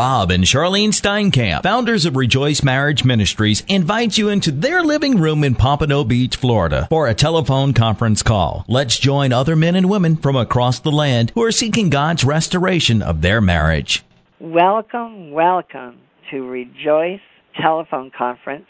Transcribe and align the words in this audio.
Bob 0.00 0.30
and 0.30 0.48
Charlyne 0.48 0.92
Steinkamp, 0.92 1.62
founders 1.62 2.06
of 2.06 2.16
Rejoice 2.16 2.62
Marriage 2.62 3.04
Ministries, 3.04 3.62
invite 3.68 4.16
you 4.16 4.30
into 4.30 4.50
their 4.50 4.82
living 4.82 5.18
room 5.18 5.44
in 5.44 5.54
Pompano 5.54 6.04
Beach, 6.04 6.36
Florida 6.36 6.86
for 6.88 7.06
a 7.06 7.12
telephone 7.12 7.74
conference 7.74 8.22
call. 8.22 8.64
Let's 8.66 8.98
join 8.98 9.30
other 9.30 9.56
men 9.56 9.76
and 9.76 9.90
women 9.90 10.16
from 10.16 10.36
across 10.36 10.78
the 10.78 10.90
land 10.90 11.32
who 11.34 11.42
are 11.42 11.52
seeking 11.52 11.90
God's 11.90 12.24
restoration 12.24 13.02
of 13.02 13.20
their 13.20 13.42
marriage. 13.42 14.02
Welcome, 14.40 15.32
welcome 15.32 15.98
to 16.30 16.48
Rejoice 16.48 17.20
Telephone 17.60 18.10
Conference 18.10 18.68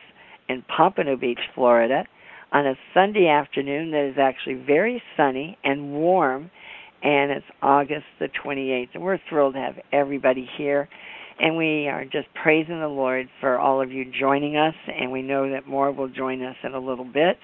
in 0.48 0.62
Pompano 0.62 1.14
Beach, 1.14 1.38
Florida 1.54 2.06
on 2.50 2.66
a 2.66 2.74
Sunday 2.92 3.28
afternoon 3.28 3.92
that 3.92 4.04
is 4.04 4.18
actually 4.18 4.54
very 4.54 5.00
sunny 5.16 5.56
and 5.62 5.92
warm 5.92 6.50
and 7.04 7.30
it's 7.30 7.46
August 7.62 8.06
the 8.18 8.28
28th 8.28 8.88
and 8.94 9.02
we're 9.04 9.20
thrilled 9.28 9.54
to 9.54 9.60
have 9.60 9.78
everybody 9.92 10.50
here 10.58 10.88
and 11.40 11.56
we 11.56 11.88
are 11.88 12.04
just 12.04 12.28
praising 12.42 12.80
the 12.80 12.88
Lord 12.88 13.28
for 13.40 13.58
all 13.58 13.80
of 13.80 13.90
you 13.90 14.04
joining 14.04 14.56
us, 14.56 14.74
and 14.86 15.10
we 15.10 15.22
know 15.22 15.50
that 15.50 15.66
more 15.66 15.90
will 15.90 16.08
join 16.08 16.42
us 16.42 16.56
in 16.62 16.74
a 16.74 16.78
little 16.78 17.04
bit. 17.04 17.38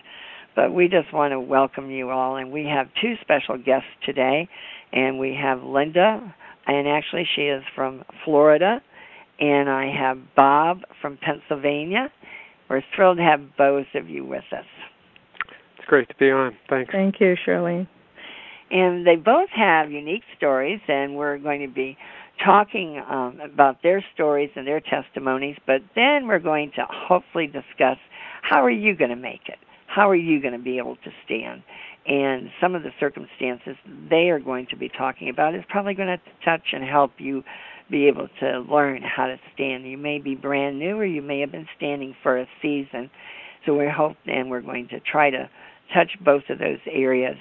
But 0.55 0.73
we 0.73 0.89
just 0.89 1.13
want 1.13 1.33
to 1.33 1.41
welcome 1.41 1.91
you 1.91 2.11
all, 2.11 2.37
and 2.37 2.53
we 2.53 2.65
have 2.65 2.89
two 3.01 3.15
special 3.21 3.57
guests 3.59 3.89
today, 4.05 4.49
and 4.93 5.19
we 5.19 5.35
have 5.41 5.63
Linda, 5.63 6.35
and 6.67 6.89
actually 6.89 7.27
she 7.35 7.43
is 7.43 7.63
from 7.75 8.05
Florida, 8.25 8.83
and 9.39 9.69
I 9.69 9.91
have 9.99 10.19
Bob 10.35 10.81
from 11.01 11.19
Pennsylvania. 11.19 12.11
We're 12.69 12.83
thrilled 12.95 13.19
to 13.19 13.23
have 13.23 13.57
both 13.57 13.87
of 13.95 14.09
you 14.09 14.25
with 14.25 14.45
us. 14.53 14.65
It's 15.79 15.87
great 15.87 16.09
to 16.09 16.15
be 16.17 16.31
on. 16.31 16.57
Thanks. 16.69 16.91
Thank 16.93 17.21
you, 17.21 17.35
Shirley. 17.45 17.89
And 18.71 19.07
they 19.07 19.17
both 19.17 19.49
have 19.55 19.93
unique 19.93 20.25
stories, 20.37 20.81
and 20.89 21.17
we're 21.17 21.39
going 21.39 21.61
to 21.61 21.73
be 21.73 21.97
talking 22.45 23.03
um, 23.09 23.41
about 23.41 23.83
their 23.83 24.05
stories 24.15 24.51
and 24.57 24.67
their 24.67 24.81
testimonies, 24.81 25.57
but 25.67 25.81
then 25.95 26.27
we're 26.27 26.39
going 26.39 26.71
to 26.77 26.87
hopefully 26.89 27.47
discuss 27.47 27.99
how 28.43 28.65
are 28.65 28.71
you 28.71 28.97
going 28.97 29.11
to 29.11 29.17
make 29.17 29.49
it? 29.49 29.59
How 29.87 30.09
are 30.11 30.17
you 30.17 30.41
going 30.41 30.53
to 30.53 30.63
be 30.63 30.79
able 30.79 30.97
to 30.97 31.11
stand? 31.25 31.63
And 32.07 32.51
some 32.61 32.75
of 32.75 32.83
the 32.83 32.91
circumstances 33.01 33.77
they 34.09 34.31
are 34.31 34.39
going 34.39 34.67
to 34.71 34.77
be 34.77 34.89
talking 34.89 35.29
about 35.29 35.55
is 35.55 35.63
probably 35.69 35.95
going 35.95 36.09
to 36.09 36.21
touch 36.45 36.63
and 36.73 36.85
help 36.85 37.13
you 37.19 37.43
be 37.91 38.07
able 38.07 38.29
to 38.41 38.61
learn 38.61 39.03
how 39.03 39.27
to 39.27 39.37
stand. 39.55 39.87
You 39.87 39.99
may 39.99 40.19
be 40.19 40.35
brand 40.35 40.79
new 40.79 40.97
or 40.97 41.05
you 41.05 41.23
may 41.23 41.41
have 41.41 41.53
been 41.53 41.69
standing 41.77 42.15
for 42.23 42.39
a 42.39 42.47
season. 42.63 43.11
So 43.65 43.75
we're 43.75 43.91
hope 43.91 44.17
and 44.27 44.51
we're 44.51 44.61
going 44.61 44.89
to 44.89 45.01
try 45.01 45.31
to 45.31 45.49
touch 45.95 46.11
both 46.25 46.45
of 46.49 46.59
those 46.59 46.79
areas. 46.91 47.37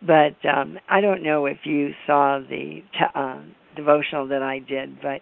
But 0.00 0.36
um, 0.48 0.78
I 0.88 1.00
don't 1.00 1.22
know 1.22 1.46
if 1.46 1.58
you 1.64 1.90
saw 2.06 2.38
the 2.38 2.82
t- 2.92 3.14
uh, 3.14 3.40
devotional 3.76 4.28
that 4.28 4.42
I 4.42 4.58
did, 4.58 5.00
but 5.00 5.20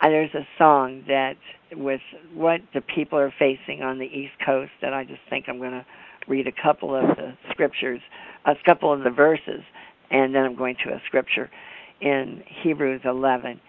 uh, 0.00 0.08
there's 0.08 0.34
a 0.34 0.46
song 0.58 1.04
that 1.06 1.34
with 1.72 2.00
what 2.34 2.60
the 2.74 2.80
people 2.80 3.18
are 3.18 3.32
facing 3.38 3.82
on 3.82 3.98
the 3.98 4.06
East 4.06 4.34
Coast 4.44 4.72
that 4.82 4.92
I 4.92 5.04
just 5.04 5.20
think 5.30 5.46
I'm 5.48 5.58
going 5.58 5.72
to 5.72 5.86
read 6.28 6.46
a 6.46 6.62
couple 6.62 6.94
of 6.94 7.16
the 7.16 7.32
scriptures, 7.50 8.00
a 8.44 8.54
couple 8.64 8.92
of 8.92 9.04
the 9.04 9.10
verses, 9.10 9.62
and 10.10 10.34
then 10.34 10.44
I'm 10.44 10.56
going 10.56 10.76
to 10.84 10.92
a 10.92 11.00
scripture 11.06 11.50
in 12.00 12.42
Hebrews 12.62 13.02
11. 13.04 13.60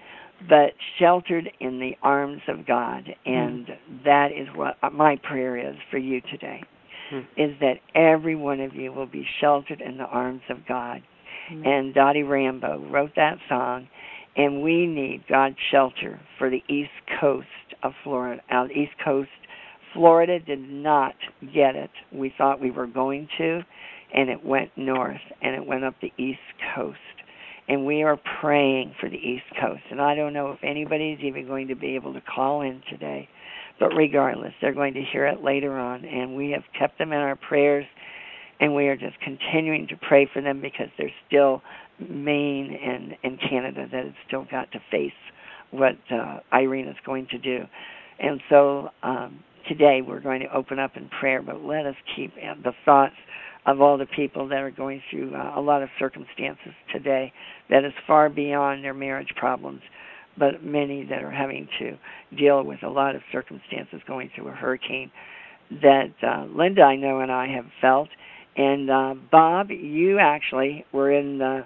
But 0.49 0.73
sheltered 0.99 1.49
in 1.61 1.79
the 1.79 1.95
arms 2.01 2.41
of 2.49 2.65
God, 2.65 3.03
and 3.25 3.65
mm. 3.65 4.03
that 4.03 4.29
is 4.35 4.47
what 4.55 4.75
my 4.91 5.17
prayer 5.23 5.57
is 5.57 5.77
for 5.89 5.97
you 5.97 6.19
today, 6.19 6.63
mm. 7.13 7.21
is 7.37 7.55
that 7.61 7.75
every 7.95 8.35
one 8.35 8.59
of 8.59 8.75
you 8.75 8.91
will 8.91 9.05
be 9.05 9.25
sheltered 9.39 9.79
in 9.79 9.97
the 9.97 10.03
arms 10.03 10.41
of 10.49 10.57
God. 10.67 11.01
Mm. 11.49 11.65
And 11.65 11.93
Dottie 11.93 12.23
Rambo 12.23 12.89
wrote 12.91 13.11
that 13.15 13.37
song, 13.47 13.87
and 14.35 14.63
we 14.63 14.87
need 14.87 15.23
God's 15.29 15.57
shelter 15.71 16.19
for 16.37 16.49
the 16.49 16.63
east 16.67 16.89
coast 17.19 17.47
of 17.83 17.93
Florida. 18.03 18.41
Out 18.49 18.71
east 18.71 18.93
coast, 19.03 19.29
Florida 19.93 20.39
did 20.39 20.59
not 20.59 21.13
get 21.53 21.75
it. 21.75 21.91
We 22.11 22.33
thought 22.35 22.59
we 22.59 22.71
were 22.71 22.87
going 22.87 23.27
to, 23.37 23.61
and 24.13 24.29
it 24.29 24.43
went 24.43 24.71
north 24.75 25.21
and 25.41 25.55
it 25.55 25.65
went 25.65 25.83
up 25.83 25.95
the 26.01 26.11
east 26.17 26.39
coast. 26.75 26.97
And 27.67 27.85
we 27.85 28.03
are 28.03 28.19
praying 28.41 28.95
for 28.99 29.09
the 29.09 29.15
east 29.15 29.45
coast. 29.61 29.83
And 29.89 30.01
I 30.01 30.15
don't 30.15 30.33
know 30.33 30.51
if 30.51 30.59
anybody's 30.63 31.19
even 31.21 31.47
going 31.47 31.69
to 31.69 31.75
be 31.75 31.95
able 31.95 32.13
to 32.13 32.21
call 32.21 32.61
in 32.61 32.81
today, 32.89 33.29
but 33.79 33.95
regardless, 33.95 34.53
they're 34.61 34.73
going 34.73 34.95
to 34.95 35.01
hear 35.01 35.27
it 35.27 35.43
later 35.43 35.77
on. 35.77 36.03
And 36.03 36.35
we 36.35 36.51
have 36.51 36.63
kept 36.77 36.97
them 36.97 37.13
in 37.13 37.19
our 37.19 37.37
prayers, 37.37 37.85
and 38.59 38.75
we 38.75 38.87
are 38.87 38.97
just 38.97 39.17
continuing 39.21 39.87
to 39.87 39.95
pray 39.95 40.29
for 40.31 40.41
them 40.41 40.59
because 40.59 40.89
they're 40.97 41.13
still 41.27 41.61
Maine 42.09 42.77
and 42.83 43.15
and 43.23 43.39
Canada 43.39 43.87
that 43.91 44.05
have 44.05 44.15
still 44.27 44.45
got 44.49 44.71
to 44.71 44.79
face 44.91 45.11
what 45.71 45.97
uh, 46.11 46.39
Irene 46.51 46.87
is 46.87 46.95
going 47.05 47.27
to 47.31 47.37
do. 47.37 47.63
And 48.19 48.39
so 48.49 48.89
um, 49.01 49.43
today 49.67 50.01
we're 50.05 50.19
going 50.19 50.41
to 50.41 50.55
open 50.55 50.79
up 50.79 50.91
in 50.95 51.09
prayer, 51.19 51.41
but 51.41 51.63
let 51.63 51.85
us 51.85 51.95
keep 52.15 52.33
the 52.35 52.73
thoughts 52.85 53.15
of 53.65 53.81
all 53.81 53.97
the 53.97 54.05
people 54.05 54.47
that 54.49 54.59
are 54.59 54.71
going 54.71 55.01
through 55.09 55.33
uh, 55.35 55.53
a 55.57 55.61
lot 55.61 55.81
of 55.81 55.89
circumstances 55.97 56.73
today 56.91 57.31
that 57.69 57.83
is 57.85 57.93
far 58.05 58.29
beyond 58.29 58.83
their 58.83 58.93
marriage 58.93 59.33
problems, 59.35 59.81
but 60.37 60.63
many 60.63 61.05
that 61.05 61.23
are 61.23 61.31
having 61.31 61.67
to 61.79 61.97
deal 62.35 62.63
with 62.63 62.83
a 62.83 62.89
lot 62.89 63.15
of 63.15 63.21
circumstances 63.31 64.01
going 64.07 64.29
through 64.35 64.49
a 64.49 64.51
hurricane 64.51 65.11
that 65.81 66.13
uh, 66.21 66.45
Linda, 66.53 66.81
I 66.81 66.97
know, 66.97 67.19
and 67.19 67.31
I 67.31 67.47
have 67.47 67.65
felt. 67.81 68.09
And 68.55 68.89
uh, 68.89 69.15
Bob, 69.31 69.71
you 69.71 70.19
actually 70.19 70.85
were 70.91 71.11
in 71.11 71.37
the 71.39 71.65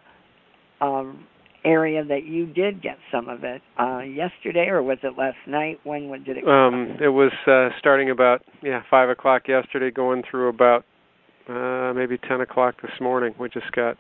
um, 0.82 1.26
area 1.66 2.04
that 2.06 2.26
you 2.26 2.46
did 2.46 2.82
get 2.82 2.98
some 3.12 3.28
of 3.28 3.44
it 3.44 3.62
uh, 3.80 4.00
yesterday, 4.00 4.68
or 4.68 4.82
was 4.82 4.98
it 5.04 5.18
last 5.18 5.38
night? 5.48 5.80
When, 5.84 6.10
when 6.10 6.24
did 6.24 6.38
it? 6.38 6.48
Um, 6.48 6.98
it 7.02 7.10
was 7.10 7.32
uh, 7.46 7.70
starting 7.80 8.10
about 8.10 8.44
yeah 8.64 8.84
five 8.90 9.10
o'clock 9.10 9.48
yesterday, 9.48 9.92
going 9.92 10.24
through 10.30 10.50
about 10.50 10.86
uh, 11.50 11.94
maybe 11.94 12.18
ten 12.18 12.42
o'clock 12.42 12.82
this 12.82 13.00
morning. 13.02 13.34
We 13.40 13.50
just 13.50 13.72
got 13.74 13.98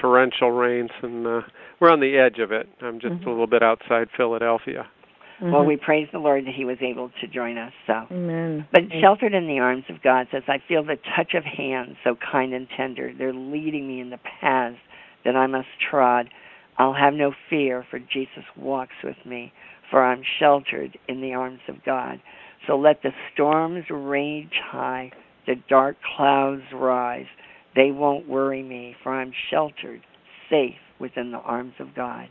torrential 0.00 0.52
rains, 0.52 0.90
and 1.02 1.26
uh, 1.26 1.40
we're 1.80 1.90
on 1.90 2.00
the 2.00 2.16
edge 2.16 2.38
of 2.38 2.52
it. 2.52 2.68
I'm 2.80 3.00
just 3.00 3.14
mm-hmm. 3.14 3.28
a 3.28 3.30
little 3.30 3.46
bit 3.46 3.62
outside 3.62 4.08
Philadelphia. 4.16 4.86
Mm-hmm. 5.40 5.52
Well, 5.52 5.64
we 5.64 5.78
praise 5.78 6.06
the 6.12 6.18
Lord 6.18 6.44
that 6.46 6.54
He 6.54 6.66
was 6.66 6.76
able 6.82 7.10
to 7.20 7.26
join 7.26 7.56
us. 7.56 7.72
So, 7.86 7.94
Amen. 8.10 8.66
But 8.72 8.82
sheltered 9.00 9.32
in 9.32 9.46
the 9.46 9.58
arms 9.58 9.84
of 9.88 10.02
God 10.02 10.26
says, 10.30 10.42
I 10.48 10.58
feel 10.68 10.84
the 10.84 10.98
touch 11.16 11.32
of 11.34 11.44
hands 11.44 11.96
so 12.04 12.14
kind 12.14 12.52
and 12.52 12.68
tender. 12.76 13.12
They're 13.16 13.32
leading 13.32 13.88
me 13.88 14.00
in 14.00 14.10
the 14.10 14.18
paths 14.18 14.76
that 15.24 15.36
I 15.36 15.46
must 15.46 15.68
trod. 15.90 16.28
I'll 16.78 16.94
have 16.94 17.14
no 17.14 17.32
fear, 17.48 17.84
for 17.90 17.98
Jesus 17.98 18.44
walks 18.56 18.94
with 19.04 19.16
me, 19.26 19.52
for 19.90 20.04
I'm 20.04 20.22
sheltered 20.38 20.98
in 21.08 21.20
the 21.20 21.34
arms 21.34 21.60
of 21.68 21.84
God. 21.84 22.20
So 22.66 22.76
let 22.78 23.02
the 23.02 23.10
storms 23.32 23.84
rage 23.90 24.60
high, 24.64 25.12
the 25.46 25.56
dark 25.68 25.96
clouds 26.16 26.62
rise. 26.72 27.26
They 27.76 27.90
won't 27.90 28.28
worry 28.28 28.62
me, 28.62 28.96
for 29.02 29.12
I'm 29.12 29.32
sheltered, 29.50 30.00
safe 30.48 30.74
within 30.98 31.32
the 31.32 31.38
arms 31.38 31.74
of 31.80 31.94
God. 31.94 32.28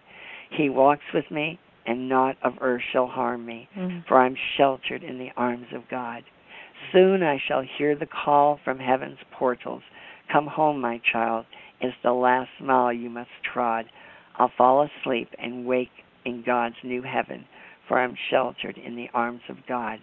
He 0.49 0.69
walks 0.69 1.03
with 1.13 1.29
me, 1.31 1.59
and 1.85 2.09
naught 2.09 2.37
of 2.43 2.53
earth 2.61 2.81
shall 2.91 3.07
harm 3.07 3.45
me, 3.45 3.67
mm-hmm. 3.77 3.99
for 4.07 4.19
I'm 4.19 4.35
sheltered 4.57 5.03
in 5.03 5.17
the 5.17 5.29
arms 5.37 5.67
of 5.73 5.83
God. 5.89 6.23
Soon 6.91 7.23
I 7.23 7.37
shall 7.47 7.63
hear 7.77 7.95
the 7.95 8.07
call 8.07 8.59
from 8.63 8.79
heaven's 8.79 9.19
portals. 9.37 9.83
Come 10.31 10.47
home, 10.47 10.79
my 10.79 11.01
child 11.11 11.45
is 11.81 11.93
the 12.03 12.11
last 12.11 12.49
mile 12.61 12.93
you 12.93 13.09
must 13.09 13.29
trod. 13.53 13.85
I'll 14.37 14.51
fall 14.57 14.87
asleep 14.87 15.29
and 15.37 15.65
wake 15.65 15.89
in 16.25 16.43
God's 16.45 16.75
new 16.83 17.01
heaven, 17.01 17.45
for 17.87 17.99
I'm 17.99 18.15
sheltered 18.29 18.77
in 18.77 18.95
the 18.95 19.09
arms 19.13 19.41
of 19.49 19.57
God. 19.67 19.99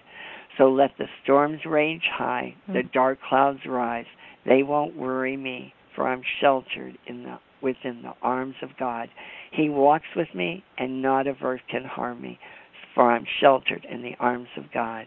So 0.59 0.71
let 0.71 0.91
the 0.99 1.07
storms 1.23 1.61
rage 1.67 2.09
high, 2.11 2.55
the 2.67 2.83
hmm. 2.83 2.89
dark 2.93 3.19
clouds 3.29 3.61
rise. 3.67 4.07
They 4.47 4.63
won't 4.63 4.97
worry 4.97 5.37
me, 5.37 5.75
for 5.95 6.07
I'm 6.07 6.23
sheltered 6.41 6.97
in 7.07 7.25
the 7.25 7.39
within 7.63 8.03
the 8.03 8.13
arms 8.23 8.55
of 8.63 8.71
God. 8.79 9.09
He 9.51 9.69
walks 9.69 10.07
with 10.15 10.29
me, 10.35 10.63
and 10.79 11.03
not 11.03 11.27
of 11.27 11.37
earth 11.43 11.63
can 11.71 11.85
harm 11.85 12.21
me, 12.21 12.39
for 12.95 13.11
I'm 13.11 13.27
sheltered 13.41 13.87
in 13.91 14.03
the 14.03 14.15
arms 14.21 14.49
of 14.57 14.65
God. 14.73 15.07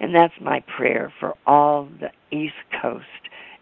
And 0.00 0.14
that's 0.14 0.34
my 0.40 0.62
prayer 0.76 1.12
for 1.20 1.34
all 1.46 1.88
the 2.00 2.10
East 2.36 2.54
Coast, 2.82 3.04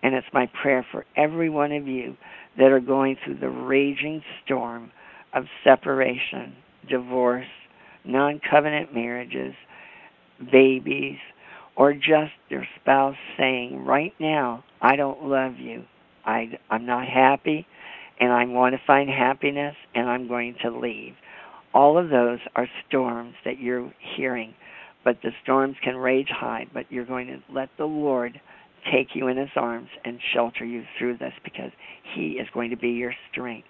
and 0.03 0.15
it's 0.15 0.27
my 0.33 0.51
prayer 0.61 0.85
for 0.91 1.05
every 1.17 1.51
one 1.51 1.73
of 1.73 1.87
you 1.87 2.17
that 2.59 2.71
are 2.71 2.81
going 2.81 3.17
through 3.25 3.39
the 3.39 3.49
raging 3.49 4.23
storm 4.45 4.91
of 5.35 5.45
separation, 5.65 6.55
divorce, 6.89 7.47
non 8.05 8.41
covenant 8.51 8.95
marriages, 8.95 9.55
babies, 10.51 11.19
or 11.77 11.95
just 11.95 12.33
their 12.51 12.69
spouse 12.81 13.17
saying, 13.39 13.85
right 13.85 14.13
now, 14.21 14.65
I 14.81 14.97
don't 14.97 15.25
love 15.25 15.59
you. 15.59 15.85
I, 16.25 16.59
I'm 16.71 16.87
not 16.87 17.07
happy, 17.07 17.67
and 18.21 18.33
I 18.33 18.45
want 18.45 18.75
to 18.75 18.81
find 18.87 19.09
happiness, 19.09 19.75
and 19.95 20.09
I'm 20.09 20.29
going 20.29 20.57
to 20.63 20.71
leave. 20.71 21.15
All 21.75 21.97
of 21.97 22.11
those 22.11 22.39
are 22.55 22.69
storms 22.87 23.35
that 23.45 23.59
you're 23.59 23.93
hearing, 24.17 24.55
but 25.05 25.19
the 25.23 25.31
storms 25.43 25.77
can 25.83 25.97
rage 25.97 26.29
high, 26.29 26.67
but 26.73 26.85
you're 26.91 27.07
going 27.07 27.29
to 27.29 27.39
let 27.53 27.71
the 27.79 27.87
Lord 27.87 28.41
take 28.91 29.09
you 29.15 29.29
in 29.29 29.37
his 29.37 29.51
arms 29.57 29.89
and 30.05 30.19
shelter 30.35 30.65
you 30.65 30.83
through 30.99 31.19
this 31.19 31.33
because 31.45 31.71
he 32.15 32.33
is 32.33 32.49
going 32.53 32.71
to 32.71 32.77
be 32.77 32.91
your 32.91 33.15
strength. 33.31 33.69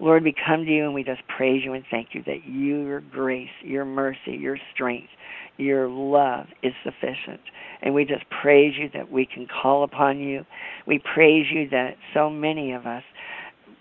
Lord, 0.00 0.22
we 0.22 0.34
come 0.46 0.64
to 0.64 0.70
you 0.70 0.84
and 0.84 0.94
we 0.94 1.02
just 1.02 1.22
praise 1.36 1.62
you 1.64 1.72
and 1.72 1.84
thank 1.90 2.08
you 2.12 2.22
that 2.24 2.46
your 2.46 3.00
grace, 3.00 3.48
your 3.62 3.84
mercy, 3.84 4.36
your 4.38 4.56
strength, 4.72 5.08
your 5.56 5.88
love 5.88 6.46
is 6.62 6.72
sufficient. 6.84 7.40
And 7.82 7.94
we 7.94 8.04
just 8.04 8.24
praise 8.42 8.74
you 8.78 8.88
that 8.94 9.10
we 9.10 9.26
can 9.26 9.46
call 9.46 9.82
upon 9.82 10.20
you. 10.20 10.44
We 10.86 11.00
praise 11.14 11.46
you 11.52 11.68
that 11.70 11.96
so 12.14 12.30
many 12.30 12.72
of 12.72 12.86
us 12.86 13.02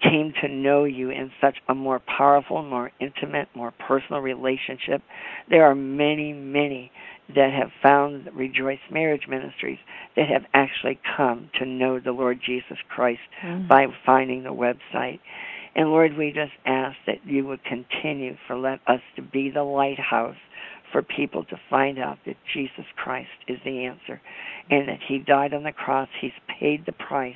came 0.02 0.34
to 0.42 0.48
know 0.48 0.84
you 0.84 1.10
in 1.10 1.32
such 1.42 1.58
a 1.70 1.76
more 1.76 2.00
powerful, 2.00 2.64
more 2.64 2.92
intimate, 3.00 3.48
more 3.56 3.74
personal 3.88 4.22
relationship. 4.22 5.02
There 5.50 5.66
are 5.66 5.76
many, 5.76 6.34
many 6.34 6.92
that 7.36 7.52
have 7.52 7.72
found 7.82 8.30
Rejoice 8.34 8.80
Marriage 8.92 9.28
Ministries 9.28 9.80
that 10.16 10.28
have 10.30 10.44
actually 10.54 11.00
come 11.18 11.50
to 11.60 11.66
know 11.66 12.00
the 12.00 12.12
Lord 12.12 12.40
Jesus 12.46 12.78
Christ 12.90 13.20
mm-hmm. 13.44 13.68
by 13.68 13.88
finding 14.06 14.44
the 14.44 14.54
website. 14.54 15.20
And 15.76 15.90
Lord, 15.90 16.18
we 16.18 16.32
just 16.32 16.54
ask 16.66 16.98
that 17.06 17.26
you 17.26 17.46
would 17.46 17.64
continue 17.64 18.36
for 18.48 18.58
let 18.58 18.80
us 18.88 19.02
to 19.16 19.22
be 19.22 19.52
the 19.52 19.64
lighthouse 19.64 20.38
for 20.92 21.02
people 21.02 21.44
to 21.44 21.60
find 21.70 22.00
out 22.00 22.18
that 22.26 22.38
Jesus 22.54 22.86
Christ 22.96 23.30
is 23.48 23.58
the 23.66 23.86
answer 23.86 24.22
and 24.70 24.88
that 24.88 25.00
he 25.08 25.20
died 25.20 25.54
on 25.54 25.64
the 25.64 25.72
cross, 25.72 26.08
he's 26.22 26.32
paid 26.60 26.86
the 26.86 26.94
price 26.94 27.36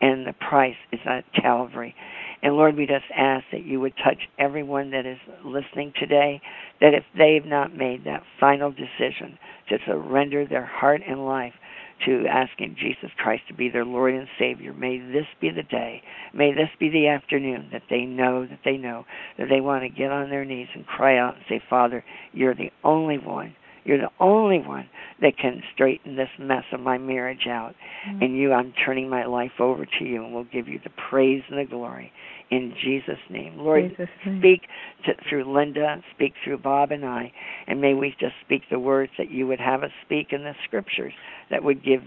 and 0.00 0.26
the 0.26 0.34
price 0.34 0.76
is 0.92 1.00
at 1.06 1.24
Calvary. 1.32 1.94
And 2.42 2.56
Lord, 2.56 2.76
we 2.76 2.86
just 2.86 3.04
ask 3.16 3.44
that 3.52 3.64
you 3.64 3.78
would 3.80 3.94
touch 4.02 4.28
everyone 4.38 4.90
that 4.90 5.06
is 5.06 5.18
listening 5.44 5.92
today, 5.98 6.40
that 6.80 6.92
if 6.92 7.04
they've 7.16 7.44
not 7.44 7.74
made 7.74 8.04
that 8.04 8.24
final 8.40 8.72
decision 8.72 9.38
to 9.68 9.78
surrender 9.86 10.44
their 10.44 10.66
heart 10.66 11.02
and 11.06 11.24
life 11.24 11.54
to 12.04 12.26
asking 12.26 12.74
Jesus 12.80 13.10
Christ 13.16 13.44
to 13.46 13.54
be 13.54 13.68
their 13.68 13.84
Lord 13.84 14.14
and 14.14 14.26
Savior, 14.40 14.72
may 14.72 14.98
this 14.98 15.26
be 15.40 15.50
the 15.50 15.62
day, 15.62 16.02
may 16.34 16.52
this 16.52 16.70
be 16.80 16.88
the 16.88 17.06
afternoon 17.06 17.68
that 17.72 17.82
they 17.88 18.00
know 18.00 18.44
that 18.44 18.60
they 18.64 18.76
know 18.76 19.04
that 19.38 19.48
they 19.48 19.60
want 19.60 19.84
to 19.84 19.88
get 19.88 20.10
on 20.10 20.28
their 20.28 20.44
knees 20.44 20.66
and 20.74 20.84
cry 20.84 21.18
out 21.18 21.36
and 21.36 21.44
say, 21.48 21.62
Father, 21.70 22.04
you're 22.32 22.56
the 22.56 22.72
only 22.82 23.18
one 23.18 23.54
you're 23.84 23.98
the 23.98 24.10
only 24.20 24.58
one 24.58 24.88
that 25.20 25.36
can 25.36 25.62
straighten 25.74 26.16
this 26.16 26.28
mess 26.38 26.64
of 26.72 26.80
my 26.80 26.98
marriage 26.98 27.46
out. 27.48 27.74
Mm-hmm. 28.08 28.22
And 28.22 28.36
you, 28.36 28.52
I'm 28.52 28.72
turning 28.84 29.08
my 29.08 29.24
life 29.24 29.52
over 29.60 29.86
to 29.86 30.04
you, 30.04 30.24
and 30.24 30.34
we'll 30.34 30.44
give 30.44 30.68
you 30.68 30.80
the 30.82 30.90
praise 31.10 31.42
and 31.48 31.58
the 31.58 31.68
glory 31.68 32.12
in 32.50 32.74
Jesus' 32.82 33.18
name. 33.30 33.56
Lord, 33.58 33.90
Jesus 33.90 34.08
name. 34.26 34.38
speak 34.40 34.60
to, 35.06 35.12
through 35.28 35.52
Linda, 35.52 36.02
speak 36.14 36.34
through 36.44 36.58
Bob 36.58 36.92
and 36.92 37.04
I, 37.04 37.32
and 37.66 37.80
may 37.80 37.94
we 37.94 38.14
just 38.20 38.34
speak 38.44 38.62
the 38.70 38.78
words 38.78 39.10
that 39.18 39.30
you 39.30 39.46
would 39.46 39.60
have 39.60 39.82
us 39.82 39.90
speak 40.04 40.28
in 40.32 40.44
the 40.44 40.54
scriptures 40.64 41.14
that 41.50 41.64
would 41.64 41.82
give 41.84 42.02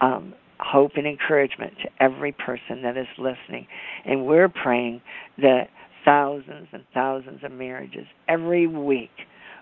um, 0.00 0.34
hope 0.58 0.92
and 0.96 1.06
encouragement 1.06 1.74
to 1.82 2.02
every 2.02 2.32
person 2.32 2.82
that 2.82 2.96
is 2.96 3.06
listening. 3.16 3.66
And 4.04 4.26
we're 4.26 4.48
praying 4.48 5.02
that 5.38 5.68
thousands 6.04 6.68
and 6.72 6.84
thousands 6.94 7.40
of 7.44 7.52
marriages 7.52 8.06
every 8.28 8.66
week 8.66 9.10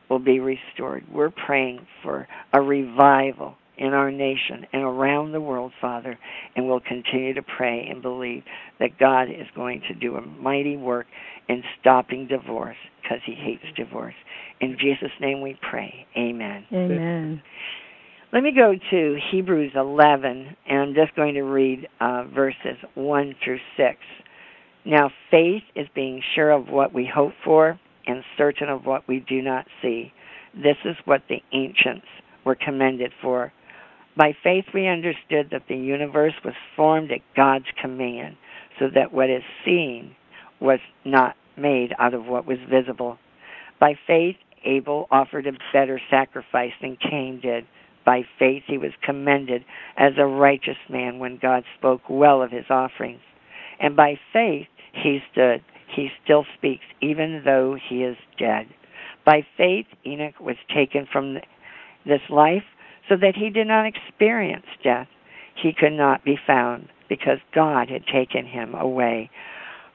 will 0.08 0.18
be 0.18 0.40
restored. 0.40 1.04
We're 1.12 1.30
praying 1.30 1.86
for 2.02 2.26
a 2.52 2.60
revival 2.60 3.56
in 3.76 3.92
our 3.92 4.10
nation 4.10 4.66
and 4.72 4.82
around 4.82 5.32
the 5.32 5.40
world, 5.40 5.72
Father, 5.80 6.18
and 6.54 6.66
we'll 6.66 6.80
continue 6.80 7.34
to 7.34 7.42
pray 7.42 7.86
and 7.90 8.02
believe 8.02 8.42
that 8.78 8.98
God 8.98 9.24
is 9.24 9.46
going 9.56 9.82
to 9.88 9.94
do 9.94 10.16
a 10.16 10.20
mighty 10.20 10.76
work 10.76 11.06
in 11.48 11.62
stopping 11.80 12.26
divorce 12.26 12.76
because 13.02 13.18
he 13.26 13.34
hates 13.34 13.64
divorce. 13.76 14.14
In 14.60 14.76
Jesus' 14.78 15.10
name 15.20 15.40
we 15.40 15.58
pray. 15.68 16.06
Amen. 16.16 16.64
Amen. 16.72 17.42
Let 18.32 18.42
me 18.42 18.52
go 18.52 18.74
to 18.90 19.18
Hebrews 19.30 19.72
11, 19.76 20.56
and 20.68 20.78
I'm 20.78 20.94
just 20.94 21.14
going 21.14 21.34
to 21.34 21.42
read 21.42 21.86
uh, 22.00 22.24
verses 22.34 22.76
1 22.94 23.34
through 23.44 23.60
6. 23.76 23.96
Now, 24.84 25.10
faith 25.30 25.62
is 25.76 25.86
being 25.94 26.20
sure 26.34 26.50
of 26.50 26.68
what 26.68 26.92
we 26.92 27.08
hope 27.12 27.32
for 27.44 27.78
and 28.06 28.24
certain 28.36 28.68
of 28.68 28.86
what 28.86 29.06
we 29.08 29.20
do 29.20 29.42
not 29.42 29.66
see. 29.82 30.12
This 30.54 30.76
is 30.84 30.96
what 31.04 31.22
the 31.28 31.42
ancients 31.52 32.06
were 32.44 32.54
commended 32.54 33.12
for. 33.20 33.52
By 34.16 34.36
faith, 34.42 34.66
we 34.72 34.86
understood 34.86 35.48
that 35.50 35.64
the 35.68 35.76
universe 35.76 36.34
was 36.44 36.54
formed 36.76 37.10
at 37.10 37.20
God's 37.36 37.66
command, 37.80 38.36
so 38.78 38.86
that 38.94 39.12
what 39.12 39.30
is 39.30 39.42
seen 39.64 40.14
was 40.60 40.78
not 41.04 41.36
made 41.56 41.92
out 41.98 42.14
of 42.14 42.26
what 42.26 42.46
was 42.46 42.58
visible. 42.70 43.18
By 43.80 43.94
faith, 44.06 44.36
Abel 44.64 45.06
offered 45.10 45.46
a 45.46 45.52
better 45.72 46.00
sacrifice 46.10 46.72
than 46.80 46.96
Cain 46.96 47.40
did. 47.40 47.66
By 48.06 48.22
faith, 48.38 48.62
he 48.66 48.78
was 48.78 48.92
commended 49.02 49.64
as 49.96 50.12
a 50.16 50.26
righteous 50.26 50.76
man 50.88 51.18
when 51.18 51.38
God 51.40 51.64
spoke 51.78 52.02
well 52.08 52.42
of 52.42 52.50
his 52.50 52.66
offerings. 52.70 53.20
And 53.80 53.96
by 53.96 54.18
faith, 54.32 54.68
he 54.92 55.20
stood 55.32 55.62
he 55.94 56.10
still 56.22 56.44
speaks, 56.56 56.84
even 57.00 57.42
though 57.44 57.76
he 57.88 58.02
is 58.02 58.16
dead. 58.38 58.66
By 59.24 59.46
faith, 59.56 59.86
Enoch 60.06 60.38
was 60.40 60.56
taken 60.74 61.06
from 61.10 61.38
this 62.04 62.20
life 62.28 62.64
so 63.08 63.16
that 63.16 63.36
he 63.36 63.50
did 63.50 63.66
not 63.66 63.86
experience 63.86 64.66
death. 64.82 65.08
He 65.54 65.72
could 65.72 65.92
not 65.92 66.24
be 66.24 66.38
found 66.46 66.88
because 67.08 67.38
God 67.54 67.88
had 67.88 68.06
taken 68.06 68.46
him 68.46 68.74
away. 68.74 69.30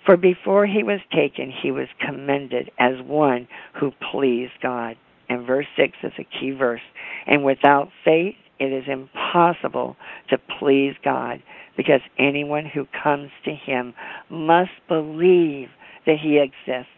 For 0.06 0.18
before 0.18 0.66
he 0.66 0.84
was 0.84 1.02
taken, 1.14 1.52
he 1.52 1.72
was 1.72 1.88
commended 2.00 2.72
as 2.80 3.02
one 3.06 3.48
who 3.80 3.92
pleased 4.12 4.54
God. 4.62 4.96
And 5.28 5.46
verse 5.46 5.68
6 5.78 5.98
is 6.04 6.14
a 6.18 6.24
key 6.24 6.52
verse. 6.52 6.82
And 7.28 7.44
without 7.44 7.90
faith, 8.04 8.36
it 8.60 8.74
is 8.74 8.86
impossible 8.88 9.96
to 10.30 10.38
please 10.60 10.96
God 11.04 11.42
because 11.78 12.02
anyone 12.18 12.66
who 12.66 12.88
comes 13.04 13.30
to 13.46 13.54
him 13.54 13.94
must 14.30 14.72
believe 14.88 15.70
that 16.10 16.18
he 16.20 16.40
exists 16.40 16.90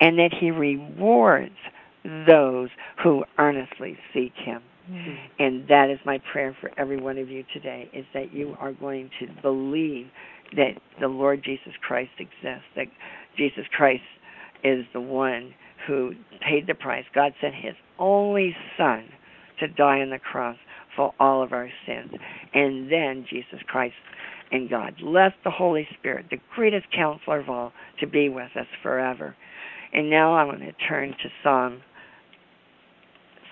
and 0.00 0.16
that 0.18 0.30
he 0.32 0.52
rewards 0.52 1.56
those 2.04 2.68
who 3.02 3.24
earnestly 3.36 3.98
seek 4.14 4.32
him. 4.36 4.62
Mm-hmm. 4.88 5.42
And 5.42 5.68
that 5.68 5.90
is 5.90 5.98
my 6.06 6.20
prayer 6.32 6.56
for 6.60 6.70
every 6.78 6.96
one 6.96 7.18
of 7.18 7.28
you 7.28 7.44
today 7.52 7.90
is 7.92 8.04
that 8.14 8.32
you 8.32 8.56
are 8.60 8.72
going 8.72 9.10
to 9.18 9.26
believe 9.42 10.06
that 10.52 10.74
the 11.00 11.08
Lord 11.08 11.42
Jesus 11.44 11.72
Christ 11.82 12.12
exists, 12.18 12.64
that 12.76 12.86
Jesus 13.36 13.64
Christ 13.76 14.02
is 14.62 14.84
the 14.92 15.00
one 15.00 15.52
who 15.86 16.12
paid 16.40 16.66
the 16.68 16.74
price. 16.74 17.04
God 17.12 17.32
sent 17.40 17.54
his 17.54 17.74
only 17.98 18.54
son 18.76 19.04
to 19.58 19.66
die 19.66 20.00
on 20.00 20.10
the 20.10 20.18
cross 20.18 20.56
for 20.96 21.12
all 21.18 21.42
of 21.42 21.52
our 21.52 21.70
sins. 21.86 22.12
And 22.54 22.90
then 22.90 23.26
Jesus 23.28 23.60
Christ 23.66 23.94
and 24.52 24.68
God 24.68 24.94
left 25.02 25.36
the 25.44 25.50
Holy 25.50 25.86
Spirit, 25.98 26.26
the 26.30 26.38
greatest 26.54 26.86
counselor 26.92 27.40
of 27.40 27.48
all, 27.48 27.72
to 28.00 28.06
be 28.06 28.28
with 28.28 28.50
us 28.56 28.66
forever. 28.82 29.36
And 29.92 30.10
now 30.10 30.34
I'm 30.34 30.48
going 30.48 30.60
to 30.60 30.72
turn 30.88 31.10
to 31.10 31.28
Psalm 31.42 31.82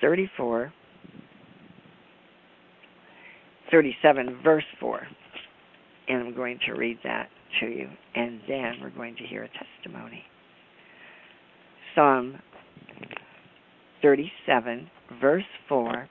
34, 0.01 0.73
37, 3.71 4.41
verse 4.43 4.65
4. 4.81 5.07
And 6.09 6.23
I'm 6.23 6.35
going 6.35 6.59
to 6.67 6.73
read 6.73 6.99
that 7.05 7.29
to 7.61 7.67
you. 7.67 7.89
And 8.15 8.41
then 8.49 8.75
we're 8.81 8.91
going 8.91 9.17
to 9.17 9.25
hear 9.25 9.45
a 9.45 9.49
testimony. 9.49 10.25
Psalm 11.95 12.39
37, 14.03 14.91
verse 15.21 15.45
4 15.69 16.09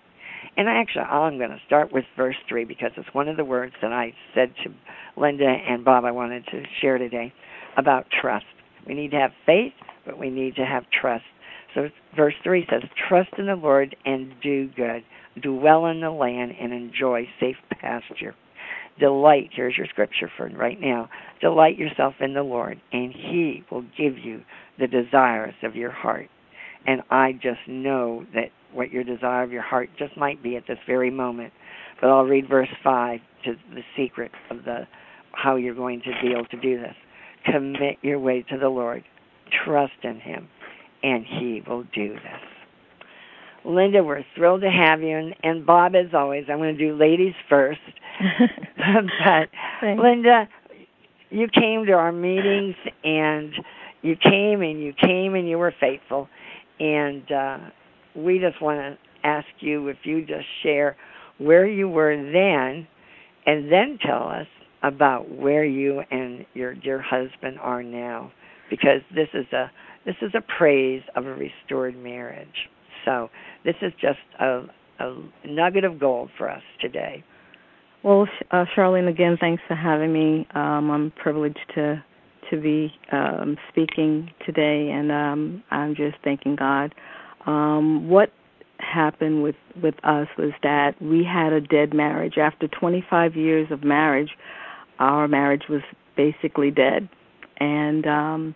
and 0.58 0.68
actually, 0.68 1.04
I'm 1.04 1.38
going 1.38 1.52
to 1.52 1.62
start 1.68 1.94
with 1.94 2.06
verse 2.18 2.36
3 2.50 2.66
because 2.66 2.92
it's 2.98 3.14
one 3.14 3.28
of 3.28 3.38
the 3.38 3.46
words 3.46 3.74
that 3.82 3.94
I 3.94 4.14
said 4.34 4.54
to 4.64 4.74
Linda 5.16 5.46
and 5.46 5.86
Bob 5.86 6.04
I 6.04 6.12
wanted 6.12 6.46
to 6.48 6.64
share 6.82 6.98
today 6.98 7.32
about 7.78 8.08
trust. 8.10 8.46
We 8.88 8.96
need 8.96 9.12
to 9.12 9.18
have 9.18 9.32
faith, 9.46 9.74
but 10.04 10.18
we 10.18 10.32
need 10.32 10.56
to 10.56 10.66
have 10.66 10.84
trust. 10.90 11.26
So 11.76 11.90
verse 12.16 12.34
3 12.44 12.66
says, 12.70 12.82
Trust 13.08 13.30
in 13.38 13.46
the 13.46 13.56
Lord 13.56 13.96
and 14.04 14.34
do 14.42 14.68
good. 14.76 15.04
Dwell 15.42 15.86
in 15.86 16.02
the 16.02 16.10
land 16.10 16.54
and 16.60 16.74
enjoy 16.74 17.28
safe 17.40 17.58
pasture. 17.80 18.34
Delight, 19.00 19.52
here's 19.54 19.78
your 19.78 19.86
scripture 19.86 20.32
for 20.36 20.50
right 20.50 20.82
now. 20.82 21.08
Delight 21.40 21.78
yourself 21.78 22.16
in 22.20 22.34
the 22.34 22.42
Lord, 22.42 22.82
and 22.92 23.14
He 23.14 23.64
will 23.70 23.84
give 23.96 24.18
you 24.18 24.42
the 24.80 24.88
desires 24.88 25.54
of 25.62 25.76
your 25.76 25.92
heart. 25.92 26.30
And 26.88 27.04
I 27.12 27.34
just 27.34 27.60
know 27.68 28.26
that 28.34 28.50
what 28.74 28.92
your 28.92 29.04
desire 29.04 29.44
of 29.44 29.52
your 29.52 29.62
heart 29.62 29.90
just 29.98 30.18
might 30.18 30.42
be 30.44 30.56
at 30.56 30.64
this 30.68 30.80
very 30.86 31.10
moment. 31.10 31.54
But 32.02 32.10
I'll 32.10 32.26
read 32.26 32.48
verse 32.50 32.70
5 32.84 33.20
to 33.46 33.56
the 33.74 33.82
secret 33.96 34.32
of 34.50 34.64
the 34.66 34.88
how 35.32 35.56
you're 35.56 35.76
going 35.76 36.02
to 36.02 36.12
be 36.22 36.32
able 36.32 36.46
to 36.46 36.60
do 36.60 36.80
this. 36.80 36.96
Commit 37.46 37.98
your 38.02 38.20
way 38.20 38.44
to 38.50 38.58
the 38.58 38.70
Lord. 38.70 39.04
Trust 39.64 39.94
in 40.04 40.20
him 40.20 40.48
and 41.04 41.26
he 41.26 41.62
will 41.68 41.84
do 41.94 42.14
this. 42.14 42.42
Linda, 43.66 44.04
we're 44.04 44.24
thrilled 44.36 44.62
to 44.62 44.70
have 44.70 45.02
you. 45.02 45.18
And, 45.18 45.36
and 45.44 45.66
Bob, 45.66 45.94
as 45.96 46.14
always, 46.14 46.46
I'm 46.50 46.58
going 46.58 46.78
to 46.78 46.88
do 46.90 46.96
ladies 46.96 47.34
first. 47.50 47.80
but 48.78 49.50
Linda, 49.84 50.48
you 51.30 51.48
came 51.48 51.86
to 51.86 51.94
our 51.94 52.12
meetings 52.12 52.76
and 53.04 53.54
you 54.02 54.16
came 54.16 54.62
and 54.62 54.82
you 54.82 54.94
came 54.94 55.36
and 55.36 55.48
you 55.48 55.58
were 55.58 55.74
faithful. 55.80 56.30
And 56.80 57.32
uh, 57.32 57.58
we 58.18 58.40
just 58.40 58.62
want 58.62 58.80
to 58.80 58.98
ask 59.28 59.48
you 59.60 59.88
if 59.88 59.98
you 60.04 60.22
just 60.26 60.46
share 60.64 60.96
where 61.38 61.68
you 61.68 61.88
were 61.88 62.16
then 62.16 62.88
and 63.46 63.72
then 63.72 63.98
tell 64.06 64.28
us 64.28 64.48
about 64.84 65.30
where 65.32 65.66
you 65.66 66.02
and 66.12 66.46
your 66.54 66.74
dear 66.74 67.02
husband 67.02 67.58
are 67.62 67.84
now. 67.84 68.32
because 68.70 69.02
this 69.16 69.30
is 69.34 69.46
a 69.54 69.72
this 70.06 70.16
is 70.22 70.32
a 70.36 70.42
praise 70.58 71.02
of 71.16 71.26
a 71.26 71.36
restored 71.36 71.98
marriage. 71.98 72.70
So 73.06 73.30
this 73.66 73.76
is 73.82 73.92
just 74.00 74.20
a, 74.40 74.64
a 75.00 75.16
nugget 75.46 75.84
of 75.84 76.00
gold 76.00 76.30
for 76.38 76.50
us 76.50 76.62
today. 76.80 77.24
Well, 78.04 78.28
uh, 78.52 78.66
Charlyne, 78.74 79.08
again, 79.10 79.38
thanks 79.40 79.62
for 79.68 79.76
having 79.76 80.14
me. 80.14 80.48
Um, 80.56 80.92
I'm 80.92 81.12
privileged 81.12 81.60
to 81.76 82.04
to 82.52 82.62
be 82.62 82.90
um, 83.12 83.58
speaking 83.70 84.30
today, 84.46 84.90
and 84.94 85.12
um, 85.12 85.64
I'm 85.72 85.96
just 85.96 86.16
thanking 86.24 86.56
God. 86.56 86.96
Um, 87.48 88.10
what 88.10 88.32
happened 88.80 89.42
with 89.42 89.56
with 89.82 89.96
us 90.04 90.28
was 90.38 90.52
that 90.64 91.02
we 91.02 91.24
had 91.24 91.54
a 91.54 91.62
dead 91.62 91.94
marriage. 91.94 92.38
After 92.38 92.68
25 92.68 93.36
years 93.36 93.72
of 93.72 93.84
marriage, 93.84 94.32
our 95.00 95.28
marriage 95.28 95.64
was 95.70 95.82
basically 96.16 96.72
dead, 96.72 97.10
and 97.58 98.06
um, 98.06 98.56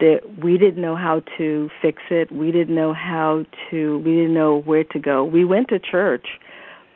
that 0.00 0.20
we 0.42 0.56
didn't 0.56 0.80
know 0.80 0.96
how 0.96 1.22
to 1.36 1.68
fix 1.82 2.02
it. 2.10 2.30
We 2.30 2.52
didn't 2.52 2.74
know 2.74 2.94
how 2.94 3.44
to. 3.70 3.98
We 3.98 4.12
didn't 4.12 4.34
know 4.34 4.60
where 4.60 4.84
to 4.84 4.98
go. 4.98 5.24
We 5.24 5.44
went 5.44 5.68
to 5.68 5.78
church, 5.78 6.26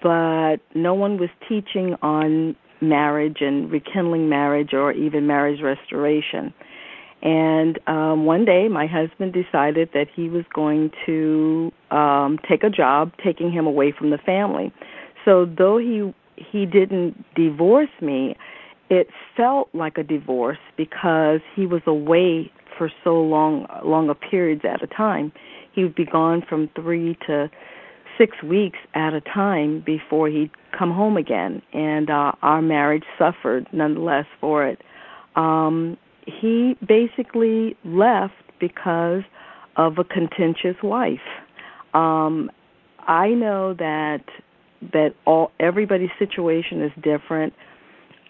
but 0.02 0.58
no 0.74 0.94
one 0.94 1.18
was 1.18 1.30
teaching 1.48 1.96
on 2.02 2.56
marriage 2.80 3.38
and 3.40 3.70
rekindling 3.70 4.28
marriage 4.28 4.72
or 4.72 4.92
even 4.92 5.26
marriage 5.26 5.60
restoration. 5.62 6.52
And 7.22 7.78
um, 7.86 8.24
one 8.24 8.44
day, 8.44 8.68
my 8.68 8.86
husband 8.86 9.32
decided 9.32 9.90
that 9.94 10.08
he 10.14 10.28
was 10.28 10.44
going 10.52 10.90
to 11.06 11.72
um, 11.90 12.38
take 12.48 12.64
a 12.64 12.70
job, 12.70 13.12
taking 13.22 13.52
him 13.52 13.66
away 13.66 13.94
from 13.96 14.10
the 14.10 14.18
family. 14.18 14.72
So 15.24 15.46
though 15.46 15.78
he 15.78 16.12
he 16.34 16.66
didn't 16.66 17.24
divorce 17.36 17.90
me, 18.00 18.36
it 18.90 19.08
felt 19.36 19.68
like 19.72 19.98
a 19.98 20.02
divorce 20.02 20.58
because 20.76 21.40
he 21.54 21.66
was 21.66 21.82
away 21.86 22.50
for 22.76 22.90
so 23.04 23.20
long, 23.22 23.66
longer 23.84 24.14
periods 24.14 24.62
at 24.64 24.82
a 24.82 24.86
time. 24.88 25.32
He 25.72 25.84
would 25.84 25.94
be 25.94 26.04
gone 26.04 26.42
from 26.48 26.68
three 26.74 27.16
to 27.26 27.50
six 28.18 28.42
weeks 28.42 28.78
at 28.94 29.14
a 29.14 29.20
time 29.20 29.82
before 29.86 30.28
he'd 30.28 30.50
come 30.76 30.90
home 30.90 31.16
again, 31.16 31.62
and 31.72 32.10
uh, 32.10 32.32
our 32.42 32.60
marriage 32.60 33.04
suffered 33.18 33.68
nonetheless 33.72 34.26
for 34.40 34.66
it. 34.66 34.82
Um, 35.36 35.96
he 36.26 36.76
basically 36.86 37.76
left 37.84 38.34
because 38.60 39.22
of 39.76 39.98
a 39.98 40.04
contentious 40.04 40.76
wife. 40.82 41.18
Um, 41.94 42.50
I 43.00 43.28
know 43.30 43.74
that 43.74 44.24
that 44.92 45.14
all 45.26 45.52
everybody's 45.60 46.10
situation 46.18 46.82
is 46.82 46.92
different. 47.02 47.52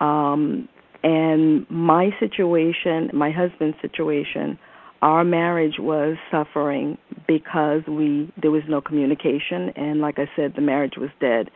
Um, 0.01 0.69
and 1.03 1.69
my 1.71 2.11
situation, 2.21 3.11
my 3.13 3.31
husband's 3.31 3.77
situation, 3.81 4.59
our 5.01 5.25
marriage 5.25 5.75
was 5.79 6.17
suffering 6.31 6.97
because 7.27 7.83
we 7.89 8.33
there 8.41 8.51
was 8.51 8.63
no 8.69 8.81
communication 8.81 9.71
and 9.75 10.01
like 10.01 10.19
I 10.19 10.31
said 10.37 10.53
the 10.55 10.63
marriage 10.63 10.95
was 10.97 11.11
dead. 11.21 11.51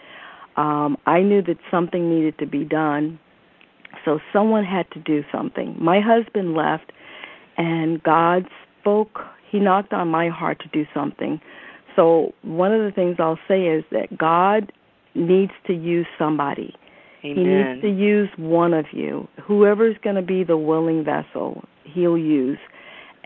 Um 0.57 0.97
I 1.07 1.21
knew 1.21 1.43
that 1.43 1.59
something 1.71 2.11
needed 2.11 2.39
to 2.39 2.47
be 2.47 2.65
done. 2.65 3.21
So 4.07 4.21
someone 4.33 4.65
had 4.65 4.91
to 4.93 5.01
do 5.01 5.23
something. 5.31 5.77
My 5.79 6.01
husband 6.01 6.55
left 6.55 6.93
and 7.59 8.03
God 8.03 8.47
spoke, 8.81 9.21
he 9.51 9.59
knocked 9.59 9.93
on 9.93 10.09
my 10.09 10.31
heart 10.31 10.61
to 10.61 10.69
do 10.69 10.87
something. 10.95 11.41
So 11.95 12.33
one 12.43 12.73
of 12.73 12.83
the 12.83 12.93
things 12.93 13.17
I'll 13.19 13.39
say 13.47 13.67
is 13.67 13.85
that 13.91 14.17
God 14.17 14.73
needs 15.15 15.53
to 15.67 15.75
use 15.75 16.07
somebody. 16.19 16.75
Amen. 17.25 17.37
He 17.37 17.45
needs 17.45 17.83
to 17.83 17.89
use 17.89 18.31
one 18.39 18.73
of 18.73 18.87
you. 18.93 19.29
Whoever's 19.45 19.97
going 20.03 20.17
to 20.17 20.23
be 20.23 20.45
the 20.45 20.57
willing 20.57 21.05
vessel, 21.05 21.65
he'll 21.85 22.17
use 22.17 22.59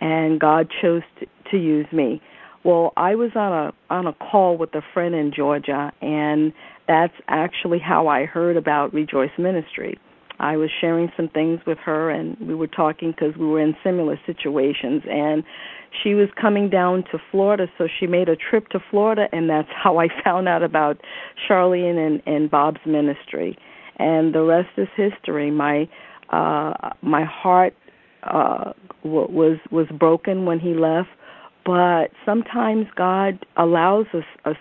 and 0.00 0.40
God 0.40 0.68
chose 0.80 1.02
to, 1.20 1.26
to 1.50 1.56
use 1.58 1.86
me. 1.92 2.20
Well, 2.64 2.92
I 2.96 3.14
was 3.14 3.30
on 3.34 3.52
a 3.52 3.72
on 3.92 4.06
a 4.06 4.12
call 4.12 4.56
with 4.56 4.74
a 4.74 4.82
friend 4.92 5.14
in 5.14 5.32
Georgia, 5.34 5.92
and 6.02 6.52
that's 6.86 7.14
actually 7.28 7.78
how 7.78 8.08
I 8.08 8.26
heard 8.26 8.56
about 8.56 8.92
Rejoice 8.92 9.30
Ministry. 9.38 9.98
I 10.40 10.56
was 10.56 10.70
sharing 10.80 11.12
some 11.16 11.28
things 11.28 11.60
with 11.66 11.76
her, 11.84 12.08
and 12.08 12.34
we 12.40 12.54
were 12.54 12.66
talking 12.66 13.10
because 13.10 13.36
we 13.36 13.46
were 13.46 13.60
in 13.60 13.76
similar 13.84 14.18
situations. 14.24 15.02
And 15.08 15.44
she 16.02 16.14
was 16.14 16.28
coming 16.40 16.70
down 16.70 17.04
to 17.12 17.18
Florida, 17.30 17.66
so 17.76 17.86
she 17.98 18.06
made 18.06 18.30
a 18.30 18.36
trip 18.36 18.68
to 18.70 18.80
Florida, 18.90 19.28
and 19.32 19.50
that's 19.50 19.68
how 19.70 19.98
I 19.98 20.08
found 20.24 20.48
out 20.48 20.62
about 20.62 20.98
Charlyne 21.46 21.98
and, 21.98 22.22
and 22.26 22.50
Bob's 22.50 22.80
ministry. 22.86 23.58
And 23.98 24.34
the 24.34 24.42
rest 24.42 24.70
is 24.78 24.88
history. 24.96 25.50
My 25.50 25.88
uh, 26.30 26.90
my 27.02 27.24
heart 27.24 27.74
uh, 28.22 28.72
was 29.04 29.58
was 29.70 29.88
broken 29.88 30.46
when 30.46 30.58
he 30.58 30.72
left, 30.72 31.10
but 31.66 32.12
sometimes 32.24 32.86
God 32.96 33.44
allows 33.58 34.06
us 34.14 34.24
a, 34.46 34.50
a 34.52 34.54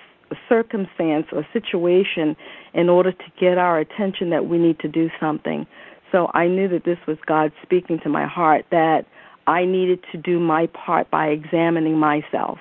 circumstance 0.48 1.28
or 1.32 1.46
situation 1.54 2.36
in 2.74 2.90
order 2.90 3.12
to 3.12 3.24
get 3.40 3.58
our 3.58 3.80
attention 3.80 4.30
that 4.30 4.48
we 4.48 4.58
need 4.58 4.80
to 4.80 4.88
do 4.88 5.10
something. 5.20 5.66
So 6.12 6.30
I 6.34 6.48
knew 6.48 6.68
that 6.70 6.86
this 6.86 6.98
was 7.08 7.18
God 7.26 7.52
speaking 7.62 8.00
to 8.04 8.10
my 8.10 8.26
heart 8.26 8.66
that 8.72 9.06
I 9.48 9.66
needed 9.66 10.04
to 10.12 10.18
do 10.18 10.40
my 10.40 10.68
part 10.68 11.10
by 11.10 11.28
examining 11.28 11.98
myself. 11.98 12.60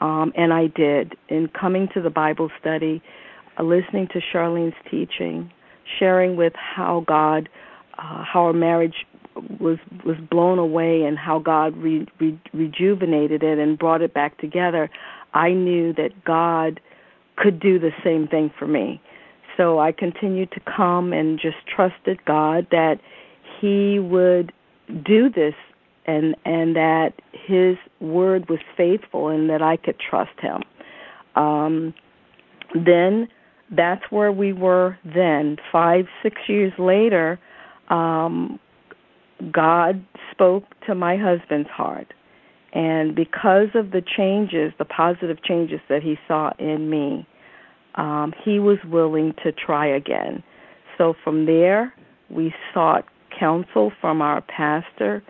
Um, 0.00 0.32
and 0.36 0.52
I 0.52 0.68
did. 0.68 1.16
In 1.28 1.48
coming 1.48 1.88
to 1.94 2.00
the 2.00 2.10
Bible 2.10 2.50
study, 2.60 3.02
uh, 3.58 3.62
listening 3.64 4.08
to 4.12 4.20
Charlyne's 4.20 4.74
teaching, 4.90 5.50
sharing 5.98 6.36
with 6.36 6.52
how 6.54 7.04
God, 7.06 7.48
uh, 7.98 8.24
how 8.24 8.44
our 8.44 8.52
marriage 8.52 9.06
was 9.60 9.78
was 10.04 10.16
blown 10.30 10.58
away 10.58 11.02
and 11.02 11.16
how 11.18 11.38
God 11.38 11.76
re, 11.76 12.06
re, 12.20 12.38
rejuvenated 12.52 13.42
it 13.42 13.58
and 13.58 13.78
brought 13.78 14.02
it 14.02 14.12
back 14.12 14.38
together, 14.38 14.90
I 15.34 15.50
knew 15.50 15.92
that 15.94 16.24
God 16.24 16.80
could 17.40 17.60
do 17.60 17.78
the 17.78 17.90
same 18.04 18.28
thing 18.28 18.50
for 18.58 18.66
me. 18.66 19.00
So 19.56 19.78
I 19.80 19.92
continued 19.92 20.50
to 20.52 20.60
come 20.60 21.12
and 21.12 21.38
just 21.38 21.56
trusted 21.66 22.24
God 22.24 22.66
that 22.70 23.00
He 23.60 23.98
would 23.98 24.52
do 25.04 25.28
this 25.30 25.54
and 26.06 26.36
and 26.44 26.76
that 26.76 27.12
His 27.32 27.76
word 28.00 28.48
was 28.48 28.60
faithful 28.76 29.28
and 29.28 29.50
that 29.50 29.62
I 29.62 29.76
could 29.76 29.98
trust 29.98 30.38
Him. 30.40 30.62
Um, 31.34 31.94
then 32.74 33.28
that's 33.70 34.04
where 34.10 34.32
we 34.32 34.52
were 34.52 34.98
then. 35.04 35.56
Five 35.72 36.06
six 36.22 36.36
years 36.48 36.72
later. 36.78 37.38
Um, 37.88 38.60
God 39.52 40.04
spoke 40.30 40.64
to 40.86 40.94
my 40.94 41.16
husband's 41.16 41.68
heart. 41.68 42.12
And 42.78 43.12
because 43.16 43.70
of 43.74 43.90
the 43.90 44.00
changes, 44.00 44.72
the 44.78 44.84
positive 44.84 45.42
changes 45.42 45.80
that 45.88 46.00
he 46.00 46.16
saw 46.28 46.52
in 46.60 46.88
me, 46.88 47.26
um, 47.96 48.32
he 48.44 48.60
was 48.60 48.78
willing 48.88 49.34
to 49.42 49.50
try 49.50 49.84
again. 49.84 50.44
So 50.96 51.12
from 51.24 51.46
there, 51.46 51.92
we 52.30 52.54
sought 52.72 53.04
counsel 53.36 53.90
from 54.00 54.22
our 54.22 54.42
pastor. 54.42 55.24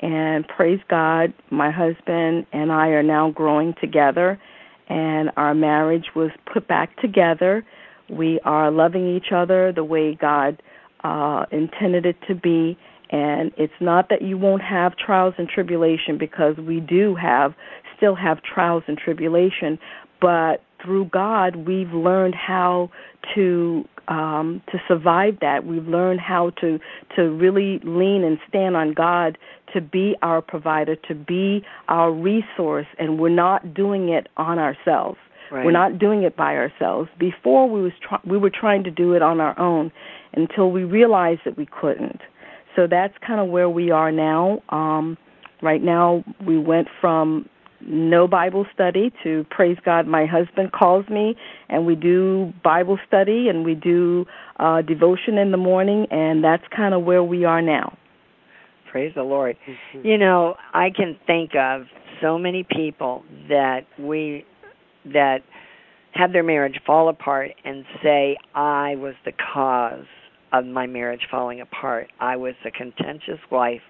And 0.00 0.46
praise 0.46 0.78
God, 0.88 1.34
my 1.50 1.72
husband 1.72 2.46
and 2.52 2.70
I 2.70 2.90
are 2.90 3.02
now 3.02 3.32
growing 3.32 3.74
together, 3.80 4.40
and 4.88 5.32
our 5.36 5.56
marriage 5.56 6.06
was 6.14 6.30
put 6.52 6.68
back 6.68 6.96
together. 6.98 7.64
We 8.10 8.38
are 8.44 8.70
loving 8.70 9.08
each 9.16 9.32
other 9.34 9.72
the 9.72 9.82
way 9.82 10.14
God 10.14 10.62
uh, 11.02 11.46
intended 11.50 12.06
it 12.06 12.16
to 12.28 12.36
be 12.36 12.78
and 13.12 13.52
it's 13.56 13.72
not 13.80 14.08
that 14.08 14.22
you 14.22 14.36
won't 14.36 14.62
have 14.62 14.96
trials 14.96 15.34
and 15.38 15.48
tribulation 15.48 16.18
because 16.18 16.56
we 16.56 16.80
do 16.80 17.14
have 17.14 17.54
still 17.96 18.14
have 18.16 18.42
trials 18.42 18.82
and 18.88 18.98
tribulation 18.98 19.78
but 20.20 20.62
through 20.82 21.04
god 21.06 21.54
we've 21.54 21.92
learned 21.92 22.34
how 22.34 22.90
to 23.34 23.84
um 24.08 24.60
to 24.72 24.78
survive 24.88 25.38
that 25.40 25.64
we've 25.64 25.86
learned 25.86 26.20
how 26.20 26.50
to 26.60 26.80
to 27.14 27.22
really 27.30 27.78
lean 27.84 28.24
and 28.24 28.38
stand 28.48 28.76
on 28.76 28.92
god 28.92 29.38
to 29.72 29.80
be 29.80 30.16
our 30.22 30.42
provider 30.42 30.96
to 30.96 31.14
be 31.14 31.62
our 31.88 32.10
resource 32.10 32.86
and 32.98 33.20
we're 33.20 33.28
not 33.28 33.72
doing 33.74 34.08
it 34.08 34.26
on 34.36 34.58
ourselves 34.58 35.18
Right. 35.50 35.66
We're 35.66 35.72
not 35.72 35.98
doing 35.98 36.22
it 36.22 36.34
by 36.34 36.56
ourselves. 36.56 37.10
Before 37.18 37.68
we 37.68 37.82
was 37.82 37.92
try- 38.00 38.20
we 38.24 38.38
were 38.38 38.48
trying 38.48 38.84
to 38.84 38.90
do 38.90 39.12
it 39.12 39.20
on 39.20 39.38
our 39.38 39.58
own 39.58 39.92
until 40.32 40.70
we 40.70 40.82
realized 40.84 41.42
that 41.44 41.58
we 41.58 41.66
couldn't. 41.66 42.22
So 42.76 42.86
that's 42.86 43.14
kind 43.26 43.40
of 43.40 43.48
where 43.48 43.68
we 43.68 43.90
are 43.90 44.12
now. 44.12 44.62
Um, 44.68 45.16
right 45.62 45.82
now, 45.82 46.24
we 46.46 46.58
went 46.58 46.88
from 47.00 47.48
no 47.84 48.28
Bible 48.28 48.66
study 48.72 49.12
to 49.24 49.44
praise 49.50 49.76
God. 49.84 50.06
My 50.06 50.26
husband 50.26 50.72
calls 50.72 51.08
me, 51.08 51.36
and 51.68 51.86
we 51.86 51.94
do 51.94 52.52
Bible 52.62 52.98
study 53.06 53.48
and 53.48 53.64
we 53.64 53.74
do 53.74 54.24
uh, 54.58 54.82
devotion 54.82 55.38
in 55.38 55.50
the 55.50 55.56
morning, 55.56 56.06
and 56.10 56.44
that's 56.44 56.64
kind 56.74 56.94
of 56.94 57.02
where 57.02 57.22
we 57.22 57.44
are 57.44 57.62
now. 57.62 57.96
Praise 58.90 59.12
the 59.14 59.22
Lord. 59.22 59.56
Mm-hmm. 59.66 60.06
You 60.06 60.18
know, 60.18 60.54
I 60.74 60.90
can 60.94 61.18
think 61.26 61.54
of 61.54 61.82
so 62.20 62.38
many 62.38 62.64
people 62.64 63.24
that 63.48 63.86
we 63.98 64.44
that 65.12 65.38
have 66.12 66.32
their 66.32 66.42
marriage 66.42 66.78
fall 66.86 67.08
apart 67.08 67.52
and 67.64 67.84
say, 68.02 68.36
"I 68.54 68.96
was 68.96 69.14
the 69.24 69.32
cause 69.32 70.04
of 70.52 70.66
my 70.66 70.86
marriage 70.86 71.26
falling 71.30 71.60
apart. 71.60 72.08
I 72.20 72.36
was 72.36 72.54
a 72.64 72.70
contentious 72.70 73.40
wife. 73.50 73.80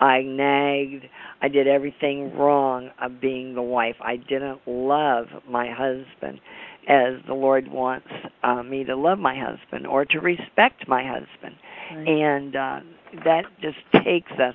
I 0.00 0.22
nagged. 0.22 1.04
I 1.40 1.48
did 1.48 1.68
everything 1.68 2.36
wrong 2.36 2.90
of 3.00 3.20
being 3.20 3.54
the 3.54 3.62
wife. 3.62 3.96
I 4.00 4.16
didn't 4.16 4.60
love 4.66 5.26
my 5.48 5.70
husband 5.70 6.40
as 6.88 7.14
the 7.28 7.34
Lord 7.34 7.68
wants 7.68 8.08
uh, 8.42 8.62
me 8.62 8.84
to 8.84 8.96
love 8.96 9.18
my 9.18 9.38
husband 9.38 9.86
or 9.86 10.04
to 10.06 10.18
respect 10.18 10.88
my 10.88 11.04
husband. 11.04 11.54
Right. 11.94 12.08
And 12.08 12.56
uh, 12.56 12.80
that 13.24 13.44
just 13.60 13.78
takes 14.04 14.32
us 14.32 14.54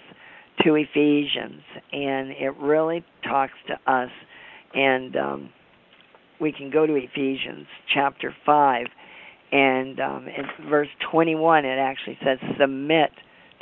to 0.63 0.75
Ephesians, 0.75 1.61
and 1.93 2.31
it 2.31 2.55
really 2.59 3.05
talks 3.23 3.53
to 3.67 3.91
us. 3.91 4.09
And 4.73 5.15
um, 5.15 5.49
we 6.41 6.51
can 6.51 6.69
go 6.69 6.85
to 6.85 6.95
Ephesians 6.95 7.67
chapter 7.93 8.35
5, 8.45 8.87
and 9.51 9.99
um, 9.99 10.27
in 10.27 10.69
verse 10.69 10.89
21, 11.11 11.65
it 11.65 11.77
actually 11.77 12.17
says, 12.23 12.37
Submit 12.59 13.11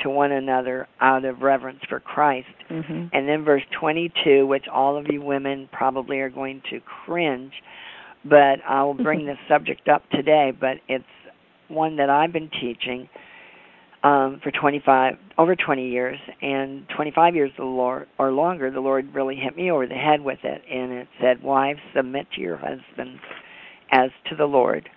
to 0.04 0.10
one 0.10 0.32
another 0.32 0.88
out 1.00 1.26
of 1.26 1.42
reverence 1.42 1.80
for 1.88 2.00
Christ. 2.00 2.48
Mm-hmm. 2.70 3.08
And 3.14 3.30
then 3.30 3.44
verse 3.44 3.64
22, 3.80 4.46
which 4.46 4.66
all 4.72 4.98
of 4.98 5.06
you 5.10 5.22
women 5.22 5.70
probably 5.72 6.20
are 6.20 6.30
going 6.30 6.62
to 6.70 6.80
cringe, 6.82 7.54
but 8.24 8.60
I 8.68 8.84
will 8.84 8.94
bring 8.94 9.26
this 9.26 9.38
subject 9.48 9.88
up 9.88 10.10
today, 10.10 10.52
but 10.60 10.78
it's 10.88 11.06
one 11.68 11.98
that 11.98 12.10
I've 12.10 12.34
been 12.34 12.50
teaching 12.50 13.10
um, 14.04 14.40
for 14.44 14.52
25 14.52 15.16
over 15.40 15.56
20 15.56 15.90
years 15.90 16.20
and 16.42 16.86
25 16.96 17.36
years 17.36 17.52
the 17.58 17.64
Lord 17.64 18.08
or 18.20 18.32
longer 18.32 18.70
the 18.70 18.80
Lord 18.80 19.12
really 19.16 19.36
hit 19.36 19.58
me 19.58 19.72
over 19.72 19.88
the 19.88 19.96
head 19.96 20.22
with 20.22 20.38
it 20.44 20.62
and 20.72 20.92
it 20.92 21.08
said 21.20 21.42
wives 21.42 21.80
submit 21.96 22.28
to 22.36 22.42
your 22.42 22.56
husbands 22.56 23.20
as 23.92 24.12
to 24.30 24.36
the 24.36 24.46
Lord 24.46 24.88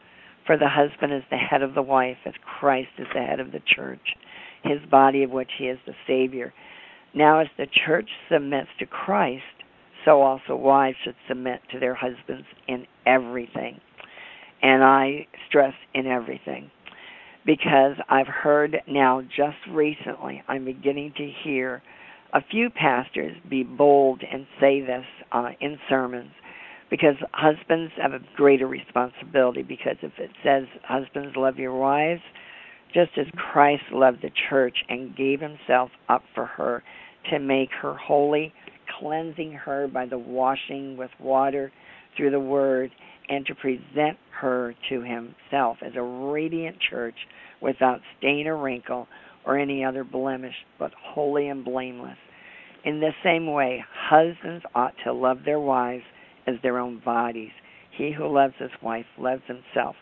for 0.49 0.57
the 0.57 0.69
husband 0.69 1.13
is 1.13 1.23
the 1.31 1.37
head 1.37 1.63
of 1.63 1.75
the 1.75 1.83
wife 1.83 2.17
as 2.25 2.33
Christ 2.59 2.89
is 2.99 3.07
the 3.15 3.21
head 3.21 3.39
of 3.39 3.53
the 3.53 3.61
church 3.77 4.01
his 4.65 4.81
body 4.91 5.23
of 5.23 5.31
which 5.31 5.51
he 5.59 5.67
is 5.67 5.79
the 5.87 5.95
savior. 6.07 6.53
Now 7.15 7.41
as 7.41 7.49
the 7.57 7.67
church 7.87 8.09
submits 8.31 8.69
to 8.79 8.87
Christ 8.87 9.43
so 10.05 10.23
also 10.23 10.57
wives 10.57 10.97
should 11.05 11.15
submit 11.29 11.61
to 11.73 11.79
their 11.79 11.95
husbands 11.95 12.47
in 12.67 12.87
everything. 13.07 13.81
And 14.63 14.83
I 14.83 15.27
stress 15.49 15.75
in 15.95 16.07
everything 16.07 16.71
because 17.47 17.97
I've 18.09 18.27
heard 18.27 18.77
now 18.89 19.23
just 19.23 19.57
recently, 19.71 20.43
I'm 20.49 20.65
beginning 20.65 21.13
to 21.17 21.31
hear 21.45 21.83
a 22.33 22.41
few 22.51 22.69
pastors 22.71 23.37
be 23.49 23.63
bold 23.63 24.23
and 24.31 24.47
say 24.61 24.81
this 24.81 25.05
uh, 25.33 25.51
in 25.61 25.79
sermons 25.89 26.31
because 26.91 27.17
husbands 27.33 27.93
have 28.01 28.13
a 28.13 28.21
greater 28.37 28.67
responsibility 28.67 29.63
because 29.63 29.97
if 30.03 30.13
it 30.19 30.31
says 30.43 30.65
husbands 30.85 31.37
love 31.37 31.59
your 31.59 31.75
wives 31.75 32.23
just 32.93 33.11
as 33.19 33.27
Christ 33.37 33.83
loved 33.93 34.23
the 34.23 34.31
church 34.49 34.77
and 34.89 35.17
gave 35.17 35.41
himself 35.41 35.91
up 36.09 36.23
for 36.35 36.47
her 36.47 36.83
to 37.31 37.39
make 37.39 37.71
her 37.83 37.95
holy 37.95 38.53
cleansing 38.99 39.53
her 39.53 39.89
by 39.89 40.07
the 40.07 40.19
washing 40.19 40.97
with 40.97 41.11
water 41.21 41.71
through 42.17 42.31
the 42.31 42.41
word 42.41 42.91
and 43.29 43.45
to 43.47 43.55
present 43.55 44.17
her 44.41 44.75
to 44.89 45.03
himself 45.03 45.77
as 45.83 45.93
a 45.97 46.03
radiant 46.03 46.77
church 46.91 47.15
without 47.61 48.01
stain 48.17 48.47
or 48.47 48.57
wrinkle 48.57 49.07
or 49.45 49.59
any 49.59 49.85
other 49.85 50.05
blemish, 50.05 50.55
but 50.79 50.93
holy 50.99 51.49
and 51.49 51.65
blameless. 51.65 52.17
In 52.85 53.01
the 53.01 53.11
same 53.23 53.53
way, 53.53 53.85
husbands 54.09 54.65
ought 54.75 54.95
to 55.05 55.13
love 55.13 55.39
their 55.45 55.61
wives 55.61 56.05
as 56.49 56.55
their 56.63 56.79
own 56.79 57.01
bodies. 57.05 57.51
He 57.97 58.13
who 58.13 58.33
loves 58.33 58.55
his 58.59 58.71
wife 58.83 59.07
loves 59.19 59.43
himself. 59.47 59.97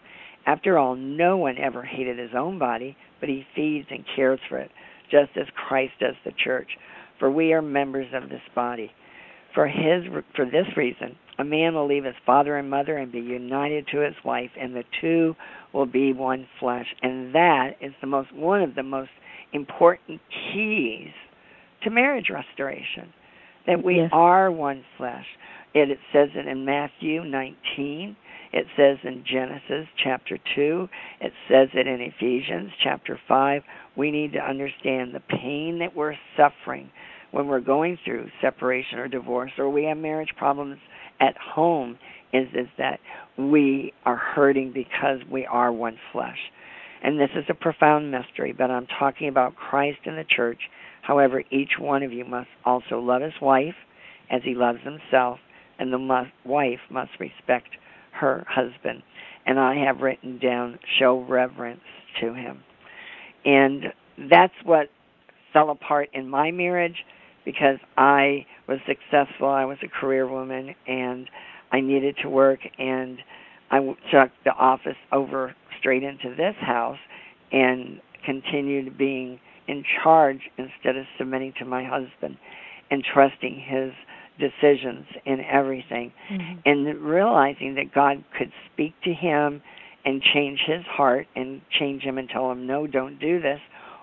After 0.47 0.79
all, 0.79 0.95
no 0.95 1.37
one 1.37 1.59
ever 1.59 1.83
hated 1.83 2.19
his 2.19 2.31
own 2.37 2.59
body, 2.59 2.97
but 3.19 3.29
he 3.29 3.45
feeds 3.57 3.89
and 3.91 4.05
cares 4.15 4.39
for 4.49 4.59
it, 4.59 4.71
just 5.11 5.31
as 5.37 5.47
Christ 5.69 5.95
does 5.99 6.15
the 6.25 6.33
church. 6.33 6.69
For 7.19 7.31
we 7.31 7.53
are 7.53 7.63
members 7.63 8.07
of 8.15 8.29
this 8.29 8.43
body. 8.55 8.93
For 9.55 9.67
his 9.67 10.05
for 10.37 10.45
this 10.45 10.67
reason, 10.77 11.17
a 11.39 11.45
man 11.45 11.75
will 11.75 11.89
leave 11.89 12.05
his 12.05 12.15
father 12.25 12.57
and 12.57 12.69
mother 12.69 12.99
and 12.99 13.11
be 13.11 13.21
united 13.21 13.87
to 13.89 14.01
his 14.01 14.15
wife, 14.25 14.51
and 14.61 14.77
the 14.77 14.85
two 15.01 15.35
will 15.73 15.87
be 15.87 16.13
one 16.13 16.47
flesh. 16.61 16.87
And 17.03 17.35
that 17.35 17.71
is 17.81 17.93
the 18.01 18.07
most 18.07 18.33
one 18.35 18.63
of 18.63 18.75
the 18.75 18.83
most 18.83 19.11
important 19.53 20.21
keys 20.53 21.11
to 21.83 21.91
marriage 21.91 22.29
restoration. 22.31 23.13
That 23.67 23.83
we 23.83 23.97
yes. 23.97 24.11
are 24.13 24.53
one 24.53 24.85
flesh. 24.97 25.27
It, 25.77 25.91
it 25.91 25.99
says 26.11 26.31
it 26.35 26.49
in 26.49 26.65
Matthew 26.65 27.23
19. 27.23 28.17
It 28.55 28.67
says 28.79 28.97
in 29.05 29.23
Genesis 29.31 29.87
chapter 30.03 30.39
2. 30.55 30.89
It 31.21 31.33
says 31.51 31.69
it 31.75 31.87
in 31.87 32.01
Ephesians 32.01 32.71
chapter 32.83 33.21
5. 33.29 33.63
We 33.95 34.11
need 34.11 34.33
to 34.33 34.39
understand 34.39 35.15
the 35.15 35.21
pain 35.21 35.81
that 35.81 35.95
we're 35.95 36.15
suffering 36.35 36.89
when 37.31 37.47
we're 37.47 37.61
going 37.61 37.99
through 38.07 38.29
separation 38.41 38.99
or 38.99 39.09
divorce 39.09 39.51
or 39.59 39.69
we 39.69 39.85
have 39.85 39.99
marriage 39.99 40.33
problems 40.39 40.79
at 41.21 41.37
home 41.37 41.99
is 42.33 42.49
is 42.55 42.69
that 42.79 42.99
we 43.37 43.93
are 44.07 44.17
hurting 44.17 44.73
because 44.73 45.19
we 45.31 45.45
are 45.45 45.71
one 45.71 45.99
flesh. 46.11 46.39
And 47.03 47.21
this 47.21 47.31
is 47.37 47.45
a 47.51 47.55
profound 47.55 48.11
mystery, 48.11 48.55
but 48.57 48.71
I'm 48.71 48.87
talking 48.99 49.29
about 49.29 49.57
Christ 49.57 49.99
and 50.07 50.17
the 50.17 50.25
church. 50.25 50.61
However, 51.03 51.45
each 51.51 51.73
one 51.79 52.03
of 52.03 52.15
you 52.15 52.25
must 52.25 52.49
also 52.65 52.99
love 52.99 53.21
his 53.21 53.39
wife 53.43 53.75
as 54.31 54.41
he 54.43 54.55
loves 54.55 54.79
himself, 54.83 55.39
and 55.79 55.93
the 55.93 55.99
must, 55.99 56.31
wife 56.45 56.81
must 56.91 57.11
respect 57.21 57.69
her 58.13 58.45
husband. 58.49 59.03
And 59.47 59.59
I 59.59 59.77
have 59.77 60.01
written 60.01 60.39
down 60.39 60.79
show 60.99 61.25
reverence 61.29 61.81
to 62.21 62.35
him. 62.35 62.63
And 63.45 63.93
that's 64.31 64.55
what 64.65 64.89
fell 65.53 65.71
apart 65.71 66.09
in 66.13 66.29
my 66.29 66.51
marriage 66.51 67.05
because 67.45 67.79
I 67.97 68.45
was 68.69 68.79
successful. 68.87 69.49
I 69.49 69.65
was 69.65 69.79
a 69.83 69.89
career 69.89 70.29
woman, 70.29 70.75
and 70.87 71.31
I 71.73 71.81
needed 71.81 72.17
to 72.23 72.29
work, 72.29 72.61
and 72.79 73.19
I 73.71 73.79
took 73.79 74.31
the 74.45 74.53
office 74.53 74.97
over 75.13 75.55
straight 75.79 76.03
into 76.03 76.35
this 76.37 76.57
house 76.61 76.99
and 77.53 78.01
continued 78.25 78.99
being 78.99 79.39
in 79.69 79.85
charge 80.03 80.41
instead 80.59 80.97
of 80.97 81.07
submitting 81.19 81.53
to 81.59 81.65
my 81.65 81.85
husband 81.85 82.37
and 82.91 83.05
trusting 83.05 83.65
his 83.67 83.93
decisions 84.39 85.07
in 85.25 85.41
everything 85.41 86.13
mm-hmm. 86.31 86.59
and 86.65 87.01
realizing 87.03 87.75
that 87.77 87.95
God 87.95 88.25
could 88.37 88.53
speak 88.73 88.95
to 89.05 89.13
him 89.13 89.63
and 90.05 90.23
change 90.35 90.61
his 90.67 90.85
heart 90.87 91.27
and 91.35 91.61
change 91.79 92.03
him 92.03 92.19
and 92.19 92.29
tell 92.29 92.51
him 92.51 92.67
no 92.67 92.87
don't 92.87 93.19
do 93.19 93.41
this 93.41 93.61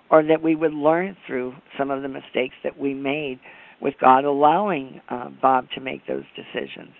or 0.09 0.23
that 0.23 0.41
we 0.43 0.55
would 0.55 0.73
learn 0.73 1.15
through 1.25 1.53
some 1.77 1.89
of 1.89 2.01
the 2.01 2.07
mistakes 2.07 2.55
that 2.63 2.77
we 2.77 2.93
made 2.93 3.39
with 3.81 3.95
God 3.99 4.25
allowing 4.25 5.01
uh, 5.09 5.29
Bob 5.41 5.67
to 5.75 5.81
make 5.81 6.05
those 6.07 6.23
decisions. 6.35 6.91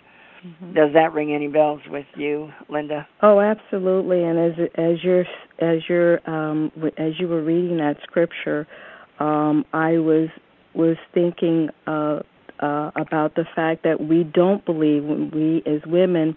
Mm-hmm. 0.45 0.73
Does 0.73 0.89
that 0.93 1.13
ring 1.13 1.33
any 1.33 1.47
bells 1.47 1.81
with 1.89 2.05
you, 2.17 2.49
Linda? 2.69 3.07
Oh, 3.21 3.39
absolutely. 3.39 4.23
And 4.23 4.37
as 4.37 4.51
as 4.75 5.03
you're 5.03 5.25
as 5.59 5.79
you're 5.87 6.29
um, 6.29 6.71
as 6.97 7.13
you 7.19 7.27
were 7.27 7.41
reading 7.41 7.77
that 7.77 7.95
scripture, 8.03 8.67
um, 9.19 9.63
I 9.71 9.99
was 9.99 10.29
was 10.73 10.97
thinking 11.13 11.69
uh, 11.87 12.19
uh, 12.63 12.91
about 12.95 13.35
the 13.35 13.45
fact 13.55 13.83
that 13.83 14.01
we 14.01 14.23
don't 14.23 14.63
believe 14.65 15.03
we 15.03 15.61
as 15.65 15.81
women 15.85 16.35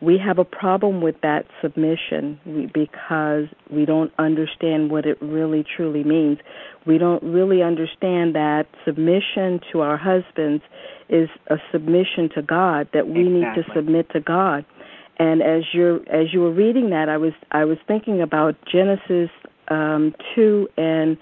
we 0.00 0.16
have 0.18 0.38
a 0.38 0.44
problem 0.44 1.00
with 1.00 1.16
that 1.22 1.46
submission 1.60 2.70
because 2.72 3.46
we 3.70 3.84
don't 3.84 4.12
understand 4.18 4.90
what 4.90 5.06
it 5.06 5.20
really 5.20 5.64
truly 5.76 6.04
means. 6.04 6.38
We 6.86 6.98
don't 6.98 7.22
really 7.22 7.62
understand 7.62 8.34
that 8.36 8.66
submission 8.84 9.60
to 9.72 9.80
our 9.80 9.96
husbands 9.96 10.62
is 11.08 11.28
a 11.48 11.56
submission 11.72 12.28
to 12.36 12.42
God 12.42 12.88
that 12.92 13.08
we 13.08 13.26
exactly. 13.26 13.40
need 13.40 13.54
to 13.54 13.74
submit 13.74 14.10
to 14.10 14.20
God. 14.20 14.64
And 15.18 15.42
as 15.42 15.64
you're 15.72 15.96
as 16.08 16.32
you 16.32 16.40
were 16.42 16.52
reading 16.52 16.90
that, 16.90 17.08
I 17.08 17.16
was 17.16 17.32
I 17.50 17.64
was 17.64 17.78
thinking 17.88 18.22
about 18.22 18.54
Genesis 18.70 19.30
um, 19.66 20.14
two 20.36 20.68
and 20.76 21.18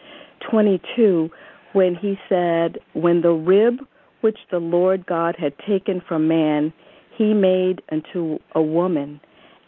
twenty 0.51 0.83
two, 0.95 1.31
when 1.73 1.95
he 1.95 2.19
said, 2.29 2.79
"When 2.93 3.23
the 3.23 3.31
rib 3.31 3.79
which 4.27 4.39
the 4.51 4.59
Lord 4.59 5.07
God 5.07 5.37
had 5.39 5.53
taken 5.69 6.03
from 6.09 6.27
man." 6.27 6.73
he 7.17 7.33
made 7.33 7.81
into 7.91 8.39
a 8.55 8.61
woman 8.61 9.19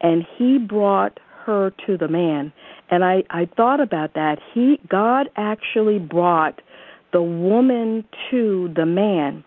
and 0.00 0.26
he 0.36 0.58
brought 0.58 1.18
her 1.46 1.72
to 1.86 1.96
the 1.96 2.08
man 2.08 2.52
and 2.90 3.02
i 3.02 3.22
i 3.30 3.48
thought 3.56 3.80
about 3.80 4.12
that 4.14 4.38
he 4.52 4.78
god 4.88 5.30
actually 5.36 5.98
brought 5.98 6.60
the 7.14 7.22
woman 7.22 8.04
to 8.30 8.70
the 8.76 8.84
man 8.84 9.42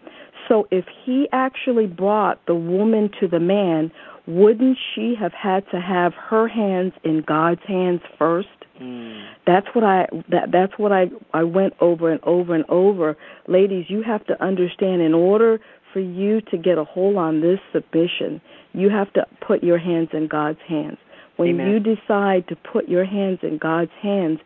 so 0.47 0.67
if 0.71 0.85
he 1.05 1.27
actually 1.31 1.85
brought 1.85 2.43
the 2.47 2.55
woman 2.55 3.07
to 3.19 3.27
the 3.27 3.39
man 3.39 3.91
wouldn't 4.31 4.77
she 4.93 5.15
have 5.19 5.33
had 5.33 5.63
to 5.71 5.79
have 5.79 6.13
her 6.13 6.47
hands 6.47 6.93
in 7.03 7.21
god's 7.21 7.61
hands 7.67 8.01
first 8.17 8.47
mm. 8.81 9.27
that's 9.45 9.67
what 9.73 9.83
i 9.83 10.07
that 10.29 10.51
that's 10.51 10.73
what 10.77 10.91
i 10.91 11.05
i 11.33 11.43
went 11.43 11.73
over 11.81 12.11
and 12.11 12.21
over 12.23 12.53
and 12.55 12.65
over 12.69 13.17
ladies 13.47 13.85
you 13.89 14.01
have 14.03 14.25
to 14.25 14.41
understand 14.43 15.01
in 15.01 15.13
order 15.13 15.59
for 15.91 15.99
you 15.99 16.41
to 16.41 16.57
get 16.57 16.77
a 16.77 16.83
hold 16.83 17.17
on 17.17 17.41
this 17.41 17.59
submission, 17.73 18.41
you 18.73 18.89
have 18.89 19.11
to 19.13 19.25
put 19.45 19.63
your 19.63 19.77
hands 19.77 20.09
in 20.13 20.27
God's 20.27 20.59
hands. 20.67 20.97
When 21.37 21.49
Amen. 21.49 21.69
you 21.69 21.79
decide 21.79 22.47
to 22.49 22.55
put 22.55 22.87
your 22.87 23.05
hands 23.05 23.39
in 23.41 23.57
God's 23.57 23.91
hands, 24.01 24.39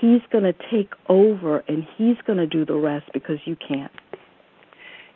He's 0.00 0.20
going 0.30 0.44
to 0.44 0.54
take 0.70 0.92
over 1.08 1.62
and 1.68 1.86
He's 1.96 2.16
going 2.26 2.38
to 2.38 2.46
do 2.46 2.64
the 2.64 2.74
rest 2.74 3.06
because 3.12 3.38
you 3.44 3.56
can't. 3.56 3.92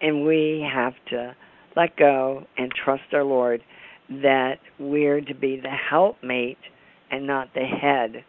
And 0.01 0.25
we 0.25 0.67
have 0.73 0.95
to 1.11 1.35
let 1.75 1.97
go 1.97 2.47
and 2.57 2.73
trust 2.73 3.03
our 3.13 3.25
Lord 3.25 3.63
that 4.09 4.59
we're 4.79 5.21
to 5.21 5.35
be 5.35 5.61
the 5.61 5.71
helpmate 5.71 6.59
and 7.11 7.27
not 7.27 7.49
the 7.55 7.65
head. 7.65 8.25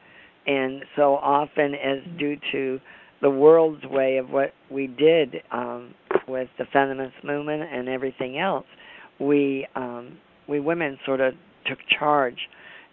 And 0.45 0.83
so 0.95 1.15
often, 1.15 1.73
as 1.75 1.99
due 2.17 2.37
to 2.51 2.79
the 3.21 3.29
world's 3.29 3.83
way 3.85 4.17
of 4.17 4.29
what 4.29 4.53
we 4.71 4.87
did 4.87 5.37
um, 5.51 5.93
with 6.27 6.49
the 6.57 6.65
feminist 6.71 7.15
movement 7.23 7.63
and 7.71 7.89
everything 7.89 8.39
else, 8.39 8.65
we 9.19 9.67
um, 9.75 10.17
we 10.47 10.59
women 10.59 10.97
sort 11.05 11.19
of 11.19 11.33
took 11.65 11.79
charge, 11.99 12.37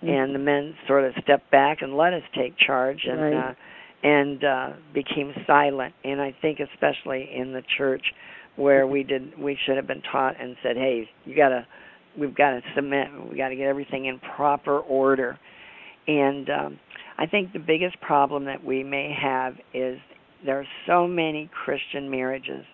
mm-hmm. 0.02 0.08
and 0.08 0.34
the 0.34 0.38
men 0.38 0.74
sort 0.88 1.04
of 1.04 1.12
stepped 1.22 1.50
back 1.50 1.82
and 1.82 1.96
let 1.96 2.12
us 2.12 2.22
take 2.36 2.54
charge 2.58 3.02
and 3.08 3.20
right. 3.20 3.50
uh, 3.50 3.54
and 4.02 4.44
uh, 4.44 4.70
became 4.92 5.32
silent. 5.46 5.94
And 6.02 6.20
I 6.20 6.34
think 6.42 6.58
especially 6.60 7.30
in 7.34 7.52
the 7.52 7.62
church 7.78 8.04
where 8.56 8.86
we 8.86 9.02
did 9.02 9.38
we 9.38 9.58
should 9.64 9.76
have 9.76 9.86
been 9.86 10.02
taught 10.10 10.40
and 10.40 10.56
said, 10.62 10.76
hey, 10.76 11.08
you 11.24 11.36
got 11.36 11.50
to 11.50 11.66
we've 12.18 12.34
got 12.34 12.50
to 12.50 12.60
submit, 12.74 13.08
We've 13.28 13.38
got 13.38 13.48
to 13.48 13.56
get 13.56 13.66
everything 13.66 14.06
in 14.06 14.20
proper 14.36 14.78
order. 14.80 15.38
And 16.06 16.48
um, 16.50 16.80
I 17.18 17.26
think 17.26 17.52
the 17.52 17.58
biggest 17.58 18.00
problem 18.00 18.44
that 18.44 18.62
we 18.64 18.82
may 18.82 19.16
have 19.20 19.54
is 19.72 19.98
there 20.44 20.58
are 20.58 20.66
so 20.86 21.06
many 21.06 21.50
Christian 21.64 22.10
marriages 22.10 22.64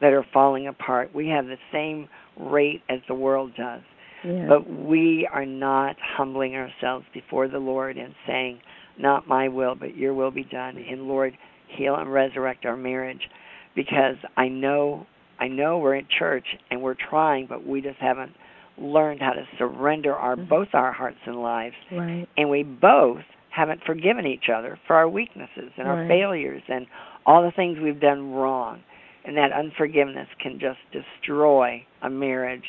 that 0.00 0.12
are 0.12 0.24
falling 0.32 0.68
apart. 0.68 1.14
We 1.14 1.28
have 1.28 1.46
the 1.46 1.56
same 1.72 2.08
rate 2.38 2.82
as 2.88 3.00
the 3.08 3.14
world 3.14 3.52
does. 3.56 3.82
Yeah. 4.24 4.46
But 4.48 4.68
we 4.68 5.28
are 5.32 5.46
not 5.46 5.96
humbling 6.00 6.54
ourselves 6.54 7.06
before 7.14 7.48
the 7.48 7.58
Lord 7.58 7.96
and 7.96 8.14
saying, 8.26 8.60
Not 8.98 9.28
my 9.28 9.48
will, 9.48 9.74
but 9.74 9.96
your 9.96 10.14
will 10.14 10.30
be 10.30 10.44
done. 10.44 10.76
And 10.76 11.02
Lord, 11.02 11.36
heal 11.68 11.94
and 11.94 12.12
resurrect 12.12 12.64
our 12.64 12.76
marriage. 12.76 13.20
Because 13.76 14.16
I 14.36 14.48
know 14.48 15.06
I 15.38 15.46
know 15.46 15.78
we're 15.78 15.94
in 15.94 16.06
church 16.18 16.46
and 16.70 16.82
we're 16.82 16.96
trying, 17.08 17.46
but 17.46 17.64
we 17.64 17.80
just 17.80 17.98
haven't 17.98 18.32
learned 18.80 19.20
how 19.20 19.32
to 19.32 19.46
surrender 19.58 20.14
our 20.14 20.36
mm-hmm. 20.36 20.48
both 20.48 20.68
our 20.72 20.92
hearts 20.92 21.18
and 21.26 21.36
lives. 21.42 21.74
Right. 21.90 22.28
And 22.36 22.50
we 22.50 22.62
both 22.62 23.22
haven't 23.50 23.82
forgiven 23.84 24.26
each 24.26 24.48
other 24.54 24.78
for 24.86 24.94
our 24.94 25.08
weaknesses 25.08 25.72
and 25.76 25.88
our 25.88 26.06
failures 26.06 26.62
and 26.68 26.86
all 27.26 27.42
the 27.42 27.50
things 27.50 27.78
we've 27.82 28.00
done 28.00 28.32
wrong. 28.32 28.80
And 29.24 29.36
that 29.36 29.52
unforgiveness 29.52 30.28
can 30.40 30.58
just 30.60 30.78
destroy 30.92 31.84
a 32.02 32.08
marriage 32.08 32.64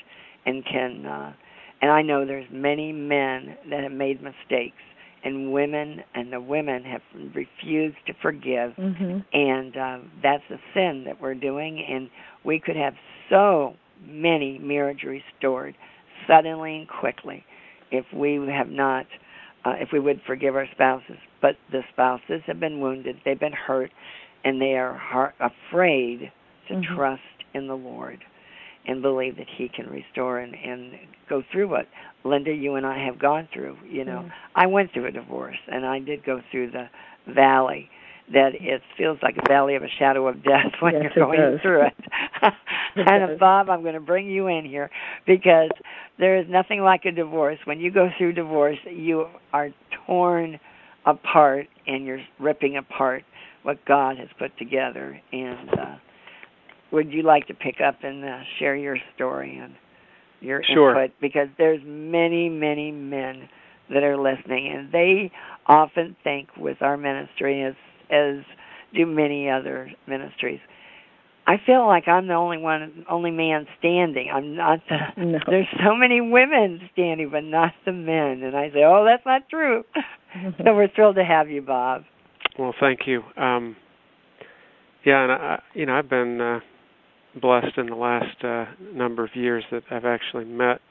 and 0.46 0.66
can 0.66 1.06
uh 1.06 1.34
and 1.82 1.92
I 1.92 2.02
know 2.02 2.26
there's 2.26 2.48
many 2.52 2.92
men 2.92 3.56
that 3.70 3.84
have 3.84 3.92
made 3.92 4.22
mistakes 4.22 4.82
and 5.24 5.52
women 5.52 6.02
and 6.16 6.32
the 6.32 6.42
women 6.42 6.84
have 6.84 7.02
refused 7.34 7.98
to 8.08 8.14
forgive 8.22 8.74
Mhm. 8.76 9.24
and 9.34 9.78
uh, 9.78 10.00
that's 10.22 10.44
a 10.50 10.60
sin 10.74 11.04
that 11.06 11.22
we're 11.22 11.36
doing 11.36 11.84
and 11.84 12.10
we 12.44 12.60
could 12.60 12.76
have 12.76 12.96
so 13.30 13.76
many 14.06 14.58
marriage 14.60 15.04
restored 15.04 15.76
suddenly 16.28 16.78
and 16.78 16.88
quickly 16.88 17.44
if 17.92 18.06
we 18.14 18.36
have 18.52 18.70
not 18.70 19.06
uh, 19.66 19.74
if 19.80 19.90
we 19.92 20.00
would 20.00 20.22
forgive 20.26 20.56
our 20.56 20.68
spouses 20.74 21.18
but 21.42 21.56
the 21.72 21.82
spouses 21.94 22.42
have 22.46 22.60
been 22.60 22.80
wounded 22.80 23.18
they've 23.26 23.40
been 23.40 23.52
hurt 23.54 23.92
and 24.46 24.62
they 24.62 24.74
are 24.78 24.94
heart, 24.96 25.36
afraid 25.40 26.32
to 26.68 26.74
Mhm. 26.76 26.96
trust 26.96 27.22
in 27.54 27.68
the 27.68 27.76
lord 27.76 28.24
and 28.86 29.02
believe 29.02 29.36
that 29.38 29.48
he 29.58 29.68
can 29.70 29.88
restore 29.90 30.40
and 30.40 30.56
and 30.56 30.94
go 31.28 31.42
through 31.52 31.68
what 31.68 31.88
linda 32.24 32.52
you 32.54 32.76
and 32.76 32.86
i 32.86 32.98
have 32.98 33.20
gone 33.20 33.48
through 33.54 33.78
you 33.88 34.06
know 34.06 34.24
Yeah. 34.26 34.32
i 34.56 34.66
went 34.68 34.92
through 34.94 35.06
a 35.06 35.12
divorce 35.12 35.58
and 35.68 35.86
i 35.86 36.00
did 36.00 36.24
go 36.24 36.42
through 36.52 36.72
the 36.72 36.90
valley 37.28 37.90
that 38.34 38.52
it 38.54 38.82
feels 38.98 39.18
like 39.24 39.36
a 39.44 39.48
valley 39.48 39.76
of 39.76 39.84
a 39.84 39.88
shadow 39.98 40.28
of 40.28 40.44
death 40.44 40.72
when 40.82 40.94
Yes, 40.94 41.04
you're 41.16 41.26
going 41.26 41.40
does. 41.54 41.62
through 41.62 41.88
it. 41.88 41.94
It 42.96 43.08
and 43.08 43.28
does. 43.28 43.40
Bob, 43.40 43.70
I'm 43.70 43.82
going 43.82 43.94
to 43.96 44.00
bring 44.00 44.30
you 44.30 44.48
in 44.48 44.66
here 44.66 44.90
because 45.26 45.70
there 46.18 46.38
is 46.38 46.46
nothing 46.50 46.82
like 46.82 47.06
a 47.06 47.12
divorce. 47.12 47.58
When 47.66 47.80
you 47.80 47.92
go 47.92 48.10
through 48.18 48.34
divorce, 48.34 48.78
you 48.90 49.26
are 49.54 49.70
torn 50.06 50.60
apart 51.06 51.68
and 51.88 52.06
you're 52.06 52.22
ripping 52.40 52.78
apart 52.78 53.24
what 53.64 53.84
God 53.86 54.18
has 54.18 54.28
put 54.38 54.58
together. 54.58 55.20
And 55.32 55.70
uh, 55.70 55.96
would 56.92 57.12
you 57.12 57.24
like 57.24 57.48
to 57.48 57.54
pick 57.54 57.76
up 57.86 57.96
and 58.04 58.24
uh, 58.24 58.40
share 58.60 58.76
your 58.76 58.98
story 59.16 59.58
and 59.58 59.74
your 60.42 60.62
Sure. 60.74 60.92
input? 61.00 61.16
Because 61.22 61.48
there's 61.58 61.82
many, 61.86 62.50
many 62.50 62.92
men 62.92 63.50
that 63.92 64.04
are 64.04 64.18
listening, 64.18 64.72
and 64.76 64.92
they 64.92 65.32
often 65.68 66.16
think 66.24 66.50
with 66.58 66.78
our 66.82 66.96
ministry 66.98 67.64
as 67.64 67.74
as 68.10 68.44
do 68.96 69.06
many 69.06 69.50
other 69.50 69.92
ministries. 70.08 70.60
I 71.48 71.56
feel 71.66 71.88
like 71.88 72.08
I'm 72.08 72.28
the 72.28 72.36
only 72.36 72.60
one, 72.60 73.06
only 73.10 73.32
man 73.32 73.66
standing. 73.80 74.30
I'm 74.32 74.56
not 74.56 74.80
the. 74.88 74.98
No. 75.26 75.40
There's 75.48 75.68
so 75.84 75.96
many 75.96 76.22
women 76.22 76.80
standing, 76.94 77.30
but 77.32 77.44
not 77.44 77.72
the 77.86 77.92
men. 77.92 78.44
And 78.44 78.56
I 78.56 78.70
say, 78.70 78.84
oh, 78.86 79.04
that's 79.04 79.26
not 79.26 79.50
true. 79.50 79.84
so 80.58 80.76
we're 80.76 80.90
thrilled 80.94 81.16
to 81.16 81.24
have 81.24 81.50
you, 81.50 81.62
Bob. 81.62 82.04
Well, 82.58 82.74
thank 82.80 83.02
you. 83.08 83.24
Um, 83.36 83.76
yeah, 85.04 85.24
and 85.24 85.32
I, 85.32 85.62
you 85.74 85.86
know, 85.86 85.94
I've 85.94 86.10
been 86.10 86.40
uh, 86.40 86.60
blessed 87.40 87.78
in 87.78 87.88
the 87.88 87.96
last 87.96 88.44
uh, 88.44 88.66
number 88.94 89.24
of 89.24 89.32
years 89.36 89.64
that 89.72 89.84
I've 89.90 90.06
actually 90.06 90.46
met. 90.46 90.82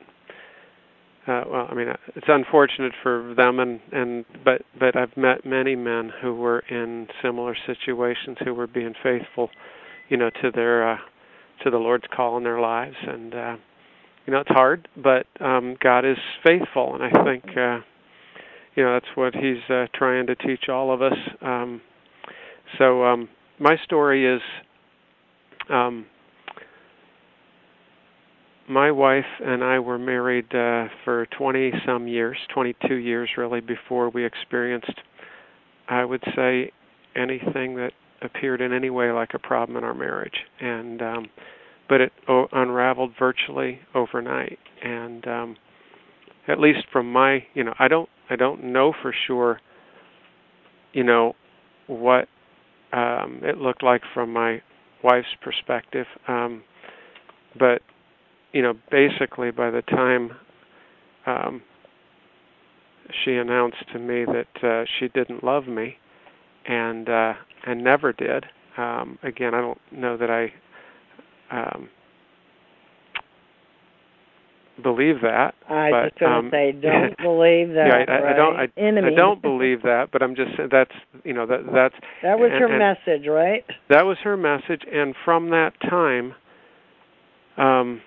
Uh, 1.29 1.45
well, 1.51 1.69
I 1.71 1.75
mean, 1.75 1.89
it's 2.17 2.27
unfortunate 2.29 2.93
for 3.03 3.35
them, 3.37 3.59
and 3.61 3.81
and 3.93 4.25
but 4.45 4.63
but 4.79 4.97
I've 4.97 5.15
met 5.17 5.45
many 5.45 5.77
men 5.77 6.11
who 6.23 6.35
were 6.35 6.61
in 6.71 7.07
similar 7.23 7.55
situations 7.67 8.39
who 8.45 8.55
were 8.55 8.67
being 8.67 8.95
faithful, 9.03 9.51
you 10.09 10.17
know, 10.17 10.31
to 10.43 10.51
their 10.51 10.93
uh, 10.93 10.97
to 11.65 11.71
the 11.71 11.77
Lord's 11.77 12.07
call 12.15 12.39
in 12.39 12.45
their 12.45 12.61
lives, 12.61 12.97
and 13.07 13.35
uh, 13.35 13.57
you 14.27 14.33
know, 14.33 14.41
it's 14.41 14.51
hard, 14.51 14.89
but 14.97 15.27
um, 15.41 15.77
God 15.83 16.05
is 16.07 16.17
faithful, 16.45 16.95
and 16.95 17.05
I 17.05 17.25
think. 17.25 17.45
Uh, 17.57 17.81
you 18.79 18.85
know 18.85 18.93
that's 18.93 19.17
what 19.17 19.35
he's 19.35 19.69
uh, 19.69 19.87
trying 19.93 20.29
to 20.29 20.37
teach 20.37 20.69
all 20.69 20.95
of 20.95 21.03
us. 21.03 21.19
Um, 21.43 21.81
so 22.79 23.05
um, 23.05 23.29
my 23.59 23.77
story 23.83 24.25
is 24.33 24.41
um, 25.69 26.07
my 28.69 28.91
wife 28.91 29.25
and 29.45 29.65
I 29.65 29.79
were 29.79 29.99
married 29.99 30.55
uh, 30.55 30.89
for 31.05 31.27
20 31.37 31.73
some 31.87 32.07
years, 32.07 32.37
22 32.53 32.95
years 32.95 33.31
really, 33.37 33.61
before 33.61 34.11
we 34.11 34.25
experienced, 34.25 35.01
I 35.89 36.05
would 36.05 36.23
say, 36.37 36.73
anything 37.17 37.77
that 37.77 37.93
appeared 38.23 38.61
in 38.61 38.73
any 38.73 38.91
way 38.91 39.11
like 39.11 39.31
a 39.35 39.39
problem 39.39 39.77
in 39.77 39.85
our 39.85 39.95
marriage. 39.95 40.45
And 40.61 41.01
um, 41.03 41.27
but 41.89 42.01
it 42.03 42.13
o- 42.29 42.49
unraveled 42.53 43.13
virtually 43.19 43.81
overnight. 43.95 44.59
And 44.83 45.27
um, 45.27 45.57
at 46.47 46.61
least 46.61 46.81
from 46.93 47.11
my, 47.11 47.45
you 47.55 47.65
know, 47.65 47.75
I 47.79 47.89
don't 47.89 48.09
I 48.31 48.37
don't 48.37 48.65
know 48.65 48.93
for 49.01 49.15
sure, 49.27 49.61
you 50.93 51.05
know, 51.05 51.35
what 51.87 52.29
um, 52.93 53.41
it 53.43 53.59
looked 53.59 53.83
like 53.83 54.03
from 54.15 54.33
my 54.33 54.61
wife's 55.03 55.29
perspective. 55.43 56.07
Um, 56.27 56.63
but 57.59 57.81
you 58.53 58.63
know, 58.63 58.75
basically, 58.91 59.51
by 59.51 59.71
the 59.71 59.83
time 59.83 60.33
um, 61.27 61.63
she 63.25 63.33
announced 63.33 63.85
to 63.93 63.99
me 63.99 64.25
that 64.25 64.67
uh, 64.67 64.85
she 64.99 65.09
didn't 65.09 65.45
love 65.45 65.67
me, 65.67 65.97
and 66.67 67.09
uh, 67.09 67.35
and 67.67 67.83
never 67.83 68.13
did. 68.13 68.45
Um, 68.77 69.19
again, 69.23 69.55
I 69.55 69.61
don't 69.61 69.81
know 69.93 70.17
that 70.17 70.31
I 70.31 70.53
um, 71.51 71.89
believe 74.83 75.21
that. 75.23 75.55
I 75.69 75.91
but, 75.91 76.19
just 76.19 76.23
um, 76.23 76.49
say, 76.51 76.73
don't 76.81 77.17
believe 77.19 77.69
that. 77.75 77.87
yeah, 77.89 78.05
I, 78.09 78.13
I, 78.13 78.31
I 78.31 78.37
don't. 78.37 78.57
I. 78.57 78.69
Enemy. 78.77 79.13
I 79.13 79.17
don't 79.17 79.43
believe 79.43 79.83
that, 79.83 80.09
but 80.13 80.23
I'm 80.23 80.35
just 80.37 80.53
that's 80.71 80.93
you 81.25 81.33
know 81.33 81.47
that 81.47 81.61
that's 81.73 81.95
that 82.23 82.39
was 82.39 82.51
and- 82.53 82.61
her 82.61 82.69
and- 82.69 82.79
message, 82.79 83.27
right? 83.29 83.65
that 83.89 84.05
was 84.07 84.19
her 84.25 84.37
message, 84.37 84.83
and 84.91 85.15
from 85.25 85.51
that 85.51 85.73
time, 85.81 86.35
um, 87.57 88.01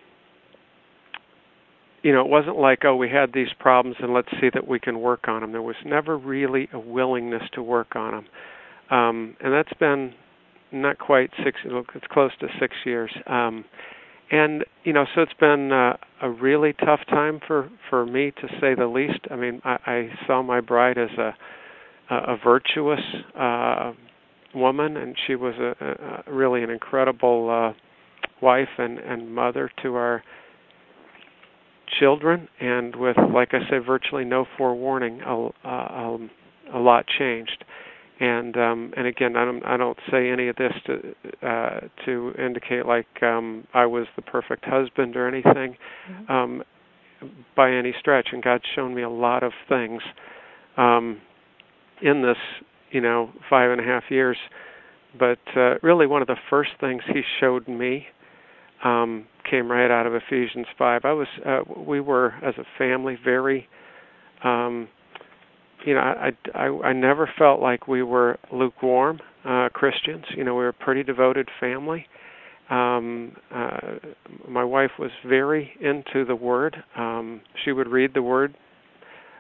you 2.03 2.11
know, 2.11 2.21
it 2.21 2.27
wasn't 2.27 2.57
like 2.57 2.83
oh 2.85 2.95
we 2.95 3.09
had 3.09 3.33
these 3.33 3.49
problems 3.59 3.97
and 3.99 4.13
let's 4.13 4.29
see 4.39 4.49
that 4.53 4.67
we 4.67 4.79
can 4.79 4.99
work 5.01 5.27
on 5.27 5.41
them. 5.41 5.51
There 5.51 5.61
was 5.61 5.75
never 5.85 6.17
really 6.17 6.67
a 6.73 6.79
willingness 6.79 7.43
to 7.53 7.63
work 7.63 7.95
on 7.95 8.11
them, 8.11 8.97
um, 8.97 9.37
and 9.39 9.53
that's 9.53 9.73
been 9.79 10.13
not 10.71 10.97
quite 10.99 11.31
six. 11.43 11.59
It's 11.65 12.07
close 12.11 12.31
to 12.39 12.47
six 12.59 12.75
years. 12.85 13.11
Um, 13.27 13.65
and 14.31 14.63
you 14.83 14.93
know, 14.93 15.05
so 15.13 15.21
it's 15.21 15.33
been 15.33 15.71
uh, 15.71 15.97
a 16.21 16.29
really 16.29 16.73
tough 16.73 17.01
time 17.09 17.39
for 17.45 17.69
for 17.89 18.05
me 18.05 18.31
to 18.31 18.47
say 18.61 18.75
the 18.75 18.87
least. 18.87 19.19
I 19.29 19.35
mean, 19.35 19.61
I, 19.63 19.77
I 19.85 20.09
saw 20.25 20.41
my 20.41 20.61
bride 20.61 20.97
as 20.97 21.09
a 21.17 21.35
a, 22.09 22.15
a 22.33 22.37
virtuous 22.43 23.01
uh, 23.37 23.93
woman, 24.55 24.97
and 24.97 25.15
she 25.27 25.35
was 25.35 25.55
a, 25.55 26.23
a 26.27 26.33
really 26.33 26.63
an 26.63 26.69
incredible 26.69 27.49
uh, 27.49 27.73
wife 28.41 28.69
and 28.77 28.99
and 28.99 29.33
mother 29.33 29.69
to 29.83 29.95
our 29.95 30.23
children, 31.99 32.47
and 32.59 32.95
with, 32.95 33.17
like 33.33 33.49
I 33.53 33.59
said, 33.69 33.85
virtually 33.85 34.25
no 34.25 34.45
forewarning, 34.57 35.21
a, 35.21 35.49
uh, 35.65 35.67
um, 35.67 36.29
a 36.73 36.79
lot 36.79 37.05
changed. 37.07 37.63
And 38.19 38.55
um, 38.55 38.93
and 38.95 39.07
again, 39.07 39.35
I 39.35 39.45
don't 39.45 39.65
I 39.65 39.77
don't 39.77 39.97
say 40.11 40.29
any 40.29 40.47
of 40.47 40.55
this 40.55 40.73
to 40.85 41.47
uh, 41.47 41.79
to 42.05 42.33
indicate 42.37 42.85
like 42.85 43.07
um, 43.23 43.65
I 43.73 43.87
was 43.87 44.05
the 44.15 44.21
perfect 44.21 44.63
husband 44.63 45.15
or 45.15 45.27
anything, 45.27 45.75
mm-hmm. 46.07 46.31
um, 46.31 46.63
by 47.55 47.71
any 47.71 47.95
stretch. 47.99 48.27
And 48.31 48.43
God's 48.43 48.63
shown 48.75 48.93
me 48.93 49.01
a 49.01 49.09
lot 49.09 49.41
of 49.41 49.53
things 49.67 50.03
um, 50.77 51.19
in 52.03 52.21
this, 52.21 52.37
you 52.91 53.01
know, 53.01 53.31
five 53.49 53.71
and 53.71 53.81
a 53.81 53.83
half 53.83 54.03
years. 54.11 54.37
But 55.17 55.39
uh, 55.55 55.79
really, 55.81 56.05
one 56.05 56.21
of 56.21 56.27
the 56.27 56.37
first 56.47 56.71
things 56.79 57.01
He 57.07 57.21
showed 57.39 57.67
me 57.67 58.05
um, 58.83 59.25
came 59.49 59.71
right 59.71 59.91
out 59.91 60.05
of 60.05 60.13
Ephesians 60.13 60.67
five. 60.77 61.01
I 61.03 61.13
was 61.13 61.27
uh, 61.45 61.59
we 61.77 61.99
were 61.99 62.33
as 62.43 62.55
a 62.57 62.63
family 62.77 63.17
very, 63.23 63.67
um, 64.43 64.87
you 65.85 65.93
know, 65.93 66.01
I, 66.01 66.31
I 66.53 66.65
I 66.89 66.93
never 66.93 67.29
felt 67.37 67.61
like 67.61 67.87
we 67.87 68.03
were 68.03 68.37
lukewarm 68.51 69.19
uh, 69.45 69.69
Christians. 69.73 70.25
You 70.35 70.43
know, 70.43 70.53
we 70.53 70.63
were 70.63 70.69
a 70.69 70.73
pretty 70.73 71.03
devoted 71.03 71.49
family. 71.59 72.05
Um, 72.69 73.35
uh, 73.53 73.99
my 74.47 74.63
wife 74.63 74.91
was 74.97 75.11
very 75.27 75.71
into 75.81 76.23
the 76.25 76.35
Word. 76.35 76.77
Um, 76.97 77.41
she 77.65 77.73
would 77.73 77.87
read 77.87 78.13
the 78.13 78.21
Word 78.21 78.55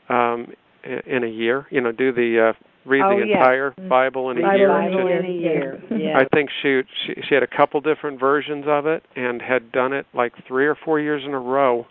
um, 0.09 0.47
in 0.83 1.23
a 1.23 1.27
year. 1.27 1.65
You 1.69 1.79
know, 1.81 1.91
do 1.93 2.11
the 2.11 2.49
uh, 2.49 2.65
read 2.85 3.01
oh, 3.01 3.15
the 3.15 3.31
entire 3.31 3.73
Bible 3.89 4.31
in 4.31 4.37
a 4.37 4.57
year. 4.57 4.67
Bible 4.67 5.07
in 5.07 5.25
a 5.25 5.29
year. 5.29 5.83
Yeah. 5.91 6.17
I 6.17 6.25
think 6.33 6.49
she, 6.61 6.81
she 7.05 7.13
she 7.27 7.35
had 7.35 7.43
a 7.43 7.47
couple 7.47 7.79
different 7.81 8.19
versions 8.19 8.65
of 8.67 8.85
it 8.85 9.03
and 9.15 9.41
had 9.41 9.71
done 9.71 9.93
it 9.93 10.05
like 10.13 10.33
three 10.47 10.65
or 10.65 10.75
four 10.75 10.99
years 10.99 11.23
in 11.25 11.33
a 11.33 11.39
row 11.39 11.85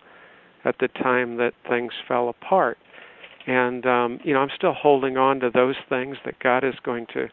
at 0.64 0.76
the 0.80 0.88
time 0.88 1.36
that 1.36 1.52
things 1.68 1.92
fell 2.06 2.28
apart. 2.28 2.78
And 3.46 3.86
um, 3.86 4.20
you 4.24 4.34
know, 4.34 4.40
I'm 4.40 4.50
still 4.56 4.74
holding 4.74 5.16
on 5.16 5.40
to 5.40 5.50
those 5.52 5.76
things 5.88 6.16
that 6.24 6.38
God 6.40 6.64
is 6.64 6.74
going 6.82 7.06
to, 7.14 7.28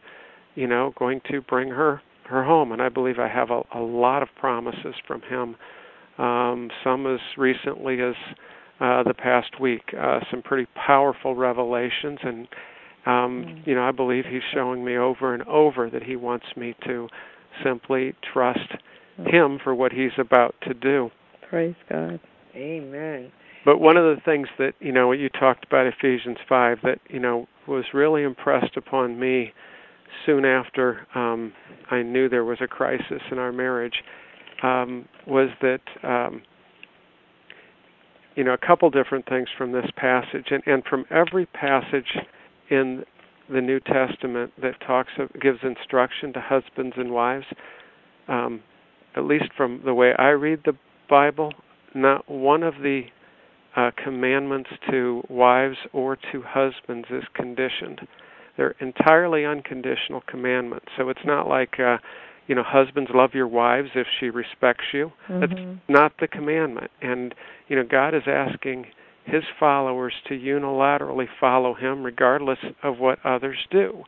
you 0.54 0.66
know, 0.66 0.92
going 0.98 1.20
to 1.30 1.40
bring 1.42 1.68
her 1.68 2.00
her 2.24 2.44
home. 2.44 2.72
And 2.72 2.80
I 2.80 2.88
believe 2.88 3.18
I 3.18 3.28
have 3.28 3.50
a, 3.50 3.62
a 3.74 3.80
lot 3.80 4.22
of 4.22 4.28
promises 4.38 4.94
from 5.06 5.22
Him. 5.22 5.56
Um, 6.18 6.70
some 6.82 7.06
as 7.06 7.20
recently 7.36 8.00
as 8.00 8.14
uh, 8.80 9.02
the 9.02 9.14
past 9.14 9.60
week, 9.60 9.82
uh, 9.98 10.20
some 10.30 10.42
pretty 10.42 10.66
powerful 10.74 11.34
revelations 11.34 12.18
and 12.22 12.48
um, 13.08 13.44
mm. 13.44 13.66
you 13.66 13.74
know, 13.74 13.82
I 13.82 13.90
believe 13.90 14.24
he's 14.30 14.42
showing 14.52 14.84
me 14.84 14.96
over 14.96 15.32
and 15.32 15.42
over 15.44 15.88
that 15.88 16.02
he 16.02 16.14
wants 16.14 16.46
me 16.56 16.74
to 16.86 17.08
simply 17.64 18.14
trust 18.32 18.60
mm. 19.18 19.32
him 19.32 19.58
for 19.64 19.74
what 19.74 19.92
he's 19.92 20.12
about 20.18 20.54
to 20.62 20.74
do. 20.74 21.10
Praise 21.48 21.74
God. 21.88 22.20
Amen. 22.54 23.32
But 23.64 23.78
one 23.78 23.96
of 23.96 24.04
the 24.04 24.20
things 24.22 24.48
that, 24.58 24.74
you 24.80 24.92
know, 24.92 25.12
you 25.12 25.28
talked 25.30 25.64
about 25.64 25.86
Ephesians 25.86 26.36
5 26.48 26.78
that, 26.84 26.98
you 27.08 27.18
know, 27.18 27.48
was 27.66 27.84
really 27.94 28.22
impressed 28.22 28.76
upon 28.76 29.18
me 29.18 29.52
soon 30.24 30.44
after 30.44 31.06
um, 31.14 31.52
I 31.90 32.02
knew 32.02 32.28
there 32.28 32.44
was 32.44 32.58
a 32.60 32.66
crisis 32.66 33.22
in 33.30 33.38
our 33.38 33.52
marriage 33.52 34.02
um, 34.62 35.08
was 35.26 35.50
that, 35.62 35.80
um, 36.02 36.42
you 38.34 38.44
know, 38.44 38.52
a 38.52 38.58
couple 38.58 38.90
different 38.90 39.26
things 39.28 39.48
from 39.56 39.72
this 39.72 39.86
passage. 39.96 40.46
And, 40.50 40.62
and 40.66 40.82
from 40.84 41.04
every 41.10 41.46
passage 41.46 42.16
in 42.70 43.04
the 43.52 43.60
New 43.60 43.80
Testament 43.80 44.52
that 44.60 44.80
talks 44.86 45.12
of, 45.18 45.30
gives 45.40 45.58
instruction 45.62 46.32
to 46.34 46.40
husbands 46.40 46.94
and 46.96 47.12
wives. 47.12 47.46
Um, 48.28 48.62
at 49.16 49.24
least 49.24 49.46
from 49.56 49.80
the 49.84 49.94
way 49.94 50.12
I 50.18 50.28
read 50.28 50.60
the 50.64 50.76
Bible, 51.08 51.52
not 51.94 52.30
one 52.30 52.62
of 52.62 52.74
the 52.74 53.04
uh, 53.76 53.90
commandments 54.02 54.70
to 54.90 55.22
wives 55.28 55.76
or 55.92 56.16
to 56.16 56.42
husbands 56.44 57.08
is 57.10 57.24
conditioned. 57.34 58.00
They're 58.56 58.74
entirely 58.80 59.44
unconditional 59.44 60.22
commandments. 60.26 60.86
So 60.96 61.08
it's 61.08 61.24
not 61.24 61.48
like, 61.48 61.78
uh, 61.78 61.98
you 62.48 62.54
know, 62.54 62.64
husbands 62.66 63.10
love 63.14 63.30
your 63.34 63.46
wives 63.46 63.90
if 63.94 64.06
she 64.18 64.30
respects 64.30 64.86
you. 64.92 65.12
Mm-hmm. 65.28 65.40
That's 65.40 65.80
not 65.88 66.12
the 66.20 66.28
commandment. 66.28 66.90
And 67.00 67.34
you 67.68 67.76
know, 67.76 67.84
God 67.88 68.14
is 68.14 68.22
asking 68.26 68.86
his 69.28 69.44
followers 69.58 70.12
to 70.28 70.34
unilaterally 70.34 71.26
follow 71.40 71.74
him 71.74 72.02
regardless 72.02 72.58
of 72.82 72.98
what 72.98 73.18
others 73.24 73.58
do. 73.70 74.02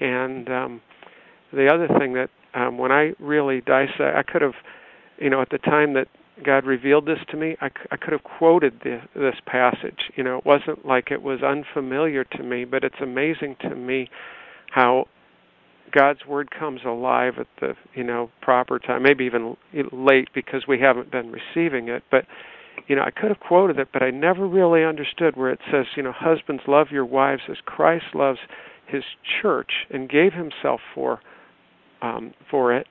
And 0.00 0.48
um, 0.48 0.80
the 1.52 1.68
other 1.68 1.88
thing 1.98 2.14
that 2.14 2.30
um, 2.54 2.78
when 2.78 2.92
I 2.92 3.12
really 3.18 3.60
dissect, 3.60 4.16
I 4.16 4.22
could 4.22 4.42
have, 4.42 4.54
you 5.18 5.30
know, 5.30 5.40
at 5.40 5.50
the 5.50 5.58
time 5.58 5.94
that 5.94 6.08
God 6.44 6.64
revealed 6.64 7.06
this 7.06 7.18
to 7.30 7.36
me, 7.36 7.56
I, 7.60 7.70
I 7.90 7.96
could 7.96 8.12
have 8.12 8.24
quoted 8.24 8.80
the, 8.82 9.00
this 9.14 9.36
passage. 9.46 10.10
You 10.16 10.24
know, 10.24 10.38
it 10.38 10.46
wasn't 10.46 10.84
like 10.84 11.10
it 11.10 11.22
was 11.22 11.42
unfamiliar 11.42 12.24
to 12.24 12.42
me, 12.42 12.64
but 12.64 12.82
it's 12.84 13.00
amazing 13.00 13.56
to 13.62 13.74
me 13.74 14.08
how 14.70 15.06
God's 15.92 16.26
word 16.26 16.50
comes 16.50 16.80
alive 16.84 17.34
at 17.38 17.46
the 17.60 17.74
you 17.94 18.02
know 18.02 18.30
proper 18.40 18.78
time, 18.80 19.02
maybe 19.02 19.24
even 19.24 19.56
late 19.92 20.28
because 20.34 20.66
we 20.66 20.80
haven't 20.80 21.10
been 21.12 21.30
receiving 21.30 21.88
it, 21.88 22.02
but 22.10 22.24
you 22.86 22.96
know, 22.96 23.02
I 23.02 23.10
could 23.10 23.30
have 23.30 23.40
quoted 23.40 23.78
it, 23.78 23.88
but 23.92 24.02
I 24.02 24.10
never 24.10 24.46
really 24.46 24.84
understood 24.84 25.36
where 25.36 25.50
it 25.50 25.60
says, 25.70 25.86
you 25.96 26.02
know, 26.02 26.12
husbands 26.12 26.62
love 26.66 26.88
your 26.90 27.04
wives 27.04 27.42
as 27.48 27.56
Christ 27.64 28.06
loves 28.14 28.38
his 28.86 29.04
church 29.40 29.86
and 29.90 30.08
gave 30.08 30.32
himself 30.32 30.80
for 30.94 31.20
um 32.02 32.34
for 32.50 32.74
it. 32.74 32.86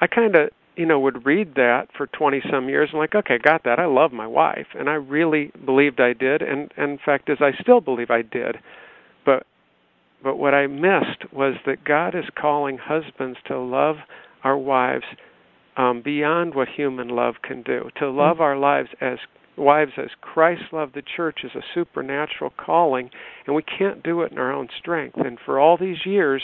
I 0.00 0.06
kind 0.06 0.34
of, 0.36 0.50
you 0.76 0.84
know, 0.84 1.00
would 1.00 1.24
read 1.24 1.54
that 1.54 1.88
for 1.96 2.06
20 2.06 2.42
some 2.50 2.68
years 2.68 2.90
and 2.92 2.98
like, 2.98 3.14
okay, 3.14 3.38
got 3.38 3.64
that. 3.64 3.78
I 3.78 3.86
love 3.86 4.12
my 4.12 4.26
wife 4.26 4.66
and 4.78 4.90
I 4.90 4.94
really 4.94 5.50
believed 5.64 6.00
I 6.00 6.12
did 6.12 6.42
and, 6.42 6.72
and 6.76 6.92
in 6.92 6.98
fact 7.04 7.30
as 7.30 7.38
I 7.40 7.52
still 7.60 7.80
believe 7.80 8.10
I 8.10 8.22
did. 8.22 8.56
But 9.24 9.46
but 10.22 10.36
what 10.36 10.54
I 10.54 10.66
missed 10.66 11.32
was 11.32 11.54
that 11.66 11.84
God 11.84 12.14
is 12.14 12.24
calling 12.34 12.78
husbands 12.78 13.38
to 13.46 13.58
love 13.58 13.96
our 14.42 14.58
wives 14.58 15.04
um, 15.76 16.02
beyond 16.02 16.54
what 16.54 16.68
human 16.68 17.08
love 17.08 17.36
can 17.42 17.62
do. 17.62 17.88
To 17.98 18.10
love 18.10 18.40
our 18.40 18.56
lives 18.56 18.90
as 19.00 19.18
wives 19.56 19.92
as 19.96 20.10
Christ 20.20 20.62
loved 20.72 20.94
the 20.94 21.02
church 21.02 21.40
is 21.44 21.52
a 21.54 21.62
supernatural 21.74 22.52
calling, 22.56 23.10
and 23.46 23.54
we 23.54 23.62
can't 23.62 24.02
do 24.02 24.22
it 24.22 24.32
in 24.32 24.38
our 24.38 24.52
own 24.52 24.68
strength. 24.78 25.16
And 25.16 25.38
for 25.44 25.58
all 25.58 25.76
these 25.76 26.04
years, 26.04 26.42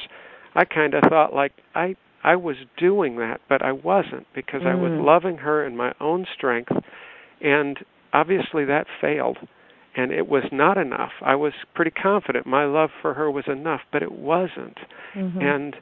I 0.54 0.64
kind 0.64 0.94
of 0.94 1.02
thought 1.08 1.34
like 1.34 1.52
I 1.74 1.96
I 2.22 2.36
was 2.36 2.56
doing 2.76 3.16
that, 3.16 3.40
but 3.48 3.62
I 3.62 3.72
wasn't 3.72 4.26
because 4.34 4.62
mm. 4.62 4.66
I 4.66 4.74
was 4.74 4.92
loving 4.92 5.38
her 5.38 5.64
in 5.64 5.76
my 5.76 5.92
own 6.00 6.26
strength, 6.36 6.72
and 7.40 7.78
obviously 8.12 8.64
that 8.66 8.86
failed. 9.00 9.38
And 9.96 10.12
it 10.12 10.28
was 10.28 10.44
not 10.52 10.78
enough. 10.78 11.10
I 11.20 11.34
was 11.34 11.52
pretty 11.74 11.90
confident 11.90 12.46
my 12.46 12.64
love 12.64 12.90
for 13.02 13.14
her 13.14 13.28
was 13.28 13.46
enough, 13.48 13.80
but 13.92 14.04
it 14.04 14.12
wasn't. 14.12 14.78
Mm-hmm. 15.16 15.40
And 15.40 15.76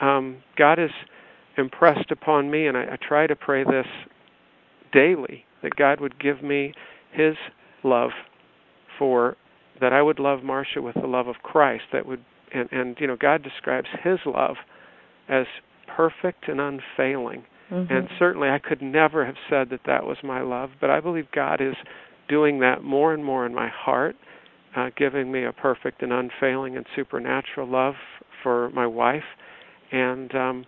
um, 0.00 0.42
God 0.56 0.78
is 0.78 0.90
impressed 1.56 2.10
upon 2.10 2.50
me, 2.50 2.66
and 2.66 2.76
I, 2.76 2.82
I 2.92 2.96
try 2.96 3.26
to 3.26 3.36
pray 3.36 3.64
this 3.64 3.86
daily 4.92 5.44
that 5.62 5.76
God 5.76 6.00
would 6.00 6.18
give 6.18 6.42
me 6.42 6.72
His 7.12 7.34
love 7.82 8.10
for 8.98 9.36
that 9.80 9.92
I 9.92 10.02
would 10.02 10.18
love 10.18 10.42
Marcia 10.42 10.82
with 10.82 10.94
the 10.94 11.06
love 11.06 11.26
of 11.26 11.36
Christ. 11.42 11.84
That 11.92 12.06
would 12.06 12.24
and 12.52 12.68
and 12.72 12.96
you 13.00 13.06
know 13.06 13.16
God 13.16 13.42
describes 13.42 13.88
His 14.02 14.18
love 14.26 14.56
as 15.28 15.46
perfect 15.86 16.48
and 16.48 16.60
unfailing. 16.60 17.44
Mm-hmm. 17.70 17.92
And 17.92 18.08
certainly 18.18 18.48
I 18.48 18.58
could 18.58 18.82
never 18.82 19.24
have 19.24 19.36
said 19.48 19.70
that 19.70 19.80
that 19.86 20.04
was 20.04 20.18
my 20.24 20.40
love, 20.42 20.70
but 20.80 20.90
I 20.90 21.00
believe 21.00 21.26
God 21.32 21.60
is 21.60 21.74
doing 22.28 22.60
that 22.60 22.82
more 22.82 23.14
and 23.14 23.24
more 23.24 23.46
in 23.46 23.54
my 23.54 23.68
heart, 23.68 24.16
uh, 24.76 24.90
giving 24.96 25.30
me 25.30 25.44
a 25.44 25.52
perfect 25.52 26.02
and 26.02 26.12
unfailing 26.12 26.76
and 26.76 26.84
supernatural 26.96 27.68
love 27.68 27.94
for 28.42 28.70
my 28.70 28.86
wife. 28.86 29.24
And 29.92 30.34
um, 30.34 30.66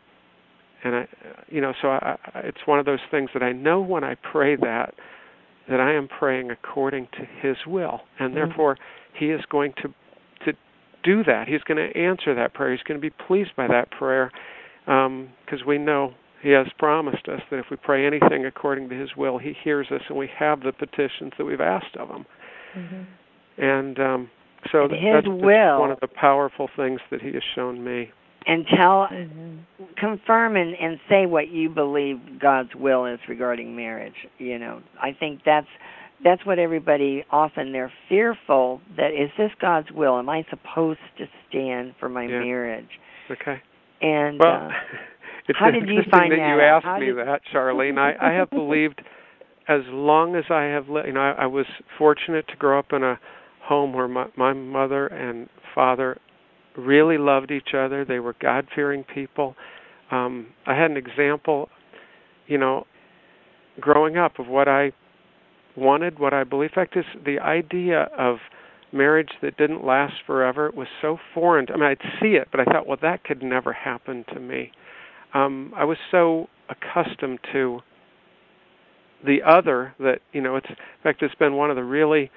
and 0.85 0.95
I, 0.95 1.09
you 1.49 1.61
know, 1.61 1.73
so 1.81 1.88
I, 1.88 2.16
I, 2.35 2.40
it's 2.40 2.66
one 2.66 2.79
of 2.79 2.87
those 2.87 3.01
things 3.11 3.31
that 3.35 3.42
I 3.42 3.53
know 3.53 3.81
when 3.81 4.05
I 4.05 4.16
pray 4.16 4.57
that 4.57 4.95
that 5.68 5.81
I 5.81 5.95
am 5.95 6.09
praying 6.09 6.51
according 6.51 7.07
to 7.12 7.25
His 7.40 7.57
will, 7.66 8.01
and 8.18 8.35
mm-hmm. 8.35 8.35
therefore 8.35 8.77
He 9.18 9.27
is 9.27 9.40
going 9.51 9.75
to 9.83 9.95
to 10.45 10.57
do 11.05 11.23
that. 11.25 11.47
He's 11.49 11.62
going 11.62 11.79
to 11.79 11.99
answer 11.99 12.35
that 12.35 12.55
prayer. 12.55 12.73
He's 12.73 12.83
going 12.83 13.01
to 13.01 13.03
be 13.03 13.14
pleased 13.27 13.51
by 13.57 13.68
that 13.68 13.90
prayer 13.90 14.31
because 14.85 15.07
um, 15.61 15.66
we 15.66 15.79
know 15.79 16.14
He 16.42 16.51
has 16.51 16.66
promised 16.79 17.29
us 17.29 17.40
that 17.51 17.59
if 17.59 17.66
we 17.71 17.77
pray 17.77 18.07
anything 18.07 18.45
according 18.45 18.88
to 18.88 18.95
His 18.97 19.11
will, 19.16 19.38
He 19.38 19.55
hears 19.62 19.87
us, 19.90 20.03
and 20.09 20.18
we 20.18 20.29
have 20.37 20.61
the 20.61 20.73
petitions 20.73 21.33
that 21.38 21.45
we've 21.45 21.61
asked 21.61 21.97
of 21.97 22.09
Him. 22.09 22.27
Mm-hmm. 22.77 23.62
And 23.62 23.99
um, 24.01 24.31
so 24.73 24.85
and 24.85 24.92
His 24.92 25.01
that's, 25.14 25.27
will, 25.29 25.47
that's 25.47 25.81
one 25.81 25.92
of 25.92 26.01
the 26.01 26.09
powerful 26.09 26.68
things 26.77 27.01
that 27.11 27.21
He 27.21 27.33
has 27.33 27.42
shown 27.55 27.85
me 27.85 28.11
and 28.47 28.67
tell 28.67 29.09
mm-hmm. 29.11 29.85
confirm 29.97 30.57
and, 30.57 30.75
and 30.75 30.99
say 31.09 31.27
what 31.27 31.49
you 31.49 31.69
believe 31.69 32.19
God's 32.41 32.75
will 32.75 33.07
is 33.07 33.19
regarding 33.29 33.77
marriage. 33.77 34.15
You 34.39 34.59
know, 34.59 34.83
I 35.01 35.17
think 35.19 35.41
that's 35.45 35.69
that's 36.25 36.45
what 36.47 36.59
everybody 36.59 37.25
often 37.31 37.73
they're 37.73 37.93
fearful 38.09 38.81
that 38.97 39.09
is 39.09 39.31
this 39.37 39.51
God's 39.61 39.91
will? 39.91 40.19
Am 40.19 40.29
I 40.29 40.45
supposed 40.51 41.01
to 41.19 41.27
stand 41.49 41.95
for 41.99 42.09
my 42.09 42.23
yeah. 42.23 42.41
marriage? 42.41 42.89
Okay. 43.31 43.61
And 44.01 44.39
well, 44.39 44.69
uh, 44.69 44.69
it's 45.49 45.59
how 45.59 45.71
did 45.71 45.89
you 45.89 46.03
find 46.11 46.33
that, 46.33 46.37
that 46.37 46.55
you 46.55 46.61
out? 46.61 46.77
asked 46.77 46.85
how 46.85 46.99
me 46.99 47.07
did... 47.07 47.19
that, 47.19 47.41
Charlyne. 47.53 47.99
I, 47.99 48.13
I 48.21 48.33
have 48.33 48.51
believed 48.51 49.03
as 49.69 49.83
long 49.89 50.37
as 50.37 50.45
I 50.51 50.65
have 50.65 50.89
lived, 50.89 51.07
you 51.07 51.13
know, 51.13 51.21
I, 51.21 51.43
I 51.43 51.47
was 51.47 51.67
fortunate 51.99 52.47
to 52.49 52.57
grow 52.57 52.79
up 52.79 52.93
in 52.93 53.03
a 53.03 53.19
home 53.63 53.93
where 53.93 54.09
my, 54.09 54.27
my 54.37 54.53
mother 54.53 55.07
and 55.07 55.49
father 55.75 56.19
really 56.77 57.19
loved 57.19 57.51
each 57.51 57.75
other. 57.77 58.05
They 58.05 58.19
were 58.19 58.35
God 58.41 58.67
fearing 58.75 59.05
people. 59.05 59.55
Um, 60.11 60.49
I 60.67 60.75
had 60.75 60.91
an 60.91 60.97
example, 60.97 61.69
you 62.47 62.59
know, 62.59 62.87
growing 63.81 64.17
up 64.17 64.39
of 64.39 64.47
what 64.47 64.69
I 64.69 64.93
wanted, 65.77 66.19
what 66.19 66.35
I 66.35 66.45
believe. 66.45 66.71
In 66.71 66.75
fact, 66.75 66.97
is 66.97 67.05
the 67.25 67.39
idea 67.39 68.09
of 68.19 68.37
marriage 68.93 69.31
that 69.41 69.57
didn't 69.57 69.85
last 69.85 70.15
forever 70.27 70.71
was 70.75 70.87
so 71.01 71.19
foreign. 71.33 71.67
I 71.71 71.77
mean, 71.77 71.85
I'd 71.85 72.21
see 72.21 72.35
it, 72.35 72.49
but 72.51 72.61
I 72.61 72.65
thought, 72.65 72.87
well, 72.87 72.99
that 73.01 73.25
could 73.25 73.43
never 73.43 73.73
happen 73.73 74.25
to 74.35 74.41
me. 74.41 74.71
Um, 75.35 75.73
I 75.75 75.85
was 75.85 75.97
so 76.11 76.49
accustomed 76.69 77.39
to 77.53 77.81
the 79.25 79.39
other 79.47 79.95
that 79.99 80.19
you 80.33 80.43
know. 80.43 80.57
It's 80.57 80.69
in 80.69 80.77
fact, 81.03 81.23
it's 81.23 81.35
been 81.37 81.55
one 81.55 81.71
of 81.71 81.77
the 81.77 81.85
really 81.85 82.31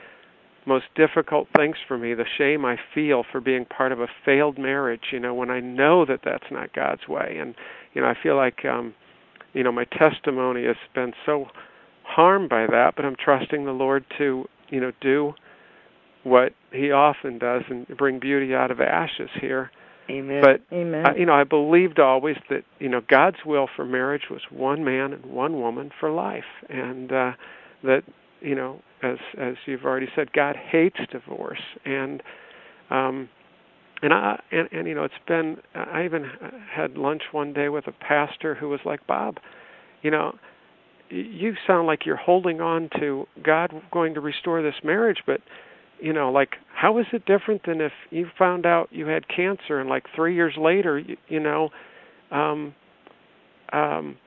most 0.65 0.85
difficult 0.95 1.47
things 1.55 1.75
for 1.87 1.97
me 1.97 2.13
the 2.13 2.25
shame 2.37 2.65
i 2.65 2.77
feel 2.93 3.23
for 3.31 3.39
being 3.39 3.65
part 3.65 3.91
of 3.91 3.99
a 3.99 4.07
failed 4.23 4.57
marriage 4.57 5.05
you 5.11 5.19
know 5.19 5.33
when 5.33 5.49
i 5.49 5.59
know 5.59 6.05
that 6.05 6.21
that's 6.23 6.45
not 6.51 6.73
god's 6.73 7.07
way 7.07 7.37
and 7.39 7.55
you 7.93 8.01
know 8.01 8.07
i 8.07 8.15
feel 8.21 8.35
like 8.35 8.65
um 8.65 8.93
you 9.53 9.63
know 9.63 9.71
my 9.71 9.85
testimony 9.85 10.65
has 10.65 10.75
been 10.93 11.13
so 11.25 11.45
harmed 12.03 12.49
by 12.49 12.65
that 12.67 12.93
but 12.95 13.05
i'm 13.05 13.15
trusting 13.15 13.65
the 13.65 13.71
lord 13.71 14.03
to 14.17 14.45
you 14.69 14.79
know 14.79 14.91
do 15.01 15.33
what 16.23 16.53
he 16.71 16.91
often 16.91 17.37
does 17.37 17.61
and 17.69 17.87
bring 17.97 18.19
beauty 18.19 18.53
out 18.53 18.71
of 18.71 18.79
ashes 18.79 19.29
here 19.39 19.71
Amen. 20.09 20.41
but 20.41 20.61
Amen. 20.75 21.05
I, 21.05 21.15
you 21.15 21.25
know 21.25 21.33
i 21.33 21.43
believed 21.43 21.99
always 21.99 22.37
that 22.49 22.63
you 22.79 22.89
know 22.89 23.01
god's 23.07 23.37
will 23.45 23.67
for 23.75 23.85
marriage 23.85 24.23
was 24.29 24.41
one 24.51 24.83
man 24.83 25.13
and 25.13 25.25
one 25.25 25.59
woman 25.59 25.91
for 25.99 26.11
life 26.11 26.43
and 26.69 27.11
uh 27.11 27.31
that 27.83 28.03
you 28.41 28.55
know 28.55 28.81
as 29.05 29.17
as 29.39 29.55
you've 29.65 29.85
already 29.85 30.07
said, 30.15 30.33
God 30.33 30.55
hates 30.55 30.97
divorce, 31.11 31.61
and 31.85 32.21
um, 32.89 33.29
and 34.01 34.13
I 34.13 34.41
and, 34.51 34.69
and 34.71 34.87
you 34.87 34.95
know 34.95 35.03
it's 35.03 35.13
been. 35.27 35.57
I 35.73 36.05
even 36.05 36.25
had 36.73 36.97
lunch 36.97 37.23
one 37.31 37.53
day 37.53 37.69
with 37.69 37.87
a 37.87 37.91
pastor 37.91 38.55
who 38.55 38.69
was 38.69 38.79
like, 38.85 39.05
Bob, 39.07 39.37
you 40.01 40.11
know, 40.11 40.35
you 41.09 41.53
sound 41.67 41.87
like 41.87 42.05
you're 42.05 42.15
holding 42.15 42.61
on 42.61 42.89
to 42.99 43.25
God 43.43 43.71
going 43.91 44.13
to 44.15 44.21
restore 44.21 44.61
this 44.61 44.75
marriage, 44.83 45.19
but 45.25 45.41
you 45.99 46.13
know, 46.13 46.31
like 46.31 46.55
how 46.73 46.97
is 46.99 47.05
it 47.13 47.25
different 47.25 47.61
than 47.65 47.81
if 47.81 47.93
you 48.09 48.27
found 48.37 48.65
out 48.65 48.89
you 48.91 49.07
had 49.07 49.27
cancer 49.27 49.79
and 49.79 49.89
like 49.89 50.03
three 50.15 50.35
years 50.35 50.53
later, 50.57 50.99
you, 50.99 51.15
you 51.27 51.39
know, 51.39 51.69
um, 52.31 52.73
um, 53.71 54.17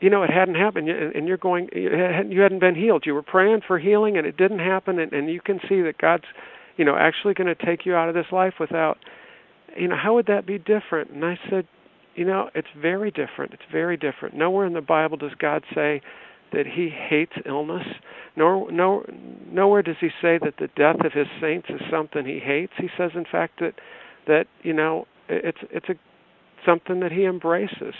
you 0.00 0.10
know 0.10 0.22
it 0.22 0.30
hadn't 0.30 0.56
happened 0.56 0.88
and 0.88 1.26
you're 1.26 1.36
going 1.36 1.68
you 1.72 2.40
hadn't 2.40 2.58
been 2.58 2.74
healed. 2.74 3.04
You 3.06 3.14
were 3.14 3.22
praying 3.22 3.62
for 3.66 3.78
healing 3.78 4.16
and 4.16 4.26
it 4.26 4.36
didn't 4.36 4.58
happen 4.58 4.98
and, 4.98 5.12
and 5.12 5.30
you 5.30 5.40
can 5.40 5.60
see 5.68 5.80
that 5.82 5.98
god's 5.98 6.24
you 6.76 6.84
know 6.84 6.96
actually 6.96 7.34
going 7.34 7.54
to 7.54 7.66
take 7.66 7.86
you 7.86 7.94
out 7.94 8.08
of 8.08 8.14
this 8.14 8.26
life 8.32 8.54
without 8.60 8.98
you 9.76 9.88
know 9.88 9.96
how 9.96 10.14
would 10.14 10.26
that 10.26 10.46
be 10.46 10.58
different? 10.58 11.10
And 11.10 11.24
i 11.24 11.38
said 11.48 11.66
you 12.14 12.24
know 12.24 12.50
it's 12.54 12.68
very 12.80 13.10
different. 13.10 13.52
It's 13.52 13.70
very 13.70 13.96
different. 13.96 14.34
Nowhere 14.34 14.66
in 14.66 14.74
the 14.74 14.80
bible 14.80 15.16
does 15.16 15.34
god 15.38 15.64
say 15.74 16.00
that 16.52 16.66
he 16.66 16.88
hates 16.88 17.32
illness 17.44 17.86
nor 18.36 18.70
no 18.70 19.04
nowhere 19.50 19.82
does 19.82 19.96
he 20.00 20.08
say 20.20 20.38
that 20.38 20.54
the 20.58 20.68
death 20.76 21.04
of 21.04 21.12
his 21.12 21.26
saints 21.40 21.68
is 21.70 21.80
something 21.90 22.26
he 22.26 22.38
hates. 22.38 22.72
He 22.76 22.88
says 22.96 23.12
in 23.14 23.24
fact 23.24 23.60
that 23.60 23.74
that 24.26 24.46
you 24.62 24.72
know 24.72 25.06
it's 25.28 25.58
it's 25.70 25.88
a 25.88 25.94
something 26.64 27.00
that 27.00 27.12
he 27.12 27.24
embraces 27.24 27.94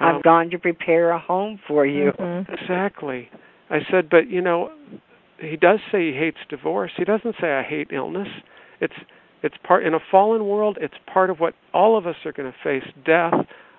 I've 0.00 0.16
um, 0.16 0.20
gone 0.22 0.50
to 0.50 0.58
prepare 0.58 1.10
a 1.10 1.18
home 1.18 1.60
for 1.66 1.86
you. 1.86 2.12
Mm-hmm. 2.18 2.52
Exactly. 2.52 3.28
I 3.70 3.78
said, 3.90 4.10
but 4.10 4.28
you 4.28 4.40
know, 4.40 4.70
he 5.38 5.56
does 5.56 5.80
say 5.90 6.12
he 6.12 6.18
hates 6.18 6.38
divorce. 6.48 6.92
He 6.96 7.04
doesn't 7.04 7.36
say 7.40 7.52
I 7.52 7.62
hate 7.62 7.88
illness. 7.92 8.28
It's 8.80 8.94
it's 9.42 9.56
part 9.62 9.84
in 9.84 9.94
a 9.94 9.98
fallen 10.10 10.46
world. 10.46 10.78
It's 10.80 10.94
part 11.12 11.28
of 11.30 11.38
what 11.38 11.54
all 11.72 11.98
of 11.98 12.06
us 12.06 12.16
are 12.24 12.32
going 12.32 12.50
to 12.50 12.58
face: 12.62 12.90
death, 13.04 13.34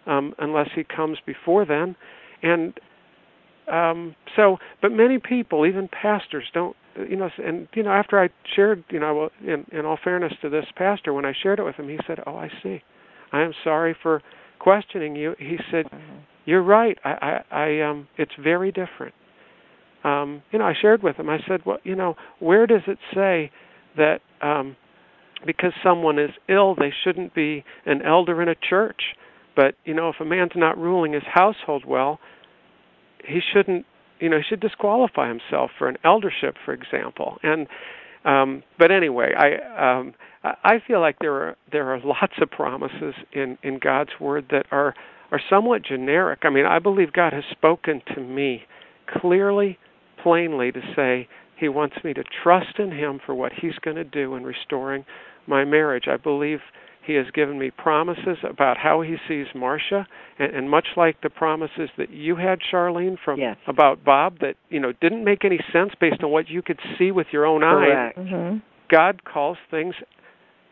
um, 0.06 0.34
unless 0.38 0.70
he 0.76 0.84
comes 0.84 1.18
before 1.26 1.66
then. 1.66 1.96
And 2.44 2.80
um, 3.72 4.16
so, 4.36 4.58
but 4.82 4.92
many 4.92 5.18
people, 5.20 5.66
even 5.66 5.88
pastors, 5.88 6.46
don't. 6.54 6.76
You 6.98 7.18
know, 7.18 7.30
and 7.44 7.68
you 7.74 7.84
know, 7.84 7.92
after 7.92 8.22
I 8.22 8.30
shared, 8.56 8.86
you 8.90 9.00
know, 9.00 9.30
in, 9.42 9.66
in 9.78 9.86
all 9.86 9.98
fairness 10.02 10.34
to 10.42 10.50
this 10.50 10.66
pastor, 10.78 11.14
when 11.14 11.26
I 11.26 11.34
shared 11.44 11.60
it 11.60 11.64
with 11.64 11.76
him, 11.76 11.90
he 11.90 11.98
said, 12.08 12.20
"Oh, 12.26 12.38
I 12.38 12.50
see. 12.64 12.82
I 13.32 13.42
am 13.42 13.54
sorry 13.64 13.96
for." 14.02 14.22
Questioning 14.66 15.16
you, 15.16 15.36
he 15.38 15.58
said, 15.70 15.86
mm-hmm. 15.86 16.18
"You're 16.46 16.64
right. 16.64 16.98
I, 17.06 17.42
I, 17.52 17.56
I 17.56 17.82
um, 17.88 18.08
it's 18.18 18.32
very 18.44 18.72
different." 18.72 19.14
Um, 20.04 20.42
you 20.52 20.58
know, 20.58 20.66
I 20.66 20.74
shared 20.82 21.04
with 21.04 21.18
him. 21.18 21.30
I 21.30 21.38
said, 21.48 21.62
"Well, 21.68 21.78
you 21.84 21.96
know, 21.96 22.16
where 22.40 22.66
does 22.66 22.82
it 22.88 22.98
say 23.14 23.52
that 23.96 24.22
um, 24.42 24.76
because 25.46 25.72
someone 25.84 26.18
is 26.18 26.32
ill, 26.50 26.74
they 26.74 26.92
shouldn't 27.04 27.36
be 27.36 27.64
an 27.86 28.02
elder 28.02 28.42
in 28.42 28.50
a 28.50 28.56
church? 28.56 29.02
But 29.56 29.76
you 29.86 29.94
know, 29.94 30.10
if 30.10 30.16
a 30.20 30.26
man's 30.26 30.54
not 30.56 30.80
ruling 30.80 31.14
his 31.14 31.24
household 31.32 31.86
well, 31.86 32.20
he 33.24 33.42
shouldn't. 33.54 33.86
You 34.20 34.30
know, 34.30 34.38
he 34.38 34.44
should 34.50 34.62
disqualify 34.62 35.28
himself 35.28 35.70
for 35.78 35.88
an 35.88 35.98
eldership, 36.04 36.56
for 36.66 36.74
example." 36.74 37.38
And 37.44 37.68
um, 38.26 38.64
but 38.80 38.92
anyway, 38.92 39.34
I 39.38 40.00
um, 40.00 40.14
I 40.44 40.80
feel 40.86 41.00
like 41.00 41.18
there 41.20 41.34
are 41.34 41.56
there 41.72 41.94
are 41.94 42.00
lots 42.04 42.34
of 42.42 42.50
promises 42.50 43.14
in 43.34 43.58
in 43.64 43.80
God's 43.80 44.12
word 44.20 44.48
that 44.52 44.66
are 44.72 44.94
are 45.32 45.42
somewhat 45.50 45.84
generic. 45.84 46.40
I 46.44 46.50
mean, 46.50 46.66
I 46.66 46.80
believe 46.80 47.14
God 47.14 47.34
has 47.34 47.44
spoken 47.52 48.02
to 48.14 48.22
me 48.22 48.64
clearly, 49.20 49.78
plainly 50.22 50.72
to 50.72 50.82
say 50.96 51.28
he 51.58 51.70
wants 51.70 51.96
me 52.04 52.14
to 52.14 52.24
trust 52.44 52.80
in 52.80 52.92
him 52.92 53.20
for 53.26 53.34
what 53.34 53.54
he's 53.54 53.78
going 53.82 53.96
to 53.96 54.04
do 54.04 54.36
in 54.36 54.44
restoring 54.44 55.06
my 55.48 55.64
marriage. 55.64 56.06
I 56.08 56.18
believe 56.18 56.60
he 57.06 57.14
has 57.14 57.26
given 57.34 57.60
me 57.60 57.72
promises 57.72 58.38
about 58.50 58.78
how 58.78 59.02
he 59.02 59.16
sees 59.28 59.46
Marcia, 59.54 60.08
and, 60.40 60.56
and 60.56 60.70
much 60.70 60.88
like 60.98 61.22
the 61.22 61.30
promises 61.30 61.90
that 61.98 62.10
you 62.10 62.36
had, 62.36 62.60
Charlyne, 62.70 63.18
from 63.24 63.40
yes. 63.40 63.58
about 63.68 64.04
Bob, 64.04 64.40
that 64.40 64.56
you 64.70 64.80
know 64.80 64.92
didn't 65.02 65.24
make 65.24 65.46
any 65.46 65.60
sense 65.72 65.92
based 66.00 66.24
on 66.24 66.32
what 66.32 66.50
you 66.50 66.62
could 66.62 66.80
see 66.98 67.12
with 67.12 67.28
your 67.32 67.46
own 67.46 67.62
Correct. 67.62 68.18
eyes. 68.18 68.26
Mm-hmm. 68.26 68.58
God 68.90 69.24
calls 69.24 69.58
things 69.70 69.96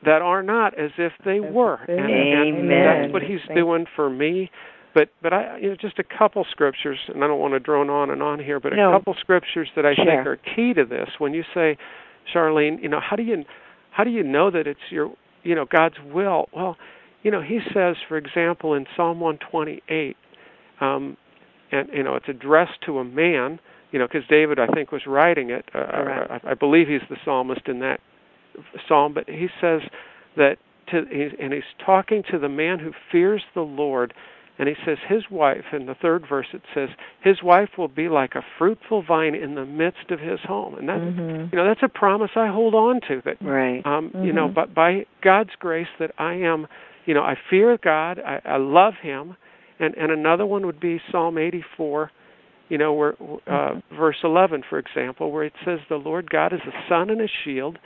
that 0.05 0.21
are 0.21 0.43
not 0.43 0.77
as 0.77 0.91
if 0.97 1.13
they 1.23 1.39
were, 1.39 1.79
and, 1.87 1.99
and 1.99 2.69
that's 2.69 3.13
what 3.13 3.21
He's 3.21 3.39
doing 3.53 3.85
for 3.95 4.09
me. 4.09 4.49
But 4.93 5.09
but 5.21 5.33
I 5.33 5.57
you 5.59 5.69
know 5.69 5.75
just 5.79 5.99
a 5.99 6.03
couple 6.03 6.45
scriptures, 6.49 6.99
and 7.07 7.23
I 7.23 7.27
don't 7.27 7.39
want 7.39 7.53
to 7.53 7.59
drone 7.59 7.89
on 7.89 8.09
and 8.09 8.21
on 8.21 8.39
here, 8.39 8.59
but 8.59 8.73
no. 8.73 8.89
a 8.89 8.97
couple 8.97 9.15
scriptures 9.19 9.69
that 9.75 9.85
I 9.85 9.95
sure. 9.95 10.05
think 10.05 10.27
are 10.27 10.37
key 10.55 10.73
to 10.73 10.85
this. 10.85 11.09
When 11.19 11.33
you 11.33 11.43
say, 11.53 11.77
Charlyne, 12.31 12.79
you 12.81 12.89
know 12.89 12.99
how 12.99 13.15
do 13.15 13.23
you 13.23 13.43
how 13.91 14.03
do 14.03 14.09
you 14.09 14.23
know 14.23 14.51
that 14.51 14.67
it's 14.67 14.79
your 14.89 15.13
you 15.43 15.55
know 15.55 15.65
God's 15.65 15.95
will. 16.13 16.47
Well, 16.55 16.77
you 17.23 17.31
know 17.31 17.41
He 17.41 17.59
says, 17.73 17.95
for 18.07 18.17
example, 18.17 18.73
in 18.73 18.85
Psalm 18.95 19.19
128, 19.19 20.17
um, 20.81 21.17
and 21.71 21.89
you 21.93 22.03
know 22.03 22.15
it's 22.15 22.29
addressed 22.29 22.81
to 22.85 22.99
a 22.99 23.03
man. 23.03 23.59
You 23.91 23.99
know, 23.99 24.07
because 24.07 24.27
David, 24.27 24.57
I 24.57 24.65
think, 24.67 24.91
was 24.91 25.03
writing 25.05 25.51
it. 25.51 25.69
Uh, 25.75 25.77
I, 25.77 26.39
I 26.43 26.53
believe 26.55 26.87
he's 26.87 27.07
the 27.11 27.17
psalmist 27.23 27.67
in 27.67 27.79
that 27.81 27.99
psalm. 28.87 29.13
But 29.13 29.29
he 29.29 29.47
says 29.61 29.81
that, 30.35 30.57
to, 30.89 31.03
he's, 31.11 31.31
and 31.39 31.53
he's 31.53 31.63
talking 31.85 32.23
to 32.31 32.39
the 32.39 32.49
man 32.49 32.79
who 32.79 32.91
fears 33.11 33.43
the 33.53 33.61
Lord 33.61 34.13
and 34.59 34.67
he 34.67 34.75
says 34.85 34.97
his 35.07 35.23
wife 35.31 35.65
in 35.71 35.85
the 35.85 35.95
third 35.95 36.25
verse 36.27 36.47
it 36.53 36.61
says 36.73 36.89
his 37.21 37.41
wife 37.41 37.69
will 37.77 37.87
be 37.87 38.07
like 38.09 38.35
a 38.35 38.41
fruitful 38.57 39.03
vine 39.03 39.35
in 39.35 39.55
the 39.55 39.65
midst 39.65 40.11
of 40.11 40.19
his 40.19 40.39
home 40.43 40.75
and 40.75 40.89
that's 40.89 41.01
mm-hmm. 41.01 41.49
you 41.51 41.57
know 41.57 41.65
that's 41.65 41.83
a 41.83 41.89
promise 41.89 42.31
i 42.35 42.47
hold 42.47 42.73
on 42.73 42.99
to 43.07 43.21
that 43.25 43.41
right 43.41 43.85
um 43.85 44.09
mm-hmm. 44.09 44.25
you 44.25 44.33
know 44.33 44.47
but 44.47 44.73
by 44.73 45.05
god's 45.21 45.51
grace 45.59 45.87
that 45.99 46.11
i 46.17 46.33
am 46.33 46.67
you 47.05 47.13
know 47.13 47.23
i 47.23 47.35
fear 47.49 47.77
god 47.83 48.19
i, 48.19 48.39
I 48.45 48.57
love 48.57 48.93
him 49.01 49.35
and 49.79 49.95
and 49.95 50.11
another 50.11 50.45
one 50.45 50.65
would 50.65 50.79
be 50.79 51.01
psalm 51.11 51.37
84 51.37 52.11
you 52.69 52.77
know 52.77 52.93
where 52.93 53.13
uh 53.13 53.15
mm-hmm. 53.47 53.95
verse 53.95 54.17
11 54.23 54.63
for 54.69 54.77
example 54.77 55.31
where 55.31 55.43
it 55.43 55.53
says 55.65 55.79
the 55.89 55.95
lord 55.95 56.29
god 56.29 56.53
is 56.53 56.61
a 56.67 56.89
sun 56.89 57.09
and 57.09 57.21
a 57.21 57.27
shield 57.43 57.79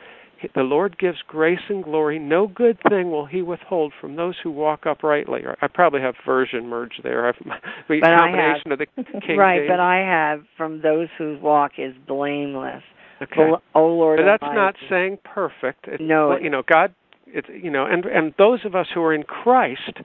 the 0.56 0.62
Lord 0.62 0.97
gives 0.97 1.17
grace 1.28 1.60
and 1.69 1.84
glory. 1.84 2.19
No 2.19 2.47
good 2.47 2.78
thing 2.89 3.12
will 3.12 3.26
He 3.26 3.41
withhold 3.41 3.93
from 4.00 4.15
those 4.15 4.36
who 4.41 4.52
walk 4.52 4.86
uprightly. 4.86 5.41
I 5.62 5.67
probably 5.67 6.02
have 6.02 6.15
version 6.26 6.68
merged 6.68 7.01
there. 7.03 7.28
I've 7.28 7.36
but 7.88 8.01
combination 8.01 8.72
I 8.72 8.74
of 8.74 8.80
the 8.80 8.88
King 9.26 9.38
right, 9.38 9.59
James. 9.59 9.70
but 9.70 9.80
I 9.80 9.97
have 9.97 10.43
from 10.55 10.82
those 10.82 11.07
whose 11.18 11.41
walk 11.41 11.74
is 11.78 11.93
blameless. 12.07 12.84
Okay. 13.22 13.51
Oh 13.74 13.88
Lord, 13.88 14.20
but 14.20 14.26
that's 14.26 14.43
Almighty. 14.43 14.59
not 14.59 14.76
saying 14.89 15.18
perfect. 15.24 15.88
It's, 15.88 16.01
no, 16.01 16.38
you 16.38 16.49
know, 16.49 16.64
God. 16.68 16.93
It's 17.26 17.47
you 17.49 17.72
know, 17.72 17.86
and 17.86 18.05
and 18.05 18.34
those 18.38 18.59
of 18.64 18.76
us 18.76 18.88
who 18.93 19.01
are 19.01 19.14
in 19.14 19.24
Christ, 19.24 19.99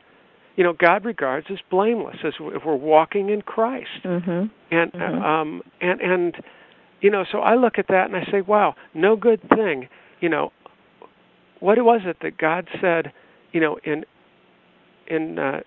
you 0.57 0.65
know, 0.65 0.73
God 0.73 1.05
regards 1.05 1.47
as 1.51 1.59
blameless 1.71 2.17
as 2.25 2.33
if 2.41 2.63
we're 2.65 2.75
walking 2.75 3.29
in 3.29 3.43
Christ. 3.43 4.03
Mm-hmm. 4.05 4.47
And 4.75 4.93
mm-hmm. 4.93 5.23
um 5.23 5.63
and 5.81 6.01
and 6.01 6.37
you 7.03 7.11
know, 7.11 7.25
so 7.31 7.39
I 7.39 7.57
look 7.57 7.75
at 7.79 7.89
that 7.89 8.07
and 8.07 8.17
I 8.17 8.25
say, 8.31 8.41
wow, 8.41 8.75
no 8.95 9.17
good 9.17 9.41
thing 9.55 9.89
you 10.23 10.29
know, 10.29 10.53
what 11.61 11.77
was 11.85 12.01
it 12.05 12.17
that 12.23 12.39
God 12.39 12.69
said, 12.81 13.13
you 13.53 13.61
know, 13.61 13.79
in 13.85 14.05
in 15.07 15.39
uh, 15.39 15.61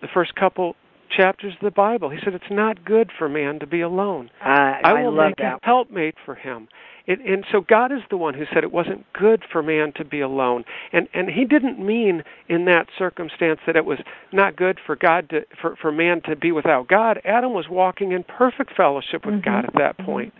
the 0.00 0.08
first 0.12 0.34
couple 0.36 0.76
chapters 1.14 1.54
of 1.54 1.64
the 1.64 1.70
Bible. 1.70 2.10
He 2.10 2.18
said 2.24 2.34
it's 2.34 2.44
not 2.50 2.84
good 2.84 3.10
for 3.16 3.28
man 3.28 3.58
to 3.58 3.66
be 3.66 3.80
alone. 3.80 4.30
I, 4.40 4.80
I 4.84 4.90
I 4.90 5.02
will 5.02 5.12
love 5.12 5.32
make 5.38 5.40
a 5.40 5.58
helpmate 5.62 6.14
for 6.24 6.34
him. 6.34 6.68
It, 7.06 7.18
and 7.20 7.44
so 7.50 7.60
God 7.60 7.90
is 7.90 8.00
the 8.10 8.16
one 8.16 8.34
who 8.34 8.44
said 8.54 8.62
it 8.62 8.72
wasn't 8.72 9.04
good 9.12 9.42
for 9.50 9.62
man 9.62 9.92
to 9.96 10.04
be 10.04 10.20
alone. 10.20 10.64
And 10.92 11.08
and 11.12 11.28
he 11.28 11.44
didn't 11.44 11.84
mean 11.84 12.22
in 12.48 12.64
that 12.66 12.86
circumstance 12.96 13.60
that 13.66 13.76
it 13.76 13.84
was 13.84 13.98
not 14.32 14.56
good 14.56 14.78
for 14.84 14.96
God 14.96 15.28
to 15.30 15.40
for 15.60 15.76
for 15.76 15.90
man 15.90 16.22
to 16.26 16.36
be 16.36 16.52
without 16.52 16.88
God. 16.88 17.20
Adam 17.24 17.52
was 17.52 17.66
walking 17.68 18.12
in 18.12 18.24
perfect 18.24 18.74
fellowship 18.76 19.26
with 19.26 19.36
Mhm. 19.36 19.44
God 19.44 19.64
at 19.64 19.74
that 19.74 19.98
point. 19.98 20.32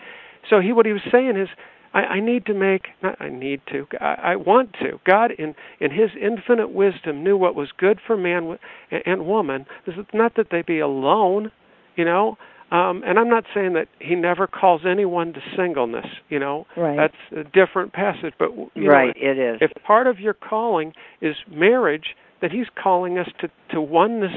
So 0.49 0.61
he 0.61 0.73
what 0.73 0.87
he 0.87 0.93
was 0.93 1.03
saying 1.11 1.37
is 1.37 1.49
I, 1.95 2.01
I 2.01 2.21
need 2.21 2.47
to 2.47 2.55
make 2.55 2.87
not 3.03 3.21
I 3.21 3.29
need 3.29 3.61
to 3.73 3.87
I, 4.01 4.33
I 4.33 4.37
want 4.37 4.73
to 4.81 5.01
God 5.07 5.31
in 5.39 5.55
in 5.81 5.91
His 5.91 6.11
infinite 6.21 6.71
wisdom 6.73 7.23
knew 7.23 7.37
what 7.37 7.55
was 7.55 7.69
good 7.77 7.99
for 8.07 8.17
man 8.17 8.59
and, 8.91 9.03
and 9.07 9.27
woman. 9.27 9.67
This 9.87 9.97
is 9.97 10.07
not 10.13 10.37
that 10.37 10.49
they 10.51 10.63
be 10.63 10.79
alone, 10.79 11.51
you 11.97 12.05
know. 12.05 12.37
Um, 12.71 13.03
and 13.05 13.19
I'm 13.19 13.29
not 13.29 13.45
saying 13.55 13.75
that 13.75 13.89
He 13.99 14.15
never 14.15 14.47
calls 14.47 14.83
anyone 14.89 15.35
to 15.35 15.41
singleness. 15.57 16.07
You 16.31 16.39
know, 16.39 16.67
Right. 16.77 16.97
that's 16.97 17.41
a 17.41 17.45
different 17.45 17.93
passage. 17.93 18.33
But 18.39 18.51
you 18.75 18.89
right, 18.89 19.15
know, 19.15 19.31
it 19.31 19.39
is. 19.39 19.59
if 19.61 19.71
part 19.85 20.07
of 20.07 20.19
your 20.19 20.35
calling 20.35 20.95
is 21.21 21.37
marriage, 21.51 22.17
that 22.41 22.51
He's 22.51 22.69
calling 22.83 23.19
us 23.19 23.29
to 23.41 23.49
to 23.73 23.81
oneness 23.81 24.33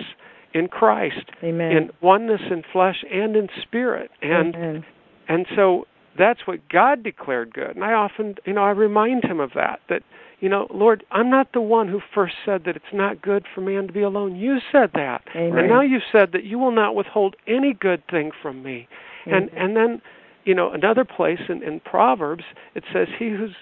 in 0.53 0.67
Christ, 0.67 1.31
Amen. 1.43 1.71
in 1.71 1.89
oneness 2.01 2.41
in 2.51 2.63
flesh 2.71 3.03
and 3.09 3.35
in 3.37 3.47
spirit, 3.61 4.11
and 4.21 4.55
Amen. 4.55 4.85
and 5.29 5.45
so 5.55 5.85
that's 6.17 6.41
what 6.45 6.67
God 6.69 7.03
declared 7.03 7.53
good. 7.53 7.75
And 7.75 7.83
I 7.83 7.93
often, 7.93 8.35
you 8.45 8.53
know, 8.53 8.63
I 8.63 8.71
remind 8.71 9.23
him 9.23 9.39
of 9.39 9.51
that 9.55 9.79
that 9.89 10.03
you 10.41 10.49
know, 10.49 10.67
Lord, 10.73 11.03
I'm 11.11 11.29
not 11.29 11.53
the 11.53 11.61
one 11.61 11.87
who 11.87 12.01
first 12.13 12.35
said 12.45 12.63
that 12.65 12.75
it's 12.75 12.85
not 12.93 13.21
good 13.21 13.45
for 13.53 13.61
man 13.61 13.87
to 13.87 13.93
be 13.93 14.01
alone. 14.01 14.35
You 14.35 14.57
said 14.71 14.91
that. 14.93 15.21
Amen. 15.35 15.57
And 15.57 15.69
now 15.69 15.81
you've 15.81 16.03
said 16.11 16.33
that 16.33 16.43
you 16.43 16.59
will 16.59 16.73
not 16.73 16.93
withhold 16.93 17.35
any 17.47 17.73
good 17.73 18.03
thing 18.11 18.31
from 18.41 18.61
me. 18.61 18.87
And 19.25 19.49
Amen. 19.49 19.57
and 19.57 19.75
then, 19.75 20.01
you 20.43 20.53
know, 20.53 20.71
another 20.71 21.05
place 21.05 21.39
in, 21.49 21.63
in 21.63 21.79
Proverbs 21.79 22.43
it 22.75 22.83
says 22.93 23.07
he 23.17 23.29
who's 23.29 23.55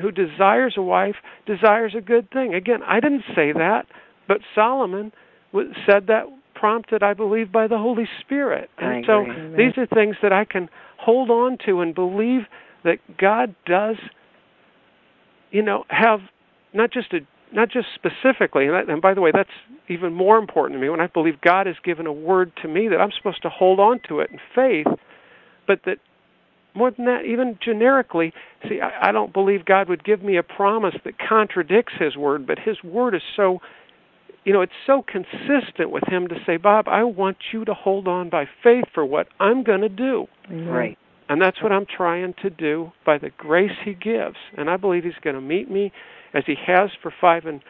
who 0.00 0.10
desires 0.10 0.74
a 0.76 0.82
wife 0.82 1.16
desires 1.46 1.94
a 1.96 2.00
good 2.00 2.30
thing. 2.30 2.54
Again, 2.54 2.82
I 2.82 3.00
didn't 3.00 3.24
say 3.34 3.52
that, 3.52 3.86
but 4.28 4.38
Solomon 4.54 5.12
said 5.52 6.06
that 6.08 6.24
prompted, 6.64 7.02
I 7.02 7.12
believe, 7.12 7.52
by 7.52 7.66
the 7.66 7.76
Holy 7.76 8.08
Spirit. 8.22 8.70
And 8.78 9.04
so. 9.06 9.20
Amen. 9.20 9.54
these 9.54 9.76
are 9.76 9.86
things 9.86 10.16
that 10.22 10.32
I 10.32 10.46
can 10.46 10.70
hold 10.98 11.28
on 11.28 11.58
to 11.66 11.82
and 11.82 11.94
believe 11.94 12.46
that 12.84 12.96
God 13.18 13.54
does, 13.66 13.96
you 15.50 15.60
know, 15.60 15.84
have 15.90 16.20
not 16.72 16.90
just 16.90 17.12
a 17.12 17.18
not 17.52 17.70
just 17.70 17.88
specifically, 17.94 18.64
and, 18.64 18.74
that, 18.74 18.88
and 18.88 19.02
by 19.02 19.12
the 19.12 19.20
way, 19.20 19.30
that's 19.32 19.50
even 19.88 20.14
more 20.14 20.38
important 20.38 20.78
to 20.78 20.82
me 20.82 20.88
when 20.88 21.00
I 21.00 21.06
believe 21.06 21.40
God 21.42 21.66
has 21.66 21.76
given 21.84 22.06
a 22.06 22.12
word 22.12 22.50
to 22.62 22.68
me 22.68 22.88
that 22.88 22.96
I'm 22.96 23.12
supposed 23.14 23.42
to 23.42 23.50
hold 23.50 23.78
on 23.78 24.00
to 24.08 24.20
it 24.20 24.30
in 24.30 24.38
faith, 24.54 24.92
but 25.66 25.80
that 25.84 25.98
more 26.74 26.90
than 26.90 27.04
that, 27.04 27.26
even 27.26 27.58
generically, 27.62 28.32
see, 28.68 28.80
I, 28.80 29.10
I 29.10 29.12
don't 29.12 29.32
believe 29.34 29.66
God 29.66 29.88
would 29.90 30.02
give 30.02 30.22
me 30.22 30.38
a 30.38 30.42
promise 30.42 30.94
that 31.04 31.14
contradicts 31.18 31.92
His 32.00 32.16
word, 32.16 32.46
but 32.46 32.58
His 32.58 32.82
word 32.82 33.14
is 33.14 33.22
so, 33.36 33.60
you 34.44 34.52
know, 34.52 34.60
it's 34.60 34.72
so 34.86 35.02
consistent 35.06 35.90
with 35.90 36.04
Him 36.06 36.28
to 36.28 36.36
say, 36.46 36.56
Bob, 36.56 36.86
I 36.88 37.04
want 37.04 37.36
you 37.52 37.64
to 37.64 37.74
hold 37.74 38.06
on 38.06 38.30
by 38.30 38.44
faith 38.62 38.84
for 38.92 39.04
what 39.04 39.28
I'm 39.40 39.64
going 39.64 39.80
to 39.80 39.88
do. 39.88 40.26
Amen. 40.50 40.66
right. 40.66 40.98
And 41.26 41.40
that's 41.40 41.62
what 41.62 41.72
I'm 41.72 41.86
trying 41.86 42.34
to 42.42 42.50
do 42.50 42.92
by 43.06 43.16
the 43.16 43.30
grace 43.30 43.72
He 43.82 43.94
gives. 43.94 44.36
And 44.58 44.68
I 44.68 44.76
believe 44.76 45.04
He's 45.04 45.14
going 45.22 45.36
to 45.36 45.40
meet 45.40 45.70
me 45.70 45.90
as 46.34 46.44
He 46.46 46.54
has 46.66 46.90
for 47.02 47.12
five 47.20 47.46
and 47.46 47.62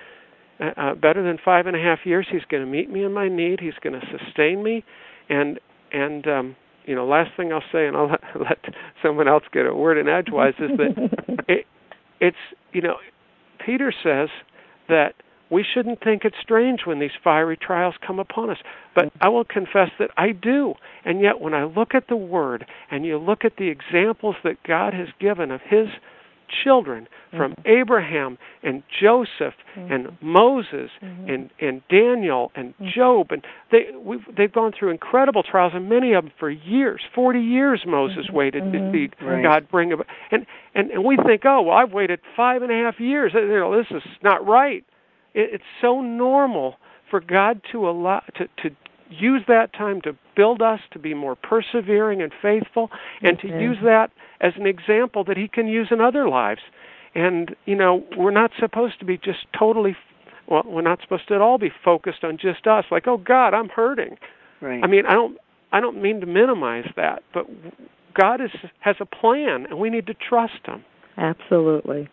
uh, 0.61 0.71
uh, 0.77 0.95
better 0.95 1.23
than 1.23 1.39
five 1.45 1.67
and 1.67 1.77
a 1.77 1.81
half 1.81 2.01
years. 2.05 2.27
He's 2.31 2.45
going 2.49 2.65
to 2.65 2.71
meet 2.71 2.91
me 2.91 3.05
in 3.05 3.13
my 3.13 3.29
need. 3.29 3.61
He's 3.61 3.75
going 3.83 3.99
to 3.99 4.07
sustain 4.19 4.63
me, 4.63 4.85
and 5.29 5.59
and 5.93 6.27
um, 6.27 6.57
you 6.85 6.95
know, 6.95 7.07
last 7.07 7.31
thing 7.37 7.53
I'll 7.53 7.63
say, 7.73 7.87
and 7.87 7.97
I'll 7.97 8.11
let, 8.11 8.21
let 8.41 8.75
someone 9.03 9.29
else 9.29 9.45
get 9.53 9.67
a 9.67 9.75
word 9.75 9.99
in 9.99 10.09
edgewise, 10.09 10.55
is 10.59 10.71
that 10.77 11.45
it, 11.49 11.67
it's 12.21 12.37
you 12.73 12.83
know, 12.83 12.97
Peter 13.65 13.93
says 14.03 14.29
that 14.89 15.15
we 15.55 15.65
shouldn't 15.65 16.03
think 16.03 16.25
it 16.25 16.35
strange 16.43 16.81
when 16.85 16.99
these 16.99 17.13
fiery 17.23 17.57
trials 17.57 17.95
come 18.05 18.19
upon 18.19 18.51
us. 18.51 18.59
But 18.93 19.13
I 19.21 19.29
will 19.29 19.45
confess 19.45 19.91
that 20.01 20.11
I 20.17 20.33
do. 20.33 20.75
And 21.05 21.21
yet, 21.21 21.41
when 21.41 21.55
I 21.55 21.65
look 21.65 21.95
at 21.95 22.09
the 22.09 22.17
Word 22.17 22.67
and 22.91 23.07
you 23.07 23.19
look 23.19 23.45
at 23.45 23.57
the 23.57 23.69
examples 23.69 24.35
that 24.43 24.57
God 24.67 24.95
has 24.95 25.07
given 25.21 25.53
of 25.53 25.61
His 25.61 25.87
children, 26.65 27.05
mm-hmm. 27.05 27.37
from 27.37 27.55
Abraham 27.67 28.37
and 28.65 28.83
Joseph 29.01 29.55
mm-hmm. 29.77 29.93
and 29.93 30.19
Moses 30.21 30.91
mm-hmm. 31.01 31.31
and 31.31 31.51
and 31.61 31.83
Daniel 31.89 32.51
and 32.57 32.75
Job, 32.93 33.29
and 33.31 33.45
they 33.71 33.97
we've, 33.97 34.25
they've 34.37 34.53
gone 34.53 34.73
through 34.77 34.91
incredible 34.91 35.45
trials, 35.45 35.73
and 35.75 35.89
many 35.89 36.15
of 36.15 36.25
them 36.25 36.33
for 36.39 36.51
years, 36.51 37.01
forty 37.15 37.41
years. 37.41 37.85
Moses 37.87 38.27
waited 38.33 38.73
to 38.73 38.91
see 38.93 39.09
Right. 39.25 39.43
God 39.43 39.69
bring 39.71 39.93
about, 39.93 40.07
and 40.33 40.47
and 40.75 40.91
and 40.91 41.05
we 41.05 41.17
think, 41.17 41.43
oh 41.45 41.63
well, 41.63 41.77
I've 41.77 41.93
waited 41.93 42.19
five 42.37 42.63
and 42.63 42.73
a 42.73 42.75
half 42.75 42.99
years. 42.99 43.33
You 43.35 43.47
know, 43.47 43.77
this 43.77 43.87
is 43.91 44.03
not 44.23 44.45
right 44.47 44.85
it, 45.35 45.55
it's 45.55 45.65
so 45.81 46.01
normal 46.01 46.77
for 47.11 47.21
God 47.21 47.61
to 47.73 47.89
allow 47.89 48.23
to 48.37 48.47
to 48.63 48.75
use 49.11 49.43
that 49.47 49.73
time 49.73 50.01
to 50.01 50.17
build 50.35 50.63
us 50.63 50.81
to 50.93 50.99
be 50.99 51.15
more 51.15 51.37
persevering 51.37 52.23
and 52.23 52.33
faithful 52.41 52.91
and 53.23 53.39
to 53.39 53.49
use 53.61 53.77
that 53.85 54.11
as 54.41 54.55
an 54.57 54.67
example 54.67 55.23
that 55.25 55.37
he 55.37 55.47
can 55.47 55.69
use 55.69 55.89
in 55.91 56.01
other 56.01 56.29
lives 56.29 56.63
and 57.15 57.55
you 57.67 57.77
know 57.77 58.03
we're 58.17 58.31
not 58.33 58.51
supposed 58.59 58.99
to 58.99 59.05
be 59.05 59.17
just 59.19 59.47
totally 59.57 59.95
well 60.49 60.63
we're 60.67 60.81
not 60.83 61.01
supposed 61.03 61.29
to 61.29 61.35
at 61.35 61.41
all 61.41 61.59
be 61.59 61.71
focused 61.85 62.25
on 62.25 62.37
just 62.39 62.67
us 62.67 62.85
like 62.91 63.07
oh 63.07 63.19
god 63.19 63.55
i'm 63.55 63.69
hurting 63.69 64.17
Right. 64.61 64.83
i 64.83 64.87
mean 64.87 65.05
i 65.07 65.13
don't 65.13 65.37
i 65.71 65.79
don't 65.81 66.01
mean 66.03 66.21
to 66.21 66.27
minimize 66.27 66.91
that 66.97 67.23
but 67.33 67.47
god 68.15 68.41
is 68.41 68.51
has 68.81 68.97
a 69.01 69.07
plan 69.07 69.67
and 69.67 69.79
we 69.79 69.91
need 69.91 70.07
to 70.07 70.15
trust 70.15 70.67
him 70.67 70.85
Absolutely. 71.17 72.09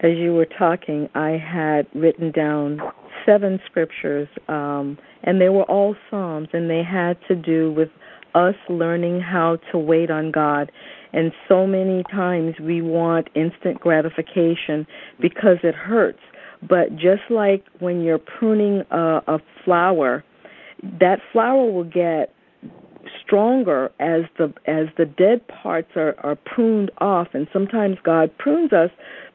As 0.00 0.12
you 0.16 0.34
were 0.34 0.46
talking, 0.46 1.08
I 1.14 1.30
had 1.30 1.86
written 1.94 2.30
down 2.30 2.80
seven 3.24 3.58
scriptures, 3.64 4.28
um, 4.48 4.98
and 5.22 5.40
they 5.40 5.48
were 5.48 5.64
all 5.64 5.96
Psalms, 6.10 6.48
and 6.52 6.68
they 6.68 6.82
had 6.82 7.16
to 7.28 7.34
do 7.34 7.72
with 7.72 7.88
us 8.34 8.54
learning 8.68 9.20
how 9.20 9.56
to 9.72 9.78
wait 9.78 10.10
on 10.10 10.30
God. 10.30 10.70
And 11.12 11.32
so 11.48 11.66
many 11.66 12.02
times 12.10 12.56
we 12.60 12.82
want 12.82 13.28
instant 13.34 13.80
gratification 13.80 14.86
because 15.18 15.56
it 15.62 15.74
hurts. 15.74 16.20
But 16.62 16.94
just 16.96 17.22
like 17.30 17.64
when 17.78 18.02
you're 18.02 18.18
pruning 18.18 18.82
a, 18.90 19.22
a 19.26 19.38
flower, 19.64 20.22
that 21.00 21.20
flower 21.32 21.70
will 21.70 21.84
get 21.84 22.34
stronger 23.24 23.90
as 24.00 24.22
the 24.36 24.52
as 24.66 24.86
the 24.96 25.04
dead 25.04 25.46
parts 25.48 25.90
are 25.96 26.14
are 26.24 26.36
pruned 26.36 26.90
off 26.98 27.28
and 27.34 27.46
sometimes 27.52 27.98
God 28.02 28.36
prunes 28.38 28.72
us 28.72 28.90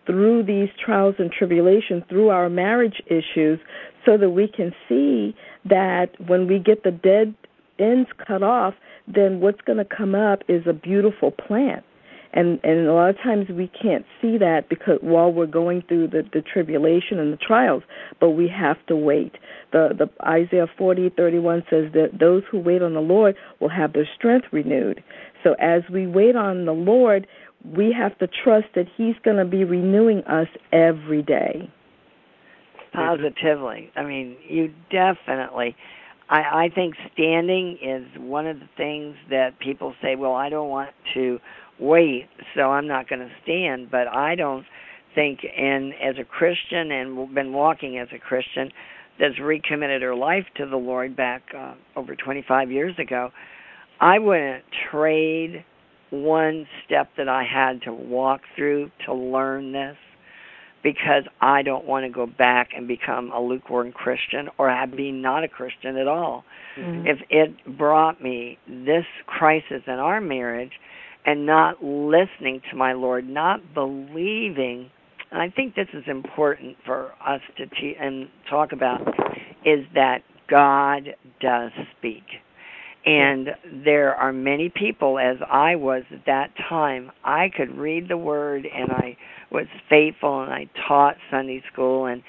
through 0.05 0.43
these 0.43 0.69
trials 0.83 1.15
and 1.19 1.31
tribulations 1.31 2.03
through 2.09 2.29
our 2.29 2.49
marriage 2.49 3.01
issues 3.07 3.59
so 4.05 4.17
that 4.17 4.31
we 4.31 4.47
can 4.47 4.73
see 4.89 5.35
that 5.65 6.09
when 6.27 6.47
we 6.47 6.59
get 6.59 6.83
the 6.83 6.91
dead 6.91 7.33
ends 7.79 8.09
cut 8.25 8.43
off 8.43 8.73
then 9.07 9.39
what's 9.39 9.61
going 9.61 9.77
to 9.77 9.85
come 9.85 10.15
up 10.15 10.43
is 10.47 10.65
a 10.67 10.73
beautiful 10.73 11.31
plant 11.31 11.83
and 12.33 12.59
and 12.63 12.87
a 12.87 12.93
lot 12.93 13.09
of 13.09 13.17
times 13.17 13.49
we 13.49 13.67
can't 13.67 14.05
see 14.21 14.37
that 14.37 14.69
because 14.69 14.99
while 15.01 15.31
we're 15.31 15.45
going 15.45 15.83
through 15.87 16.07
the, 16.07 16.23
the 16.33 16.41
tribulation 16.41 17.19
and 17.19 17.33
the 17.33 17.37
trials, 17.37 17.83
but 18.19 18.31
we 18.31 18.47
have 18.47 18.77
to 18.87 18.95
wait. 18.95 19.33
The 19.71 19.89
the 19.97 20.09
Isaiah 20.25 20.67
forty 20.77 21.09
thirty 21.09 21.39
one 21.39 21.63
says 21.69 21.91
that 21.93 22.19
those 22.19 22.43
who 22.49 22.59
wait 22.59 22.81
on 22.81 22.93
the 22.93 23.01
Lord 23.01 23.35
will 23.59 23.69
have 23.69 23.93
their 23.93 24.07
strength 24.15 24.47
renewed. 24.51 25.03
So 25.43 25.55
as 25.59 25.81
we 25.91 26.07
wait 26.07 26.35
on 26.35 26.65
the 26.65 26.73
Lord, 26.73 27.27
we 27.65 27.93
have 27.97 28.17
to 28.19 28.27
trust 28.43 28.67
that 28.75 28.85
He's 28.97 29.15
going 29.23 29.37
to 29.37 29.45
be 29.45 29.63
renewing 29.63 30.19
us 30.25 30.47
every 30.71 31.21
day. 31.21 31.69
Positively. 32.93 33.91
I 33.95 34.03
mean, 34.03 34.37
you 34.47 34.73
definitely. 34.91 35.75
I, 36.29 36.65
I 36.65 36.69
think 36.73 36.95
standing 37.13 37.77
is 37.81 38.05
one 38.19 38.47
of 38.47 38.59
the 38.59 38.69
things 38.75 39.15
that 39.29 39.59
people 39.59 39.93
say, 40.01 40.15
well, 40.15 40.33
I 40.33 40.49
don't 40.49 40.69
want 40.69 40.89
to 41.13 41.39
wait, 41.79 42.27
so 42.55 42.63
I'm 42.71 42.87
not 42.87 43.07
going 43.07 43.19
to 43.19 43.31
stand. 43.43 43.91
But 43.91 44.07
I 44.07 44.35
don't 44.35 44.65
think, 45.15 45.39
and 45.57 45.93
as 45.93 46.15
a 46.19 46.23
Christian 46.23 46.91
and 46.91 47.33
been 47.33 47.53
walking 47.53 47.97
as 47.97 48.07
a 48.13 48.19
Christian 48.19 48.71
that's 49.19 49.39
recommitted 49.39 50.01
her 50.01 50.15
life 50.15 50.45
to 50.57 50.65
the 50.65 50.77
Lord 50.77 51.15
back 51.15 51.43
uh, 51.57 51.75
over 51.95 52.15
25 52.15 52.71
years 52.71 52.95
ago, 52.97 53.29
I 53.99 54.19
wouldn't 54.19 54.63
trade 54.89 55.63
one 56.11 56.67
step 56.85 57.09
that 57.17 57.27
I 57.27 57.43
had 57.43 57.81
to 57.83 57.93
walk 57.93 58.41
through 58.55 58.91
to 59.05 59.13
learn 59.13 59.71
this 59.71 59.97
because 60.83 61.23
I 61.39 61.61
don't 61.61 61.85
want 61.85 62.05
to 62.05 62.09
go 62.09 62.25
back 62.25 62.69
and 62.75 62.87
become 62.87 63.31
a 63.31 63.39
lukewarm 63.39 63.91
Christian 63.91 64.49
or 64.57 64.69
have 64.69 64.95
be 64.95 65.11
not 65.11 65.43
a 65.43 65.47
Christian 65.47 65.97
at 65.97 66.07
all. 66.07 66.43
Mm-hmm. 66.77 67.07
If 67.07 67.19
it 67.29 67.77
brought 67.77 68.21
me 68.21 68.57
this 68.67 69.05
crisis 69.25 69.83
in 69.87 69.93
our 69.93 70.21
marriage 70.21 70.71
and 71.25 71.45
not 71.45 71.83
listening 71.83 72.61
to 72.71 72.75
my 72.75 72.93
Lord, 72.93 73.27
not 73.27 73.73
believing, 73.73 74.89
and 75.31 75.41
I 75.41 75.49
think 75.49 75.75
this 75.75 75.87
is 75.93 76.03
important 76.07 76.77
for 76.85 77.11
us 77.25 77.41
to 77.57 77.67
te- 77.67 77.95
and 77.99 78.27
talk 78.49 78.71
about, 78.71 79.01
is 79.65 79.85
that 79.93 80.23
God 80.49 81.15
does 81.39 81.71
speak. 81.97 82.23
And 83.05 83.49
there 83.83 84.13
are 84.13 84.31
many 84.31 84.69
people, 84.69 85.17
as 85.17 85.37
I 85.49 85.75
was 85.75 86.03
at 86.11 86.25
that 86.27 86.51
time, 86.69 87.11
I 87.23 87.49
could 87.55 87.75
read 87.75 88.07
the 88.09 88.17
word 88.17 88.67
and 88.71 88.91
I 88.91 89.17
was 89.51 89.65
faithful 89.89 90.43
and 90.43 90.53
I 90.53 90.69
taught 90.87 91.15
Sunday 91.29 91.63
school 91.71 92.05
and 92.05 92.21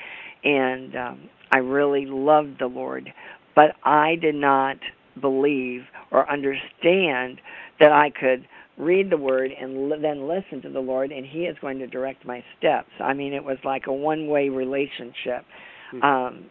and 0.44 0.96
um, 0.96 1.28
I 1.52 1.58
really 1.58 2.06
loved 2.06 2.58
the 2.58 2.66
Lord, 2.66 3.12
but 3.54 3.76
I 3.84 4.16
did 4.16 4.34
not 4.34 4.76
believe 5.20 5.82
or 6.10 6.28
understand 6.28 7.40
that 7.78 7.92
I 7.92 8.10
could 8.10 8.48
read 8.76 9.10
the 9.10 9.18
word 9.18 9.52
and 9.52 9.92
then 10.02 10.26
listen 10.26 10.62
to 10.62 10.70
the 10.70 10.80
Lord 10.80 11.12
and 11.12 11.24
he 11.26 11.40
is 11.40 11.56
going 11.60 11.78
to 11.78 11.86
direct 11.86 12.24
my 12.24 12.42
steps. 12.58 12.88
I 12.98 13.12
mean 13.12 13.34
it 13.34 13.44
was 13.44 13.58
like 13.62 13.86
a 13.86 13.92
one-way 13.92 14.48
relationship. 14.48 15.44
Mm-hmm. 15.92 16.02
Um 16.02 16.46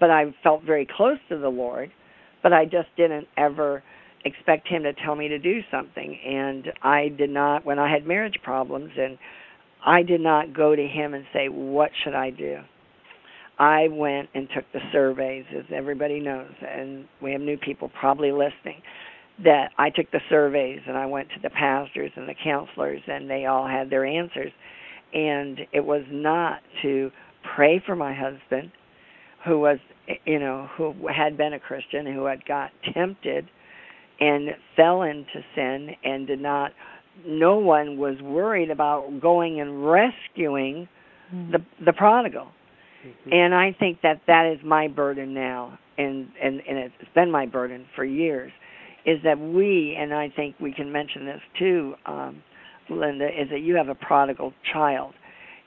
but 0.00 0.10
I 0.10 0.34
felt 0.42 0.62
very 0.62 0.86
close 0.96 1.18
to 1.28 1.38
the 1.38 1.48
Lord 1.48 1.90
but 2.46 2.52
I 2.52 2.64
just 2.64 2.86
didn't 2.96 3.26
ever 3.36 3.82
expect 4.24 4.68
him 4.68 4.84
to 4.84 4.92
tell 4.92 5.16
me 5.16 5.26
to 5.26 5.36
do 5.36 5.62
something. 5.68 6.16
And 6.24 6.72
I 6.80 7.08
did 7.08 7.28
not 7.28 7.66
when 7.66 7.80
I 7.80 7.90
had 7.90 8.06
marriage 8.06 8.36
problems 8.44 8.92
and 8.96 9.18
I 9.84 10.04
did 10.04 10.20
not 10.20 10.54
go 10.54 10.76
to 10.76 10.86
him 10.86 11.14
and 11.14 11.24
say 11.32 11.48
what 11.48 11.90
should 12.04 12.14
I 12.14 12.30
do? 12.30 12.58
I 13.58 13.88
went 13.90 14.28
and 14.32 14.48
took 14.54 14.62
the 14.72 14.78
surveys 14.92 15.44
as 15.58 15.64
everybody 15.74 16.20
knows 16.20 16.52
and 16.62 17.08
we 17.20 17.32
have 17.32 17.40
new 17.40 17.56
people 17.56 17.90
probably 17.98 18.30
listening 18.30 18.80
that 19.42 19.72
I 19.76 19.90
took 19.90 20.08
the 20.12 20.20
surveys 20.30 20.82
and 20.86 20.96
I 20.96 21.06
went 21.06 21.30
to 21.30 21.40
the 21.42 21.50
pastors 21.50 22.12
and 22.14 22.28
the 22.28 22.36
counselors 22.44 23.02
and 23.08 23.28
they 23.28 23.46
all 23.46 23.66
had 23.66 23.90
their 23.90 24.06
answers. 24.06 24.52
And 25.12 25.62
it 25.72 25.84
was 25.84 26.04
not 26.12 26.60
to 26.82 27.10
pray 27.56 27.82
for 27.84 27.96
my 27.96 28.14
husband 28.14 28.70
who 29.44 29.58
was 29.58 29.78
you 30.24 30.38
know 30.38 30.68
who 30.76 30.94
had 31.08 31.36
been 31.36 31.52
a 31.52 31.60
Christian 31.60 32.06
who 32.06 32.24
had 32.24 32.44
got 32.44 32.70
tempted 32.94 33.48
and 34.20 34.50
fell 34.76 35.02
into 35.02 35.44
sin 35.54 35.90
and 36.04 36.26
did 36.26 36.40
not 36.40 36.72
no 37.24 37.56
one 37.56 37.98
was 37.98 38.20
worried 38.22 38.70
about 38.70 39.20
going 39.20 39.60
and 39.60 39.86
rescuing 39.86 40.88
mm-hmm. 41.32 41.52
the 41.52 41.58
the 41.84 41.92
prodigal 41.92 42.48
mm-hmm. 43.06 43.32
and 43.32 43.54
i 43.54 43.74
think 43.78 44.00
that 44.02 44.20
that 44.26 44.46
is 44.46 44.58
my 44.64 44.88
burden 44.88 45.32
now 45.34 45.78
and 45.98 46.28
and 46.42 46.60
and 46.68 46.78
it's 46.78 46.94
been 47.14 47.30
my 47.30 47.46
burden 47.46 47.86
for 47.94 48.04
years 48.04 48.52
is 49.04 49.18
that 49.24 49.38
we 49.38 49.96
and 49.98 50.12
i 50.12 50.28
think 50.34 50.54
we 50.60 50.72
can 50.72 50.92
mention 50.92 51.24
this 51.26 51.40
too 51.58 51.94
um 52.06 52.42
linda 52.90 53.26
is 53.26 53.48
that 53.50 53.60
you 53.60 53.74
have 53.76 53.88
a 53.88 53.94
prodigal 53.94 54.52
child 54.72 55.14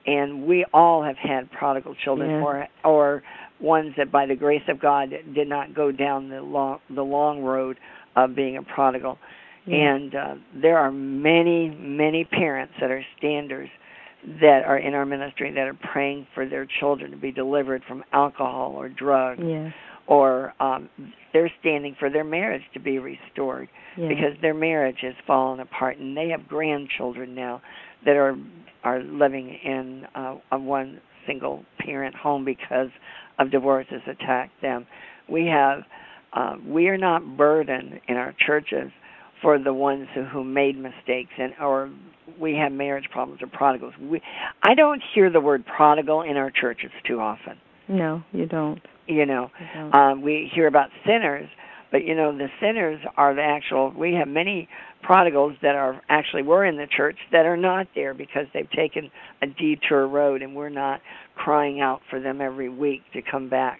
and 0.05 0.43
we 0.45 0.65
all 0.73 1.03
have 1.03 1.17
had 1.17 1.51
prodigal 1.51 1.95
children 2.03 2.29
yeah. 2.29 2.41
or 2.43 2.67
or 2.83 3.23
ones 3.61 3.93
that 3.97 4.11
by 4.11 4.25
the 4.25 4.35
grace 4.35 4.63
of 4.67 4.79
God 4.79 5.09
did 5.33 5.47
not 5.47 5.73
go 5.73 5.91
down 5.91 6.29
the 6.29 6.41
long 6.41 6.79
the 6.93 7.03
long 7.03 7.41
road 7.41 7.77
of 8.15 8.35
being 8.35 8.57
a 8.57 8.63
prodigal. 8.63 9.17
Yeah. 9.65 9.95
And 9.95 10.15
uh, 10.15 10.35
there 10.61 10.77
are 10.77 10.91
many 10.91 11.69
many 11.69 12.25
parents 12.25 12.73
that 12.79 12.91
are 12.91 13.03
standers 13.17 13.69
that 14.41 14.63
are 14.65 14.77
in 14.77 14.93
our 14.93 15.05
ministry 15.05 15.51
that 15.53 15.67
are 15.67 15.77
praying 15.91 16.27
for 16.33 16.47
their 16.47 16.67
children 16.79 17.11
to 17.11 17.17
be 17.17 17.31
delivered 17.31 17.83
from 17.87 18.03
alcohol 18.11 18.73
or 18.75 18.89
drugs. 18.89 19.41
Or 20.07 20.55
um, 20.59 20.89
they're 21.33 21.51
standing 21.59 21.95
for 21.99 22.09
their 22.09 22.23
marriage 22.23 22.63
to 22.73 22.79
be 22.79 22.97
restored 22.97 23.69
because 24.09 24.33
their 24.41 24.55
marriage 24.55 24.97
has 25.01 25.13
fallen 25.27 25.59
apart, 25.59 25.97
and 25.97 26.17
they 26.17 26.29
have 26.29 26.47
grandchildren 26.47 27.35
now 27.35 27.61
that 28.05 28.15
are 28.15 28.35
are 28.83 29.03
living 29.03 29.49
in 29.63 30.07
uh, 30.15 30.35
a 30.51 30.57
one 30.57 30.99
single 31.27 31.63
parent 31.79 32.15
home 32.15 32.43
because 32.43 32.89
of 33.39 33.51
divorce 33.51 33.87
has 33.89 34.01
attacked 34.07 34.61
them. 34.61 34.85
We 35.29 35.45
have 35.47 35.83
uh, 36.33 36.55
we 36.65 36.87
are 36.89 36.97
not 36.97 37.37
burdened 37.37 37.99
in 38.07 38.15
our 38.15 38.35
churches 38.45 38.91
for 39.41 39.57
the 39.57 39.73
ones 39.73 40.07
who, 40.13 40.23
who 40.25 40.43
made 40.43 40.77
mistakes 40.77 41.31
and 41.37 41.53
or 41.61 41.89
we 42.39 42.53
have 42.55 42.71
marriage 42.71 43.05
problems 43.11 43.41
or 43.41 43.47
prodigals. 43.47 43.93
We, 43.99 44.21
I 44.61 44.75
don't 44.75 45.01
hear 45.15 45.31
the 45.31 45.39
word 45.39 45.65
prodigal 45.65 46.21
in 46.21 46.37
our 46.37 46.51
churches 46.51 46.91
too 47.07 47.19
often. 47.19 47.57
No, 47.87 48.23
you 48.31 48.45
don't. 48.45 48.81
You 49.07 49.25
know, 49.25 49.49
you 49.59 49.67
don't. 49.73 49.95
Um, 49.95 50.21
we 50.21 50.51
hear 50.53 50.67
about 50.67 50.89
sinners, 51.05 51.49
but 51.91 52.05
you 52.05 52.13
know 52.13 52.37
the 52.37 52.49
sinners 52.61 52.99
are 53.17 53.33
the 53.33 53.41
actual. 53.41 53.91
We 53.97 54.13
have 54.13 54.27
many 54.27 54.69
prodigals 55.01 55.53
that 55.63 55.75
are 55.75 56.01
actually 56.09 56.43
were 56.43 56.65
in 56.65 56.77
the 56.77 56.85
church 56.85 57.17
that 57.31 57.45
are 57.45 57.57
not 57.57 57.87
there 57.95 58.13
because 58.13 58.45
they've 58.53 58.69
taken 58.69 59.09
a 59.41 59.47
detour 59.47 60.07
road, 60.07 60.43
and 60.43 60.55
we're 60.55 60.69
not 60.69 61.01
crying 61.39 61.79
out 61.79 62.01
for 62.09 62.19
them 62.19 62.41
every 62.41 62.69
week 62.69 63.01
to 63.13 63.21
come 63.21 63.49
back 63.49 63.79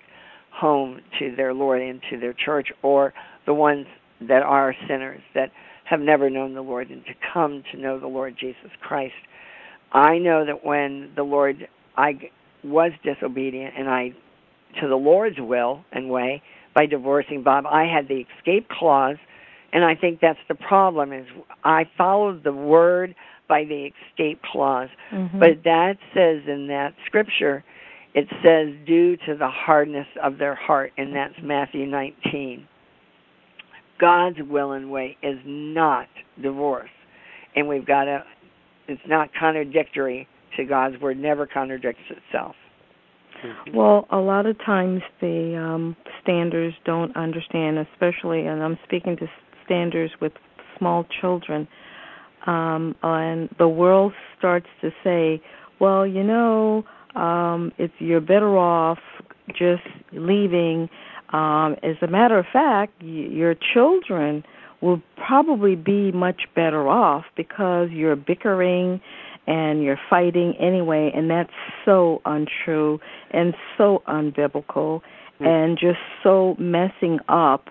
home 0.51 0.99
to 1.19 1.35
their 1.35 1.53
Lord 1.53 1.81
and 1.81 2.01
to 2.09 2.19
their 2.19 2.33
church, 2.33 2.69
or 2.81 3.13
the 3.45 3.53
ones 3.53 3.85
that 4.21 4.43
are 4.43 4.73
sinners 4.87 5.21
that 5.35 5.51
have 5.83 5.99
never 5.99 6.29
known 6.29 6.53
the 6.53 6.61
Lord 6.61 6.89
and 6.89 7.03
to 7.05 7.13
come 7.33 7.63
to 7.71 7.79
know 7.79 7.99
the 7.99 8.07
Lord 8.07 8.35
Jesus 8.39 8.71
Christ. 8.81 9.13
I 9.91 10.17
know 10.17 10.45
that 10.45 10.65
when 10.65 11.11
the 11.15 11.23
Lord 11.23 11.67
I 11.97 12.29
was 12.63 12.91
disobedient 13.03 13.73
and 13.77 13.89
I 13.89 14.09
to 14.81 14.87
the 14.87 14.95
Lord's 14.95 15.39
will 15.39 15.83
and 15.91 16.09
way 16.09 16.43
by 16.75 16.85
divorcing 16.85 17.43
Bob, 17.43 17.65
I 17.65 17.85
had 17.85 18.07
the 18.07 18.25
escape 18.37 18.69
clause 18.69 19.17
and 19.71 19.83
I 19.83 19.95
think 19.95 20.19
that's 20.21 20.39
the 20.47 20.55
problem 20.55 21.13
is 21.13 21.25
I 21.63 21.85
followed 21.97 22.43
the 22.43 22.53
word 22.53 23.15
by 23.49 23.65
the 23.65 23.89
escape 24.11 24.41
clause. 24.43 24.87
Mm-hmm. 25.11 25.39
But 25.39 25.63
that 25.65 25.97
says 26.13 26.43
in 26.47 26.67
that 26.67 26.93
scripture 27.05 27.63
it 28.13 28.27
says 28.43 28.73
due 28.87 29.17
to 29.17 29.35
the 29.37 29.49
hardness 29.49 30.07
of 30.23 30.37
their 30.37 30.55
heart 30.55 30.93
and 30.97 31.13
that's 31.13 31.35
Matthew 31.43 31.85
19. 31.85 32.67
God's 33.99 34.37
will 34.47 34.71
and 34.71 34.89
way 34.89 35.17
is 35.21 35.37
not 35.45 36.07
divorce. 36.41 36.89
And 37.55 37.67
we've 37.67 37.85
got 37.85 38.05
to 38.05 38.23
it's 38.87 39.01
not 39.07 39.29
contradictory 39.37 40.27
to 40.57 40.65
God's 40.65 40.99
word, 40.99 41.19
never 41.19 41.45
contradicts 41.45 42.01
itself. 42.09 42.55
Well, 43.73 44.07
a 44.11 44.17
lot 44.17 44.45
of 44.45 44.57
times 44.65 45.01
the 45.21 45.55
um, 45.55 45.95
standers 46.21 46.73
don't 46.85 47.15
understand, 47.15 47.77
especially, 47.77 48.45
and 48.47 48.61
I'm 48.61 48.77
speaking 48.83 49.15
to 49.17 49.27
standers 49.65 50.11
with 50.19 50.33
small 50.77 51.05
children, 51.21 51.67
um, 52.45 52.95
and 53.03 53.49
the 53.57 53.67
world 53.67 54.13
starts 54.37 54.67
to 54.81 54.91
say, 55.03 55.41
well, 55.79 56.05
you 56.05 56.23
know, 56.23 56.83
um, 57.15 57.71
it's 57.77 57.93
you're 57.99 58.21
better 58.21 58.57
off 58.57 58.99
just 59.47 59.83
leaving. 60.11 60.89
Um, 61.31 61.75
as 61.83 61.95
a 62.01 62.07
matter 62.07 62.37
of 62.37 62.45
fact, 62.51 62.93
y- 63.01 63.07
your 63.07 63.55
children 63.55 64.43
will 64.81 65.01
probably 65.15 65.75
be 65.75 66.11
much 66.11 66.43
better 66.55 66.87
off 66.87 67.25
because 67.35 67.89
you're 67.91 68.15
bickering 68.15 69.01
and 69.47 69.83
you're 69.83 69.99
fighting 70.09 70.53
anyway, 70.59 71.11
and 71.13 71.29
that's 71.29 71.49
so 71.83 72.21
untrue 72.25 72.99
and 73.31 73.55
so 73.77 74.03
unbiblical 74.07 75.01
mm. 75.39 75.47
and 75.47 75.77
just 75.77 75.99
so 76.23 76.55
messing 76.59 77.19
up 77.27 77.69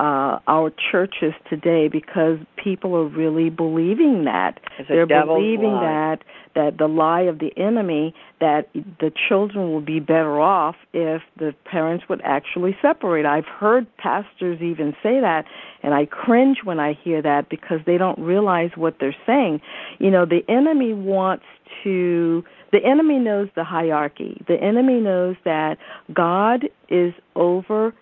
uh, 0.00 0.38
our 0.46 0.72
churches 0.90 1.34
today 1.50 1.86
because 1.86 2.38
people 2.56 2.96
are 2.96 3.06
really 3.06 3.50
believing 3.50 4.24
that. 4.24 4.58
They're 4.88 5.04
believing 5.04 5.72
lie. 5.72 6.16
that 6.16 6.24
that 6.54 6.78
the 6.78 6.88
lie 6.88 7.20
of 7.20 7.38
the 7.38 7.52
enemy 7.58 8.14
that 8.40 8.70
the 8.72 9.12
children 9.28 9.70
will 9.70 9.82
be 9.82 10.00
better 10.00 10.40
off 10.40 10.74
if 10.94 11.20
the 11.36 11.54
parents 11.66 12.06
would 12.08 12.22
actually 12.24 12.74
separate. 12.80 13.26
I've 13.26 13.44
heard 13.44 13.86
pastors 13.98 14.62
even 14.62 14.94
say 15.02 15.20
that 15.20 15.44
and 15.82 15.92
I 15.92 16.06
cringe 16.06 16.58
when 16.64 16.80
I 16.80 16.94
hear 16.94 17.20
that 17.20 17.50
because 17.50 17.80
they 17.84 17.98
don't 17.98 18.18
realize 18.18 18.70
what 18.76 18.96
they're 19.00 19.16
saying. 19.26 19.60
You 19.98 20.10
know, 20.10 20.24
the 20.24 20.40
enemy 20.48 20.94
wants 20.94 21.44
to 21.84 22.42
the 22.72 22.82
enemy 22.84 23.18
knows 23.18 23.48
the 23.54 23.64
hierarchy. 23.64 24.42
The 24.48 24.54
enemy 24.54 25.00
knows 25.00 25.36
that 25.44 25.76
God 26.14 26.68
is 26.88 27.12
over 27.34 27.92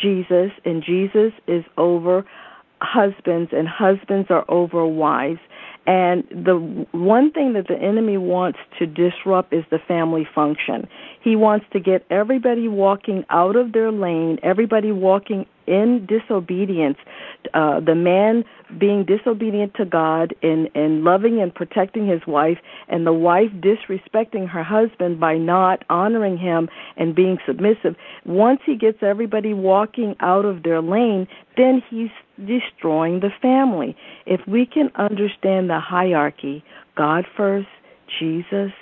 Jesus, 0.00 0.50
and 0.64 0.82
Jesus 0.82 1.32
is 1.46 1.64
over 1.76 2.24
husbands, 2.80 3.50
and 3.52 3.66
husbands 3.68 4.28
are 4.30 4.44
over 4.48 4.86
wives. 4.86 5.40
And 5.86 6.24
the 6.30 6.86
one 6.92 7.32
thing 7.32 7.54
that 7.54 7.66
the 7.66 7.76
enemy 7.76 8.18
wants 8.18 8.58
to 8.78 8.86
disrupt 8.86 9.52
is 9.52 9.64
the 9.70 9.78
family 9.88 10.28
function. 10.34 10.86
He 11.22 11.34
wants 11.34 11.66
to 11.72 11.80
get 11.80 12.04
everybody 12.10 12.68
walking 12.68 13.24
out 13.30 13.56
of 13.56 13.72
their 13.72 13.90
lane, 13.90 14.38
everybody 14.42 14.92
walking 14.92 15.46
in 15.68 16.06
disobedience, 16.06 16.96
uh, 17.54 17.80
the 17.80 17.94
man 17.94 18.44
being 18.78 19.04
disobedient 19.04 19.74
to 19.74 19.84
God 19.84 20.34
in, 20.42 20.66
in 20.74 21.04
loving 21.04 21.40
and 21.40 21.54
protecting 21.54 22.06
his 22.08 22.26
wife, 22.26 22.58
and 22.88 23.06
the 23.06 23.12
wife 23.12 23.50
disrespecting 23.60 24.48
her 24.48 24.64
husband 24.64 25.20
by 25.20 25.36
not 25.36 25.84
honoring 25.88 26.38
him 26.38 26.68
and 26.96 27.14
being 27.14 27.38
submissive. 27.46 27.94
Once 28.24 28.60
he 28.64 28.74
gets 28.74 28.98
everybody 29.02 29.54
walking 29.54 30.16
out 30.20 30.44
of 30.44 30.62
their 30.62 30.82
lane, 30.82 31.28
then 31.56 31.82
he's 31.88 32.10
destroying 32.44 33.20
the 33.20 33.30
family. 33.42 33.96
If 34.26 34.40
we 34.46 34.66
can 34.66 34.90
understand 34.96 35.70
the 35.70 35.80
hierarchy, 35.80 36.64
God 36.96 37.24
first, 37.36 37.68
Jesus, 38.18 38.72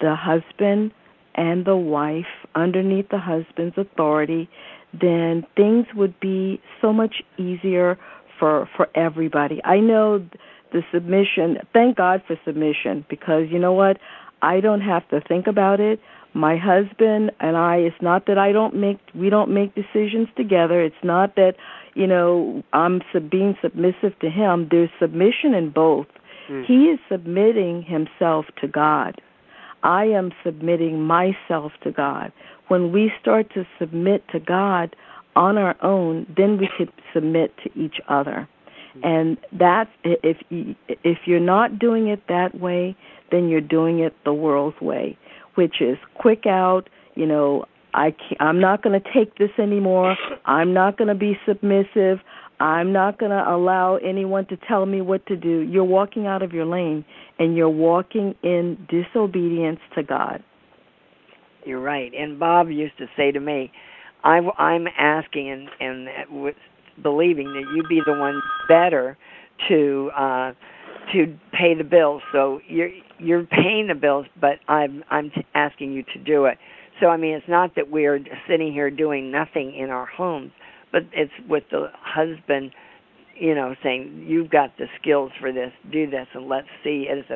the 0.00 0.14
husband, 0.14 0.92
and 1.34 1.64
the 1.64 1.76
wife 1.76 2.26
underneath 2.56 3.08
the 3.10 3.18
husband's 3.18 3.78
authority, 3.78 4.50
then 4.92 5.46
things 5.56 5.86
would 5.94 6.18
be 6.20 6.60
so 6.80 6.92
much 6.92 7.22
easier 7.36 7.98
for 8.38 8.68
for 8.76 8.88
everybody. 8.94 9.60
I 9.64 9.80
know 9.80 10.24
the 10.72 10.82
submission. 10.92 11.58
Thank 11.72 11.96
God 11.96 12.22
for 12.26 12.38
submission 12.44 13.04
because 13.08 13.48
you 13.50 13.58
know 13.58 13.72
what? 13.72 13.98
I 14.42 14.60
don't 14.60 14.80
have 14.80 15.08
to 15.08 15.20
think 15.20 15.46
about 15.46 15.80
it. 15.80 16.00
My 16.34 16.56
husband 16.56 17.32
and 17.40 17.56
I 17.56 17.76
it's 17.76 18.00
not 18.00 18.26
that 18.26 18.38
I 18.38 18.52
don't 18.52 18.76
make 18.76 18.98
we 19.14 19.30
don't 19.30 19.52
make 19.52 19.74
decisions 19.74 20.28
together. 20.36 20.82
It's 20.82 21.02
not 21.02 21.34
that, 21.36 21.54
you 21.94 22.06
know, 22.06 22.62
I'm 22.72 23.02
sub- 23.12 23.30
being 23.30 23.56
submissive 23.60 24.18
to 24.20 24.30
him. 24.30 24.68
There's 24.70 24.90
submission 25.00 25.54
in 25.54 25.70
both. 25.70 26.06
Mm. 26.48 26.64
He 26.64 26.84
is 26.84 26.98
submitting 27.10 27.82
himself 27.82 28.46
to 28.60 28.68
God. 28.68 29.20
I 29.82 30.04
am 30.04 30.32
submitting 30.44 31.02
myself 31.02 31.72
to 31.82 31.92
God. 31.92 32.32
When 32.68 32.92
we 32.92 33.12
start 33.20 33.52
to 33.54 33.66
submit 33.78 34.24
to 34.32 34.40
God 34.40 34.94
on 35.36 35.58
our 35.58 35.76
own, 35.82 36.26
then 36.36 36.58
we 36.58 36.68
could 36.76 36.92
submit 37.12 37.54
to 37.64 37.78
each 37.78 37.96
other. 38.08 38.48
And 39.02 39.36
that 39.52 39.88
if 40.02 40.38
if 40.50 41.18
you're 41.26 41.38
not 41.38 41.78
doing 41.78 42.08
it 42.08 42.20
that 42.28 42.58
way, 42.58 42.96
then 43.30 43.48
you're 43.48 43.60
doing 43.60 44.00
it 44.00 44.14
the 44.24 44.32
world's 44.32 44.80
way, 44.80 45.16
which 45.54 45.80
is 45.80 45.98
quick 46.14 46.46
out. 46.46 46.88
You 47.14 47.26
know, 47.26 47.64
I 47.94 48.10
can't, 48.10 48.40
I'm 48.40 48.60
not 48.60 48.82
going 48.82 49.00
to 49.00 49.12
take 49.12 49.38
this 49.38 49.50
anymore. 49.58 50.16
I'm 50.44 50.74
not 50.74 50.98
going 50.98 51.08
to 51.08 51.14
be 51.14 51.38
submissive. 51.46 52.18
I'm 52.60 52.92
not 52.92 53.18
going 53.18 53.30
to 53.30 53.48
allow 53.48 53.96
anyone 53.96 54.46
to 54.46 54.56
tell 54.56 54.84
me 54.86 55.00
what 55.00 55.24
to 55.26 55.36
do. 55.36 55.60
You're 55.60 55.84
walking 55.84 56.26
out 56.26 56.42
of 56.42 56.52
your 56.52 56.66
lane 56.66 57.04
and 57.38 57.56
you're 57.56 57.68
walking 57.68 58.34
in 58.42 58.76
disobedience 58.88 59.80
to 59.94 60.02
God. 60.02 60.42
You're 61.64 61.80
right. 61.80 62.12
And 62.14 62.38
Bob 62.38 62.70
used 62.70 62.96
to 62.98 63.06
say 63.16 63.32
to 63.32 63.40
me, 63.40 63.72
I, 64.24 64.38
I'm 64.58 64.86
asking 64.98 65.50
and, 65.50 65.68
and 65.80 66.54
believing 67.02 67.52
that 67.52 67.64
you 67.74 67.82
be 67.88 68.00
the 68.04 68.18
one 68.18 68.40
better 68.68 69.16
to 69.68 70.10
uh, 70.16 70.52
to 71.12 71.38
pay 71.52 71.74
the 71.74 71.84
bills. 71.84 72.22
So 72.32 72.60
you're 72.66 72.90
you're 73.18 73.44
paying 73.44 73.88
the 73.88 73.94
bills, 73.94 74.26
but 74.40 74.58
I'm 74.68 75.04
I'm 75.10 75.30
asking 75.54 75.92
you 75.92 76.02
to 76.14 76.18
do 76.18 76.46
it. 76.46 76.58
So 77.00 77.06
I 77.06 77.16
mean, 77.16 77.34
it's 77.34 77.48
not 77.48 77.74
that 77.76 77.90
we're 77.90 78.20
sitting 78.48 78.72
here 78.72 78.90
doing 78.90 79.30
nothing 79.30 79.74
in 79.74 79.90
our 79.90 80.06
homes, 80.06 80.52
but 80.92 81.02
it's 81.12 81.32
with 81.48 81.64
the 81.70 81.90
husband, 81.94 82.72
you 83.36 83.54
know, 83.54 83.74
saying 83.82 84.24
you've 84.26 84.50
got 84.50 84.76
the 84.78 84.86
skills 85.00 85.30
for 85.40 85.52
this, 85.52 85.72
do 85.92 86.10
this, 86.10 86.26
and 86.34 86.48
let's 86.48 86.68
see 86.82 87.06
as 87.10 87.24
a 87.30 87.34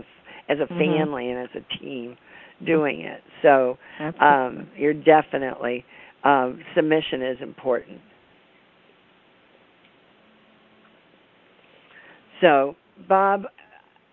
as 0.50 0.58
a 0.58 0.64
mm-hmm. 0.64 0.78
family 0.78 1.30
and 1.30 1.38
as 1.38 1.50
a 1.54 1.78
team 1.78 2.16
doing 2.64 3.00
it. 3.00 3.22
So 3.42 3.78
um, 4.20 4.68
you're 4.76 4.94
definitely 4.94 5.84
um, 6.24 6.60
submission 6.74 7.22
is 7.22 7.38
important. 7.40 8.00
So, 12.40 12.76
Bob, 13.08 13.44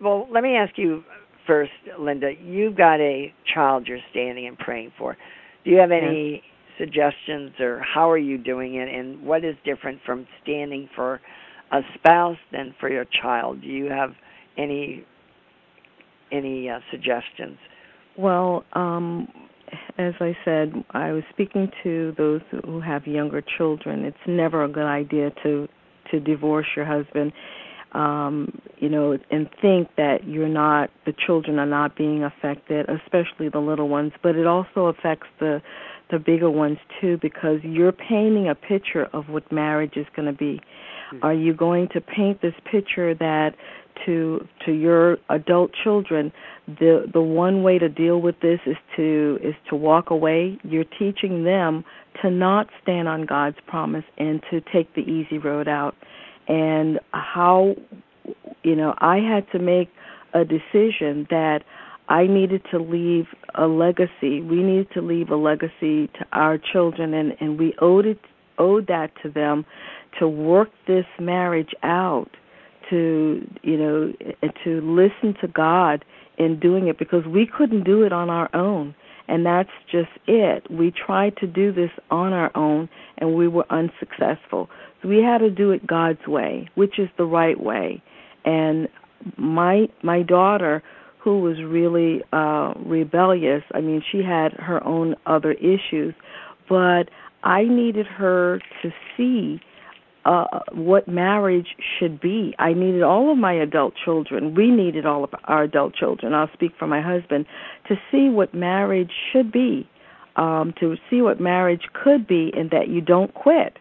well, 0.00 0.26
let 0.32 0.42
me 0.42 0.56
ask 0.56 0.78
you 0.78 1.02
first, 1.46 1.72
Linda. 1.98 2.32
You've 2.42 2.76
got 2.76 3.00
a 3.00 3.32
child 3.52 3.86
you're 3.86 3.98
standing 4.10 4.46
and 4.46 4.58
praying 4.58 4.92
for. 4.96 5.16
Do 5.64 5.70
you 5.70 5.78
have 5.78 5.90
any 5.90 6.42
yeah. 6.42 6.78
suggestions, 6.78 7.52
or 7.60 7.80
how 7.80 8.10
are 8.10 8.18
you 8.18 8.38
doing 8.38 8.76
it, 8.76 8.88
and 8.88 9.22
what 9.24 9.44
is 9.44 9.56
different 9.64 10.00
from 10.06 10.26
standing 10.42 10.88
for 10.94 11.20
a 11.72 11.80
spouse 11.94 12.38
than 12.52 12.74
for 12.80 12.88
your 12.88 13.04
child? 13.04 13.60
Do 13.60 13.68
you 13.68 13.86
have 13.86 14.10
any 14.56 15.04
any 16.32 16.70
uh, 16.70 16.78
suggestions? 16.90 17.58
Well, 18.20 18.64
um, 18.74 19.28
as 19.98 20.14
I 20.20 20.36
said, 20.44 20.84
I 20.90 21.12
was 21.12 21.22
speaking 21.30 21.70
to 21.82 22.14
those 22.16 22.40
who 22.64 22.80
have 22.80 23.06
younger 23.06 23.42
children. 23.56 24.04
It's 24.04 24.16
never 24.26 24.64
a 24.64 24.68
good 24.68 24.86
idea 24.86 25.30
to 25.42 25.68
to 26.10 26.18
divorce 26.18 26.66
your 26.74 26.84
husband 26.84 27.32
um, 27.92 28.60
you 28.78 28.88
know, 28.88 29.18
and 29.30 29.48
think 29.60 29.88
that 29.96 30.24
you're 30.24 30.48
not, 30.48 30.90
the 31.06 31.14
children 31.26 31.58
are 31.58 31.66
not 31.66 31.96
being 31.96 32.22
affected, 32.22 32.86
especially 32.88 33.48
the 33.48 33.58
little 33.58 33.88
ones, 33.88 34.12
but 34.22 34.36
it 34.36 34.46
also 34.46 34.86
affects 34.86 35.26
the, 35.40 35.60
the 36.10 36.18
bigger 36.18 36.50
ones 36.50 36.78
too, 37.00 37.18
because 37.20 37.58
you're 37.62 37.92
painting 37.92 38.48
a 38.48 38.54
picture 38.54 39.08
of 39.12 39.28
what 39.28 39.50
marriage 39.50 39.96
is 39.96 40.06
going 40.14 40.26
to 40.26 40.36
be. 40.36 40.60
Mm-hmm. 41.12 41.24
Are 41.24 41.34
you 41.34 41.52
going 41.52 41.88
to 41.92 42.00
paint 42.00 42.42
this 42.42 42.54
picture 42.70 43.14
that 43.14 43.54
to 44.06 44.46
to 44.64 44.72
your 44.72 45.18
adult 45.28 45.70
children 45.84 46.32
the 46.78 47.06
the 47.12 47.20
one 47.20 47.62
way 47.62 47.78
to 47.78 47.88
deal 47.88 48.20
with 48.20 48.38
this 48.40 48.60
is 48.66 48.76
to 48.96 49.38
is 49.42 49.54
to 49.68 49.76
walk 49.76 50.10
away. 50.10 50.58
You're 50.62 50.84
teaching 50.84 51.44
them 51.44 51.84
to 52.22 52.30
not 52.30 52.68
stand 52.82 53.08
on 53.08 53.26
God's 53.26 53.56
promise 53.66 54.04
and 54.18 54.42
to 54.50 54.60
take 54.60 54.94
the 54.94 55.02
easy 55.02 55.38
road 55.38 55.68
out. 55.68 55.94
And 56.48 57.00
how 57.12 57.76
you 58.62 58.76
know 58.76 58.94
I 58.98 59.18
had 59.18 59.50
to 59.52 59.58
make 59.58 59.90
a 60.34 60.44
decision 60.44 61.26
that 61.30 61.60
I 62.08 62.26
needed 62.26 62.62
to 62.70 62.78
leave 62.78 63.26
a 63.54 63.66
legacy. 63.66 64.40
We 64.40 64.62
needed 64.62 64.88
to 64.94 65.00
leave 65.00 65.30
a 65.30 65.36
legacy 65.36 66.08
to 66.08 66.26
our 66.32 66.58
children, 66.58 67.14
and 67.14 67.36
and 67.40 67.58
we 67.58 67.74
owed 67.80 68.06
it 68.06 68.18
owed 68.58 68.86
that 68.88 69.10
to 69.22 69.30
them 69.30 69.64
to 70.18 70.28
work 70.28 70.68
this 70.86 71.06
marriage 71.18 71.72
out, 71.82 72.30
to 72.90 73.46
you 73.62 73.76
know 73.76 74.12
to 74.64 74.80
listen 74.80 75.34
to 75.40 75.48
God 75.48 76.04
in 76.38 76.58
doing 76.58 76.88
it 76.88 76.98
because 76.98 77.24
we 77.26 77.46
couldn't 77.46 77.84
do 77.84 78.02
it 78.02 78.12
on 78.12 78.30
our 78.30 78.54
own. 78.54 78.94
And 79.28 79.46
that's 79.46 79.70
just 79.92 80.08
it. 80.26 80.68
We 80.70 80.90
tried 80.90 81.36
to 81.36 81.46
do 81.46 81.70
this 81.72 81.90
on 82.10 82.32
our 82.32 82.50
own 82.56 82.88
and 83.18 83.36
we 83.36 83.46
were 83.46 83.66
unsuccessful. 83.70 84.68
So 85.00 85.08
we 85.08 85.22
had 85.22 85.38
to 85.38 85.50
do 85.50 85.70
it 85.70 85.86
God's 85.86 86.26
way, 86.26 86.68
which 86.74 86.98
is 86.98 87.08
the 87.16 87.26
right 87.26 87.60
way. 87.60 88.02
And 88.44 88.88
my 89.36 89.88
my 90.02 90.22
daughter, 90.22 90.82
who 91.18 91.40
was 91.40 91.58
really 91.62 92.22
uh 92.32 92.72
rebellious, 92.84 93.62
I 93.72 93.82
mean, 93.82 94.02
she 94.10 94.22
had 94.22 94.54
her 94.54 94.82
own 94.84 95.14
other 95.26 95.52
issues, 95.52 96.14
but 96.68 97.04
I 97.44 97.64
needed 97.64 98.06
her 98.06 98.60
to 98.82 98.90
see 99.16 99.60
uh 100.24 100.44
what 100.72 101.08
marriage 101.08 101.76
should 101.98 102.20
be. 102.20 102.54
I 102.58 102.72
needed 102.72 103.02
all 103.02 103.32
of 103.32 103.38
my 103.38 103.54
adult 103.54 103.94
children. 104.04 104.54
We 104.54 104.70
needed 104.70 105.06
all 105.06 105.24
of 105.24 105.30
our 105.44 105.62
adult 105.64 105.94
children. 105.94 106.34
I'll 106.34 106.52
speak 106.52 106.72
for 106.78 106.86
my 106.86 107.00
husband 107.00 107.46
to 107.88 107.96
see 108.10 108.28
what 108.28 108.54
marriage 108.54 109.12
should 109.32 109.50
be. 109.52 109.88
Um 110.36 110.74
to 110.80 110.96
see 111.08 111.22
what 111.22 111.40
marriage 111.40 111.82
could 111.92 112.26
be 112.26 112.52
and 112.56 112.70
that 112.70 112.88
you 112.88 113.00
don't 113.00 113.32
quit 113.34 113.78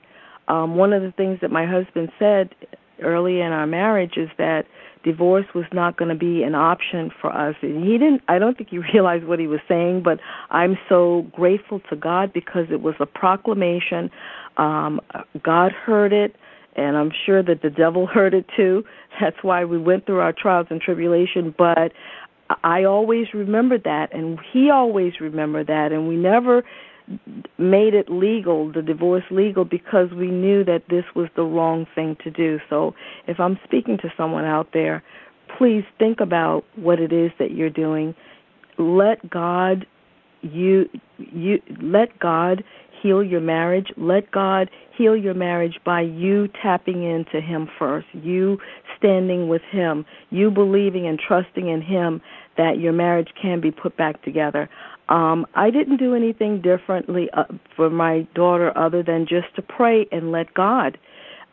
um, 0.50 0.76
one 0.76 0.92
of 0.94 1.04
the 1.04 1.12
things 1.12 1.40
that 1.42 1.52
my 1.52 1.66
husband 1.66 2.10
said 2.18 2.54
early 3.02 3.40
in 3.40 3.52
our 3.54 3.68
marriage 3.68 4.18
is 4.18 4.30
that 4.38 4.66
divorce 5.04 5.46
was 5.56 5.66
not 5.72 5.96
going 5.96 6.10
to 6.10 6.18
be 6.18 6.44
an 6.44 6.56
option 6.56 7.12
for 7.22 7.32
us. 7.32 7.56
And 7.62 7.86
he 7.86 7.98
didn't 7.98 8.22
I 8.28 8.40
don't 8.40 8.58
think 8.58 8.70
he 8.70 8.78
realized 8.94 9.26
what 9.26 9.40
he 9.40 9.48
was 9.48 9.62
saying, 9.68 10.02
but 10.04 10.20
I'm 10.50 10.78
so 10.90 11.28
grateful 11.32 11.80
to 11.90 11.96
God 11.96 12.34
because 12.34 12.66
it 12.72 12.82
was 12.82 12.96
a 13.00 13.06
proclamation. 13.06 14.10
Um 14.60 15.02
God 15.44 15.72
heard 15.72 16.14
it 16.14 16.36
and 16.76 16.98
I'm 16.98 17.12
sure 17.26 17.44
that 17.44 17.62
the 17.62 17.70
devil 17.70 18.06
heard 18.16 18.34
it 18.34 18.46
too. 18.56 18.84
That's 19.20 19.42
why 19.42 19.66
we 19.66 19.78
went 19.78 20.06
through 20.06 20.20
our 20.20 20.34
trials 20.34 20.68
and 20.70 20.80
tribulation, 20.82 21.54
but 21.58 21.92
I 22.64 22.84
always 22.84 23.34
remembered 23.34 23.84
that 23.84 24.14
and 24.14 24.40
he 24.52 24.70
always 24.70 25.20
remembered 25.20 25.68
that 25.68 25.92
and 25.92 26.08
we 26.08 26.16
never 26.16 26.64
made 27.58 27.94
it 27.94 28.10
legal, 28.10 28.72
the 28.72 28.82
divorce 28.82 29.24
legal, 29.32 29.66
because 29.66 30.12
we 30.12 30.30
knew 30.30 30.64
that 30.64 30.84
this 30.90 31.06
was 31.16 31.28
the 31.36 31.44
wrong 31.44 31.88
thing 31.96 32.16
to 32.24 32.30
do. 32.30 32.60
So 32.70 32.94
if 33.28 33.40
I'm 33.40 33.60
speaking 33.64 33.98
to 34.00 34.14
someone 34.16 34.46
out 34.46 34.70
there, 34.74 35.04
please 35.58 35.84
think 35.98 36.20
about 36.20 36.66
what 36.76 37.00
it 37.00 37.12
is 37.12 37.32
that 37.40 37.52
you're 37.52 37.70
doing. 37.70 38.16
Let 38.78 39.28
God 39.30 39.86
you 40.42 40.90
you 41.18 41.62
let 41.82 42.18
God 42.20 42.64
heal 43.02 43.24
your 43.24 43.42
marriage. 43.42 43.88
Let 43.98 44.32
God 44.32 44.70
heal 44.98 45.16
your 45.16 45.34
marriage 45.34 45.80
by 45.86 46.02
you 46.02 46.48
tapping 46.62 47.04
into 47.04 47.42
Him 47.42 47.70
first, 47.78 48.08
you 48.14 48.58
standing 48.98 49.48
with 49.48 49.62
Him, 49.72 50.06
you 50.30 50.52
believing 50.52 51.08
and 51.08 51.20
trusting 51.20 51.68
in 51.68 51.82
Him 51.82 52.22
that 52.58 52.80
your 52.80 52.94
marriage 52.94 53.30
can 53.42 53.62
be 53.62 53.72
put 53.72 53.96
back 53.96 54.22
together. 54.24 54.70
Um, 55.08 55.46
I 55.56 55.72
didn't 55.72 55.98
do 55.98 56.14
anything 56.14 56.62
differently 56.62 57.30
uh, 57.34 57.46
for 57.76 57.90
my 57.90 58.28
daughter 58.36 58.78
other 58.78 59.02
than 59.02 59.26
just 59.28 59.56
to 59.56 59.62
pray 59.62 60.06
and 60.12 60.32
let 60.32 60.54
God. 60.54 60.98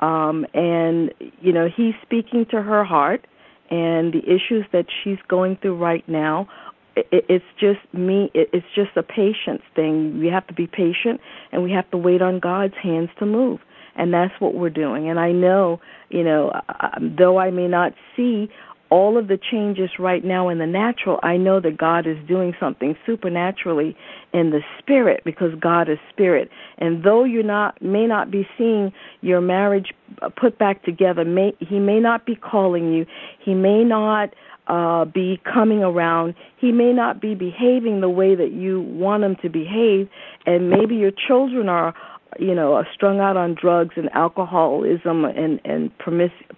Um, 0.01 0.45
and 0.53 1.15
you 1.41 1.53
know, 1.53 1.69
He's 1.75 1.95
speaking 2.03 2.47
to 2.51 2.63
her 2.63 2.85
heart 2.85 3.27
and 3.71 4.13
the 4.13 4.23
issues 4.25 4.65
that 4.73 4.87
she's 5.03 5.19
going 5.29 5.57
through 5.61 5.77
right 5.77 6.07
now. 6.09 6.49
It, 6.97 7.25
it's 7.29 7.45
just 7.61 7.81
me. 7.93 8.31
It, 8.35 8.51
it's 8.53 8.67
just 8.75 8.97
a 8.97 9.03
patience 9.03 9.63
thing. 9.75 10.19
We 10.19 10.29
have 10.29 10.47
to 10.49 10.55
be 10.55 10.67
patient, 10.67 11.21
and 11.53 11.63
we 11.63 11.71
have 11.73 11.91
to 11.91 11.97
wait 11.97 12.23
on 12.23 12.41
God's 12.41 12.75
hands 12.83 13.11
to 13.19 13.27
move. 13.27 13.61
And 13.95 14.13
that's 14.13 14.35
what 14.41 14.55
we're 14.55 14.71
doing. 14.71 15.09
And 15.09 15.19
I 15.19 15.33
know, 15.33 15.81
you 16.11 16.23
know, 16.23 16.53
though 17.01 17.39
I 17.39 17.51
may 17.51 17.67
not 17.67 17.93
see 18.15 18.51
all 18.91 19.19
of 19.19 19.27
the 19.29 19.39
changes 19.39 19.91
right 19.99 20.25
now 20.25 20.49
in 20.49 20.59
the 20.59 20.67
natural, 20.67 21.19
I 21.23 21.37
know 21.37 21.61
that 21.61 21.77
God 21.77 22.07
is 22.07 22.17
doing 22.29 22.55
something 22.61 22.97
supernaturally 23.05 23.97
in 24.33 24.51
the 24.51 24.61
spirit 24.79 25.23
because 25.25 25.53
God 25.59 25.89
is 25.89 25.99
spirit. 26.11 26.51
And 26.79 27.03
though 27.03 27.25
you 27.25 27.43
not 27.43 27.81
may 27.83 28.07
not 28.07 28.31
be 28.31 28.47
seeing 28.57 28.93
your 29.23 29.41
marriage 29.41 29.93
put 30.37 30.59
back 30.59 30.85
together, 30.85 31.25
may 31.25 31.53
he 31.59 31.79
may 31.79 31.99
not 31.99 32.27
be 32.27 32.37
calling 32.37 32.93
you, 32.93 33.07
he 33.45 33.55
may 33.55 33.83
not 33.83 34.35
uh 34.69 35.05
be 35.05 35.41
coming 35.45 35.83
around, 35.83 36.35
he 36.57 36.73
may 36.73 36.93
not 36.93 37.21
be 37.21 37.35
behaving 37.35 38.01
the 38.01 38.09
way 38.09 38.35
that 38.35 38.53
you 38.53 38.81
want 38.83 39.23
him 39.25 39.37
to 39.43 39.49
behave, 39.49 40.09
and 40.45 40.71
maybe 40.71 40.97
your 40.97 41.13
children 41.13 41.69
are 41.69 41.95
you 42.39 42.55
know, 42.55 42.75
are 42.75 42.87
strung 42.93 43.21
out 43.21 43.37
on 43.37 43.55
drugs 43.55 43.95
and 43.97 44.11
alcoholism 44.13 45.25
and 45.25 45.61
and 45.65 45.91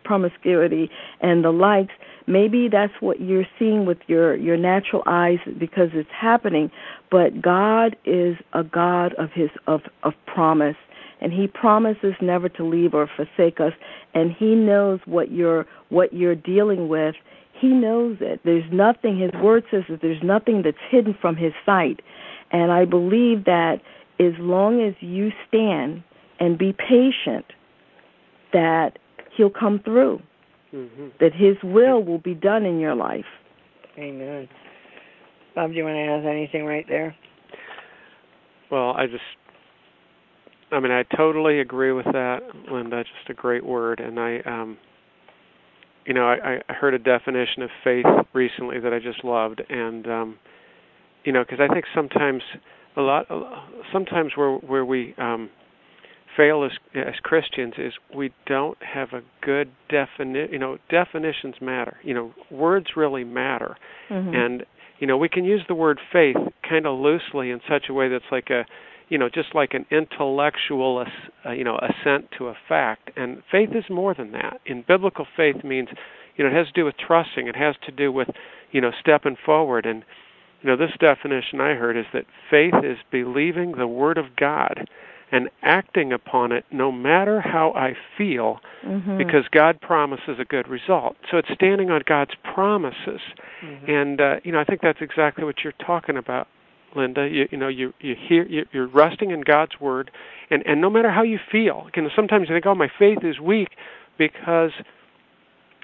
promiscuity 0.04 0.90
and 1.20 1.44
the 1.44 1.50
likes. 1.50 1.92
Maybe 2.26 2.68
that's 2.68 2.92
what 3.00 3.20
you're 3.20 3.46
seeing 3.58 3.86
with 3.86 3.98
your 4.06 4.36
your 4.36 4.56
natural 4.56 5.02
eyes 5.06 5.38
because 5.58 5.90
it's 5.94 6.10
happening. 6.10 6.70
But 7.10 7.40
god 7.40 7.96
is 8.04 8.36
a 8.52 8.64
god 8.64 9.14
of 9.14 9.30
his 9.32 9.50
of 9.66 9.82
of 10.02 10.14
promise 10.26 10.76
and 11.20 11.32
he 11.32 11.46
promises 11.46 12.14
never 12.20 12.48
to 12.48 12.64
leave 12.64 12.94
or 12.94 13.08
forsake 13.16 13.60
us 13.60 13.72
and 14.14 14.32
he 14.32 14.54
knows 14.54 15.00
what 15.04 15.30
you're 15.30 15.66
what 15.88 16.12
you're 16.12 16.34
dealing 16.34 16.88
with 16.88 17.14
he 17.60 17.68
knows 17.68 18.16
it 18.20 18.40
there's 18.44 18.70
nothing 18.72 19.18
his 19.18 19.32
word 19.42 19.64
says 19.70 19.84
that 19.88 20.00
there's 20.00 20.22
nothing 20.22 20.62
that's 20.62 20.76
hidden 20.90 21.16
from 21.20 21.36
his 21.36 21.52
sight 21.64 22.00
and 22.50 22.72
i 22.72 22.84
believe 22.84 23.44
that 23.44 23.80
as 24.20 24.32
long 24.38 24.82
as 24.82 24.94
you 25.00 25.30
stand 25.46 26.02
and 26.40 26.58
be 26.58 26.72
patient 26.72 27.46
that 28.52 28.98
he'll 29.36 29.50
come 29.50 29.80
through 29.84 30.20
mm-hmm. 30.72 31.08
that 31.20 31.32
His 31.34 31.56
will 31.62 32.02
will 32.02 32.18
be 32.18 32.34
done 32.34 32.64
in 32.64 32.78
your 32.78 32.94
life. 32.94 33.24
Amen. 33.98 34.48
Bob, 35.54 35.70
do 35.70 35.76
you 35.76 35.84
want 35.84 35.96
to 35.96 36.28
add 36.28 36.30
anything 36.30 36.64
right 36.64 36.86
there? 36.88 37.16
Well, 38.70 38.92
I 38.92 39.06
just, 39.06 39.22
I 40.70 40.78
mean, 40.80 40.92
I 40.92 41.04
totally 41.16 41.60
agree 41.60 41.92
with 41.92 42.04
that, 42.06 42.40
Linda. 42.70 43.02
Just 43.02 43.30
a 43.30 43.34
great 43.34 43.64
word, 43.64 44.00
and 44.00 44.20
I, 44.20 44.40
um, 44.40 44.78
you 46.08 46.14
know, 46.14 46.26
I, 46.26 46.62
I 46.66 46.72
heard 46.72 46.94
a 46.94 46.98
definition 46.98 47.62
of 47.62 47.68
faith 47.84 48.06
recently 48.32 48.80
that 48.80 48.94
I 48.94 48.98
just 48.98 49.22
loved, 49.22 49.60
and 49.68 50.06
um, 50.06 50.38
you 51.22 51.32
know, 51.32 51.44
because 51.44 51.60
I 51.60 51.70
think 51.70 51.84
sometimes 51.94 52.42
a 52.96 53.02
lot, 53.02 53.26
sometimes 53.92 54.32
where 54.34 54.54
where 54.54 54.86
we 54.86 55.14
um, 55.18 55.50
fail 56.34 56.64
as 56.64 56.70
as 56.94 57.14
Christians 57.22 57.74
is 57.76 57.92
we 58.16 58.32
don't 58.46 58.78
have 58.82 59.10
a 59.12 59.20
good 59.44 59.70
definition. 59.90 60.50
You 60.50 60.58
know, 60.58 60.78
definitions 60.90 61.56
matter. 61.60 61.98
You 62.02 62.14
know, 62.14 62.32
words 62.50 62.86
really 62.96 63.24
matter, 63.24 63.76
mm-hmm. 64.08 64.34
and 64.34 64.64
you 65.00 65.06
know 65.06 65.18
we 65.18 65.28
can 65.28 65.44
use 65.44 65.60
the 65.68 65.74
word 65.74 66.00
faith 66.10 66.36
kind 66.66 66.86
of 66.86 66.98
loosely 66.98 67.50
in 67.50 67.60
such 67.68 67.84
a 67.90 67.92
way 67.92 68.08
that's 68.08 68.24
like 68.32 68.48
a 68.48 68.64
you 69.08 69.18
know 69.18 69.28
just 69.28 69.54
like 69.54 69.74
an 69.74 69.86
intellectual 69.90 71.04
uh, 71.46 71.50
you 71.50 71.64
know 71.64 71.78
assent 71.78 72.28
to 72.36 72.48
a 72.48 72.54
fact 72.68 73.10
and 73.16 73.42
faith 73.50 73.70
is 73.74 73.84
more 73.90 74.14
than 74.14 74.32
that 74.32 74.60
in 74.66 74.84
biblical 74.86 75.26
faith 75.36 75.62
means 75.64 75.88
you 76.36 76.44
know 76.44 76.50
it 76.50 76.54
has 76.54 76.66
to 76.66 76.72
do 76.72 76.84
with 76.84 76.96
trusting 76.96 77.46
it 77.46 77.56
has 77.56 77.74
to 77.84 77.92
do 77.92 78.12
with 78.12 78.28
you 78.70 78.80
know 78.80 78.92
stepping 79.00 79.36
forward 79.44 79.86
and 79.86 80.04
you 80.62 80.68
know 80.68 80.76
this 80.76 80.92
definition 81.00 81.60
i 81.60 81.74
heard 81.74 81.96
is 81.96 82.06
that 82.12 82.24
faith 82.50 82.74
is 82.82 82.98
believing 83.10 83.72
the 83.72 83.86
word 83.86 84.18
of 84.18 84.36
god 84.36 84.88
and 85.30 85.48
acting 85.62 86.12
upon 86.12 86.52
it 86.52 86.64
no 86.70 86.90
matter 86.90 87.40
how 87.40 87.72
I 87.72 87.94
feel 88.16 88.60
mm-hmm. 88.84 89.18
because 89.18 89.44
God 89.50 89.80
promises 89.80 90.38
a 90.40 90.44
good 90.44 90.68
result. 90.68 91.16
So 91.30 91.36
it's 91.36 91.48
standing 91.54 91.90
on 91.90 92.02
God's 92.06 92.32
promises. 92.54 93.20
Mm-hmm. 93.62 93.90
And 93.90 94.20
uh, 94.20 94.34
you 94.44 94.52
know, 94.52 94.60
I 94.60 94.64
think 94.64 94.80
that's 94.80 95.00
exactly 95.00 95.44
what 95.44 95.56
you're 95.62 95.74
talking 95.84 96.16
about. 96.16 96.48
Linda, 96.96 97.28
you, 97.30 97.48
you 97.50 97.58
know, 97.58 97.68
you 97.68 97.92
you 98.00 98.14
hear 98.28 98.46
you, 98.46 98.66
you're 98.72 98.88
resting 98.88 99.30
in 99.30 99.42
God's 99.42 99.80
word, 99.80 100.10
and 100.50 100.62
and 100.66 100.80
no 100.80 100.90
matter 100.90 101.10
how 101.10 101.22
you 101.22 101.38
feel, 101.50 101.88
you 101.94 102.02
know, 102.02 102.08
sometimes 102.14 102.48
you 102.48 102.54
think, 102.54 102.66
oh, 102.66 102.74
my 102.74 102.90
faith 102.98 103.18
is 103.22 103.38
weak 103.38 103.68
because, 104.16 104.72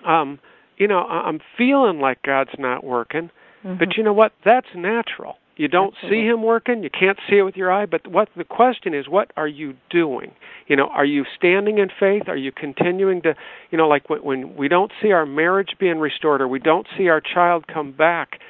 um, 0.06 0.38
you 0.76 0.88
know, 0.88 1.00
I'm 1.00 1.40
feeling 1.56 2.00
like 2.00 2.22
God's 2.22 2.50
not 2.58 2.84
working, 2.84 3.30
mm-hmm. 3.64 3.78
but 3.78 3.96
you 3.96 4.02
know 4.02 4.12
what? 4.12 4.32
That's 4.44 4.68
natural. 4.74 5.36
You 5.56 5.68
don't 5.68 5.94
Absolutely. 5.94 6.18
see 6.18 6.26
him 6.26 6.42
working, 6.42 6.82
you 6.82 6.90
can't 6.90 7.18
see 7.28 7.36
it 7.36 7.42
with 7.42 7.56
your 7.56 7.70
eye, 7.70 7.86
but 7.86 8.06
what 8.08 8.28
the 8.36 8.42
question 8.42 8.92
is 8.92 9.08
what 9.08 9.30
are 9.36 9.46
you 9.46 9.74
doing? 9.88 10.32
You 10.66 10.74
know, 10.74 10.88
are 10.88 11.04
you 11.04 11.24
standing 11.36 11.78
in 11.78 11.90
faith? 12.00 12.24
Are 12.26 12.36
you 12.36 12.50
continuing 12.50 13.22
to, 13.22 13.34
you 13.70 13.78
know, 13.78 13.86
like 13.86 14.10
when, 14.10 14.24
when 14.24 14.56
we 14.56 14.66
don't 14.66 14.90
see 15.00 15.12
our 15.12 15.26
marriage 15.26 15.76
being 15.78 15.98
restored 15.98 16.40
or 16.40 16.48
we 16.48 16.58
don't 16.58 16.88
see 16.98 17.08
our 17.08 17.20
child 17.20 17.66
come 17.68 17.92
back, 17.92 18.40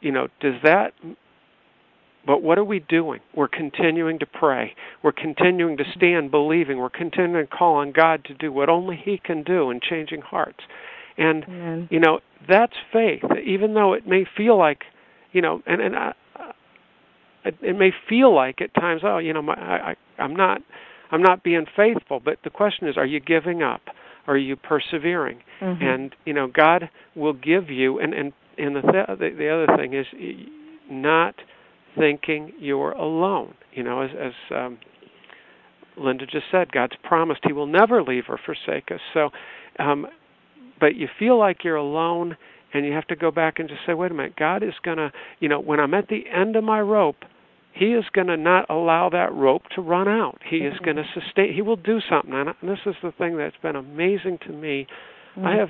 you 0.00 0.12
know, 0.12 0.28
does 0.40 0.54
that 0.62 0.92
but 2.26 2.42
what 2.42 2.58
are 2.58 2.64
we 2.64 2.80
doing? 2.80 3.20
We're 3.34 3.48
continuing 3.48 4.18
to 4.18 4.26
pray. 4.26 4.74
We're 5.02 5.12
continuing 5.12 5.76
to 5.76 5.84
stand 5.94 6.30
believing. 6.30 6.78
We're 6.78 6.90
continuing 6.90 7.46
to 7.46 7.50
call 7.50 7.76
on 7.76 7.92
God 7.92 8.24
to 8.24 8.34
do 8.34 8.52
what 8.52 8.68
only 8.68 8.96
He 8.96 9.18
can 9.22 9.42
do 9.42 9.70
in 9.70 9.80
changing 9.80 10.22
hearts. 10.22 10.60
And, 11.16 11.44
Amen. 11.44 11.88
you 11.90 12.00
know, 12.00 12.20
that's 12.48 12.74
faith, 12.92 13.22
even 13.44 13.74
though 13.74 13.94
it 13.94 14.06
may 14.06 14.26
feel 14.36 14.58
like, 14.58 14.82
you 15.32 15.40
know, 15.40 15.62
and, 15.66 15.80
and 15.80 15.96
I, 15.96 16.12
it, 17.44 17.76
may 17.78 17.92
feel 18.08 18.34
like 18.34 18.60
at 18.60 18.74
times, 18.74 19.02
oh, 19.04 19.18
you 19.18 19.32
know, 19.32 19.42
my, 19.42 19.54
I, 19.54 19.96
I'm 20.18 20.34
not, 20.34 20.60
I'm 21.10 21.22
not 21.22 21.42
being 21.42 21.66
faithful. 21.76 22.20
But 22.22 22.38
the 22.44 22.50
question 22.50 22.88
is, 22.88 22.96
are 22.96 23.06
you 23.06 23.20
giving 23.20 23.62
up? 23.62 23.82
Are 24.26 24.36
you 24.36 24.56
persevering? 24.56 25.38
Mm-hmm. 25.60 25.82
And 25.82 26.16
you 26.24 26.32
know, 26.32 26.48
God 26.48 26.90
will 27.14 27.32
give 27.32 27.70
you. 27.70 28.00
And 28.00 28.12
and 28.12 28.32
and 28.58 28.74
the 28.74 28.80
th- 28.80 29.18
the, 29.18 29.30
the 29.36 29.48
other 29.48 29.76
thing 29.76 29.94
is 29.94 30.06
not 30.90 31.36
thinking 31.98 32.52
you're 32.58 32.92
alone. 32.92 33.54
You 33.72 33.82
know, 33.82 34.02
as 34.02 34.10
as 34.18 34.32
um, 34.54 34.78
Linda 35.96 36.26
just 36.26 36.46
said, 36.50 36.72
God's 36.72 36.96
promised 37.02 37.40
He 37.44 37.52
will 37.52 37.66
never 37.66 38.02
leave 38.02 38.24
or 38.28 38.38
forsake 38.44 38.90
us. 38.90 39.00
So, 39.14 39.30
um, 39.78 40.06
but 40.78 40.94
you 40.94 41.08
feel 41.18 41.38
like 41.38 41.64
you're 41.64 41.76
alone, 41.76 42.36
and 42.72 42.84
you 42.84 42.92
have 42.92 43.06
to 43.06 43.16
go 43.16 43.30
back 43.30 43.58
and 43.58 43.68
just 43.68 43.80
say, 43.86 43.94
wait 43.94 44.10
a 44.10 44.14
minute, 44.14 44.36
God 44.36 44.62
is 44.62 44.74
going 44.82 44.98
to, 44.98 45.10
you 45.40 45.48
know, 45.48 45.60
when 45.60 45.80
I'm 45.80 45.94
at 45.94 46.08
the 46.08 46.24
end 46.32 46.56
of 46.56 46.64
my 46.64 46.80
rope, 46.80 47.24
he 47.72 47.86
is 47.86 48.04
going 48.12 48.26
to 48.28 48.36
not 48.36 48.68
allow 48.70 49.08
that 49.10 49.32
rope 49.34 49.62
to 49.74 49.82
run 49.82 50.08
out. 50.08 50.38
He 50.48 50.60
mm-hmm. 50.60 50.74
is 50.74 50.78
going 50.80 50.96
to 50.96 51.04
sustain. 51.14 51.52
He 51.54 51.62
will 51.62 51.76
do 51.76 52.00
something. 52.08 52.32
And 52.32 52.54
this 52.62 52.78
is 52.86 52.94
the 53.02 53.12
thing 53.12 53.36
that's 53.36 53.56
been 53.62 53.76
amazing 53.76 54.38
to 54.46 54.52
me. 54.52 54.86
Mm-hmm. 55.36 55.46
I 55.46 55.56
have, 55.56 55.68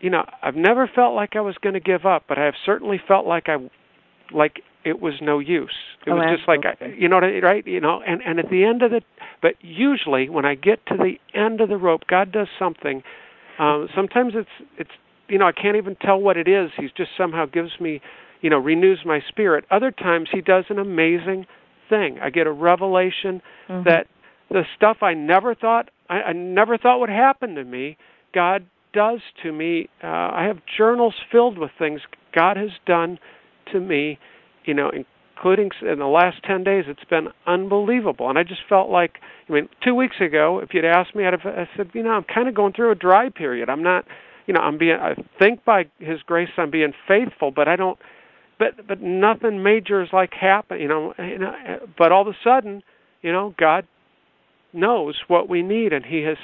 you 0.00 0.10
know, 0.10 0.24
I've 0.42 0.54
never 0.56 0.90
felt 0.92 1.14
like 1.14 1.30
I 1.34 1.40
was 1.40 1.56
going 1.60 1.74
to 1.74 1.80
give 1.80 2.06
up, 2.06 2.24
but 2.28 2.38
I 2.38 2.44
have 2.44 2.54
certainly 2.64 3.00
felt 3.06 3.26
like 3.26 3.48
I, 3.48 3.56
like 4.34 4.62
it 4.84 5.00
was 5.00 5.14
no 5.20 5.38
use. 5.38 5.74
It 6.06 6.10
oh, 6.10 6.16
was 6.16 6.36
just 6.36 6.48
like, 6.48 6.60
you 6.98 7.08
know, 7.08 7.16
what 7.16 7.24
I 7.24 7.32
mean, 7.32 7.42
right? 7.42 7.66
You 7.66 7.80
know, 7.80 8.02
and 8.06 8.20
and 8.22 8.38
at 8.38 8.50
the 8.50 8.64
end 8.64 8.82
of 8.82 8.90
the, 8.90 9.02
but 9.40 9.54
usually 9.60 10.28
when 10.28 10.44
I 10.44 10.54
get 10.54 10.84
to 10.86 10.96
the 10.96 11.14
end 11.38 11.60
of 11.60 11.68
the 11.68 11.76
rope, 11.76 12.02
God 12.08 12.32
does 12.32 12.48
something. 12.58 13.02
Um, 13.58 13.88
sometimes 13.94 14.32
it's 14.34 14.68
it's 14.78 14.90
you 15.28 15.38
know 15.38 15.46
I 15.46 15.52
can't 15.52 15.76
even 15.76 15.96
tell 15.96 16.20
what 16.20 16.36
it 16.36 16.48
is. 16.48 16.70
He 16.76 16.88
just 16.96 17.10
somehow 17.16 17.46
gives 17.46 17.80
me 17.80 18.00
you 18.42 18.50
know 18.50 18.58
renews 18.58 19.00
my 19.06 19.20
spirit 19.26 19.64
other 19.70 19.90
times 19.90 20.28
he 20.30 20.42
does 20.42 20.64
an 20.68 20.78
amazing 20.78 21.46
thing 21.88 22.18
i 22.20 22.28
get 22.28 22.46
a 22.46 22.52
revelation 22.52 23.40
mm-hmm. 23.68 23.88
that 23.88 24.06
the 24.50 24.64
stuff 24.76 24.98
i 25.00 25.14
never 25.14 25.54
thought 25.54 25.88
I, 26.10 26.14
I 26.22 26.32
never 26.32 26.76
thought 26.76 27.00
would 27.00 27.08
happen 27.08 27.54
to 27.54 27.64
me 27.64 27.96
god 28.34 28.66
does 28.92 29.20
to 29.42 29.52
me 29.52 29.88
uh, 30.04 30.06
i 30.06 30.44
have 30.46 30.58
journals 30.76 31.14
filled 31.30 31.56
with 31.56 31.70
things 31.78 32.00
god 32.34 32.56
has 32.56 32.70
done 32.84 33.18
to 33.70 33.80
me 33.80 34.18
you 34.64 34.74
know 34.74 34.90
including 35.36 35.70
in 35.82 35.98
the 35.98 36.06
last 36.06 36.36
10 36.44 36.62
days 36.62 36.84
it's 36.86 37.04
been 37.08 37.28
unbelievable. 37.46 38.28
And 38.28 38.38
i 38.38 38.42
just 38.42 38.62
felt 38.68 38.90
like 38.90 39.18
i 39.48 39.52
mean 39.52 39.68
2 39.84 39.94
weeks 39.94 40.16
ago 40.20 40.60
if 40.62 40.70
you'd 40.72 40.84
asked 40.84 41.14
me 41.14 41.26
i'd 41.26 41.32
have 41.32 41.46
i 41.46 41.68
said 41.76 41.90
you 41.94 42.02
know 42.02 42.10
i'm 42.10 42.24
kind 42.24 42.48
of 42.48 42.54
going 42.54 42.72
through 42.72 42.90
a 42.90 42.96
dry 42.96 43.28
period. 43.28 43.68
I'm 43.68 43.82
not 43.82 44.04
you 44.46 44.54
know 44.54 44.60
i'm 44.60 44.78
being 44.78 44.96
i 45.00 45.14
think 45.38 45.64
by 45.64 45.84
his 45.98 46.20
grace 46.26 46.48
i'm 46.56 46.70
being 46.70 46.92
faithful 47.06 47.50
but 47.50 47.68
i 47.68 47.76
don't 47.76 47.98
but 48.58 48.86
but 48.86 49.00
nothing 49.00 49.62
major 49.62 50.02
is 50.02 50.08
like 50.12 50.32
happen 50.32 50.80
you 50.80 50.88
know, 50.88 51.14
you 51.18 51.34
uh, 51.34 51.38
know 51.38 51.78
but 51.98 52.12
all 52.12 52.22
of 52.22 52.28
a 52.28 52.36
sudden 52.44 52.82
you 53.22 53.32
know 53.32 53.54
god 53.58 53.86
knows 54.72 55.20
what 55.28 55.48
we 55.48 55.62
need 55.62 55.92
and 55.92 56.04
he 56.04 56.22
has 56.22 56.38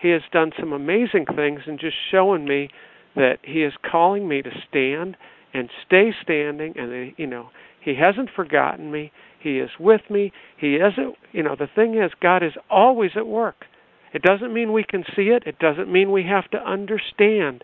he 0.00 0.10
has 0.10 0.22
done 0.32 0.52
some 0.58 0.72
amazing 0.72 1.26
things 1.34 1.60
and 1.66 1.78
just 1.78 1.96
showing 2.10 2.46
me 2.46 2.68
that 3.14 3.38
he 3.42 3.62
is 3.62 3.72
calling 3.90 4.28
me 4.28 4.42
to 4.42 4.50
stand 4.68 5.16
and 5.56 5.70
stay 5.86 6.12
standing 6.22 6.74
and 6.76 7.12
you 7.16 7.26
know 7.26 7.50
he 7.80 7.94
hasn't 7.94 8.28
forgotten 8.34 8.90
me 8.90 9.10
he 9.38 9.58
is 9.58 9.70
with 9.78 10.02
me 10.10 10.32
he 10.56 10.76
isn't 10.76 11.16
you 11.32 11.42
know 11.42 11.56
the 11.58 11.68
thing 11.74 11.94
is 11.96 12.10
god 12.20 12.42
is 12.42 12.52
always 12.70 13.12
at 13.16 13.26
work 13.26 13.64
it 14.12 14.22
doesn't 14.22 14.52
mean 14.52 14.72
we 14.72 14.84
can 14.84 15.04
see 15.14 15.28
it 15.28 15.42
it 15.46 15.58
doesn't 15.58 15.90
mean 15.90 16.10
we 16.10 16.22
have 16.22 16.50
to 16.50 16.58
understand 16.58 17.62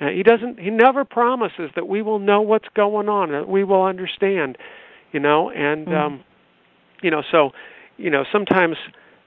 uh, 0.00 0.08
he 0.08 0.22
doesn't. 0.22 0.60
He 0.60 0.70
never 0.70 1.04
promises 1.04 1.70
that 1.74 1.88
we 1.88 2.02
will 2.02 2.18
know 2.18 2.40
what's 2.40 2.68
going 2.74 3.08
on, 3.08 3.32
that 3.32 3.48
we 3.48 3.64
will 3.64 3.82
understand. 3.82 4.56
You 5.12 5.20
know, 5.20 5.50
and 5.50 5.86
mm-hmm. 5.86 5.96
um, 5.96 6.24
you 7.02 7.10
know, 7.10 7.22
so 7.30 7.50
you 7.96 8.10
know, 8.10 8.24
sometimes. 8.30 8.76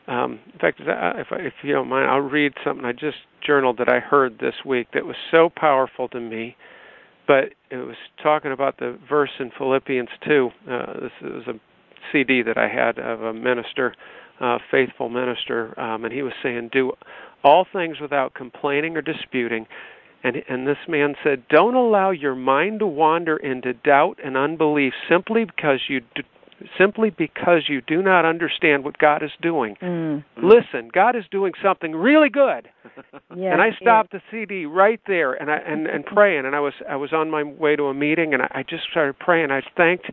Um, 0.07 0.39
in 0.51 0.59
fact, 0.59 0.82
if 0.82 1.28
if 1.32 1.53
you 1.62 1.74
don't 1.74 1.88
mind, 1.88 2.09
I'll 2.09 2.20
read 2.20 2.53
something 2.66 2.84
I 2.84 2.91
just 2.91 3.18
journaled 3.45 3.78
that 3.78 3.88
I 3.88 3.99
heard 3.99 4.39
this 4.39 4.55
week 4.66 4.88
that 4.93 5.05
was 5.05 5.16
so 5.30 5.49
powerful 5.55 6.09
to 6.09 6.20
me. 6.20 6.57
But 7.28 7.53
it 7.69 7.78
was 7.78 7.95
talking 8.22 8.51
about 8.51 8.78
the 8.78 8.97
verse 9.09 9.32
in 9.39 9.51
Philippians 9.57 10.09
2. 10.28 10.49
Uh, 10.69 10.86
this 10.99 11.11
was 11.22 11.43
a 11.47 11.59
CD 12.11 12.41
that 12.41 12.57
I 12.57 12.67
had 12.67 12.99
of 12.99 13.22
a 13.22 13.34
minister, 13.34 13.93
uh, 14.39 14.57
faithful 14.69 15.09
minister, 15.09 15.80
um, 15.80 16.03
and 16.03 16.13
he 16.13 16.24
was 16.24 16.34
saying, 16.41 16.69
"Do 16.72 16.93
all 17.43 17.65
things 17.72 17.99
without 17.99 18.34
complaining 18.34 18.97
or 18.97 19.01
disputing." 19.01 19.67
And 20.24 20.43
and 20.47 20.67
this 20.67 20.78
man 20.88 21.15
said, 21.24 21.47
"Don't 21.47 21.76
allow 21.76 22.11
your 22.11 22.36
mind 22.36 22.80
to 22.80 22.88
wander 22.88 23.38
into 23.38 23.74
doubt 23.74 24.19
and 24.24 24.36
unbelief 24.36 24.93
simply 25.07 25.45
because 25.45 25.80
you 25.88 26.01
d- 26.15 26.24
simply 26.78 27.09
because 27.09 27.64
you 27.68 27.82
do 27.82 28.01
not 28.01 28.26
understand 28.26 28.84
what 28.84 28.97
God 28.97 29.24
is 29.24 29.32
doing. 29.41 29.76
Mm. 29.82 30.24
Listen, 30.38 30.89
God 30.93 31.16
is 31.16 31.24
doing 31.32 31.53
something 31.64 31.95
really 31.95 32.30
good. 32.30 32.70
Yes, 33.34 33.53
and 33.53 33.62
I 33.62 33.72
stopped 33.80 34.12
the 34.12 34.22
CD 34.30 34.66
right 34.66 34.99
there 35.07 35.32
and 35.32 35.49
I 35.49 35.55
and 35.59 35.88
and 35.88 36.05
praying 36.05 36.45
and 36.45 36.53
I 36.53 36.59
was 36.59 36.74
I 36.89 36.97
was 36.97 37.14
on 37.14 37.32
my 37.32 37.43
way 37.43 37.78
to 37.78 37.84
a 37.84 37.93
meeting 37.93 38.34
and 38.34 38.43
I, 38.43 38.51
I 38.55 38.64
just 38.64 38.84
started 38.91 39.18
praying. 39.18 39.51
I 39.51 39.62
thanked 39.78 40.12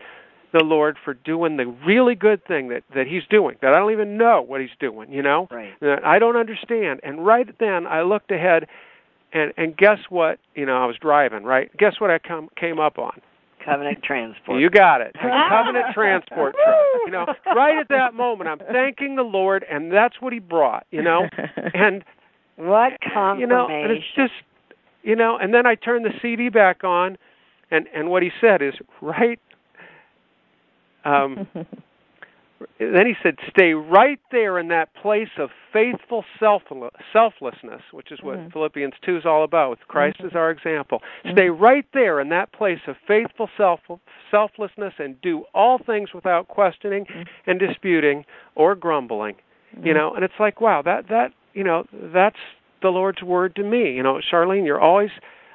the 0.53 0.63
Lord 0.65 0.97
for 1.05 1.15
doing 1.15 1.57
the 1.57 1.67
really 1.85 2.15
good 2.15 2.45
thing 2.47 2.69
that 2.69 2.85
that 2.95 3.07
He's 3.09 3.25
doing. 3.29 3.57
That 3.61 3.75
I 3.75 3.79
don't 3.81 3.91
even 3.93 4.17
know 4.17 4.41
what 4.47 4.61
He's 4.61 4.71
doing. 4.79 5.11
You 5.13 5.23
know, 5.23 5.49
Right. 5.51 5.73
that 5.81 6.05
I 6.05 6.21
don't 6.21 6.37
understand. 6.37 7.01
And 7.03 7.27
right 7.27 7.49
then 7.59 7.87
I 7.89 8.03
looked 8.03 8.31
ahead, 8.31 8.67
and 9.33 9.53
and 9.57 9.77
guess 9.77 9.99
what? 10.09 10.39
You 10.55 10.65
know, 10.67 10.77
I 10.77 10.87
was 10.87 10.97
driving. 11.01 11.43
Right. 11.43 11.77
Guess 11.77 11.95
what 12.01 12.11
I 12.11 12.19
come 12.19 12.49
came 12.57 12.79
up 12.79 12.99
on? 12.99 13.21
Covenant 13.65 14.03
transport. 14.03 14.61
You 14.61 14.71
got 14.71 15.01
it. 15.01 15.15
A 15.23 15.49
covenant 15.49 15.87
transport 15.95 16.55
truck. 16.55 16.77
You 17.07 17.13
know, 17.13 17.27
right 17.55 17.79
at 17.79 17.89
that 17.89 18.15
moment, 18.15 18.49
I'm 18.49 18.59
thanking 18.59 19.17
the 19.17 19.23
Lord, 19.23 19.65
and 19.71 19.93
that's 19.93 20.21
what 20.21 20.33
He 20.33 20.39
brought. 20.39 20.87
You 20.91 21.03
know, 21.03 21.29
and 21.75 22.05
what 22.57 22.93
confirmation? 23.01 23.41
you 23.41 23.47
know, 23.47 23.69
and 23.69 23.93
it's 23.93 24.05
just, 24.17 24.33
you 25.03 25.15
know, 25.15 25.37
and 25.37 25.55
then 25.55 25.67
I 25.67 25.75
turned 25.77 26.05
the 26.05 26.13
CD 26.21 26.49
back 26.49 26.83
on, 26.83 27.17
and 27.71 27.87
and 27.95 28.11
what 28.11 28.23
he 28.23 28.31
said 28.41 28.63
is 28.63 28.75
right. 29.01 29.41
Um, 31.05 31.47
then 32.79 33.07
he 33.07 33.17
said, 33.23 33.39
"Stay 33.51 33.75
right 33.75 34.19
there 34.31 34.59
in 34.59 34.69
that 34.69 34.93
place 34.95 35.29
of 35.37 35.51
faithful 35.73 36.25
self 36.39 36.63
selflessness, 37.13 37.83
which 37.93 38.11
is 38.11 38.23
what 38.23 38.39
Mhm. 38.39 38.53
Philippians 38.53 38.95
two 39.03 39.17
is 39.17 39.27
all 39.27 39.45
about. 39.45 39.71
With 39.71 39.87
Christ 39.89 40.19
Mhm. 40.19 40.27
as 40.27 40.37
our 40.37 40.51
example. 40.51 41.03
Stay 41.31 41.51
right 41.51 41.87
there 41.93 42.21
in 42.21 42.29
that 42.31 42.51
place 42.53 42.81
of 42.87 42.97
faithful 42.99 43.49
self 43.57 43.81
selflessness, 44.31 44.95
and 44.99 45.21
do 45.21 45.45
all 45.55 45.79
things 45.79 46.13
without 46.13 46.49
questioning 46.49 47.07
and 47.47 47.59
disputing 47.59 48.25
or 48.55 48.75
grumbling. 48.75 49.37
You 49.83 49.95
know, 49.95 50.15
and 50.15 50.25
it's 50.25 50.39
like, 50.41 50.61
wow, 50.61 50.83
that 50.83 51.09
that 51.09 51.33
you 51.55 51.65
know, 51.65 51.87
that's 51.93 52.39
the 52.81 52.91
Lord's 52.91 53.23
word 53.23 53.55
to 53.57 53.63
me. 53.63 53.93
You 53.93 54.03
know, 54.03 54.21
Charlyne, 54.21 54.65
you're 54.65 54.81
always 54.81 55.11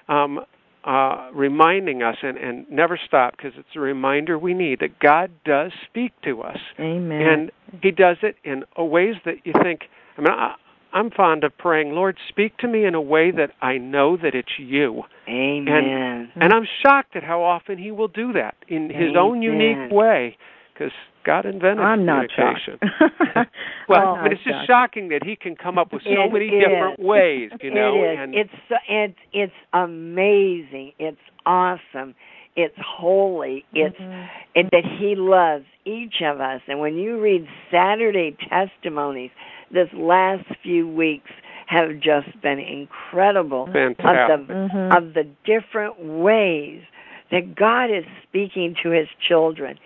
um, 0.10 0.45
uh, 0.84 1.29
reminding 1.34 2.03
us 2.03 2.17
and, 2.21 2.38
and 2.38 2.69
never 2.69 2.99
stop 3.05 3.38
because 3.38 3.53
it's 3.57 3.75
a 3.75 3.79
reminder 3.79 4.38
we 4.38 4.53
need 4.53 4.79
that 4.79 4.99
God 4.99 5.31
does 5.45 5.71
speak 5.89 6.11
to 6.23 6.41
us. 6.41 6.57
Amen. 6.79 7.21
And 7.21 7.51
He 7.81 7.91
does 7.91 8.17
it 8.21 8.36
in 8.43 8.63
a 8.75 8.84
ways 8.84 9.15
that 9.25 9.36
you 9.45 9.53
think, 9.63 9.81
I 10.17 10.21
mean, 10.21 10.31
I, 10.31 10.55
I'm 10.91 11.09
fond 11.09 11.43
of 11.43 11.57
praying, 11.57 11.91
Lord, 11.91 12.17
speak 12.29 12.57
to 12.57 12.67
me 12.67 12.86
in 12.86 12.95
a 12.95 13.01
way 13.01 13.31
that 13.31 13.51
I 13.61 13.77
know 13.77 14.15
that 14.17 14.36
it's 14.36 14.59
you. 14.59 15.03
Amen. 15.27 15.67
And 15.67 16.29
and 16.36 16.53
I'm 16.53 16.67
shocked 16.84 17.15
at 17.15 17.23
how 17.23 17.41
often 17.41 17.77
He 17.77 17.91
will 17.91 18.07
do 18.07 18.34
that 18.34 18.55
in 18.67 18.89
His 18.89 19.15
own 19.17 19.41
unique 19.41 19.91
way 19.91 20.38
because 20.73 20.91
God 21.24 21.45
invented 21.45 21.80
I'm 21.86 22.05
not 22.05 22.28
shocked. 22.36 22.61
communication. 22.65 22.80
well, 23.89 23.99
I'm 23.99 24.15
but 24.15 24.21
not 24.24 24.32
it's 24.34 24.43
just 24.43 24.55
shocked. 24.55 24.67
shocking 24.67 25.09
that 25.09 25.24
He 25.24 25.36
can 25.36 25.55
come 25.55 25.78
up 25.78 25.91
with 25.93 26.03
so 26.03 26.09
It 26.11 26.32
many 26.34 26.47
is. 26.47 26.63
different 26.63 26.99
ways, 26.99 27.51
you 27.61 27.71
know. 27.74 27.95
it 27.95 27.97
is. 28.13 28.17
And 28.19 28.36
it's 28.36 28.53
so- 28.69 28.76
it's 28.89 29.17
it's 29.34 29.53
amazing. 29.74 30.93
It's 30.99 31.17
awesome. 31.45 32.15
It's 32.55 32.76
holy. 32.86 33.65
It's 33.74 33.97
Mhm. 33.97 34.30
and 34.55 34.69
that 34.71 34.86
He 34.86 35.15
loves 35.15 35.65
each 35.86 36.21
of 36.21 36.39
us. 36.39 36.61
And 36.67 36.80
when 36.80 36.95
you 36.95 37.19
read 37.19 37.47
Saturday 37.71 38.36
testimonies, 38.49 39.32
this 39.71 39.91
last 39.93 40.45
few 40.61 40.88
weeks 40.88 41.32
have 41.65 41.99
just 41.99 42.39
been 42.41 42.59
incredible 42.59 43.67
fantastic. 43.67 44.39
of 44.39 44.47
the 44.47 44.53
Mhm. 44.53 44.95
of 44.97 45.13
the 45.13 45.24
different 45.45 45.97
ways 45.99 46.84
that 47.32 47.55
God 47.55 47.89
is 47.89 48.05
speaking 48.24 48.76
to 48.84 48.89
his 48.91 49.07
children 49.28 49.80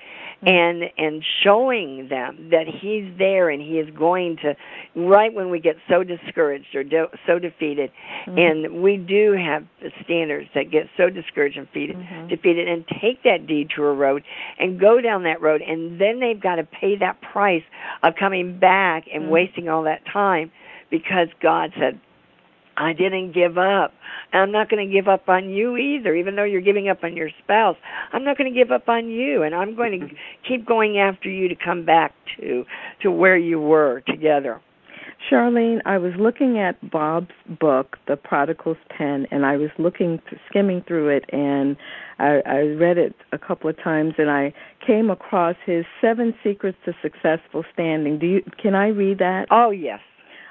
and 0.45 0.83
and 0.97 1.23
showing 1.43 2.07
them 2.09 2.49
that 2.51 2.67
he's 2.67 3.11
there 3.17 3.49
and 3.49 3.61
he 3.61 3.79
is 3.79 3.89
going 3.95 4.37
to 4.37 4.55
right 4.95 5.33
when 5.33 5.49
we 5.49 5.59
get 5.59 5.75
so 5.89 6.03
discouraged 6.03 6.75
or 6.75 6.83
do, 6.83 7.07
so 7.25 7.39
defeated 7.39 7.91
and 8.27 8.81
we 8.83 8.97
do 8.97 9.31
have 9.33 9.65
the 9.81 9.91
standers 10.03 10.47
that 10.53 10.69
get 10.69 10.87
so 10.95 11.09
discouraged 11.09 11.57
and 11.57 11.65
defeated, 11.67 11.97
Mhm. 11.97 12.29
defeated 12.29 12.67
and 12.67 12.87
take 12.87 13.23
that 13.23 13.47
detour 13.47 13.93
road 13.93 14.23
and 14.59 14.79
go 14.79 15.01
down 15.01 15.23
that 15.23 15.41
road 15.41 15.61
and 15.61 15.99
then 15.99 16.19
they've 16.19 16.39
got 16.39 16.55
to 16.55 16.63
pay 16.63 16.95
that 16.97 17.19
price 17.21 17.63
of 18.03 18.15
coming 18.15 18.57
back 18.57 19.05
and 19.11 19.25
Mhm. 19.25 19.29
wasting 19.29 19.69
all 19.69 19.83
that 19.83 20.05
time 20.05 20.51
because 20.89 21.29
God 21.39 21.73
said 21.77 21.99
I 22.77 22.93
didn't 22.93 23.33
give 23.33 23.57
up. 23.57 23.93
I'm 24.33 24.51
not 24.51 24.69
going 24.69 24.87
to 24.87 24.93
give 24.93 25.07
up 25.07 25.27
on 25.27 25.49
you 25.49 25.77
either, 25.77 26.13
even 26.13 26.35
though 26.35 26.43
you're 26.43 26.61
giving 26.61 26.89
up 26.89 27.03
on 27.03 27.17
your 27.17 27.29
spouse. 27.43 27.77
I'm 28.13 28.23
not 28.23 28.37
going 28.37 28.51
to 28.51 28.57
give 28.57 28.71
up 28.71 28.87
on 28.87 29.09
you, 29.09 29.41
and 29.43 29.55
I'm 29.55 29.75
going 29.75 29.99
to 29.99 30.05
mm-hmm. 30.05 30.15
keep 30.47 30.65
going 30.65 30.99
after 30.99 31.29
you 31.29 31.47
to 31.49 31.55
come 31.55 31.85
back 31.85 32.13
to 32.39 32.63
to 33.01 33.11
where 33.11 33.37
you 33.37 33.59
were 33.59 34.01
together. 34.07 34.61
Charlyne, 35.29 35.81
I 35.85 35.97
was 35.97 36.13
looking 36.19 36.59
at 36.59 36.91
Bob's 36.91 37.33
book, 37.59 37.97
The 38.07 38.15
Prodigal's 38.15 38.77
Pen, 38.95 39.25
and 39.31 39.45
I 39.45 39.57
was 39.57 39.69
looking, 39.77 40.21
skimming 40.47 40.83
through 40.87 41.09
it, 41.09 41.25
and 41.33 41.75
I, 42.19 42.41
I 42.45 42.57
read 42.59 42.97
it 42.97 43.15
a 43.31 43.37
couple 43.37 43.69
of 43.69 43.81
times, 43.83 44.13
and 44.17 44.29
I 44.29 44.53
came 44.85 45.09
across 45.09 45.55
his 45.65 45.85
Seven 46.01 46.33
Secrets 46.43 46.77
to 46.85 46.93
Successful 47.01 47.63
Standing. 47.73 48.19
Do 48.19 48.27
you? 48.27 48.43
Can 48.61 48.75
I 48.75 48.87
read 48.87 49.17
that? 49.19 49.47
Oh 49.49 49.71
yes, 49.71 49.99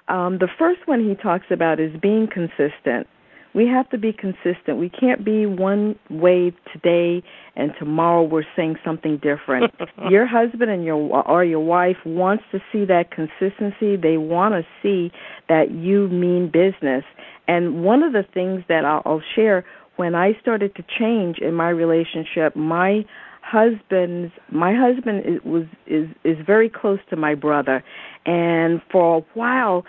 Um, 0.08 0.38
the 0.38 0.48
first 0.58 0.86
one 0.86 1.06
he 1.06 1.14
talks 1.14 1.46
about 1.50 1.80
is 1.80 1.92
being 2.00 2.28
consistent. 2.32 3.06
We 3.54 3.66
have 3.68 3.88
to 3.88 3.98
be 3.98 4.12
consistent. 4.12 4.78
We 4.78 4.90
can't 4.90 5.24
be 5.24 5.46
one 5.46 5.98
way 6.10 6.52
today 6.72 7.26
and 7.56 7.72
tomorrow 7.78 8.22
we're 8.22 8.44
saying 8.54 8.76
something 8.84 9.16
different. 9.16 9.72
your 10.10 10.26
husband 10.26 10.70
and 10.70 10.84
your 10.84 10.96
or 11.26 11.42
your 11.42 11.60
wife 11.60 11.96
wants 12.04 12.44
to 12.52 12.60
see 12.70 12.84
that 12.84 13.10
consistency. 13.10 13.96
They 13.96 14.18
want 14.18 14.54
to 14.54 14.66
see 14.82 15.10
that 15.48 15.70
you 15.70 16.08
mean 16.08 16.50
business. 16.50 17.04
And 17.48 17.82
one 17.82 18.02
of 18.02 18.12
the 18.12 18.24
things 18.34 18.62
that 18.68 18.84
I'll, 18.84 19.02
I'll 19.06 19.22
share 19.34 19.64
when 19.96 20.14
I 20.14 20.38
started 20.40 20.74
to 20.76 20.84
change 20.98 21.38
in 21.38 21.54
my 21.54 21.70
relationship, 21.70 22.54
my 22.54 23.06
husband's 23.46 24.32
my 24.50 24.74
husband 24.74 25.22
is, 25.24 25.40
was 25.44 25.66
is 25.86 26.08
is 26.24 26.36
very 26.44 26.68
close 26.68 26.98
to 27.10 27.16
my 27.16 27.34
brother, 27.34 27.84
and 28.24 28.82
for 28.90 29.18
a 29.18 29.38
while 29.38 29.84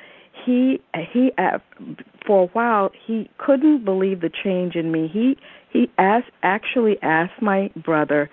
he 0.45 0.79
he 1.11 1.31
uh, 1.37 1.57
for 2.25 2.43
a 2.43 2.47
while 2.47 2.91
he 3.05 3.29
couldn't 3.37 3.83
believe 3.83 4.21
the 4.21 4.29
change 4.29 4.75
in 4.75 4.91
me. 4.91 5.09
He 5.11 5.37
he 5.71 5.89
asked 5.97 6.31
actually 6.43 6.97
asked 7.01 7.41
my 7.41 7.71
brother. 7.75 8.29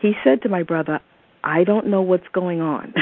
He 0.00 0.12
said 0.22 0.42
to 0.42 0.48
my 0.48 0.62
brother, 0.62 1.00
"I 1.42 1.64
don't 1.64 1.88
know 1.88 2.02
what's 2.02 2.28
going 2.32 2.60
on," 2.60 2.94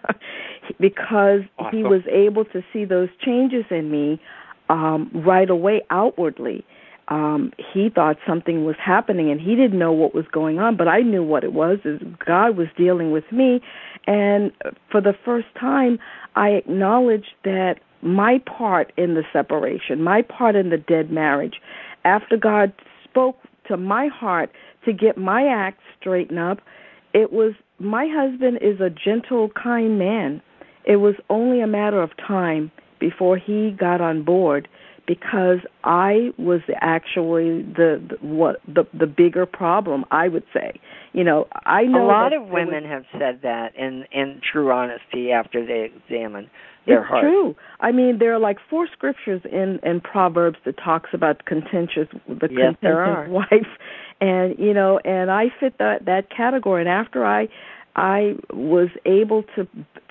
because 0.80 1.40
he 1.72 1.82
was 1.82 2.02
able 2.08 2.44
to 2.46 2.62
see 2.72 2.84
those 2.84 3.08
changes 3.20 3.64
in 3.70 3.90
me 3.90 4.20
um, 4.68 5.10
right 5.12 5.50
away 5.50 5.82
outwardly 5.90 6.64
um 7.10 7.52
he 7.72 7.90
thought 7.90 8.16
something 8.26 8.64
was 8.64 8.76
happening 8.82 9.30
and 9.30 9.40
he 9.40 9.54
didn't 9.54 9.78
know 9.78 9.92
what 9.92 10.14
was 10.14 10.24
going 10.32 10.58
on 10.58 10.76
but 10.76 10.88
i 10.88 11.00
knew 11.00 11.22
what 11.22 11.44
it 11.44 11.52
was 11.52 11.78
is 11.84 12.00
god 12.24 12.56
was 12.56 12.68
dealing 12.76 13.10
with 13.10 13.30
me. 13.32 13.60
And 14.06 14.52
for 14.90 15.00
the 15.00 15.14
first 15.24 15.48
time 15.58 15.98
i 16.36 16.50
acknowledged 16.50 17.34
that 17.44 17.76
my 18.02 18.38
part 18.46 18.92
in 18.96 19.14
the 19.14 19.24
separation 19.32 20.02
my 20.02 20.22
part 20.22 20.56
in 20.56 20.70
the 20.70 20.78
dead 20.78 21.10
marriage 21.10 21.60
after 22.04 22.36
god 22.36 22.72
spoke 23.04 23.36
to 23.68 23.76
my 23.76 24.08
heart 24.08 24.50
to 24.84 24.92
get 24.92 25.18
my 25.18 25.46
act 25.46 25.80
straightened 25.98 26.38
up 26.38 26.60
it 27.12 27.32
was 27.32 27.54
my 27.78 28.06
husband 28.08 28.58
is 28.60 28.80
a 28.80 28.90
gentle 28.90 29.48
kind 29.50 29.98
man. 29.98 30.42
It 30.84 30.96
was 30.96 31.14
only 31.28 31.60
a 31.60 31.66
matter 31.66 32.00
of 32.02 32.10
time 32.16 32.70
before 32.98 33.36
he 33.36 33.70
got 33.70 34.00
on 34.00 34.22
board 34.22 34.68
because 35.10 35.58
I 35.82 36.30
was 36.38 36.60
actually 36.80 37.62
the, 37.62 38.00
the 38.10 38.24
what 38.24 38.60
the 38.68 38.84
the 38.96 39.08
bigger 39.08 39.44
problem. 39.44 40.04
I 40.12 40.28
would 40.28 40.44
say, 40.54 40.78
you 41.12 41.24
know, 41.24 41.48
I 41.66 41.82
know 41.82 42.04
a 42.04 42.06
lot 42.06 42.26
of 42.26 42.30
there 42.30 42.40
was- 42.42 42.52
women 42.52 42.84
have 42.84 43.04
said 43.18 43.40
that 43.42 43.74
in 43.74 44.04
in 44.12 44.40
true 44.52 44.70
honesty 44.70 45.32
after 45.32 45.66
they 45.66 45.90
examine 45.92 46.48
their 46.86 47.00
it's 47.00 47.08
heart. 47.08 47.22
true. 47.24 47.56
I 47.80 47.90
mean, 47.90 48.18
there 48.20 48.32
are 48.32 48.38
like 48.38 48.58
four 48.70 48.86
scriptures 48.86 49.42
in 49.50 49.80
in 49.82 50.00
Proverbs 50.00 50.58
that 50.64 50.76
talks 50.78 51.10
about 51.12 51.44
contentious 51.44 52.06
the 52.28 52.48
Yes, 52.48 52.76
contentious 52.80 53.28
wife, 53.40 53.72
and 54.20 54.56
you 54.60 54.72
know, 54.72 55.00
and 55.04 55.28
I 55.28 55.46
fit 55.58 55.78
that 55.78 56.04
that 56.04 56.30
category. 56.30 56.82
And 56.82 56.88
after 56.88 57.26
I 57.26 57.48
I 57.96 58.34
was 58.52 58.88
able 59.04 59.44
to 59.56 59.66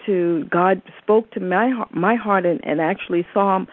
to 0.06 0.46
God 0.50 0.82
spoke 1.02 1.32
to 1.32 1.40
my 1.40 1.86
my 1.92 2.16
heart 2.16 2.46
and, 2.46 2.60
and 2.64 2.82
actually 2.82 3.26
saw 3.34 3.58
him 3.58 3.68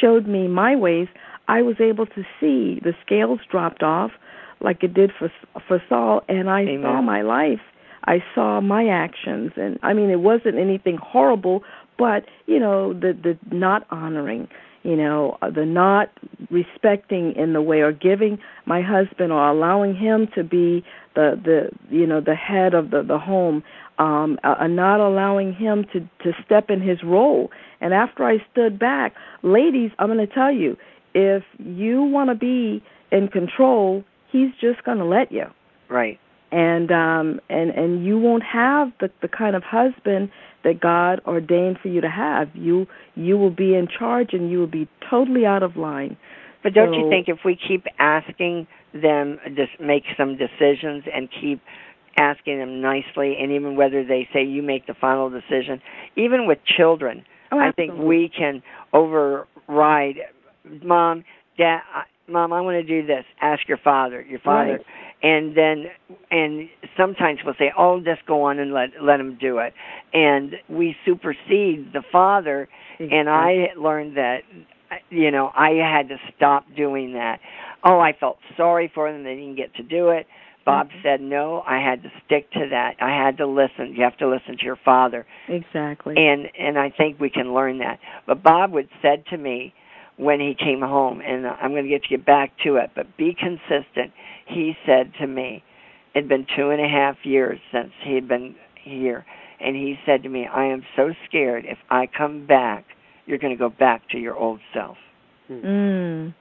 showed 0.00 0.26
me 0.26 0.48
my 0.48 0.76
ways. 0.76 1.08
I 1.48 1.62
was 1.62 1.76
able 1.80 2.06
to 2.06 2.22
see 2.40 2.80
the 2.82 2.94
scales 3.04 3.40
dropped 3.50 3.82
off 3.82 4.12
like 4.60 4.82
it 4.82 4.94
did 4.94 5.12
for 5.18 5.30
for 5.66 5.82
Saul, 5.88 6.22
and 6.28 6.48
I 6.48 6.62
Amen. 6.62 6.82
saw 6.82 7.02
my 7.02 7.22
life. 7.22 7.60
I 8.04 8.22
saw 8.34 8.60
my 8.60 8.88
actions, 8.88 9.52
and 9.56 9.78
I 9.82 9.92
mean, 9.92 10.10
it 10.10 10.20
wasn't 10.20 10.58
anything 10.58 10.96
horrible, 10.96 11.62
but 11.98 12.24
you 12.46 12.58
know, 12.58 12.92
the 12.92 13.12
the 13.12 13.38
not 13.54 13.86
honoring, 13.90 14.48
you 14.82 14.96
know, 14.96 15.38
the 15.54 15.64
not 15.64 16.10
respecting 16.50 17.34
in 17.36 17.52
the 17.52 17.62
way 17.62 17.80
or 17.80 17.92
giving 17.92 18.38
my 18.66 18.82
husband 18.82 19.32
or 19.32 19.48
allowing 19.48 19.94
him 19.94 20.28
to 20.34 20.42
be 20.42 20.84
the 21.14 21.40
the 21.44 21.94
you 21.94 22.06
know 22.06 22.20
the 22.20 22.34
head 22.34 22.74
of 22.74 22.90
the 22.90 23.02
the 23.02 23.18
home 23.18 23.62
um 23.98 24.38
uh, 24.44 24.66
not 24.66 25.00
allowing 25.00 25.52
him 25.52 25.84
to 25.92 26.00
to 26.22 26.32
step 26.44 26.70
in 26.70 26.80
his 26.80 27.02
role. 27.02 27.50
And 27.80 27.92
after 27.92 28.24
i 28.24 28.38
stood 28.52 28.78
back 28.78 29.14
ladies 29.42 29.90
i'm 29.98 30.08
going 30.08 30.26
to 30.26 30.32
tell 30.32 30.52
you 30.52 30.76
if 31.14 31.42
you 31.58 32.02
want 32.02 32.30
to 32.30 32.34
be 32.34 32.82
in 33.10 33.28
control 33.28 34.04
he's 34.32 34.50
just 34.60 34.82
going 34.82 34.98
to 34.98 35.04
let 35.04 35.30
you. 35.30 35.44
Right. 35.88 36.18
And 36.50 36.90
um 36.90 37.40
and 37.48 37.70
and 37.70 38.04
you 38.04 38.18
won't 38.18 38.42
have 38.42 38.92
the 39.00 39.10
the 39.22 39.28
kind 39.28 39.56
of 39.56 39.62
husband 39.62 40.30
that 40.64 40.80
God 40.80 41.20
ordained 41.26 41.78
for 41.82 41.88
you 41.88 42.00
to 42.02 42.10
have. 42.10 42.48
You 42.54 42.86
you 43.14 43.38
will 43.38 43.50
be 43.50 43.74
in 43.74 43.88
charge 43.88 44.30
and 44.32 44.50
you 44.50 44.58
will 44.58 44.66
be 44.66 44.86
totally 45.08 45.46
out 45.46 45.62
of 45.62 45.76
line. 45.76 46.16
But 46.62 46.74
don't 46.74 46.92
so, 46.92 46.98
you 46.98 47.08
think 47.08 47.28
if 47.28 47.38
we 47.44 47.56
keep 47.56 47.86
asking 47.98 48.66
them 48.92 49.38
just 49.56 49.80
make 49.80 50.04
some 50.16 50.36
decisions 50.36 51.04
and 51.12 51.28
keep 51.40 51.60
asking 52.18 52.58
them 52.58 52.80
nicely 52.80 53.36
and 53.40 53.50
even 53.52 53.74
whether 53.74 54.04
they 54.04 54.28
say 54.32 54.44
you 54.44 54.62
make 54.62 54.86
the 54.86 54.94
final 54.94 55.30
decision. 55.30 55.80
Even 56.16 56.46
with 56.46 56.58
children 56.76 57.24
oh, 57.52 57.58
i 57.58 57.70
think 57.72 57.92
we 57.94 58.30
can 58.36 58.62
override 58.92 60.16
mom 60.82 61.24
dad 61.58 61.80
mom 62.28 62.52
i 62.52 62.60
want 62.60 62.74
to 62.74 62.82
do 62.82 63.06
this. 63.06 63.24
Ask 63.40 63.68
your 63.68 63.78
father 63.78 64.22
your 64.22 64.40
father. 64.40 64.72
Right. 64.72 64.86
and 65.22 65.56
then 65.56 65.84
and 66.30 66.68
sometimes 66.96 67.40
we'll 67.44 67.54
say 67.58 67.72
oh 67.78 68.00
just 68.00 68.26
go 68.26 68.42
on 68.42 68.58
and 68.58 68.72
let 68.72 68.90
let 69.02 69.20
him 69.20 69.38
do 69.40 69.58
it. 69.58 69.74
And 70.12 70.54
we 70.68 70.96
supersede 71.04 71.92
the 71.92 72.02
father 72.10 72.68
exactly. 72.98 73.18
and 73.18 73.28
i 73.28 73.68
learned 73.78 74.16
that 74.16 74.38
you 75.10 75.30
know 75.30 75.50
i 75.54 75.70
had 75.70 76.08
to 76.08 76.16
stop 76.36 76.64
doing 76.76 77.14
that 77.14 77.38
oh 77.84 77.98
i 77.98 78.12
felt 78.12 78.38
sorry 78.56 78.90
for 78.94 79.10
them. 79.10 79.24
They 79.24 79.34
didn't 79.34 79.56
get 79.56 79.74
to 79.76 79.82
do 79.82 80.10
it. 80.10 80.26
Bob 80.64 80.88
mm-hmm. 80.88 80.98
said 81.02 81.20
no 81.20 81.62
i 81.66 81.78
had 81.78 82.02
to 82.02 82.10
stick 82.24 82.50
to 82.52 82.68
that. 82.70 82.94
I 83.00 83.10
had 83.10 83.36
to 83.38 83.46
listen. 83.46 83.94
You 83.94 84.04
have 84.04 84.16
to 84.18 84.28
listen 84.28 84.56
to 84.58 84.64
your 84.64 84.78
father. 84.84 85.26
Exactly. 85.48 86.14
And 86.16 86.46
and 86.58 86.78
i 86.78 86.90
think 86.90 87.20
we 87.20 87.30
can 87.30 87.54
learn 87.54 87.78
that. 87.78 87.98
But 88.26 88.42
bob 88.42 88.72
would 88.72 88.88
said 89.00 89.24
to 89.30 89.36
me 89.36 89.74
when 90.16 90.40
he 90.40 90.54
came 90.54 90.80
home 90.80 91.20
and 91.20 91.46
i'm 91.46 91.70
going 91.70 91.84
to 91.84 91.88
get 91.88 92.02
to 92.02 92.08
get 92.08 92.24
back 92.24 92.52
to 92.64 92.76
it 92.76 92.90
but 92.94 93.16
be 93.16 93.34
consistent. 93.38 94.12
He 94.46 94.74
said 94.86 95.12
to 95.20 95.26
me 95.26 95.64
it'd 96.14 96.28
been 96.28 96.46
two 96.56 96.70
and 96.70 96.80
a 96.80 96.88
half 96.88 97.16
years 97.24 97.58
since 97.72 97.90
he 98.04 98.14
had 98.14 98.28
been 98.28 98.54
here 98.82 99.24
and 99.60 99.74
he 99.74 99.96
said 100.06 100.22
to 100.22 100.28
me 100.28 100.46
i 100.46 100.66
am 100.66 100.82
so 100.96 101.12
scared. 101.26 101.64
If 101.66 101.78
i 101.90 102.06
come 102.06 102.46
back 102.46 102.84
you're 103.26 103.38
going 103.38 103.52
to 103.52 103.58
go 103.58 103.70
back 103.70 104.08
to 104.10 104.18
your 104.18 104.36
old 104.36 104.60
self 104.74 104.96
mm. 105.50 106.34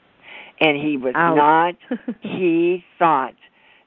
And 0.59 0.77
he 0.77 0.97
was 0.97 1.13
not 1.15 1.75
he 2.21 2.83
thought 2.99 3.33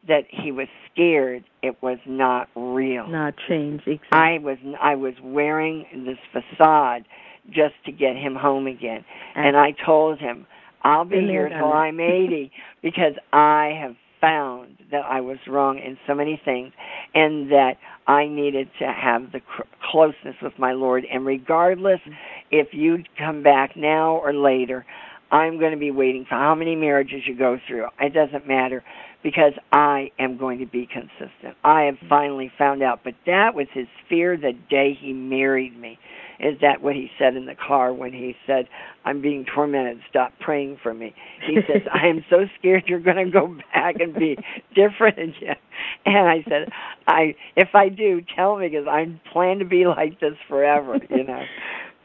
that 0.07 0.25
he 0.29 0.53
was 0.53 0.69
scared. 0.93 1.45
It 1.63 1.83
was 1.83 1.99
not 2.07 2.49
real. 2.55 3.07
Not 3.09 3.35
change 3.49 3.83
exactly. 3.87 4.09
i 4.13 4.39
was 4.39 4.59
i 4.81 4.95
was 4.95 5.15
wearing 5.23 5.87
this 6.05 6.19
facade 6.33 7.05
just 7.51 7.75
to 7.85 7.93
get 7.93 8.17
him 8.17 8.35
home 8.35 8.67
again. 8.67 9.05
And, 9.35 9.49
and 9.49 9.57
i 9.57 9.75
told 9.85 10.19
him 10.19 10.47
i'll 10.83 11.05
be 11.05 11.21
here 11.21 11.49
till 11.49 11.73
i'm 11.73 12.01
80 12.01 12.51
because 12.83 13.15
i 13.33 13.77
have 13.81 13.97
found 14.21 14.77
that 14.91 15.05
i 15.05 15.21
was 15.21 15.39
wrong 15.47 15.79
in 15.79 15.99
so 16.07 16.15
many 16.15 16.41
things 16.43 16.73
and 17.15 17.51
that 17.51 17.75
i 18.07 18.27
needed 18.27 18.69
to 18.79 18.87
have 18.87 19.33
the 19.33 19.41
cr- 19.41 19.63
closeness 19.91 20.37
with 20.41 20.59
my 20.59 20.73
lord. 20.73 21.05
And 21.13 21.27
regardless 21.27 22.01
mm. 22.07 22.15
if 22.51 22.69
you 22.73 23.05
come 23.19 23.43
back 23.43 23.77
now 23.77 24.17
or 24.17 24.33
later 24.33 24.87
i'm 25.35 25.59
going 25.59 25.73
to 25.73 25.79
be 25.79 25.91
waiting 25.91 26.25
for 26.29 26.37
how 26.37 26.55
many 26.55 26.77
marriages 26.77 27.23
you 27.27 27.37
go 27.37 27.59
through 27.69 27.87
it 28.01 28.15
doesn't 28.15 28.47
matter 28.47 28.83
because 29.25 29.55
I 29.73 30.11
am 30.19 30.37
going 30.37 30.59
to 30.61 30.67
be 30.67 30.87
consistent. 30.87 31.57
I 31.65 31.85
have 31.85 31.95
mm-hmm. 31.95 32.09
finally 32.09 32.53
found 32.57 32.83
out. 32.83 33.01
But 33.03 33.15
that 33.27 33.55
was 33.55 33.67
his 33.73 33.89
fear 34.09 34.37
the 34.37 34.53
day 34.71 34.97
he 35.01 35.13
married 35.13 35.77
me. 35.77 35.99
Is 36.39 36.61
that 36.61 36.83
what 36.83 36.95
he 36.95 37.11
said 37.19 37.37
in 37.37 37.47
the 37.47 37.55
car 37.55 37.93
when 37.93 38.13
he 38.13 38.37
said, 38.47 38.69
I'm 39.05 39.23
being 39.23 39.47
tormented, 39.47 40.01
stop 40.11 40.33
praying 40.41 40.79
for 40.83 40.93
me? 40.93 41.15
He 41.47 41.57
says, 41.67 41.83
I 41.93 42.07
am 42.09 42.25
so 42.29 42.47
scared 42.59 42.85
you're 42.87 43.01
going 43.01 43.25
to 43.25 43.31
go 43.31 43.57
back 43.73 43.97
and 43.99 44.15
be 44.15 44.37
different 44.75 45.19
again. 45.19 45.57
And 46.05 46.29
I 46.29 46.45
said, 46.49 46.69
I 47.07 47.35
if 47.57 47.75
I 47.75 47.89
do, 47.89 48.21
tell 48.37 48.59
me 48.59 48.69
because 48.69 48.87
I 48.89 49.07
plan 49.33 49.61
to 49.61 49.65
be 49.65 49.87
like 49.87 50.21
this 50.21 50.35
forever, 50.49 50.99
you 51.09 51.25
know. 51.25 51.43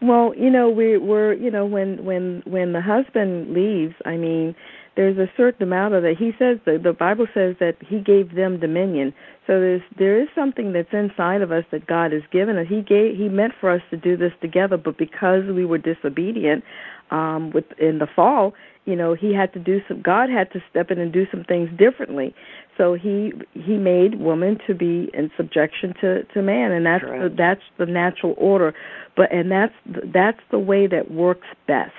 Well, 0.01 0.33
you 0.35 0.49
know, 0.49 0.69
we 0.69 0.97
we're 0.97 1.33
you 1.33 1.51
know 1.51 1.65
when 1.65 2.05
when 2.05 2.41
when 2.45 2.71
the 2.73 2.81
husband 2.81 3.53
leaves, 3.53 3.95
I 4.05 4.15
mean, 4.15 4.55
there's 4.95 5.17
a 5.17 5.29
certain 5.35 5.63
amount 5.63 5.93
of 5.93 6.03
that. 6.03 6.15
He 6.17 6.31
says 6.39 6.57
the 6.65 6.79
the 6.81 6.93
Bible 6.93 7.27
says 7.33 7.55
that 7.59 7.75
he 7.85 7.99
gave 7.99 8.33
them 8.35 8.59
dominion. 8.59 9.13
So 9.45 9.59
there's 9.59 9.81
there 9.97 10.21
is 10.21 10.29
something 10.33 10.71
that's 10.71 10.93
inside 10.93 11.41
of 11.41 11.51
us 11.51 11.65
that 11.71 11.85
God 11.85 12.13
has 12.13 12.21
given 12.31 12.57
us. 12.57 12.67
He 12.69 12.81
gave 12.81 13.17
he 13.17 13.27
meant 13.27 13.53
for 13.59 13.69
us 13.69 13.81
to 13.91 13.97
do 13.97 14.15
this 14.15 14.31
together, 14.41 14.77
but 14.77 14.97
because 14.97 15.43
we 15.45 15.65
were 15.65 15.77
disobedient 15.77 16.63
um 17.11 17.51
with 17.51 17.65
in 17.77 17.99
the 17.99 18.07
fall, 18.07 18.53
you 18.85 18.95
know, 18.95 19.13
he 19.15 19.33
had 19.33 19.51
to 19.53 19.59
do 19.59 19.81
some 19.87 20.01
God 20.01 20.29
had 20.29 20.51
to 20.53 20.63
step 20.69 20.91
in 20.91 20.99
and 20.99 21.11
do 21.11 21.25
some 21.29 21.43
things 21.43 21.69
differently. 21.77 22.33
So 22.79 22.93
he 22.93 23.33
he 23.53 23.75
made 23.75 24.19
woman 24.21 24.57
to 24.65 24.73
be 24.73 25.11
in 25.13 25.29
subjection 25.35 25.93
to 25.99 26.23
to 26.23 26.41
man 26.41 26.71
and 26.71 26.85
that's 26.85 27.03
the, 27.03 27.33
that's 27.37 27.61
the 27.77 27.85
natural 27.85 28.35
order. 28.37 28.73
But 29.17 29.33
and 29.33 29.51
that's 29.51 29.73
that's 30.13 30.39
the 30.49 30.59
way 30.59 30.87
that 30.87 31.11
works 31.11 31.47
best. 31.67 31.91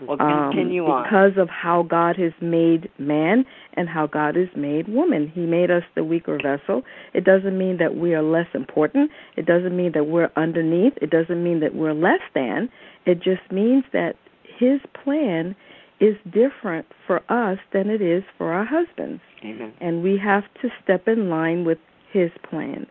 Well, 0.00 0.16
continue 0.16 0.86
um, 0.86 1.02
because 1.02 1.32
of 1.36 1.48
how 1.48 1.82
God 1.82 2.16
has 2.18 2.32
made 2.40 2.88
man 2.98 3.44
and 3.74 3.88
how 3.88 4.06
God 4.06 4.36
has 4.36 4.46
made 4.56 4.86
woman. 4.86 5.32
He 5.34 5.40
made 5.40 5.72
us 5.72 5.82
the 5.96 6.04
weaker 6.04 6.38
vessel. 6.40 6.84
It 7.14 7.24
doesn't 7.24 7.58
mean 7.58 7.78
that 7.78 7.96
we 7.96 8.14
are 8.14 8.22
less 8.22 8.46
important. 8.54 9.10
It 9.36 9.44
doesn't 9.44 9.76
mean 9.76 9.90
that 9.94 10.04
we're 10.04 10.30
underneath. 10.36 10.92
It 11.02 11.10
doesn't 11.10 11.42
mean 11.42 11.58
that 11.60 11.74
we're 11.74 11.94
less 11.94 12.20
than. 12.32 12.68
It 13.06 13.16
just 13.16 13.50
means 13.50 13.82
that 13.92 14.14
His 14.44 14.80
plan 15.02 15.56
is 16.00 16.16
different 16.24 16.86
for 17.06 17.18
us 17.30 17.58
than 17.72 17.90
it 17.90 18.00
is 18.00 18.22
for 18.36 18.52
our 18.52 18.64
husbands. 18.64 19.20
Amen. 19.44 19.72
And 19.80 20.02
we 20.02 20.18
have 20.18 20.44
to 20.62 20.68
step 20.82 21.08
in 21.08 21.28
line 21.28 21.64
with 21.64 21.78
His 22.12 22.30
plan. 22.48 22.86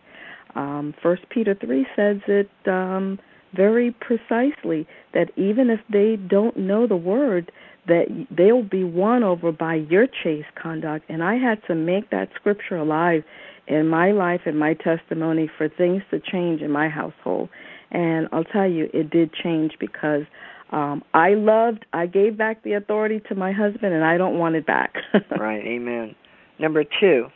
Um, 0.55 0.93
First 1.01 1.29
Peter 1.29 1.55
three 1.55 1.85
says 1.95 2.17
it. 2.27 2.49
Um, 2.67 3.19
very 3.53 3.91
precisely 3.91 4.87
that 5.13 5.31
even 5.35 5.69
if 5.69 5.79
they 5.91 6.17
don't 6.27 6.57
know 6.57 6.87
the 6.87 6.95
word 6.95 7.51
that 7.87 8.05
they'll 8.29 8.63
be 8.63 8.83
won 8.83 9.23
over 9.23 9.51
by 9.51 9.75
your 9.75 10.07
chaste 10.07 10.47
conduct 10.61 11.05
and 11.09 11.23
i 11.23 11.35
had 11.35 11.61
to 11.65 11.73
make 11.73 12.09
that 12.09 12.29
scripture 12.35 12.75
alive 12.75 13.23
in 13.67 13.87
my 13.87 14.11
life 14.11 14.41
and 14.45 14.59
my 14.59 14.73
testimony 14.73 15.49
for 15.57 15.69
things 15.69 16.01
to 16.11 16.19
change 16.19 16.61
in 16.61 16.71
my 16.71 16.89
household 16.89 17.49
and 17.91 18.27
i'll 18.31 18.43
tell 18.43 18.69
you 18.69 18.89
it 18.93 19.09
did 19.09 19.33
change 19.33 19.73
because 19.79 20.23
um 20.71 21.03
i 21.13 21.33
loved 21.33 21.85
i 21.93 22.05
gave 22.05 22.37
back 22.37 22.63
the 22.63 22.73
authority 22.73 23.21
to 23.27 23.35
my 23.35 23.51
husband 23.51 23.93
and 23.93 24.03
i 24.03 24.17
don't 24.17 24.37
want 24.37 24.55
it 24.55 24.65
back 24.65 24.95
right 25.39 25.65
amen 25.65 26.15
number 26.59 26.83
2 26.99 27.27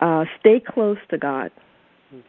uh 0.00 0.24
stay 0.40 0.60
close 0.60 0.98
to 1.08 1.18
god 1.18 1.50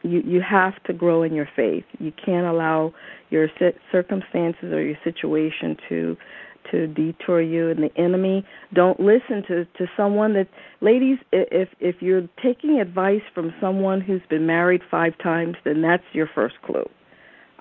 you 0.03 0.21
you 0.25 0.41
have 0.41 0.81
to 0.83 0.93
grow 0.93 1.23
in 1.23 1.33
your 1.33 1.49
faith. 1.55 1.85
You 1.99 2.11
can't 2.23 2.45
allow 2.45 2.93
your 3.29 3.47
circumstances 3.91 4.71
or 4.71 4.81
your 4.83 4.97
situation 5.03 5.77
to 5.89 6.17
to 6.71 6.87
detour 6.87 7.41
you 7.41 7.69
and 7.69 7.81
the 7.81 7.91
enemy. 7.97 8.45
Don't 8.73 8.99
listen 8.99 9.43
to 9.47 9.65
to 9.65 9.87
someone 9.97 10.33
that 10.33 10.47
ladies 10.81 11.17
if 11.31 11.69
if 11.79 12.01
you're 12.01 12.27
taking 12.41 12.79
advice 12.79 13.23
from 13.33 13.53
someone 13.59 14.01
who's 14.01 14.21
been 14.29 14.45
married 14.45 14.81
5 14.89 15.17
times, 15.17 15.55
then 15.63 15.81
that's 15.81 16.03
your 16.13 16.27
first 16.33 16.55
clue. 16.63 16.87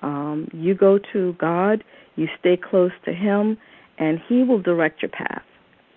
Um 0.01 0.47
you 0.53 0.75
go 0.75 0.99
to 1.13 1.35
God, 1.39 1.83
you 2.15 2.27
stay 2.39 2.57
close 2.57 2.91
to 3.05 3.13
him 3.13 3.57
and 3.97 4.19
he 4.27 4.43
will 4.43 4.61
direct 4.61 5.01
your 5.01 5.09
path. 5.09 5.43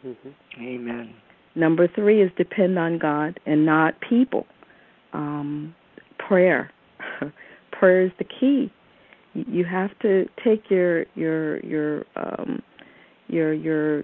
Mm-hmm. 0.07 0.63
Amen. 0.63 1.15
Number 1.55 1.89
3 1.89 2.23
is 2.23 2.31
depend 2.37 2.79
on 2.79 2.99
God 2.99 3.41
and 3.47 3.65
not 3.65 3.95
people. 4.01 4.47
Um 5.13 5.75
prayer. 6.19 6.71
prayer 7.73 8.03
is 8.07 8.13
the 8.19 8.25
key. 8.25 8.73
You 9.35 9.65
have 9.65 9.91
to 10.01 10.27
take 10.45 10.71
your 10.71 11.07
your 11.15 11.59
your 11.65 12.05
um, 12.17 12.63
your 13.29 13.53
your 13.53 14.03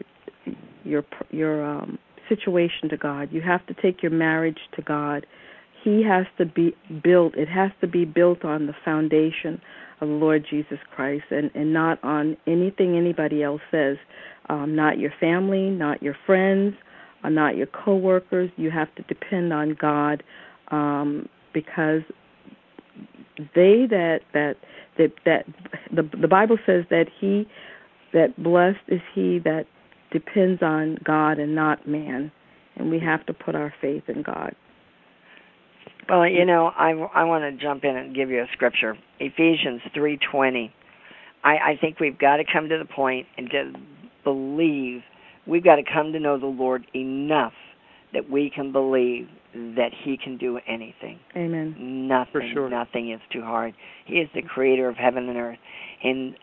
your 0.84 1.04
your 1.30 1.64
um, 1.64 1.98
situation 2.28 2.88
to 2.90 2.96
God. 2.96 3.28
You 3.30 3.40
have 3.40 3.64
to 3.66 3.74
take 3.74 4.02
your 4.02 4.12
marriage 4.12 4.58
to 4.76 4.82
God. 4.82 5.26
he 5.82 6.02
has 6.02 6.26
to 6.38 6.44
be 6.44 6.74
built. 7.02 7.34
It 7.36 7.48
has 7.48 7.70
to 7.80 7.86
be 7.86 8.04
built 8.04 8.44
on 8.44 8.66
the 8.66 8.74
foundation 8.84 9.60
of 10.00 10.08
Lord 10.08 10.46
Jesus 10.48 10.78
Christ, 10.94 11.24
and 11.30 11.50
and 11.54 11.72
not 11.72 12.02
on 12.02 12.36
anything 12.46 12.96
anybody 12.96 13.42
else 13.42 13.62
says. 13.70 13.96
Um, 14.48 14.74
not 14.74 14.98
your 14.98 15.12
family, 15.20 15.70
not 15.70 16.02
your 16.02 16.16
friends, 16.26 16.74
uh, 17.22 17.28
not 17.28 17.56
your 17.56 17.66
coworkers. 17.66 18.50
You 18.56 18.70
have 18.70 18.92
to 18.96 19.02
depend 19.02 19.52
on 19.52 19.76
God 19.80 20.22
um, 20.68 21.28
because 21.52 22.02
they 23.54 23.86
that 23.88 24.20
that 24.32 24.56
that 24.98 25.12
that 25.24 25.46
the 25.94 26.02
the 26.20 26.28
Bible 26.28 26.58
says 26.66 26.84
that 26.90 27.06
he 27.20 27.46
that 28.12 28.42
blessed 28.42 28.78
is 28.88 29.00
he 29.14 29.38
that 29.40 29.66
depends 30.10 30.62
on 30.62 30.98
God 31.04 31.38
and 31.38 31.54
not 31.54 31.86
man, 31.86 32.32
and 32.76 32.90
we 32.90 32.98
have 32.98 33.24
to 33.26 33.32
put 33.32 33.54
our 33.54 33.72
faith 33.80 34.04
in 34.08 34.22
God. 34.22 34.54
Well, 36.10 36.26
you 36.26 36.44
know, 36.44 36.72
I 36.76 36.90
I 37.14 37.22
want 37.22 37.44
to 37.44 37.62
jump 37.62 37.84
in 37.84 37.96
and 37.96 38.14
give 38.14 38.30
you 38.30 38.40
a 38.40 38.46
scripture, 38.52 38.96
Ephesians 39.20 39.80
three 39.94 40.18
twenty. 40.32 40.74
I 41.44 41.50
I 41.50 41.78
think 41.80 42.00
we've 42.00 42.18
got 42.18 42.38
to 42.38 42.44
come 42.52 42.68
to 42.68 42.78
the 42.78 42.84
point 42.84 43.28
and 43.38 43.48
to 43.50 43.72
believe. 44.24 45.02
We've 45.46 45.62
got 45.62 45.76
to 45.76 45.84
come 45.84 46.12
to 46.12 46.18
know 46.18 46.36
the 46.38 46.46
Lord 46.46 46.84
enough 46.96 47.52
that 48.12 48.28
we 48.28 48.50
can 48.50 48.72
believe 48.72 49.28
that 49.54 49.90
He 50.04 50.16
can 50.16 50.36
do 50.36 50.58
anything. 50.66 51.20
Amen. 51.36 52.08
Nothing, 52.08 52.50
sure. 52.54 52.68
nothing 52.68 53.12
is 53.12 53.20
too 53.32 53.42
hard. 53.42 53.74
He 54.04 54.16
is 54.16 54.28
the 54.34 54.42
Creator 54.42 54.88
of 54.88 54.96
heaven 54.96 55.28
and 55.28 55.38
earth, 55.38 55.58
and 56.02 56.34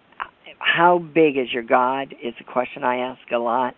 how 0.60 0.98
big 1.00 1.38
is 1.38 1.52
your 1.52 1.64
God 1.64 2.16
is 2.24 2.34
a 2.40 2.44
question 2.52 2.86
I 2.86 3.00
ask 3.00 3.20
a 3.34 3.38
lot 3.38 3.76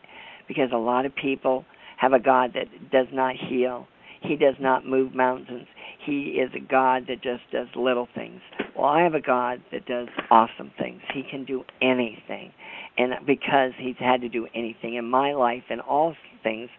because 0.47 0.69
a 0.71 0.77
lot 0.77 1.07
of 1.07 1.15
people 1.15 1.65
have 1.97 2.13
a 2.13 2.19
God 2.19 2.51
that 2.53 2.91
does 2.91 3.07
not 3.11 3.35
heal. 3.35 3.87
He 4.21 4.35
does 4.35 4.55
not 4.59 4.85
move 4.85 5.15
mountains. 5.15 5.67
He 6.09 6.39
is 6.41 6.49
a 6.55 6.59
God 6.59 7.05
that 7.07 7.21
just 7.21 7.43
does 7.51 7.67
little 7.75 8.07
things. 8.15 8.41
Well, 8.75 8.87
I 8.87 9.03
have 9.03 9.13
a 9.13 9.21
God 9.21 9.61
that 9.71 9.85
does 9.85 10.07
awesome 10.31 10.71
things. 10.79 11.01
He 11.13 11.21
can 11.29 11.45
do 11.45 11.63
anything. 11.83 12.51
And 12.97 13.13
because 13.27 13.73
he's 13.77 13.97
had 13.99 14.21
to 14.21 14.29
do 14.29 14.47
anything 14.55 14.95
in 14.95 15.07
my 15.07 15.33
life 15.33 15.63
and 15.69 15.79
all 15.81 16.15
things, 16.41 16.69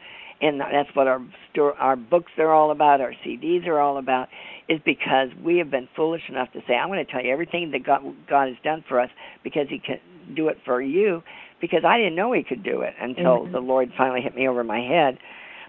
and 0.40 0.60
that's 0.60 0.88
what 0.94 1.06
our 1.06 1.20
our 1.78 1.96
books 1.96 2.32
are 2.38 2.52
all 2.52 2.72
about, 2.72 3.00
our 3.00 3.12
CDs 3.24 3.66
are 3.66 3.78
all 3.78 3.98
about, 3.98 4.28
is 4.68 4.80
because 4.84 5.28
we 5.44 5.58
have 5.58 5.70
been 5.70 5.88
foolish 5.94 6.22
enough 6.28 6.50
to 6.52 6.60
say, 6.66 6.74
"I'm 6.74 6.88
going 6.88 7.04
to 7.04 7.10
tell 7.10 7.22
you 7.22 7.30
everything 7.30 7.70
that 7.70 7.84
God, 7.84 8.02
God 8.28 8.48
has 8.48 8.56
done 8.64 8.82
for 8.88 8.98
us 8.98 9.10
because 9.44 9.68
He 9.68 9.78
can 9.78 10.00
do 10.34 10.48
it 10.48 10.58
for 10.64 10.82
you." 10.82 11.22
Because 11.60 11.84
I 11.84 11.98
didn't 11.98 12.16
know 12.16 12.32
He 12.32 12.42
could 12.42 12.62
do 12.62 12.80
it 12.80 12.94
until 13.00 13.40
mm-hmm. 13.40 13.52
the 13.52 13.60
Lord 13.60 13.92
finally 13.96 14.22
hit 14.22 14.34
me 14.34 14.48
over 14.48 14.64
my 14.64 14.80
head. 14.80 15.18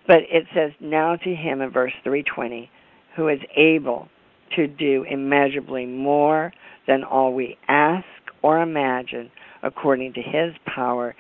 But 0.08 0.22
it 0.32 0.48
says, 0.56 0.72
"Now 0.80 1.16
to 1.16 1.36
Him" 1.36 1.62
in 1.62 1.70
verse 1.70 1.94
320, 2.04 2.70
who 3.16 3.28
is 3.28 3.40
able 3.56 4.08
to 4.56 4.68
do 4.68 5.06
immeasurably 5.10 5.86
more 5.86 6.52
than 6.88 7.04
all 7.04 7.34
we 7.34 7.58
ask 7.68 8.06
or 8.42 8.62
imagine, 8.62 9.32
according 9.64 10.14
to 10.14 10.22
His 10.22 10.54
power 10.66 11.16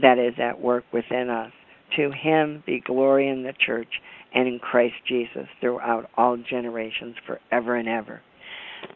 that 0.00 0.18
is 0.18 0.34
at 0.38 0.60
work 0.60 0.84
within 0.92 1.30
us. 1.30 1.52
To 1.96 2.10
him 2.10 2.62
be 2.66 2.80
glory 2.80 3.28
in 3.28 3.42
the 3.42 3.54
church 3.64 3.88
and 4.34 4.48
in 4.48 4.58
Christ 4.58 4.94
Jesus 5.08 5.46
throughout 5.60 6.10
all 6.16 6.36
generations 6.36 7.14
forever 7.26 7.76
and 7.76 7.88
ever. 7.88 8.20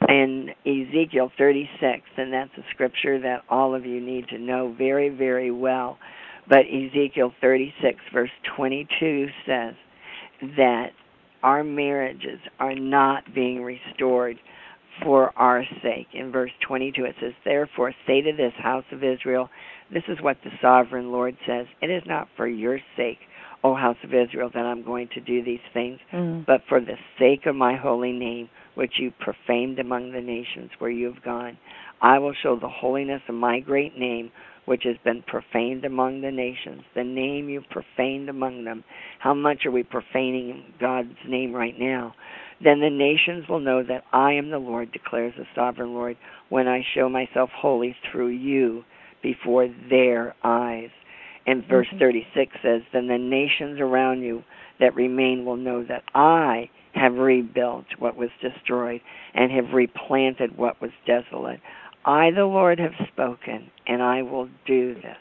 In 0.08 0.50
Ezekiel 0.66 1.30
36, 1.38 2.02
and 2.16 2.32
that's 2.32 2.50
a 2.58 2.64
scripture 2.74 3.20
that 3.20 3.42
all 3.48 3.74
of 3.74 3.86
you 3.86 4.00
need 4.00 4.28
to 4.28 4.38
know 4.38 4.74
very, 4.76 5.08
very 5.08 5.50
well. 5.50 5.98
But 6.48 6.66
Ezekiel 6.66 7.32
36, 7.40 7.98
verse 8.12 8.30
22 8.56 9.28
says 9.46 9.74
that 10.56 10.90
our 11.42 11.64
marriages 11.64 12.40
are 12.58 12.74
not 12.74 13.34
being 13.34 13.62
restored 13.62 14.36
for 15.02 15.32
our 15.36 15.64
sake. 15.82 16.08
In 16.12 16.30
verse 16.30 16.50
22, 16.66 17.04
it 17.04 17.14
says, 17.20 17.32
Therefore, 17.44 17.92
say 18.06 18.20
to 18.20 18.32
this 18.36 18.52
house 18.58 18.84
of 18.92 19.02
Israel, 19.02 19.48
this 19.92 20.02
is 20.08 20.18
what 20.20 20.36
the 20.44 20.50
sovereign 20.60 21.10
Lord 21.10 21.36
says 21.46 21.66
It 21.82 21.90
is 21.90 22.02
not 22.06 22.28
for 22.36 22.46
your 22.46 22.78
sake, 22.96 23.18
O 23.64 23.74
house 23.74 23.96
of 24.04 24.14
Israel, 24.14 24.50
that 24.54 24.64
I'm 24.64 24.84
going 24.84 25.08
to 25.14 25.20
do 25.20 25.42
these 25.42 25.60
things, 25.74 25.98
mm. 26.12 26.46
but 26.46 26.62
for 26.68 26.80
the 26.80 26.96
sake 27.18 27.46
of 27.46 27.56
my 27.56 27.76
holy 27.76 28.12
name, 28.12 28.48
which 28.74 28.94
you 28.98 29.12
profaned 29.18 29.78
among 29.78 30.12
the 30.12 30.20
nations 30.20 30.70
where 30.78 30.90
you 30.90 31.12
have 31.12 31.22
gone. 31.24 31.58
I 32.00 32.18
will 32.18 32.34
show 32.42 32.58
the 32.58 32.68
holiness 32.68 33.22
of 33.28 33.34
my 33.34 33.60
great 33.60 33.98
name, 33.98 34.30
which 34.70 34.84
has 34.84 34.94
been 35.02 35.20
profaned 35.26 35.84
among 35.84 36.20
the 36.20 36.30
nations, 36.30 36.82
the 36.94 37.02
name 37.02 37.48
you 37.48 37.60
profaned 37.70 38.28
among 38.28 38.62
them. 38.62 38.84
How 39.18 39.34
much 39.34 39.66
are 39.66 39.72
we 39.72 39.82
profaning 39.82 40.62
God's 40.78 41.16
name 41.26 41.52
right 41.52 41.74
now? 41.76 42.14
Then 42.62 42.78
the 42.78 42.88
nations 42.88 43.48
will 43.48 43.58
know 43.58 43.82
that 43.82 44.04
I 44.12 44.34
am 44.34 44.50
the 44.50 44.58
Lord, 44.58 44.92
declares 44.92 45.34
the 45.36 45.44
sovereign 45.56 45.92
Lord, 45.92 46.16
when 46.50 46.68
I 46.68 46.86
show 46.94 47.08
myself 47.08 47.50
holy 47.52 47.96
through 48.12 48.28
you 48.28 48.84
before 49.24 49.66
their 49.90 50.36
eyes. 50.44 50.90
And 51.48 51.66
verse 51.66 51.88
mm-hmm. 51.88 51.98
36 51.98 52.52
says, 52.62 52.82
Then 52.92 53.08
the 53.08 53.18
nations 53.18 53.80
around 53.80 54.22
you 54.22 54.44
that 54.78 54.94
remain 54.94 55.44
will 55.44 55.56
know 55.56 55.84
that 55.88 56.04
I 56.14 56.70
have 56.94 57.14
rebuilt 57.14 57.86
what 57.98 58.16
was 58.16 58.30
destroyed 58.40 59.00
and 59.34 59.50
have 59.50 59.74
replanted 59.74 60.56
what 60.56 60.80
was 60.80 60.92
desolate. 61.08 61.58
I, 62.04 62.30
the 62.30 62.44
Lord, 62.44 62.78
have 62.78 62.92
spoken, 63.12 63.70
and 63.86 64.02
I 64.02 64.22
will 64.22 64.48
do 64.66 64.94
this. 64.94 65.16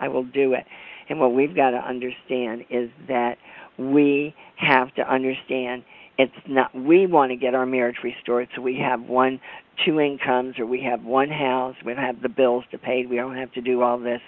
I 0.00 0.08
will 0.08 0.24
do 0.24 0.54
it. 0.54 0.64
And 1.08 1.20
what 1.20 1.34
we've 1.34 1.54
got 1.54 1.70
to 1.70 1.76
understand 1.78 2.64
is 2.70 2.90
that 3.08 3.36
we 3.78 4.34
have 4.56 4.94
to 4.94 5.02
understand 5.02 5.84
it's 6.18 6.32
not 6.46 6.74
we 6.74 7.06
want 7.06 7.30
to 7.30 7.36
get 7.36 7.54
our 7.54 7.66
marriage 7.66 7.96
restored 8.04 8.48
so 8.54 8.60
we 8.60 8.76
have 8.76 9.00
one 9.02 9.40
two 9.84 9.98
incomes 9.98 10.58
or 10.58 10.66
we 10.66 10.82
have 10.82 11.02
one 11.02 11.30
house 11.30 11.74
we 11.84 11.94
have 11.94 12.20
the 12.22 12.28
bills 12.28 12.64
to 12.70 12.78
pay 12.78 13.06
we 13.06 13.16
don't 13.16 13.36
have 13.36 13.50
to 13.52 13.60
do 13.60 13.82
all 13.82 13.98
this 13.98 14.20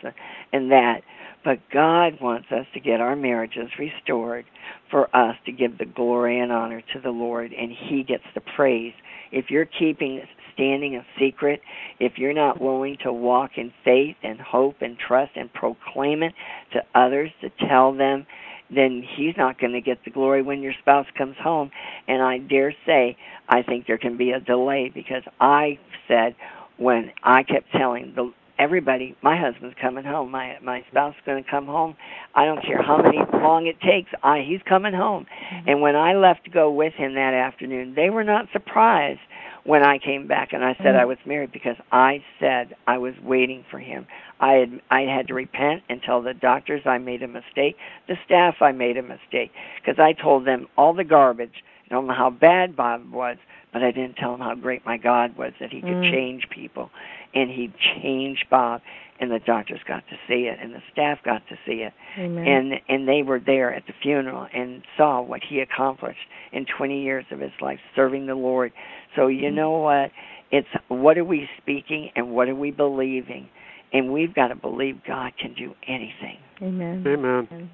and 0.52 0.70
that 0.70 1.02
but 1.44 1.58
god 1.72 2.14
wants 2.20 2.46
us 2.50 2.66
to 2.72 2.80
get 2.80 3.00
our 3.00 3.14
marriages 3.14 3.68
restored 3.78 4.46
for 4.90 5.14
us 5.14 5.36
to 5.44 5.52
give 5.52 5.76
the 5.78 5.84
glory 5.84 6.40
and 6.40 6.50
honor 6.50 6.82
to 6.92 7.00
the 7.00 7.10
lord 7.10 7.52
and 7.52 7.70
he 7.70 8.02
gets 8.02 8.24
the 8.34 8.42
praise 8.56 8.94
if 9.30 9.50
you're 9.50 9.66
keeping 9.66 10.22
standing 10.54 10.96
a 10.96 11.04
secret 11.18 11.60
if 12.00 12.18
you're 12.18 12.32
not 12.32 12.60
willing 12.60 12.96
to 13.02 13.12
walk 13.12 13.52
in 13.56 13.72
faith 13.84 14.16
and 14.22 14.40
hope 14.40 14.76
and 14.80 14.96
trust 14.98 15.32
and 15.36 15.52
proclaim 15.52 16.22
it 16.22 16.32
to 16.72 16.80
others 16.94 17.30
to 17.40 17.50
tell 17.68 17.92
them 17.92 18.26
then 18.70 19.04
he's 19.16 19.36
not 19.36 19.58
going 19.60 19.72
to 19.72 19.80
get 19.80 19.98
the 20.04 20.10
glory 20.10 20.42
when 20.42 20.62
your 20.62 20.72
spouse 20.80 21.06
comes 21.16 21.36
home. 21.36 21.70
And 22.08 22.22
I 22.22 22.38
dare 22.38 22.74
say, 22.86 23.16
I 23.48 23.62
think 23.62 23.86
there 23.86 23.98
can 23.98 24.16
be 24.16 24.30
a 24.30 24.40
delay 24.40 24.90
because 24.92 25.22
I 25.40 25.78
said 26.08 26.34
when 26.76 27.12
I 27.22 27.42
kept 27.42 27.70
telling 27.72 28.14
the 28.16 28.32
everybody, 28.58 29.16
my 29.22 29.36
husband's 29.36 29.76
coming 29.80 30.04
home, 30.04 30.30
my 30.30 30.56
my 30.62 30.84
spouse's 30.90 31.20
going 31.26 31.42
to 31.42 31.50
come 31.50 31.66
home. 31.66 31.96
I 32.34 32.44
don't 32.44 32.64
care 32.64 32.82
how 32.82 32.98
many 32.98 33.18
long 33.32 33.66
it 33.66 33.80
takes. 33.80 34.10
I 34.22 34.44
he's 34.46 34.60
coming 34.68 34.94
home. 34.94 35.26
Mm-hmm. 35.26 35.68
And 35.68 35.80
when 35.80 35.96
I 35.96 36.14
left 36.14 36.44
to 36.44 36.50
go 36.50 36.70
with 36.70 36.94
him 36.94 37.14
that 37.14 37.34
afternoon, 37.34 37.94
they 37.94 38.10
were 38.10 38.24
not 38.24 38.46
surprised 38.52 39.20
when 39.64 39.82
I 39.82 39.98
came 39.98 40.26
back 40.26 40.52
and 40.52 40.62
I 40.62 40.74
said 40.74 40.88
mm-hmm. 40.88 41.00
I 41.00 41.04
was 41.06 41.18
married 41.26 41.52
because 41.52 41.76
I 41.90 42.22
said 42.38 42.76
I 42.86 42.98
was 42.98 43.14
waiting 43.22 43.64
for 43.70 43.78
him. 43.78 44.06
I 44.40 44.52
had 44.52 44.80
I 44.90 45.00
had 45.02 45.28
to 45.28 45.34
repent 45.34 45.82
and 45.88 46.02
tell 46.02 46.22
the 46.22 46.34
doctors 46.34 46.82
I 46.84 46.98
made 46.98 47.22
a 47.22 47.28
mistake, 47.28 47.76
the 48.08 48.16
staff 48.24 48.56
I 48.60 48.72
made 48.72 48.96
a 48.96 49.02
mistake 49.02 49.52
because 49.80 49.98
I 49.98 50.12
told 50.12 50.46
them 50.46 50.68
all 50.76 50.92
the 50.94 51.04
garbage. 51.04 51.64
I 51.90 51.94
don't 51.94 52.06
know 52.06 52.14
how 52.14 52.30
bad 52.30 52.76
Bob 52.76 53.10
was, 53.12 53.36
but 53.72 53.82
I 53.82 53.90
didn't 53.90 54.14
tell 54.14 54.32
them 54.32 54.40
how 54.40 54.54
great 54.54 54.84
my 54.86 54.96
God 54.96 55.36
was 55.36 55.52
that 55.60 55.70
he 55.70 55.80
could 55.80 55.90
mm. 55.90 56.10
change 56.10 56.48
people, 56.48 56.90
and 57.34 57.50
he 57.50 57.72
changed 58.00 58.46
Bob, 58.50 58.80
and 59.20 59.30
the 59.30 59.38
doctors 59.38 59.80
got 59.86 60.04
to 60.08 60.16
see 60.28 60.48
it, 60.50 60.58
and 60.60 60.74
the 60.74 60.82
staff 60.92 61.18
got 61.24 61.42
to 61.48 61.56
see 61.66 61.82
it, 61.82 61.92
Amen. 62.18 62.46
and 62.46 62.72
and 62.88 63.08
they 63.08 63.22
were 63.22 63.40
there 63.40 63.74
at 63.74 63.86
the 63.86 63.92
funeral 64.02 64.46
and 64.52 64.82
saw 64.96 65.20
what 65.20 65.40
he 65.48 65.60
accomplished 65.60 66.18
in 66.52 66.66
20 66.76 67.02
years 67.02 67.24
of 67.30 67.40
his 67.40 67.52
life 67.60 67.78
serving 67.94 68.26
the 68.26 68.34
Lord. 68.34 68.72
So 69.16 69.28
you 69.28 69.50
mm. 69.50 69.54
know 69.54 69.70
what? 69.78 70.10
It's 70.50 70.68
what 70.88 71.18
are 71.18 71.24
we 71.24 71.48
speaking 71.60 72.10
and 72.16 72.30
what 72.30 72.48
are 72.48 72.54
we 72.54 72.70
believing, 72.70 73.48
and 73.92 74.12
we've 74.12 74.34
got 74.34 74.48
to 74.48 74.56
believe 74.56 75.00
God 75.06 75.32
can 75.40 75.54
do 75.54 75.74
anything. 75.86 76.38
Amen. 76.62 77.04
Amen. 77.06 77.70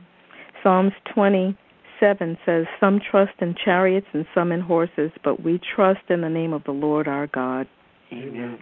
Psalms 0.63 0.93
20 1.15 1.57
7 2.01 2.39
says, 2.45 2.65
Some 2.81 2.99
trust 3.11 3.35
in 3.41 3.55
chariots 3.63 4.07
and 4.13 4.25
some 4.35 4.51
in 4.51 4.61
horses, 4.61 5.11
but 5.23 5.43
we 5.45 5.61
trust 5.77 6.01
in 6.09 6.23
the 6.23 6.29
name 6.29 6.53
of 6.53 6.65
the 6.65 6.73
Lord 6.73 7.07
our 7.07 7.27
God. 7.29 7.69
Amen. 8.13 8.59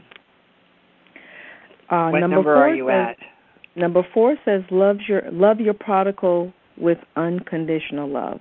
Uh, 1.91 2.11
what 2.11 2.21
number, 2.21 2.37
number 2.37 2.55
four 2.55 2.65
are 2.65 2.75
you 2.75 2.89
says, 2.89 3.17
at? 3.19 3.81
Number 3.81 4.07
four 4.13 4.37
says, 4.45 4.63
love 4.71 4.99
your, 5.07 5.23
love 5.33 5.61
your 5.61 5.75
prodigal 5.75 6.53
with 6.77 6.99
unconditional 7.17 8.09
love. 8.09 8.41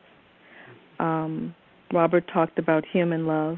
Um, 0.99 1.55
Robert 1.93 2.25
talked 2.33 2.59
about 2.59 2.83
human 2.91 3.25
love 3.25 3.57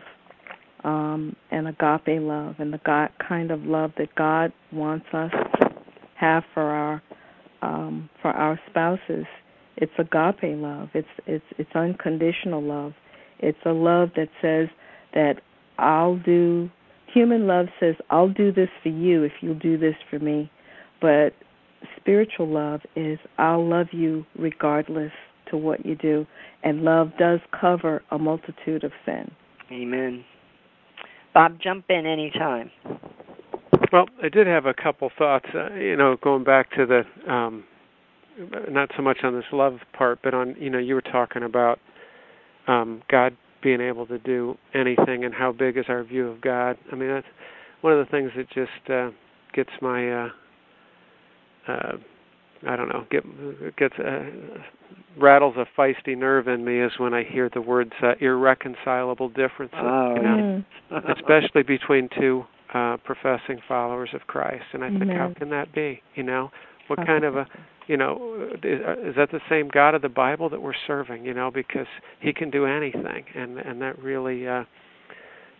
um, 0.84 1.36
and 1.52 1.68
agape 1.68 2.22
love 2.22 2.56
and 2.60 2.72
the 2.72 2.80
God, 2.86 3.10
kind 3.28 3.52
of 3.52 3.64
love 3.64 3.92
that 3.98 4.14
God 4.16 4.54
wants 4.72 5.08
us 5.14 5.32
to 5.60 5.70
have 6.16 6.44
for 6.54 6.64
our 6.64 7.02
um, 7.62 8.10
for 8.22 8.32
our 8.32 8.58
spouses 8.70 9.26
it's 9.82 9.94
agape 9.98 10.58
love. 10.58 10.90
It's 10.94 11.08
it's 11.26 11.46
it's 11.58 11.72
unconditional 11.74 12.62
love. 12.62 12.94
It's 13.40 13.58
a 13.66 13.72
love 13.72 14.10
that 14.18 14.28
says 14.42 14.68
that 15.14 15.42
I'll 15.78 16.18
do 16.18 16.70
human 17.14 17.48
love 17.48 17.68
says 17.80 17.96
I'll 18.10 18.30
do 18.30 18.52
this 18.52 18.70
for 18.84 18.90
you 18.90 19.24
if 19.24 19.32
you'll 19.42 19.56
do 19.56 19.78
this 19.78 19.96
for 20.10 20.20
me. 20.20 20.52
But 21.02 21.34
spiritual 21.98 22.48
love 22.48 22.82
is 22.96 23.20
I'll 23.38 23.68
love 23.68 23.88
you 23.92 24.26
regardless 24.38 25.12
to 25.50 25.58
what 25.58 25.86
you 25.86 25.96
do. 25.96 26.26
And 26.64 26.84
love 26.84 27.12
does 27.18 27.40
cover 27.60 28.04
a 28.12 28.20
multitude 28.20 28.84
of 28.84 28.92
sin. 29.06 29.32
Amen. 29.72 30.24
Bob, 31.34 31.58
jump 31.62 31.86
in 31.90 32.06
anytime. 32.06 32.72
Well, 33.92 34.06
I 34.22 34.30
did 34.30 34.48
have 34.48 34.66
a 34.66 34.74
couple 34.74 35.10
thoughts. 35.18 35.46
Uh, 35.54 35.74
you 35.74 35.96
know, 35.96 36.18
going 36.22 36.44
back 36.44 36.72
to 36.72 36.86
the 36.86 37.32
um, 37.32 37.64
not 38.70 38.90
so 38.96 39.02
much 39.02 39.20
on 39.24 39.34
this 39.34 39.46
love 39.52 39.80
part, 39.94 40.20
but 40.24 40.34
on 40.34 40.56
you 40.60 40.70
know 40.70 40.78
you 40.78 40.96
were 40.96 41.02
talking 41.02 41.44
about 41.44 41.80
um, 42.68 43.02
God 43.10 43.36
being 43.62 43.82
able 43.82 44.06
to 44.08 44.20
do 44.20 44.58
anything 44.74 45.26
and 45.26 45.34
how 45.34 45.52
big 45.52 45.78
is 45.78 45.86
our 45.88 46.04
view 46.04 46.28
of 46.28 46.42
God. 46.42 46.78
I 46.92 46.96
mean 46.96 47.10
that's 47.10 47.28
one 47.82 47.94
of 47.94 48.00
the 48.00 48.10
things 48.12 48.32
that 48.36 48.50
just 48.50 48.90
uh, 48.90 49.12
gets 49.54 49.72
my 49.82 50.12
uh, 50.12 50.30
uh, 51.68 51.98
I 52.68 52.76
don't 52.76 52.90
know 52.90 53.06
get 53.10 53.24
gets 53.78 53.96
uh, 54.00 54.26
rattles 55.18 55.56
a 55.58 55.66
feisty 55.80 56.18
nerve 56.18 56.48
in 56.48 56.64
me 56.66 56.82
is 56.82 56.92
when 56.98 57.14
I 57.14 57.24
hear 57.24 57.50
the 57.54 57.62
words 57.62 57.94
uh, 58.04 58.14
irreconcilable 58.20 59.30
differences. 59.30 59.80
Oh, 59.82 60.16
you 60.16 60.22
know, 60.24 60.64
especially 61.18 61.64
between 61.64 62.10
two 62.18 62.44
uh, 62.74 62.98
professing 63.04 63.60
followers 63.68 64.10
of 64.14 64.22
Christ. 64.28 64.66
And 64.74 64.84
I 64.84 64.90
think, 64.90 65.04
Amen. 65.04 65.16
how 65.16 65.34
can 65.38 65.50
that 65.50 65.74
be? 65.74 66.02
You 66.16 66.24
know, 66.24 66.52
what 66.88 67.06
kind 67.06 67.24
of 67.24 67.36
a, 67.36 67.48
you 67.90 67.98
know, 67.98 68.48
is, 68.64 69.16
that 69.16 69.32
the 69.32 69.40
same 69.50 69.68
God 69.68 69.96
of 69.96 70.04
the 70.04 70.10
Bible 70.10 70.48
that 70.52 70.62
we're 70.62 70.74
serving? 70.86 71.26
You 71.26 71.34
know, 71.34 71.50
because 71.50 71.88
He 72.22 72.32
can 72.32 72.52
do 72.52 72.68
anything, 72.68 73.26
and 73.36 73.58
and 73.58 73.82
that 73.82 73.98
really, 73.98 74.48
uh, 74.48 74.64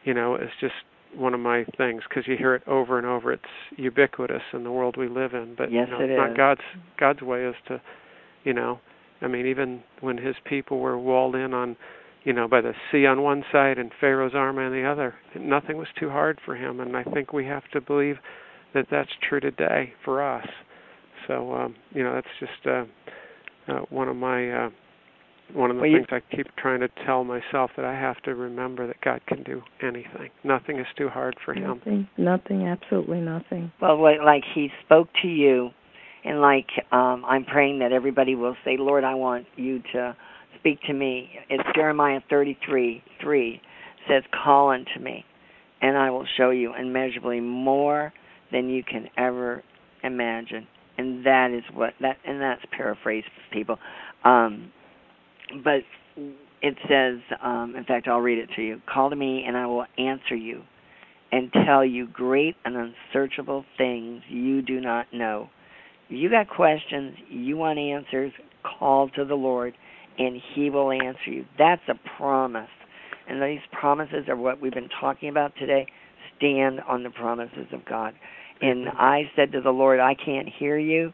you 0.04 0.14
know, 0.14 0.36
is 0.36 0.52
just 0.62 0.76
one 1.16 1.34
of 1.34 1.40
my 1.40 1.66
things 1.76 2.04
because 2.08 2.28
you 2.28 2.38
hear 2.38 2.54
it 2.54 2.62
over 2.68 3.00
and 3.00 3.08
over. 3.08 3.34
It's 3.34 3.44
ubiquitous 3.78 4.44
in 4.54 4.64
the 4.64 4.72
world 4.72 4.96
we 4.96 5.10
live 5.10 5.34
in. 5.34 5.56
But 5.58 5.72
Yes, 5.72 5.88
you 5.90 5.98
know, 5.98 6.04
it 6.04 6.16
not 6.16 6.32
is. 6.32 6.38
God's 6.38 6.62
God's 7.00 7.22
way 7.24 7.46
is 7.46 7.56
to, 7.68 7.82
you 8.44 8.54
know, 8.54 8.80
I 9.24 9.28
mean, 9.28 9.48
even 9.48 9.82
when 10.02 10.20
His 10.20 10.36
people 10.46 10.80
were 10.80 11.00
walled 11.00 11.34
in 11.34 11.56
on 11.56 11.76
you 12.26 12.34
know, 12.34 12.50
by 12.50 12.60
the 12.60 12.74
sea 12.92 13.06
on 13.06 13.22
one 13.22 13.46
side 13.50 13.78
and 13.78 13.92
Pharaoh's 13.98 14.36
army 14.36 14.64
on 14.64 14.74
the 14.74 14.84
other. 14.84 15.16
Nothing 15.40 15.78
was 15.78 15.88
too 15.98 16.10
hard 16.10 16.38
for 16.44 16.54
him, 16.54 16.82
and 16.82 16.98
I 16.98 17.04
think 17.06 17.32
we 17.32 17.46
have 17.46 17.64
to 17.72 17.80
believe 17.80 18.18
that 18.74 18.88
that's 18.92 19.10
true 19.28 19.40
today 19.40 19.94
for 20.04 20.22
us. 20.22 20.46
So, 21.30 21.54
um, 21.54 21.76
you 21.92 22.04
know, 22.04 22.16
that's 22.16 22.28
just 22.40 22.66
uh, 22.66 22.86
uh, 23.72 23.80
one 23.92 24.10
of 24.10 24.16
my 24.16 24.52
uh, 24.52 24.70
one 25.54 25.70
of 25.70 25.78
the 25.78 25.82
Well, 25.84 25.92
you- 25.92 26.06
things 26.06 26.08
I 26.12 26.36
keep 26.36 26.48
trying 26.58 26.80
to 26.82 26.90
tell 27.06 27.24
myself 27.24 27.72
that 27.76 27.86
I 27.86 27.94
have 27.94 28.20
to 28.24 28.36
remember 28.36 28.88
that 28.88 29.00
God 29.02 29.22
can 29.28 29.44
do 29.44 29.62
anything. 29.82 30.32
Nothing 30.44 30.80
is 30.80 30.88
too 30.98 31.08
hard 31.08 31.36
for 31.46 31.54
Him. 31.54 31.64
Nothing, 31.78 32.08
nothing, 32.18 32.68
absolutely 32.68 33.22
nothing. 33.22 33.72
Well, 33.80 33.98
what- 33.98 34.24
like 34.24 34.44
he 34.56 34.72
spoke 34.86 35.08
to 35.22 35.28
you, 35.28 35.70
and 36.26 36.42
like 36.42 36.70
um, 36.92 37.24
I'm 37.26 37.46
praying 37.46 37.80
that 37.80 37.92
everybody 37.92 38.34
will 38.36 38.58
say, 38.66 38.78
Lord, 38.78 39.04
I 39.04 39.14
want 39.14 39.46
you 39.56 39.82
to 39.94 40.16
speak 40.60 40.82
to 40.88 40.94
me. 40.94 41.30
It's 41.50 41.64
Jeremiah 41.76 42.22
33 42.30 43.04
3 43.22 43.62
says, 44.08 44.24
Call 44.44 44.72
unto 44.72 45.00
me, 45.00 45.24
and 45.82 45.96
I 45.96 46.10
will 46.10 46.26
show 46.38 46.50
you 46.50 46.74
immeasurably 46.74 47.40
more 47.40 48.12
than 48.52 48.70
you 48.70 48.84
can 48.84 49.08
ever 49.16 49.64
imagine. 50.04 50.68
And 51.00 51.26
that 51.26 51.52
is 51.52 51.64
what 51.74 51.94
that, 52.02 52.18
and 52.26 52.42
that's 52.42 52.62
paraphrased 52.76 53.28
for 53.28 53.56
people. 53.56 53.80
Um, 54.24 54.72
but 55.64 55.82
it 56.62 56.76
says, 56.90 57.20
um, 57.42 57.76
in 57.78 57.86
fact, 57.86 58.08
I'll 58.08 58.20
read 58.20 58.38
it 58.38 58.50
to 58.56 58.62
you. 58.62 58.82
Call 58.92 59.10
to 59.10 59.16
me, 59.16 59.44
and 59.48 59.56
I 59.56 59.66
will 59.66 59.86
answer 59.98 60.36
you 60.36 60.62
and 61.32 61.52
tell 61.66 61.86
you 61.86 62.08
great 62.08 62.56
and 62.66 62.76
unsearchable 62.76 63.64
things 63.78 64.22
you 64.30 64.62
do 64.62 64.82
not 64.82 65.08
know. 65.14 65.50
You 66.10 66.30
got 66.30 66.50
questions, 66.50 67.16
you 67.30 67.56
want 67.56 67.80
answers, 67.80 68.32
call 68.64 69.10
to 69.10 69.26
the 69.26 69.36
Lord 69.36 69.76
and 70.20 70.42
he 70.54 70.70
will 70.70 70.92
answer 70.92 71.32
you. 71.32 71.46
That's 71.58 71.82
a 71.88 71.96
promise. 72.18 72.70
And 73.28 73.42
these 73.42 73.62
promises 73.72 74.28
are 74.28 74.36
what 74.36 74.62
we've 74.62 74.74
been 74.74 74.90
talking 75.00 75.30
about 75.30 75.54
today. 75.58 75.88
Stand 76.38 76.82
on 76.82 77.04
the 77.04 77.10
promises 77.10 77.68
of 77.72 77.86
God. 77.86 78.14
And 78.62 78.90
I 78.90 79.30
said 79.36 79.52
to 79.54 79.62
the 79.62 79.72
Lord, 79.72 80.00
I 80.00 80.16
can't 80.16 80.48
hear 80.48 80.78
you. 80.78 81.14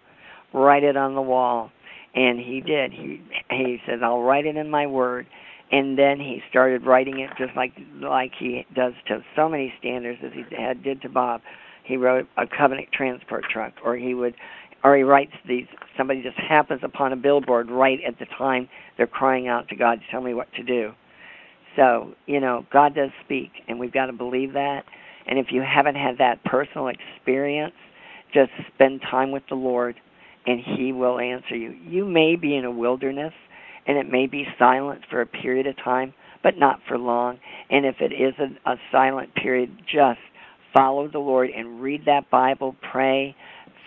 Write 0.54 0.84
it 0.84 0.98
on 0.98 1.16
the 1.16 1.22
wall. 1.22 1.72
And 2.16 2.40
he 2.40 2.62
did. 2.62 2.92
He 2.92 3.22
he 3.52 3.78
says, 3.86 4.00
I'll 4.02 4.22
write 4.22 4.46
it 4.46 4.56
in 4.56 4.70
my 4.70 4.88
word. 4.88 5.28
And 5.72 5.98
then 5.98 6.20
he 6.20 6.42
started 6.50 6.86
writing 6.86 7.20
it 7.20 7.32
just 7.38 7.56
like 7.56 7.74
like 8.02 8.32
he 8.38 8.66
does 8.74 8.94
to 9.08 9.24
so 9.36 9.50
many 9.50 9.74
standers 9.80 10.18
as 10.24 10.32
he 10.34 10.44
had 10.56 10.84
did 10.84 11.02
to 11.02 11.10
Bob. 11.10 11.42
He 11.84 11.98
wrote 11.98 12.28
a 12.38 12.48
covenant 12.48 12.90
transport 12.92 13.46
truck, 13.52 13.74
or 13.84 13.96
he 13.96 14.14
would, 14.14 14.36
or 14.84 14.96
he 14.96 15.04
writes 15.04 15.34
these. 15.48 15.66
Somebody 15.98 16.24
just 16.24 16.38
happens 16.38 16.82
upon 16.84 17.14
a 17.14 17.16
billboard 17.16 17.70
right 17.70 18.00
at 18.08 18.18
the 18.18 18.26
time 18.26 18.70
they're 18.98 19.08
crying 19.08 19.48
out 19.48 19.68
to 19.70 19.76
God 19.76 20.00
tell 20.10 20.22
me 20.22 20.34
what 20.34 20.52
to 20.54 20.64
do. 20.64 20.92
So 21.76 22.14
you 22.28 22.40
know, 22.40 22.66
God 22.72 22.96
does 22.96 23.10
speak, 23.26 23.52
and 23.68 23.80
we've 23.80 23.92
got 23.92 24.06
to 24.06 24.14
believe 24.14 24.54
that. 24.54 24.86
And 25.28 25.40
if 25.40 25.48
you 25.52 25.62
haven't 25.62 25.96
had 25.96 26.18
that 26.20 26.44
personal 26.44 26.88
experience, 26.90 27.74
just 28.34 28.52
spend 28.74 29.02
time 29.02 29.32
with 29.32 29.44
the 29.50 29.56
Lord, 29.56 29.96
and 30.46 30.60
He 30.78 30.92
will 30.92 31.20
answer 31.20 31.56
you. 31.56 31.72
You 31.88 32.06
may 32.06 32.36
be 32.36 32.56
in 32.56 32.66
a 32.66 32.72
wilderness, 32.72 33.34
and 33.88 33.98
it 33.98 34.12
may 34.12 34.28
be 34.28 34.46
silent 34.60 35.02
for 35.10 35.22
a 35.22 35.26
period 35.26 35.68
of 35.68 35.76
time, 35.84 36.14
but 36.44 36.58
not 36.58 36.80
for 36.88 36.98
long. 36.98 37.40
And 37.70 37.86
if 37.86 37.96
it 38.00 38.12
is 38.12 38.34
a, 38.40 38.72
a 38.72 38.76
silent 38.92 39.34
period, 39.36 39.76
just 39.92 40.20
follow 40.74 41.08
the 41.08 41.20
Lord 41.20 41.50
and 41.50 41.82
read 41.82 42.02
that 42.06 42.30
Bible, 42.30 42.76
pray, 42.92 43.36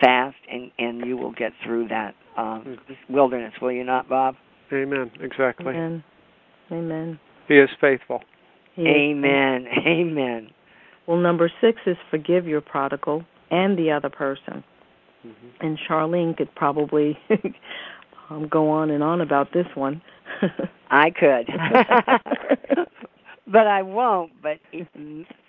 fast, 0.01 0.37
and 0.51 0.71
and 0.77 1.05
you 1.05 1.17
will 1.17 1.31
get 1.33 1.51
through 1.63 1.87
that 1.89 2.15
um, 2.37 2.77
wilderness. 3.09 3.53
Will 3.61 3.71
you 3.71 3.83
not, 3.83 4.09
Bob? 4.09 4.35
Amen. 4.71 5.11
Exactly. 5.19 5.67
Amen. 5.67 6.03
Amen. 6.71 7.19
He 7.47 7.55
is 7.55 7.69
faithful. 7.81 8.21
He 8.75 8.83
is- 8.83 8.87
Amen. 8.95 9.65
Amen. 9.87 10.49
Well, 11.09 11.17
number 11.17 11.51
six 11.59 11.79
is 11.87 11.97
forgive 12.11 12.45
your 12.45 12.61
prodigal 12.61 13.25
and 13.49 13.75
the 13.79 13.89
other 13.89 14.11
person. 14.11 14.63
Mm-hmm. 15.25 15.47
And 15.65 15.79
Charlyne 15.87 16.35
could 16.37 16.53
probably 16.53 17.17
um, 18.29 18.47
go 18.47 18.69
on 18.69 18.91
and 18.91 19.01
on 19.03 19.19
about 19.19 19.51
this 19.51 19.65
one. 19.73 20.03
I 20.91 21.09
could. 21.09 21.47
but 23.47 23.65
I 23.65 23.81
won't. 23.81 24.33
But 24.39 24.59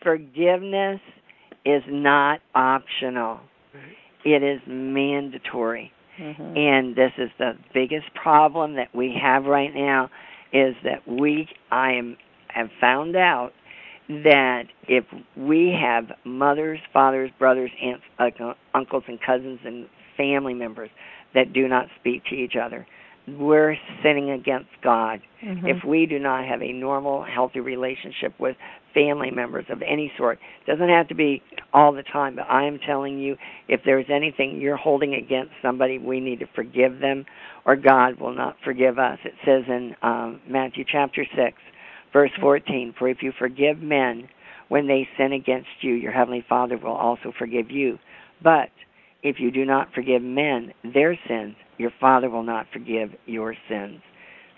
forgiveness 0.02 1.00
is 1.66 1.82
not 1.86 2.40
optional. 2.54 3.40
It 4.24 4.42
is 4.42 4.62
mandatory. 4.66 5.92
Mhm. 6.18 6.56
And 6.56 6.96
this 6.96 7.12
is 7.18 7.28
the 7.38 7.52
biggest 7.74 8.14
problem 8.14 8.76
that 8.76 8.94
we 8.94 9.14
have 9.22 9.44
right 9.44 9.74
now 9.74 10.08
is 10.54 10.74
that 10.84 11.06
we 11.06 11.48
I 11.70 11.92
am 11.92 12.16
have 12.48 12.70
found 12.80 13.14
out 13.14 13.52
that 14.10 14.64
if 14.88 15.04
we 15.36 15.76
have 15.80 16.10
mothers, 16.24 16.80
fathers, 16.92 17.30
brothers, 17.38 17.70
aunts, 17.80 18.02
uh, 18.18 18.52
uncles 18.74 19.04
and 19.06 19.20
cousins 19.20 19.60
and 19.64 19.86
family 20.16 20.54
members 20.54 20.90
that 21.34 21.52
do 21.52 21.68
not 21.68 21.86
speak 22.00 22.24
to 22.24 22.34
each 22.34 22.56
other, 22.56 22.86
we're 23.28 23.76
sinning 24.02 24.30
against 24.30 24.70
God. 24.82 25.20
Mhm. 25.42 25.68
If 25.68 25.84
we 25.84 26.06
do 26.06 26.18
not 26.18 26.44
have 26.44 26.60
a 26.60 26.72
normal, 26.72 27.22
healthy 27.22 27.60
relationship 27.60 28.32
with 28.40 28.56
family 28.92 29.30
members 29.30 29.64
of 29.70 29.80
any 29.82 30.12
sort, 30.16 30.40
doesn't 30.66 30.88
have 30.88 31.06
to 31.08 31.14
be 31.14 31.40
all 31.72 31.92
the 31.92 32.02
time, 32.02 32.34
but 32.34 32.50
I 32.50 32.64
am 32.64 32.80
telling 32.80 33.20
you, 33.20 33.36
if 33.68 33.84
there's 33.84 34.10
anything 34.10 34.60
you're 34.60 34.76
holding 34.76 35.14
against 35.14 35.52
somebody, 35.62 35.98
we 35.98 36.18
need 36.18 36.40
to 36.40 36.46
forgive 36.46 36.98
them, 36.98 37.26
or 37.64 37.76
God 37.76 38.18
will 38.18 38.34
not 38.34 38.56
forgive 38.64 38.98
us. 38.98 39.20
It 39.24 39.34
says 39.44 39.68
in 39.68 39.94
um, 40.02 40.40
Matthew 40.48 40.84
chapter 40.84 41.24
6, 41.36 41.62
verse 42.12 42.30
14, 42.40 42.94
For 42.98 43.08
if 43.08 43.18
you 43.22 43.32
forgive 43.38 43.78
men 43.80 44.28
when 44.68 44.86
they 44.86 45.08
sin 45.18 45.32
against 45.32 45.68
you, 45.80 45.94
your 45.94 46.12
heavenly 46.12 46.44
Father 46.48 46.78
will 46.78 46.92
also 46.92 47.32
forgive 47.38 47.70
you. 47.70 47.98
But 48.42 48.70
if 49.22 49.36
you 49.38 49.50
do 49.50 49.64
not 49.64 49.92
forgive 49.94 50.22
men 50.22 50.72
their 50.94 51.18
sins, 51.28 51.56
your 51.78 51.90
Father 52.00 52.30
will 52.30 52.42
not 52.42 52.66
forgive 52.72 53.10
your 53.26 53.54
sins. 53.68 54.00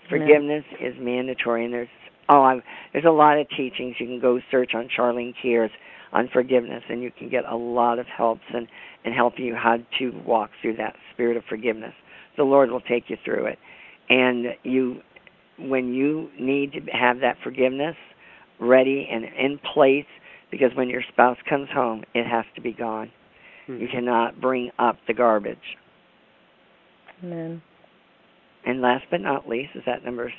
Forgiveness 0.09 0.65
is 0.81 0.93
mandatory, 0.99 1.65
and 1.65 1.73
there's 1.73 1.87
oh, 2.29 2.41
I, 2.41 2.59
there's 2.91 3.05
a 3.05 3.11
lot 3.11 3.39
of 3.39 3.47
teachings. 3.49 3.95
You 3.99 4.07
can 4.07 4.19
go 4.19 4.39
search 4.51 4.71
on 4.75 4.89
Charlyne 4.93 5.33
Cares 5.41 5.71
on 6.11 6.29
forgiveness, 6.31 6.83
and 6.89 7.01
you 7.01 7.11
can 7.17 7.29
get 7.29 7.45
a 7.45 7.55
lot 7.55 7.99
of 7.99 8.05
helps 8.05 8.43
and 8.53 8.67
and 9.05 9.13
help 9.13 9.33
you 9.37 9.55
how 9.55 9.77
to 9.99 10.09
walk 10.25 10.51
through 10.61 10.77
that 10.77 10.95
spirit 11.13 11.37
of 11.37 11.43
forgiveness. 11.49 11.93
The 12.37 12.43
Lord 12.43 12.71
will 12.71 12.81
take 12.81 13.09
you 13.09 13.17
through 13.23 13.47
it, 13.47 13.59
and 14.09 14.47
you 14.63 15.01
when 15.59 15.93
you 15.93 16.29
need 16.39 16.73
to 16.73 16.79
have 16.91 17.19
that 17.19 17.37
forgiveness 17.43 17.95
ready 18.59 19.07
and 19.11 19.25
in 19.25 19.59
place, 19.73 20.05
because 20.51 20.71
when 20.75 20.89
your 20.89 21.01
spouse 21.11 21.37
comes 21.49 21.69
home, 21.73 22.03
it 22.13 22.25
has 22.25 22.45
to 22.55 22.61
be 22.61 22.71
gone. 22.71 23.11
You 23.67 23.87
Mhm. 23.87 23.91
cannot 23.91 24.41
bring 24.41 24.71
up 24.77 24.97
the 25.07 25.13
garbage. 25.13 25.77
Amen. 27.23 27.61
And 28.65 28.81
last 28.81 29.05
but 29.09 29.21
not 29.21 29.47
least, 29.47 29.75
is 29.75 29.83
that 29.85 30.03
number 30.03 30.31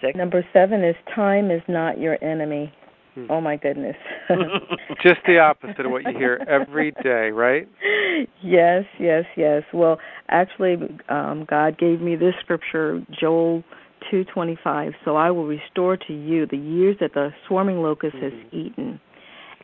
six. 0.00 0.16
Number 0.16 0.44
seven 0.52 0.82
is 0.82 0.96
time 1.14 1.50
is 1.50 1.62
not 1.68 1.98
your 1.98 2.18
enemy. 2.22 2.72
Hmm. 3.14 3.26
Oh 3.30 3.40
my 3.40 3.56
goodness. 3.56 3.96
Just 5.02 5.20
the 5.26 5.38
opposite 5.38 5.86
of 5.86 5.92
what 5.92 6.04
you 6.04 6.16
hear 6.16 6.44
every 6.48 6.92
day, 7.02 7.30
right? 7.30 7.68
Yes, 8.42 8.84
yes, 9.00 9.24
yes. 9.36 9.64
Well, 9.72 9.98
actually 10.28 10.76
um 11.08 11.44
God 11.46 11.76
gave 11.78 12.00
me 12.00 12.14
this 12.14 12.34
scripture, 12.40 13.02
Joel 13.10 13.64
2:25. 14.12 14.94
So 15.04 15.16
I 15.16 15.30
will 15.30 15.46
restore 15.46 15.96
to 15.96 16.12
you 16.12 16.46
the 16.46 16.56
years 16.56 16.96
that 17.00 17.14
the 17.14 17.30
swarming 17.46 17.82
locust 17.82 18.16
mm-hmm. 18.16 18.36
has 18.36 18.52
eaten. 18.52 19.00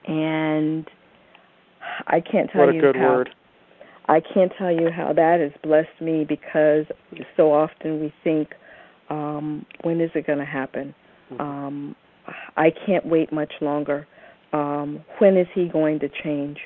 And 0.06 0.88
I 2.06 2.20
can't 2.20 2.50
tell 2.50 2.66
what 2.66 2.74
you 2.74 2.80
good 2.80 2.96
how 2.96 3.08
word. 3.08 3.30
I 4.08 4.20
can't 4.20 4.52
tell 4.58 4.72
you 4.72 4.90
how 4.90 5.12
that 5.12 5.40
has 5.40 5.52
blessed 5.62 6.00
me 6.00 6.24
because 6.24 6.86
so 7.36 7.52
often 7.52 8.00
we 8.00 8.12
think 8.24 8.48
um 9.08 9.66
when 9.82 10.00
is 10.00 10.10
it 10.14 10.26
going 10.26 10.38
to 10.38 10.44
happen? 10.44 10.94
Mm-hmm. 11.32 11.40
Um 11.40 11.96
I 12.56 12.70
can't 12.86 13.06
wait 13.06 13.32
much 13.32 13.52
longer. 13.60 14.06
Um, 14.52 15.04
when 15.18 15.36
is 15.36 15.46
he 15.54 15.68
going 15.68 16.00
to 16.00 16.08
change? 16.22 16.58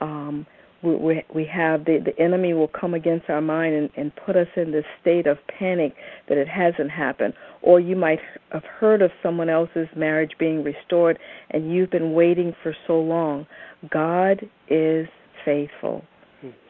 Um, 0.00 0.46
we, 0.82 0.94
we, 0.94 1.24
we 1.34 1.44
have 1.44 1.84
the, 1.84 1.98
the 2.04 2.18
enemy 2.22 2.54
will 2.54 2.68
come 2.68 2.94
against 2.94 3.28
our 3.28 3.40
mind 3.40 3.74
and, 3.74 3.90
and 3.96 4.12
put 4.24 4.36
us 4.36 4.46
in 4.56 4.70
this 4.70 4.84
state 5.00 5.26
of 5.26 5.38
panic 5.58 5.94
that 6.28 6.38
it 6.38 6.48
hasn't 6.48 6.90
happened. 6.90 7.34
Or 7.62 7.80
you 7.80 7.96
might 7.96 8.20
have 8.52 8.64
heard 8.64 9.02
of 9.02 9.10
someone 9.22 9.48
else's 9.48 9.88
marriage 9.96 10.32
being 10.38 10.62
restored 10.62 11.18
and 11.50 11.72
you've 11.72 11.90
been 11.90 12.12
waiting 12.12 12.54
for 12.62 12.74
so 12.86 13.00
long. 13.00 13.46
God 13.90 14.48
is 14.68 15.08
faithful. 15.44 16.04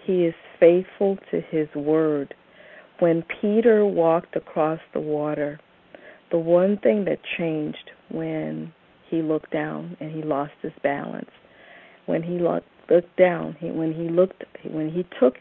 He 0.04 0.24
is 0.24 0.34
faithful 0.58 1.18
to 1.30 1.42
his 1.50 1.68
word. 1.74 2.34
When 3.00 3.22
Peter 3.40 3.84
walked 3.84 4.36
across 4.36 4.80
the 4.94 5.00
water, 5.00 5.60
the 6.30 6.38
one 6.38 6.78
thing 6.78 7.04
that 7.04 7.18
changed 7.36 7.90
when 8.10 8.72
he 9.10 9.22
looked 9.22 9.52
down 9.52 9.96
and 10.00 10.10
he 10.10 10.22
lost 10.22 10.52
his 10.62 10.72
balance. 10.82 11.30
When 12.06 12.22
he 12.22 12.38
looked, 12.38 12.66
looked 12.90 13.16
down, 13.16 13.56
he, 13.60 13.70
when 13.70 13.92
he 13.92 14.08
looked, 14.08 14.44
when 14.64 14.90
he 14.90 15.06
took 15.20 15.34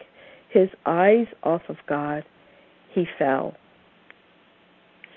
his 0.50 0.70
eyes 0.86 1.28
off 1.44 1.62
of 1.70 1.78
God, 1.88 2.24
he 2.94 3.06
fell. 3.18 3.56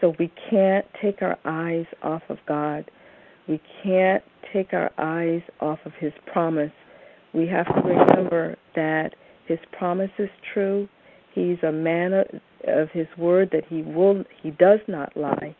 So 0.00 0.14
we 0.18 0.30
can't 0.50 0.86
take 1.00 1.22
our 1.22 1.38
eyes 1.44 1.86
off 2.02 2.22
of 2.28 2.38
God. 2.48 2.90
We 3.48 3.60
can't 3.82 4.22
take 4.52 4.72
our 4.72 4.90
eyes 4.98 5.42
off 5.60 5.78
of 5.84 5.92
His 5.98 6.12
promise. 6.32 6.72
We 7.34 7.46
have 7.48 7.66
to 7.66 7.80
remember 7.82 8.56
that 8.74 9.10
His 9.46 9.58
promise 9.72 10.10
is 10.18 10.30
true. 10.54 10.88
He's 11.34 11.58
a 11.62 11.72
man 11.72 12.12
of 12.66 12.90
His 12.92 13.06
word 13.18 13.50
that 13.52 13.64
He 13.68 13.82
will, 13.82 14.24
He 14.42 14.50
does 14.52 14.80
not 14.88 15.16
lie 15.16 15.54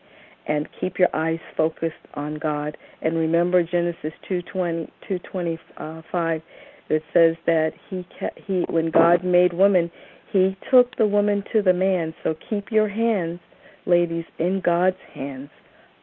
and 0.47 0.67
keep 0.79 0.97
your 0.97 1.09
eyes 1.13 1.39
focused 1.55 1.95
on 2.15 2.35
God. 2.35 2.77
And 3.01 3.17
remember 3.17 3.63
Genesis 3.63 4.13
2:20 4.27 4.89
2:25 5.07 6.41
that 6.89 7.01
says 7.13 7.35
that 7.45 7.73
he 7.89 8.05
he 8.45 8.65
when 8.69 8.89
God 8.91 9.23
made 9.23 9.53
woman, 9.53 9.91
he 10.31 10.57
took 10.69 10.95
the 10.97 11.07
woman 11.07 11.43
to 11.51 11.61
the 11.61 11.73
man. 11.73 12.13
So 12.23 12.35
keep 12.49 12.71
your 12.71 12.87
hands, 12.87 13.39
ladies, 13.85 14.25
in 14.39 14.61
God's 14.61 14.97
hands 15.13 15.49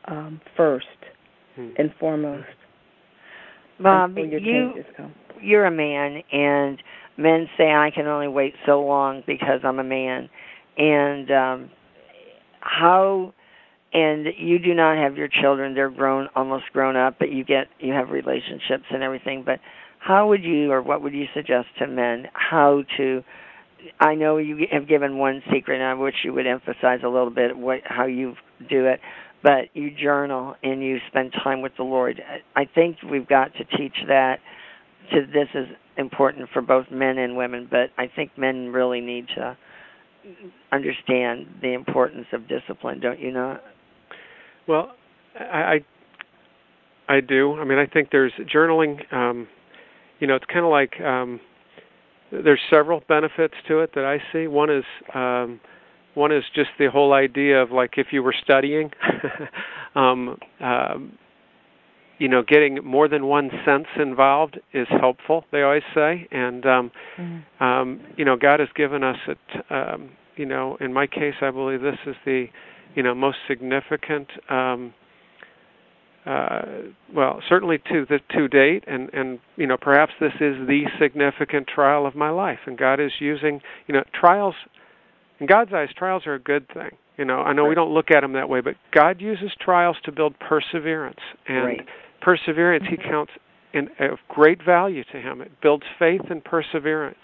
um, 0.07 0.41
first 0.57 0.87
hmm. 1.57 1.71
and 1.77 1.93
foremost. 1.99 2.47
Bob, 3.81 4.17
you 4.17 4.85
you're 5.41 5.67
a 5.67 5.71
man, 5.71 6.23
and 6.33 6.83
men 7.17 7.49
say 7.57 7.73
I 7.73 7.91
can 7.91 8.07
only 8.07 8.29
wait 8.29 8.55
so 8.67 8.83
long 8.83 9.23
because 9.27 9.61
I'm 9.63 9.79
a 9.79 9.85
man. 9.85 10.29
And 10.77 11.31
um, 11.31 11.71
how 12.61 13.35
and 13.93 14.27
you 14.37 14.59
do 14.59 14.75
not 14.75 14.99
have 14.99 15.17
your 15.17 15.29
children. 15.29 15.75
They're 15.75 15.91
grown 15.91 16.29
almost 16.37 16.65
grown 16.73 16.97
up 16.97 17.19
but 17.19 17.31
you 17.33 17.45
get 17.45 17.69
you 17.81 17.93
have 17.93 18.11
relationships 18.11 18.85
and 18.91 19.03
everything. 19.03 19.43
But 19.45 19.61
how 19.99 20.29
would 20.29 20.45
you 20.45 20.71
or 20.73 20.83
what 20.83 21.03
would 21.03 21.13
you 21.13 21.27
suggest 21.35 21.67
to 21.79 21.87
men 21.87 22.29
how 22.33 22.83
to 22.97 23.23
i 24.01 24.15
know 24.15 24.39
you 24.39 24.67
have 24.71 24.89
given 24.89 25.19
one 25.19 25.43
secret 25.53 25.77
and 25.81 25.85
i 25.85 25.95
wish 25.95 26.15
you 26.25 26.33
would 26.33 26.47
emphasize 26.47 27.01
a 27.05 27.09
little 27.09 27.31
bit 27.31 27.57
what 27.57 27.81
how 27.85 28.07
you 28.07 28.35
do 28.71 28.87
it 28.87 29.01
but 29.43 29.67
you 29.75 29.91
journal 29.91 30.55
and 30.63 30.83
you 30.83 30.99
spend 31.09 31.33
time 31.45 31.63
with 31.63 31.73
the 31.77 31.85
lord. 31.85 32.21
I 32.57 32.65
think 32.65 32.97
we've 33.09 33.29
got 33.29 33.53
to 33.55 33.65
teach 33.77 33.95
that 34.09 34.41
to 35.13 35.27
this 35.27 35.49
is 35.55 35.69
important 35.97 36.49
for 36.53 36.63
both 36.63 36.87
men 36.91 37.19
and 37.19 37.37
women 37.37 37.69
but 37.71 37.91
i 37.99 38.11
think 38.15 38.31
men 38.37 38.69
really 38.69 39.01
need 39.01 39.27
to 39.37 39.57
understand 40.73 41.47
the 41.63 41.73
importance 41.73 42.27
of 42.33 42.49
discipline 42.49 43.01
don't 43.01 43.19
you 43.19 43.33
not 43.33 43.63
well, 44.69 44.93
I 45.39 45.85
I 47.09 47.21
do. 47.21 47.55
I 47.55 47.65
mean, 47.65 47.79
I 47.79 47.87
think 47.87 48.11
there's 48.13 48.33
journaling. 48.55 49.13
Um, 49.13 49.49
you 50.21 50.27
know, 50.27 50.35
it's 50.35 50.45
kind 50.45 50.65
of 50.65 50.71
like 50.71 51.01
um, 51.01 51.41
there's 52.31 52.61
several 52.71 53.03
benefits 53.09 53.55
to 53.69 53.81
it 53.81 53.93
that 53.95 54.05
I 54.05 54.19
see. 54.33 54.47
One 54.47 54.71
is 54.71 54.85
um, 55.15 55.61
one 56.15 56.33
is 56.33 56.45
just 56.55 56.71
the 56.79 56.91
whole 56.91 57.13
idea 57.13 57.63
of 57.63 57.71
like 57.71 57.95
if 57.97 58.09
you 58.11 58.23
were 58.23 58.35
studying, 58.43 58.91
um, 59.95 60.39
um, 60.61 61.19
you 62.19 62.29
know, 62.29 62.43
getting 62.43 62.85
more 62.85 63.09
than 63.09 63.27
one 63.27 63.51
sense 63.65 63.87
involved 63.99 64.59
is 64.75 64.89
helpful. 65.01 65.45
They 65.51 65.63
always 65.63 65.83
say, 65.95 66.29
and 66.31 66.67
um, 66.67 66.91
mm-hmm. 67.17 67.65
um, 67.65 68.01
you 68.17 68.25
know, 68.25 68.37
God 68.37 68.61
has 68.61 68.69
given 68.75 69.03
us 69.03 69.19
it. 69.27 69.39
Um, 69.71 70.11
you 70.37 70.47
know, 70.47 70.77
in 70.81 70.93
my 70.93 71.07
case, 71.07 71.35
I 71.41 71.51
believe 71.51 71.81
this 71.81 71.99
is 72.07 72.15
the 72.25 72.47
you 72.95 73.03
know 73.03 73.15
most 73.15 73.39
significant 73.47 74.29
um, 74.51 74.95
uh, 76.27 76.63
well 77.15 77.41
certainly 77.49 77.79
to 77.79 78.05
the 78.09 78.19
to 78.31 78.49
date 78.49 78.85
and 78.87 79.09
and 79.15 79.39
you 79.57 79.67
know 79.67 79.77
perhaps 79.81 80.13
this 80.21 80.35
is 80.35 80.57
the 80.67 80.83
significant 81.01 81.67
trial 81.67 82.07
of 82.07 82.15
my 82.15 82.31
life 82.31 82.59
and 82.67 82.77
God 82.77 83.01
is 83.01 83.13
using 83.19 83.61
you 83.87 83.95
know 83.95 84.05
trials 84.13 84.55
in 85.41 85.47
God's 85.47 85.73
eyes 85.73 85.89
trials 85.97 86.27
are 86.27 86.35
a 86.35 86.41
good 86.41 86.67
thing 86.69 86.91
you 87.17 87.25
know. 87.25 87.39
I 87.41 87.53
know 87.53 87.63
right. 87.63 87.71
we 87.71 87.75
don't 87.75 87.93
look 87.93 88.11
at 88.11 88.21
them 88.21 88.35
that 88.35 88.49
way 88.49 88.61
but 88.61 88.75
God 88.93 89.21
uses 89.21 89.53
trials 89.61 89.97
to 90.05 90.13
build 90.13 90.35
perseverance 90.39 91.21
and 91.47 91.65
right. 91.65 91.87
perseverance 92.21 92.85
he 92.91 92.97
counts 92.97 93.33
in 93.73 93.89
of 94.01 94.19
great 94.29 94.65
value 94.65 95.05
to 95.13 95.21
him. 95.21 95.41
It 95.41 95.53
builds 95.63 95.85
faith 95.99 96.23
and 96.31 96.45
perseverance 96.45 97.19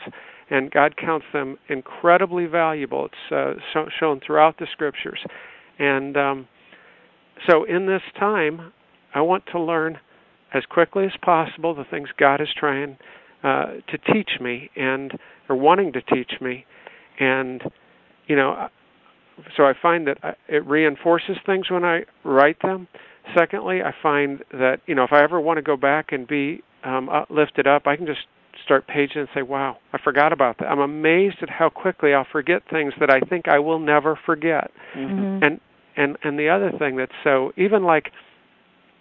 and 0.51 0.71
God 0.71 0.97
counts 0.97 1.27
them 1.33 1.59
incredibly 1.69 2.47
valuable. 2.47 3.07
It's 3.07 3.61
uh, 3.75 3.85
shown 3.99 4.21
throughout 4.25 4.59
the 4.59 4.67
scriptures 4.73 5.19
and 5.79 6.17
um, 6.17 6.49
so 7.49 7.65
in 7.65 7.87
this 7.87 8.03
time, 8.19 8.73
I 9.15 9.21
want 9.21 9.45
to 9.53 9.61
learn 9.61 9.99
as 10.53 10.65
quickly 10.67 11.05
as 11.05 11.13
possible 11.23 11.75
the 11.75 11.85
things 11.85 12.09
God 12.19 12.41
is 12.41 12.49
trying 12.57 12.97
uh, 13.43 13.75
to 13.89 13.99
teach 14.13 14.31
me 14.41 14.71
and 14.77 15.13
or 15.49 15.57
wanting 15.57 15.93
to 15.93 16.03
teach 16.03 16.33
me, 16.41 16.65
and 17.19 17.63
you 18.27 18.37
know, 18.37 18.69
so 19.57 19.65
I 19.65 19.73
find 19.81 20.07
that 20.07 20.39
it 20.49 20.65
reinforces 20.67 21.37
things 21.45 21.71
when 21.71 21.85
I 21.85 22.05
write 22.25 22.63
them. 22.63 22.89
Secondly, 23.37 23.81
I 23.83 23.93
find 24.03 24.43
that 24.53 24.81
you 24.87 24.95
know 24.95 25.05
if 25.05 25.13
I 25.13 25.23
ever 25.23 25.41
want 25.41 25.59
to 25.59 25.63
go 25.63 25.77
back 25.77 26.13
and 26.13 26.27
be 26.27 26.63
um, 26.85 27.11
lifted 27.29 27.67
up, 27.67 27.87
I 27.87 27.97
can 27.97 28.07
just 28.07 28.21
start 28.63 28.87
paging 28.87 29.21
and 29.21 29.29
say, 29.35 29.43
"Wow, 29.43 29.79
I 29.93 29.99
forgot 29.99 30.33
about 30.33 30.59
that." 30.59 30.67
I'm 30.67 30.81
amazed 30.81 31.37
at 31.43 31.51
how 31.51 31.69
quickly 31.69 32.15
I'll 32.15 32.27
forget 32.31 32.63
things 32.71 32.93
that 33.01 33.11
I 33.11 33.21
think 33.21 33.49
I 33.49 33.59
will 33.59 33.79
never 33.79 34.19
forget. 34.27 34.71
Mm-hmm. 34.97 35.45
And 35.45 35.61
and 35.97 36.17
and 36.23 36.39
the 36.39 36.49
other 36.49 36.73
thing 36.79 36.97
that's 36.97 37.13
so 37.23 37.53
even 37.57 37.85
like 37.85 38.13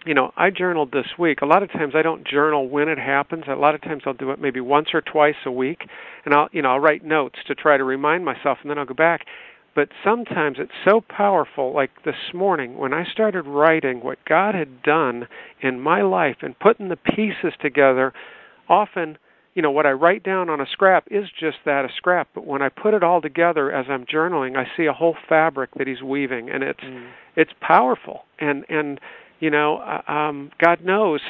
you 0.06 0.12
know, 0.12 0.32
I 0.36 0.50
journaled 0.50 0.92
this 0.92 1.06
week. 1.18 1.40
A 1.40 1.46
lot 1.46 1.62
of 1.62 1.72
times 1.72 1.94
I 1.96 2.02
don't 2.02 2.26
journal 2.26 2.68
when 2.68 2.88
it 2.88 2.98
happens. 2.98 3.44
A 3.48 3.54
lot 3.54 3.74
of 3.74 3.80
times 3.80 4.02
I'll 4.06 4.12
do 4.12 4.30
it 4.32 4.40
maybe 4.40 4.60
once 4.60 4.88
or 4.92 5.00
twice 5.00 5.34
a 5.46 5.50
week, 5.50 5.88
and 6.24 6.34
I'll 6.34 6.48
you 6.52 6.62
know 6.62 6.70
I'll 6.70 6.80
write 6.80 7.04
notes 7.04 7.38
to 7.46 7.54
try 7.54 7.76
to 7.76 7.84
remind 7.84 8.24
myself, 8.24 8.58
and 8.62 8.70
then 8.70 8.78
I'll 8.78 8.84
go 8.84 8.94
back. 8.94 9.26
But 9.74 9.88
sometimes 10.04 10.58
it's 10.60 10.72
so 10.84 11.00
powerful. 11.00 11.74
Like 11.74 11.90
this 12.04 12.32
morning 12.32 12.76
when 12.76 12.92
I 12.92 13.04
started 13.04 13.46
writing 13.46 14.02
what 14.02 14.18
God 14.28 14.54
had 14.54 14.82
done 14.82 15.26
in 15.60 15.80
my 15.80 16.02
life 16.02 16.36
and 16.42 16.58
putting 16.58 16.88
the 16.88 16.96
pieces 16.96 17.54
together, 17.60 18.12
often 18.68 19.18
you 19.54 19.62
know 19.62 19.70
what 19.70 19.86
I 19.86 19.92
write 19.92 20.22
down 20.24 20.50
on 20.50 20.60
a 20.60 20.66
scrap 20.70 21.06
is 21.10 21.24
just 21.38 21.58
that 21.64 21.84
a 21.84 21.88
scrap. 21.96 22.28
But 22.34 22.46
when 22.46 22.60
I 22.60 22.68
put 22.68 22.92
it 22.92 23.02
all 23.02 23.20
together 23.20 23.72
as 23.72 23.86
I'm 23.88 24.04
journaling 24.04 24.56
I 24.56 24.64
see 24.76 24.86
a 24.86 24.92
whole 24.92 25.16
fabric 25.28 25.70
that 25.78 25.86
he's 25.86 26.02
weaving 26.02 26.50
and 26.50 26.62
it's 26.62 26.80
mm. 26.80 27.08
it's 27.36 27.52
powerful. 27.60 28.24
And 28.38 28.64
and 28.68 29.00
you 29.40 29.50
know 29.50 29.78
uh, 29.78 30.10
um 30.10 30.50
God 30.62 30.84
knows 30.84 31.20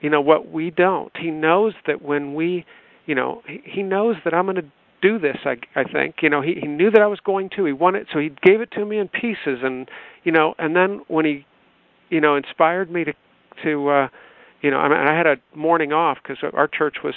you 0.00 0.10
know 0.10 0.20
what 0.20 0.50
we 0.50 0.70
don't. 0.70 1.14
He 1.16 1.30
knows 1.30 1.74
that 1.86 2.02
when 2.02 2.34
we 2.34 2.64
you 3.06 3.14
know 3.14 3.42
he, 3.46 3.60
he 3.64 3.82
knows 3.82 4.16
that 4.24 4.34
I'm 4.34 4.46
going 4.46 4.56
to 4.56 4.72
do 5.02 5.18
this 5.18 5.36
I 5.44 5.56
I 5.78 5.84
think. 5.84 6.16
You 6.22 6.30
know 6.30 6.40
he 6.40 6.54
he 6.54 6.66
knew 6.66 6.90
that 6.90 7.02
I 7.02 7.06
was 7.06 7.20
going 7.20 7.50
to. 7.56 7.66
He 7.66 7.72
wanted 7.72 8.06
so 8.12 8.18
he 8.18 8.30
gave 8.42 8.62
it 8.62 8.70
to 8.72 8.84
me 8.86 8.98
in 8.98 9.08
pieces. 9.08 9.60
And 9.62 9.90
you 10.24 10.32
know 10.32 10.54
and 10.58 10.74
then 10.74 11.02
when 11.08 11.26
he 11.26 11.46
you 12.08 12.22
know 12.22 12.34
inspired 12.34 12.90
me 12.90 13.04
to 13.04 13.12
to 13.62 13.88
uh 13.90 14.08
you 14.62 14.70
know 14.70 14.78
I 14.78 14.88
mean 14.88 15.06
I 15.06 15.14
had 15.14 15.26
a 15.26 15.36
morning 15.54 15.92
off 15.92 16.16
cuz 16.24 16.38
our 16.54 16.66
church 16.66 16.96
was 17.04 17.14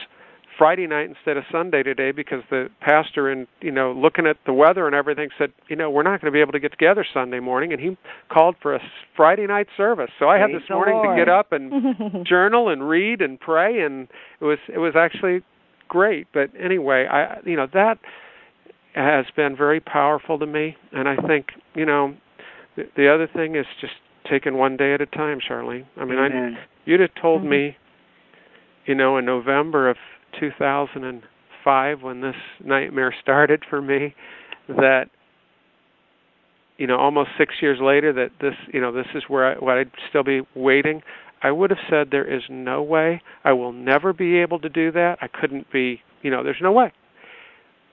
Friday 0.58 0.86
night 0.86 1.08
instead 1.10 1.38
of 1.38 1.44
Sunday 1.52 1.82
today 1.82 2.12
because 2.12 2.44
the 2.50 2.70
pastor 2.82 3.30
and 3.30 3.48
you 3.62 3.72
know 3.72 3.92
looking 3.94 4.26
at 4.28 4.38
the 4.46 4.54
weather 4.54 4.86
and 4.86 4.96
everything 4.96 5.30
said 5.38 5.52
you 5.70 5.76
know 5.76 5.90
we're 5.90 6.04
not 6.04 6.22
going 6.22 6.32
to 6.32 6.36
be 6.36 6.42
able 6.42 6.52
to 6.52 6.60
get 6.60 6.72
together 6.72 7.06
Sunday 7.14 7.40
morning 7.40 7.72
and 7.72 7.82
he 7.82 7.98
called 8.30 8.56
for 8.62 8.76
a 8.76 8.80
Friday 9.16 9.48
night 9.48 9.68
service 9.78 10.10
so 10.20 10.28
I 10.30 10.38
had 10.38 10.50
this 10.52 10.70
morning 10.70 10.96
Lord. 10.96 11.18
to 11.18 11.26
get 11.26 11.30
up 11.30 11.52
and 11.52 12.26
journal 12.28 12.70
and 12.70 12.88
read 12.88 13.22
and 13.22 13.40
pray 13.40 13.82
and 13.82 14.08
it 14.40 14.46
was 14.46 14.60
it 14.74 14.78
was 14.78 14.94
actually 14.96 15.42
great 15.88 16.28
but 16.34 16.50
anyway 16.60 17.08
I 17.10 17.38
you 17.46 17.56
know 17.56 17.68
that 17.74 17.98
has 18.94 19.26
been 19.36 19.56
very 19.56 19.80
powerful 19.80 20.38
to 20.40 20.46
me 20.46 20.76
and 20.92 21.08
I 21.08 21.16
think 21.28 21.48
you 21.76 21.86
know 21.86 22.14
the, 22.76 22.84
the 22.96 23.14
other 23.14 23.28
thing 23.34 23.56
is 23.56 23.66
just 23.80 23.94
taking 24.30 24.56
one 24.58 24.78
day 24.78 24.94
at 24.94 25.02
a 25.02 25.06
time 25.06 25.40
Charlyne 25.46 25.86
I 25.98 26.06
mean 26.06 26.20
Amen. 26.20 26.58
I 26.60 26.64
you'd 26.86 27.00
have 27.00 27.16
told 27.22 27.42
Mhm. 27.44 27.50
me 27.50 27.78
you 28.86 28.96
know 28.96 29.18
in 29.18 29.26
November 29.26 29.90
of 29.90 29.98
2005 30.40 32.02
when 32.02 32.22
this 32.22 32.36
nightmare 32.64 33.14
started 33.22 33.64
for 33.70 33.82
me 33.82 34.16
that 34.68 35.06
you 36.78 36.88
know 36.88 36.98
almost 36.98 37.30
6 37.38 37.56
years 37.62 37.80
later 37.82 38.14
that 38.14 38.32
this 38.40 38.56
you 38.74 38.82
know 38.82 38.92
this 38.92 39.08
is 39.16 39.24
where 39.28 39.56
I 39.56 39.56
what 39.56 39.78
I'd 39.78 39.92
still 40.10 40.24
be 40.24 40.42
waiting. 40.56 41.02
I 41.44 41.52
would 41.52 41.72
have 41.72 41.80
said 41.90 42.10
there 42.12 42.32
is 42.32 42.44
no 42.50 42.84
way. 42.84 43.22
I 43.44 43.54
will 43.54 43.74
never 43.74 44.14
be 44.14 44.38
able 44.38 44.60
to 44.60 44.70
do 44.70 44.92
that. 44.92 45.18
I 45.22 45.28
couldn't 45.28 45.72
be 45.72 46.02
you 46.22 46.32
know 46.32 46.44
there's 46.44 46.62
no 46.62 46.72
way. 46.72 46.92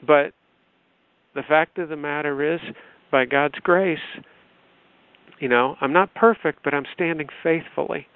But 0.06 0.32
the 1.34 1.42
fact 1.42 1.78
of 1.78 1.88
the 1.88 1.96
matter 1.96 2.54
is 2.54 2.60
by 3.10 3.24
God's 3.24 3.58
grace 3.62 3.98
you 5.40 5.48
know 5.48 5.76
I'm 5.80 5.92
not 5.92 6.14
perfect 6.14 6.62
but 6.64 6.74
I'm 6.74 6.86
standing 6.94 7.28
faithfully. 7.42 8.06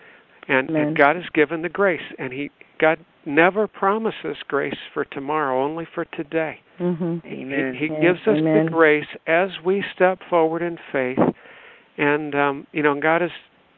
And, 0.49 0.70
and 0.70 0.97
God 0.97 1.15
has 1.15 1.27
given 1.32 1.62
the 1.62 1.69
grace 1.69 2.03
and 2.19 2.32
he 2.32 2.51
God 2.81 2.99
never 3.24 3.66
promises 3.66 4.36
grace 4.49 4.78
for 4.93 5.05
tomorrow, 5.05 5.62
only 5.65 5.86
for 5.94 6.05
today. 6.07 6.61
Mhm. 6.78 7.24
Amen. 7.24 7.74
He, 7.74 7.89
he 7.89 8.01
gives 8.01 8.20
us 8.27 8.39
amen. 8.39 8.66
the 8.66 8.70
grace 8.70 9.07
as 9.27 9.51
we 9.65 9.85
step 9.94 10.19
forward 10.28 10.62
in 10.62 10.78
faith. 10.90 11.19
And 11.99 12.35
um, 12.35 12.66
you 12.73 12.82
know, 12.82 12.99
God 13.01 13.23
is 13.23 13.31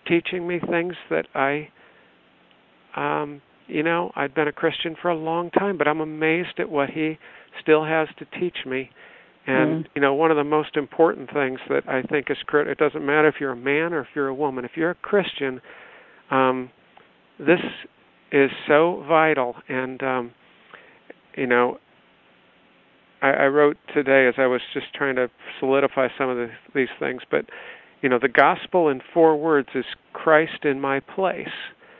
teaching 0.07 0.47
me 0.47 0.61
things 0.61 0.95
that 1.11 1.27
I 1.35 1.69
um, 2.97 3.43
you 3.67 3.83
know, 3.83 4.13
I've 4.15 4.35
been 4.35 4.49
a 4.49 4.53
Christian 4.53 4.95
for 5.01 5.09
a 5.11 5.17
long 5.17 5.51
time, 5.51 5.79
but 5.79 5.89
I'm 5.89 6.01
amazed 6.01 6.59
at 6.61 6.69
what 6.69 6.91
he 6.91 7.19
still 7.61 7.85
has 7.85 8.09
to 8.19 8.27
teach 8.39 8.67
me. 8.67 8.91
And 9.47 9.85
Mm. 9.85 9.89
you 9.95 10.01
know, 10.01 10.15
one 10.15 10.31
of 10.31 10.37
the 10.37 10.45
most 10.45 10.77
important 10.77 11.31
things 11.33 11.61
that 11.69 11.87
I 11.89 12.03
think 12.03 12.31
is 12.31 12.39
critical. 12.47 12.73
It 12.73 12.79
doesn't 12.79 13.05
matter 13.05 13.29
if 13.29 13.41
you're 13.41 13.53
a 13.53 13.57
man 13.57 13.93
or 13.93 14.01
if 14.01 14.09
you're 14.15 14.29
a 14.29 14.35
woman. 14.35 14.65
If 14.65 14.77
you're 14.77 14.91
a 14.91 14.95
Christian, 14.95 15.61
um, 16.31 16.71
this 17.39 17.61
is 18.35 18.51
so 18.67 19.05
vital. 19.09 19.55
And 19.69 20.03
um, 20.03 20.33
you 21.37 21.47
know, 21.47 21.79
I, 23.23 23.31
I 23.31 23.47
wrote 23.47 23.77
today 23.95 24.27
as 24.29 24.35
I 24.37 24.47
was 24.47 24.61
just 24.75 24.93
trying 24.93 25.17
to 25.17 25.31
solidify 25.61 26.09
some 26.19 26.29
of 26.29 26.37
the, 26.37 26.49
these 26.75 26.89
things. 26.99 27.23
But 27.31 27.47
you 28.03 28.09
know, 28.09 28.19
the 28.21 28.29
gospel 28.29 28.89
in 28.89 29.01
four 29.15 29.37
words 29.37 29.69
is 29.75 29.85
Christ 30.13 30.65
in 30.65 30.81
my 30.81 31.01
place. 31.01 31.49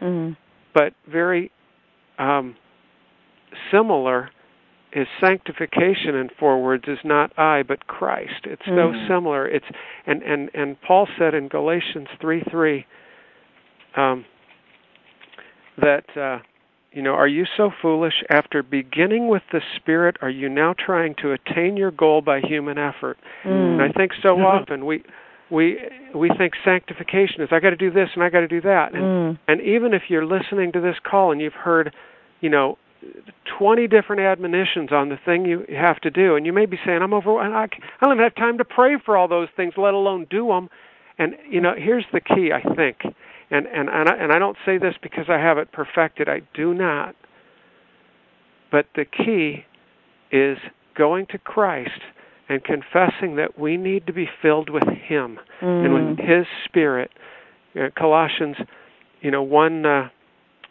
Mhm. 0.03 0.37
But 0.75 0.93
very 1.11 1.51
um, 2.19 2.57
similar 3.71 4.31
is 4.93 5.07
sanctification 5.21 6.15
in 6.15 6.29
four 6.39 6.63
words 6.63 6.85
is 6.87 6.99
not 7.05 7.37
I 7.39 7.63
but 7.63 7.87
Christ. 7.87 8.45
It's 8.45 8.65
so 8.67 8.93
Mhm. 8.93 9.09
similar. 9.09 9.47
It's 9.47 9.67
and 10.07 10.23
and 10.23 10.51
and 10.53 10.81
Paul 10.83 11.09
said 11.17 11.33
in 11.35 11.49
Galatians 11.49 12.09
three 12.21 12.43
three 12.51 12.87
um, 13.97 14.25
that 15.79 16.17
uh, 16.17 16.39
you 16.93 17.03
know 17.03 17.13
are 17.13 17.29
you 17.29 17.45
so 17.57 17.71
foolish 17.83 18.23
after 18.31 18.63
beginning 18.63 19.29
with 19.29 19.43
the 19.53 19.61
Spirit 19.77 20.17
are 20.23 20.31
you 20.31 20.49
now 20.49 20.75
trying 20.79 21.15
to 21.23 21.33
attain 21.33 21.77
your 21.77 21.91
goal 21.91 22.21
by 22.21 22.41
human 22.41 22.79
effort? 22.79 23.19
Mm. 23.45 23.81
And 23.81 23.83
I 23.83 23.91
think 23.93 24.13
so 24.23 24.37
often 24.41 24.87
we 24.87 25.03
we 25.51 25.79
we 26.15 26.31
think 26.37 26.55
sanctification 26.65 27.43
is 27.43 27.49
I 27.53 27.61
got 27.61 27.71
to 27.71 27.77
do 27.77 27.91
this 27.91 28.09
and 28.15 28.23
I 28.23 28.31
got 28.31 28.41
to 28.41 28.49
do 28.49 28.61
that 28.63 28.95
and 28.95 29.03
Mm. 29.05 29.39
and 29.49 29.61
even 29.61 29.95
if 29.95 30.03
you're 30.09 30.27
listening 30.27 30.73
to 30.73 30.81
this 30.81 30.97
call 31.03 31.33
and 31.33 31.41
you've 31.41 31.53
heard, 31.53 31.95
you 32.41 32.49
know, 32.49 32.79
20 33.59 33.87
different 33.87 34.23
admonitions 34.23 34.91
on 34.93 35.09
the 35.09 35.19
thing 35.25 35.45
you 35.45 35.65
have 35.77 36.01
to 36.01 36.11
do, 36.11 36.37
and 36.37 36.47
you 36.47 36.53
may 36.53 36.67
be 36.67 36.79
saying, 36.85 37.03
I'm 37.03 37.13
over, 37.13 37.39
I 37.39 37.67
don't 38.01 38.13
even 38.13 38.19
have 38.23 38.35
time 38.35 38.59
to 38.59 38.65
pray 38.65 38.97
for 39.05 39.17
all 39.17 39.29
those 39.29 39.49
things, 39.57 39.75
let 39.77 39.95
alone 39.95 40.27
do 40.31 40.49
them. 40.49 40.69
And, 41.19 41.35
you 41.49 41.61
know, 41.61 41.75
here's 41.77 42.07
the 42.13 42.21
key, 42.21 42.51
I 42.53 42.63
think. 42.75 42.97
And, 43.51 43.67
and, 43.67 43.89
and, 43.89 44.09
I, 44.09 44.15
and 44.17 44.33
I 44.33 44.39
don't 44.39 44.57
say 44.65 44.79
this 44.79 44.95
because 45.03 45.27
I 45.29 45.39
have 45.39 45.59
it 45.59 45.71
perfected, 45.73 46.29
I 46.29 46.41
do 46.55 46.73
not. 46.75 47.15
But 48.71 48.87
the 48.97 49.05
key 49.05 49.65
is 50.33 50.59
going 50.97 51.27
to 51.27 51.39
Christ 51.39 52.01
and 52.49 52.63
confessing 52.65 53.37
that 53.37 53.59
we 53.59 53.77
need 53.77 54.07
to 54.07 54.13
be 54.13 54.29
filled 54.43 54.69
with 54.71 54.85
Him 54.89 55.39
and 55.61 55.95
with 55.95 56.03
Mm. 56.19 56.39
His 56.39 56.47
Spirit. 56.65 57.11
Uh, 57.79 57.89
Colossians, 57.97 58.57
you 59.21 59.31
know, 59.31 59.43
one 59.43 59.85
uh, 59.87 60.09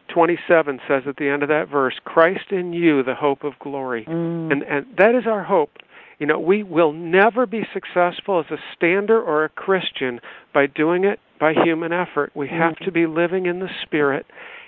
twenty-seven 0.07 0.79
says 0.87 1.03
at 1.07 1.17
the 1.17 1.27
end 1.29 1.43
of 1.43 1.49
that 1.49 1.67
verse, 1.69 1.95
"Christ 2.05 2.51
in 2.51 2.73
you, 2.73 3.03
the 3.03 3.15
hope 3.15 3.43
of 3.43 3.57
glory," 3.59 4.05
Mm. 4.05 4.51
and 4.51 4.63
and 4.63 4.85
that 4.97 5.15
is 5.15 5.25
our 5.27 5.43
hope. 5.43 5.77
You 6.23 6.27
know, 6.27 6.39
we 6.39 6.63
will 6.63 6.93
never 6.93 7.45
be 7.45 7.63
successful 7.73 8.39
as 8.39 8.45
a 8.49 8.55
stander 8.73 9.21
or 9.21 9.43
a 9.43 9.49
Christian 9.49 10.21
by 10.53 10.67
doing 10.67 11.03
it 11.03 11.19
by 11.37 11.51
human 11.51 11.91
effort. 11.91 12.31
We 12.33 12.47
have 12.47 12.77
to 12.85 12.93
be 12.93 13.07
living 13.07 13.45
in 13.45 13.59
the 13.59 13.67
Spirit, 13.81 14.25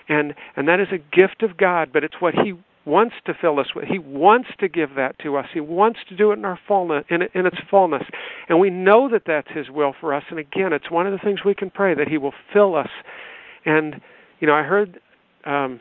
and 0.09 0.33
and 0.57 0.67
that 0.67 0.81
is 0.81 0.89
a 0.91 0.97
gift 0.97 1.43
of 1.43 1.55
God. 1.55 1.91
But 1.93 2.03
it's 2.03 2.15
what 2.19 2.33
He 2.33 2.55
wants 2.83 3.15
to 3.27 3.33
fill 3.33 3.61
us 3.61 3.67
with. 3.73 3.85
He 3.85 3.99
wants 3.99 4.49
to 4.59 4.67
give 4.67 4.95
that 4.95 5.17
to 5.19 5.37
us. 5.37 5.45
He 5.53 5.61
wants 5.61 5.99
to 6.09 6.17
do 6.17 6.31
it 6.31 6.39
in 6.39 6.43
our 6.43 6.59
fullness, 6.67 7.05
in, 7.09 7.21
in 7.33 7.45
its 7.45 7.59
fullness, 7.71 8.03
and 8.49 8.59
we 8.59 8.69
know 8.69 9.07
that 9.09 9.21
that's 9.25 9.47
His 9.49 9.69
will 9.69 9.95
for 10.01 10.13
us. 10.13 10.23
And 10.29 10.39
again, 10.39 10.73
it's 10.73 10.91
one 10.91 11.07
of 11.07 11.13
the 11.13 11.19
things 11.19 11.45
we 11.45 11.55
can 11.55 11.69
pray 11.69 11.95
that 11.95 12.09
He 12.09 12.17
will 12.17 12.33
fill 12.51 12.75
us. 12.75 12.89
And 13.63 14.01
you 14.41 14.47
know, 14.47 14.55
I 14.55 14.63
heard 14.63 14.99
um, 15.45 15.79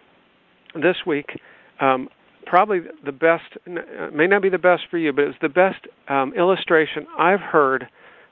this 0.80 0.98
week. 1.05 1.40
Um, 1.80 2.10
probably 2.46 2.80
the 3.04 3.12
best 3.12 3.44
uh, 3.66 4.10
may 4.14 4.26
not 4.26 4.42
be 4.42 4.48
the 4.48 4.58
best 4.58 4.82
for 4.90 4.98
you 4.98 5.12
but 5.12 5.24
it's 5.24 5.38
the 5.42 5.48
best 5.48 5.86
um, 6.08 6.32
illustration 6.34 7.06
i've 7.18 7.40
heard 7.40 7.86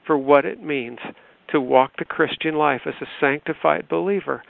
for 0.05 0.17
what 0.17 0.45
it 0.45 0.61
means 0.61 0.99
to 1.49 1.59
walk 1.61 1.91
the 1.97 2.05
christian 2.05 2.55
life 2.55 2.81
as 2.85 2.95
a 3.01 3.05
sanctified 3.19 3.87
believer. 3.87 4.43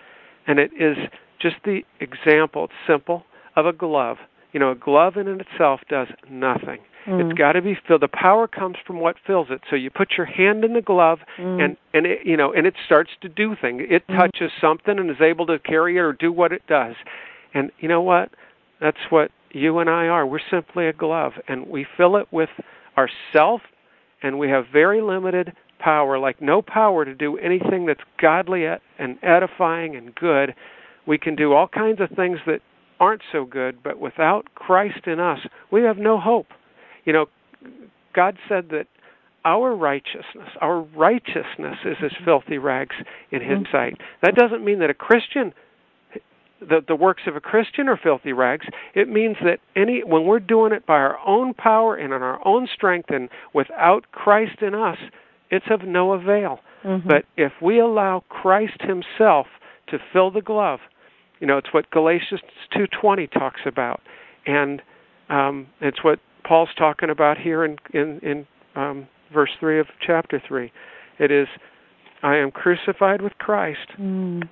And 0.47 0.59
it 0.59 0.71
is 0.77 0.97
just 1.41 1.55
the 1.63 1.81
example 1.99 2.65
it's 2.65 2.73
simple 2.87 3.23
of 3.55 3.65
a 3.65 3.73
glove. 3.73 4.17
You 4.51 4.59
know 4.59 4.71
a 4.71 4.75
glove 4.75 5.15
in 5.17 5.27
and 5.27 5.41
itself 5.41 5.81
does 5.89 6.07
nothing. 6.29 6.79
Mm. 7.07 7.29
it's 7.29 7.37
got 7.37 7.53
to 7.53 7.61
be 7.61 7.77
filled. 7.85 8.01
The 8.01 8.07
power 8.07 8.47
comes 8.47 8.77
from 8.87 9.01
what 9.01 9.17
fills 9.27 9.47
it. 9.49 9.59
So 9.69 9.75
you 9.75 9.89
put 9.89 10.13
your 10.17 10.25
hand 10.25 10.63
in 10.63 10.73
the 10.73 10.81
glove 10.81 11.19
Mm. 11.37 11.63
and 11.63 11.77
and 11.93 12.05
it 12.05 12.19
you 12.25 12.37
know 12.37 12.53
and 12.53 12.65
it 12.65 12.75
starts 12.85 13.11
to 13.21 13.29
do 13.29 13.55
things 13.59 13.81
it 13.89 14.07
Mm. 14.07 14.17
touches 14.17 14.51
something 14.61 14.97
and 14.99 15.09
is 15.09 15.21
able 15.21 15.45
to 15.47 15.59
carry 15.59 15.97
it 15.97 15.99
or 16.01 16.13
do 16.13 16.31
what 16.31 16.51
it 16.53 16.63
does. 16.67 16.95
And 17.53 17.71
you 17.79 17.87
know 17.89 18.01
what? 18.01 18.29
That's 18.79 18.97
what 19.09 19.31
you 19.53 19.79
and 19.79 19.89
I 19.89 20.07
are. 20.07 20.25
We're 20.25 20.39
simply 20.51 20.87
a 20.87 20.93
glove, 20.93 21.33
and 21.47 21.67
we 21.67 21.85
fill 21.95 22.17
it 22.17 22.27
with 22.31 22.49
ourself, 22.97 23.61
and 24.21 24.37
we 24.37 24.49
have 24.49 24.65
very 24.71 25.01
limited 25.01 25.53
power, 25.79 26.17
like 26.17 26.41
no 26.41 26.61
power 26.61 27.05
to 27.05 27.13
do 27.13 27.37
anything 27.37 27.85
that's 27.85 28.03
godly 28.19 28.65
and 28.65 29.17
edifying 29.21 29.95
and 29.95 30.13
good. 30.15 30.55
We 31.05 31.17
can 31.17 31.35
do 31.35 31.53
all 31.53 31.67
kinds 31.67 31.99
of 32.01 32.09
things 32.11 32.39
that 32.45 32.61
aren't 32.99 33.21
so 33.31 33.43
good, 33.45 33.83
but 33.83 33.99
without 33.99 34.53
Christ 34.55 35.07
in 35.07 35.19
us, 35.19 35.39
we 35.71 35.83
have 35.83 35.97
no 35.97 36.19
hope. 36.19 36.47
You 37.05 37.13
know, 37.13 37.25
God 38.13 38.37
said 38.47 38.69
that 38.69 38.87
our 39.45 39.75
righteousness, 39.75 40.49
our 40.61 40.79
righteousness 40.79 41.77
is 41.83 41.97
as 42.01 42.11
filthy 42.23 42.57
rags 42.57 42.95
in 43.31 43.41
His 43.41 43.59
Mhm. 43.59 43.71
sight. 43.71 44.01
That 44.21 44.35
doesn't 44.35 44.63
mean 44.63 44.79
that 44.79 44.89
a 44.89 44.93
Christian 44.93 45.53
the, 46.67 46.79
the 46.87 46.95
works 46.95 47.23
of 47.27 47.35
a 47.35 47.41
Christian 47.41 47.87
are 47.87 47.97
filthy 48.01 48.33
rags. 48.33 48.65
It 48.93 49.09
means 49.09 49.37
that 49.43 49.59
any 49.75 50.03
when 50.03 50.25
we're 50.25 50.39
doing 50.39 50.71
it 50.73 50.85
by 50.85 50.95
our 50.95 51.17
own 51.25 51.53
power 51.53 51.95
and 51.95 52.13
in 52.13 52.21
our 52.21 52.45
own 52.47 52.67
strength 52.73 53.09
and 53.09 53.29
without 53.53 54.11
Christ 54.11 54.61
in 54.61 54.73
us, 54.73 54.97
it's 55.49 55.65
of 55.69 55.83
no 55.83 56.13
avail. 56.13 56.59
Mhm. 56.83 57.07
But 57.07 57.25
if 57.37 57.53
we 57.61 57.79
allow 57.79 58.23
Christ 58.29 58.81
Himself 58.81 59.47
to 59.87 59.99
fill 60.11 60.31
the 60.31 60.41
glove, 60.41 60.79
you 61.39 61.47
know, 61.47 61.57
it's 61.57 61.73
what 61.73 61.89
Galatians 61.91 62.41
two 62.71 62.87
twenty 62.87 63.27
talks 63.27 63.61
about, 63.65 64.01
and 64.45 64.81
um, 65.29 65.67
it's 65.81 66.03
what 66.03 66.19
Paul's 66.43 66.73
talking 66.77 67.09
about 67.09 67.37
here 67.37 67.63
in 67.65 67.77
in, 67.93 68.19
in 68.21 68.47
um, 68.75 69.07
verse 69.33 69.51
three 69.59 69.79
of 69.79 69.87
chapter 70.05 70.39
three. 70.47 70.71
It 71.19 71.31
is, 71.31 71.47
I 72.23 72.37
am 72.37 72.51
crucified 72.51 73.21
with 73.21 73.37
Christ, 73.37 73.87
Mm. 73.99 74.47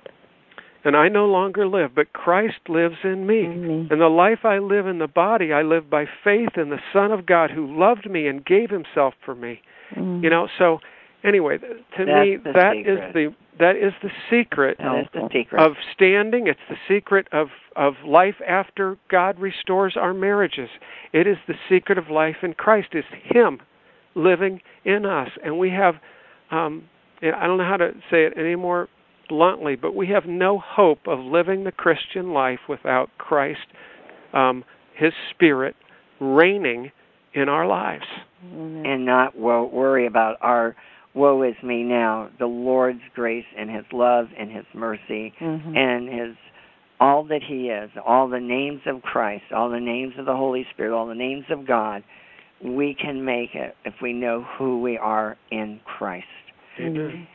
And 0.84 0.96
I 0.96 1.08
no 1.08 1.26
longer 1.26 1.66
live, 1.66 1.94
but 1.94 2.12
Christ 2.12 2.68
lives 2.68 2.96
in 3.04 3.26
me. 3.26 3.44
In 3.44 3.66
me. 3.66 3.88
And 3.90 4.00
the 4.00 4.08
life 4.08 4.44
I 4.44 4.58
live 4.58 4.86
in 4.86 4.98
the 4.98 5.06
body, 5.06 5.52
I 5.52 5.62
live 5.62 5.88
by 5.88 6.06
faith 6.24 6.56
in 6.56 6.70
the 6.70 6.80
Son 6.92 7.12
of 7.12 7.26
God 7.26 7.50
who 7.50 7.78
loved 7.78 8.10
me 8.10 8.26
and 8.26 8.44
gave 8.44 8.70
himself 8.70 9.14
for 9.24 9.34
me. 9.34 9.60
Mm. 9.96 10.22
You 10.22 10.30
know, 10.30 10.48
so 10.58 10.78
anyway, 11.24 11.58
to 11.58 11.66
That's 11.96 12.08
me, 12.08 12.36
the 12.36 12.52
that 12.52 12.76
is 12.76 12.98
secret. 12.98 13.12
the 13.12 13.34
that 13.58 13.76
is 13.76 13.92
the 14.02 14.10
secret, 14.30 14.78
that 14.78 15.00
is 15.00 15.06
the 15.12 15.28
secret 15.32 15.60
of 15.60 15.72
standing. 15.94 16.46
It's 16.46 16.58
the 16.68 16.76
secret 16.88 17.28
of 17.32 17.48
of 17.76 17.94
life 18.06 18.36
after 18.46 18.96
God 19.10 19.38
restores 19.38 19.96
our 19.96 20.14
marriages. 20.14 20.68
It 21.12 21.26
is 21.26 21.36
the 21.46 21.54
secret 21.68 21.98
of 21.98 22.08
life 22.10 22.36
in 22.42 22.54
Christ. 22.54 22.88
Is 22.92 23.04
Him 23.24 23.60
living 24.14 24.60
in 24.84 25.06
us, 25.06 25.28
and 25.44 25.58
we 25.58 25.70
have. 25.70 25.96
Um, 26.50 26.84
I 27.22 27.46
don't 27.46 27.56
know 27.56 27.68
how 27.68 27.76
to 27.76 27.92
say 28.10 28.24
it 28.24 28.32
any 28.36 28.56
more 28.56 28.88
bluntly, 29.32 29.76
but 29.76 29.94
we 29.94 30.08
have 30.08 30.26
no 30.26 30.58
hope 30.62 31.06
of 31.06 31.18
living 31.18 31.64
the 31.64 31.72
Christian 31.72 32.34
life 32.34 32.58
without 32.68 33.08
Christ, 33.16 33.66
um, 34.34 34.62
His 34.94 35.14
Spirit, 35.30 35.74
reigning 36.20 36.92
in 37.32 37.48
our 37.48 37.66
lives, 37.66 38.04
and 38.42 39.06
not 39.06 39.38
worry 39.38 40.06
about 40.06 40.36
our 40.42 40.76
woe 41.14 41.42
is 41.44 41.54
me 41.62 41.82
now. 41.82 42.28
The 42.38 42.46
Lord's 42.46 43.00
grace 43.14 43.46
and 43.58 43.70
His 43.70 43.86
love 43.90 44.26
and 44.38 44.50
His 44.50 44.66
mercy 44.74 45.32
mm-hmm. 45.40 45.74
and 45.74 46.08
His 46.08 46.36
all 47.00 47.24
that 47.24 47.40
He 47.42 47.68
is, 47.68 47.90
all 48.06 48.28
the 48.28 48.38
names 48.38 48.82
of 48.86 49.00
Christ, 49.00 49.44
all 49.54 49.70
the 49.70 49.80
names 49.80 50.12
of 50.18 50.26
the 50.26 50.36
Holy 50.36 50.66
Spirit, 50.74 50.94
all 50.94 51.06
the 51.06 51.14
names 51.14 51.44
of 51.50 51.66
God, 51.66 52.04
we 52.62 52.94
can 52.94 53.24
make 53.24 53.54
it 53.54 53.74
if 53.86 53.94
we 54.02 54.12
know 54.12 54.44
who 54.58 54.82
we 54.82 54.98
are 54.98 55.38
in 55.50 55.80
Christ. 55.84 56.26
Amen. 56.78 57.26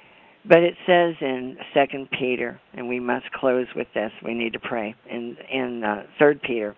But 0.48 0.60
it 0.60 0.76
says 0.86 1.16
in 1.20 1.58
Second 1.74 2.10
Peter, 2.18 2.60
and 2.74 2.88
we 2.88 3.00
must 3.00 3.30
close 3.34 3.68
with 3.76 3.88
this. 3.94 4.12
We 4.24 4.34
need 4.34 4.54
to 4.54 4.60
pray 4.60 4.96
in 5.10 5.36
in 5.52 5.84
uh, 5.84 6.04
Third 6.18 6.42
Peter, 6.42 6.76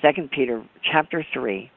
Second 0.00 0.30
Peter, 0.30 0.64
chapter 0.92 1.24
three. 1.32 1.70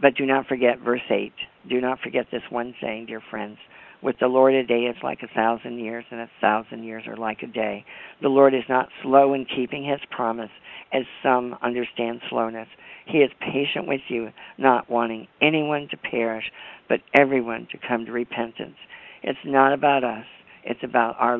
But 0.00 0.14
do 0.16 0.26
not 0.26 0.46
forget 0.46 0.80
verse 0.80 1.00
eight. 1.10 1.32
Do 1.68 1.80
not 1.80 2.00
forget 2.00 2.26
this 2.30 2.42
one 2.50 2.74
saying, 2.80 3.06
dear 3.06 3.22
friends. 3.30 3.58
With 4.02 4.16
the 4.20 4.26
Lord, 4.26 4.52
a 4.52 4.66
day 4.66 4.82
is 4.82 4.96
like 5.02 5.20
a 5.22 5.34
thousand 5.34 5.78
years, 5.78 6.04
and 6.10 6.20
a 6.20 6.30
thousand 6.40 6.84
years 6.84 7.04
are 7.06 7.16
like 7.16 7.42
a 7.42 7.46
day. 7.46 7.86
The 8.20 8.28
Lord 8.28 8.54
is 8.54 8.64
not 8.68 8.88
slow 9.02 9.32
in 9.32 9.46
keeping 9.46 9.82
his 9.82 10.00
promise, 10.10 10.50
as 10.92 11.04
some 11.22 11.56
understand 11.62 12.20
slowness. 12.28 12.68
He 13.06 13.18
is 13.18 13.30
patient 13.40 13.86
with 13.88 14.02
you, 14.08 14.28
not 14.58 14.90
wanting 14.90 15.26
anyone 15.40 15.88
to 15.90 15.96
perish, 15.96 16.44
but 16.88 17.00
everyone 17.14 17.66
to 17.72 17.78
come 17.88 18.04
to 18.04 18.12
repentance. 18.12 18.76
It's 19.24 19.38
not 19.44 19.72
about 19.72 20.04
us. 20.04 20.26
It's 20.64 20.80
about 20.82 21.16
our 21.18 21.38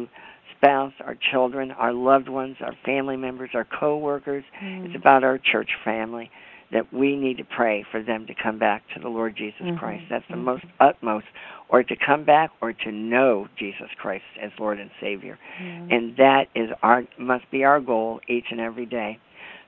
spouse, 0.56 0.92
our 1.04 1.16
children, 1.30 1.70
our 1.70 1.92
loved 1.92 2.28
ones, 2.28 2.56
our 2.60 2.74
family 2.84 3.16
members, 3.16 3.50
our 3.54 3.66
co-workers. 3.78 4.44
Mm. 4.62 4.86
It's 4.86 4.96
about 4.96 5.22
our 5.22 5.38
church 5.38 5.70
family 5.84 6.30
that 6.72 6.92
we 6.92 7.14
need 7.14 7.36
to 7.36 7.44
pray 7.44 7.84
for 7.90 8.02
them 8.02 8.26
to 8.26 8.34
come 8.42 8.58
back 8.58 8.82
to 8.94 9.00
the 9.00 9.08
Lord 9.08 9.36
Jesus 9.36 9.60
mm-hmm. 9.62 9.76
Christ. 9.76 10.04
That's 10.10 10.24
the 10.28 10.34
mm-hmm. 10.34 10.44
most 10.44 10.64
utmost, 10.80 11.26
or 11.68 11.82
to 11.82 11.94
come 12.04 12.24
back 12.24 12.50
or 12.60 12.72
to 12.72 12.90
know 12.90 13.46
Jesus 13.58 13.88
Christ 13.98 14.24
as 14.42 14.50
Lord 14.58 14.80
and 14.80 14.90
Savior. 15.00 15.38
Mm-hmm. 15.62 15.92
And 15.92 16.16
that 16.16 16.44
is 16.54 16.70
our 16.82 17.04
must 17.18 17.50
be 17.50 17.64
our 17.64 17.80
goal 17.80 18.20
each 18.28 18.46
and 18.50 18.60
every 18.60 18.86
day. 18.86 19.18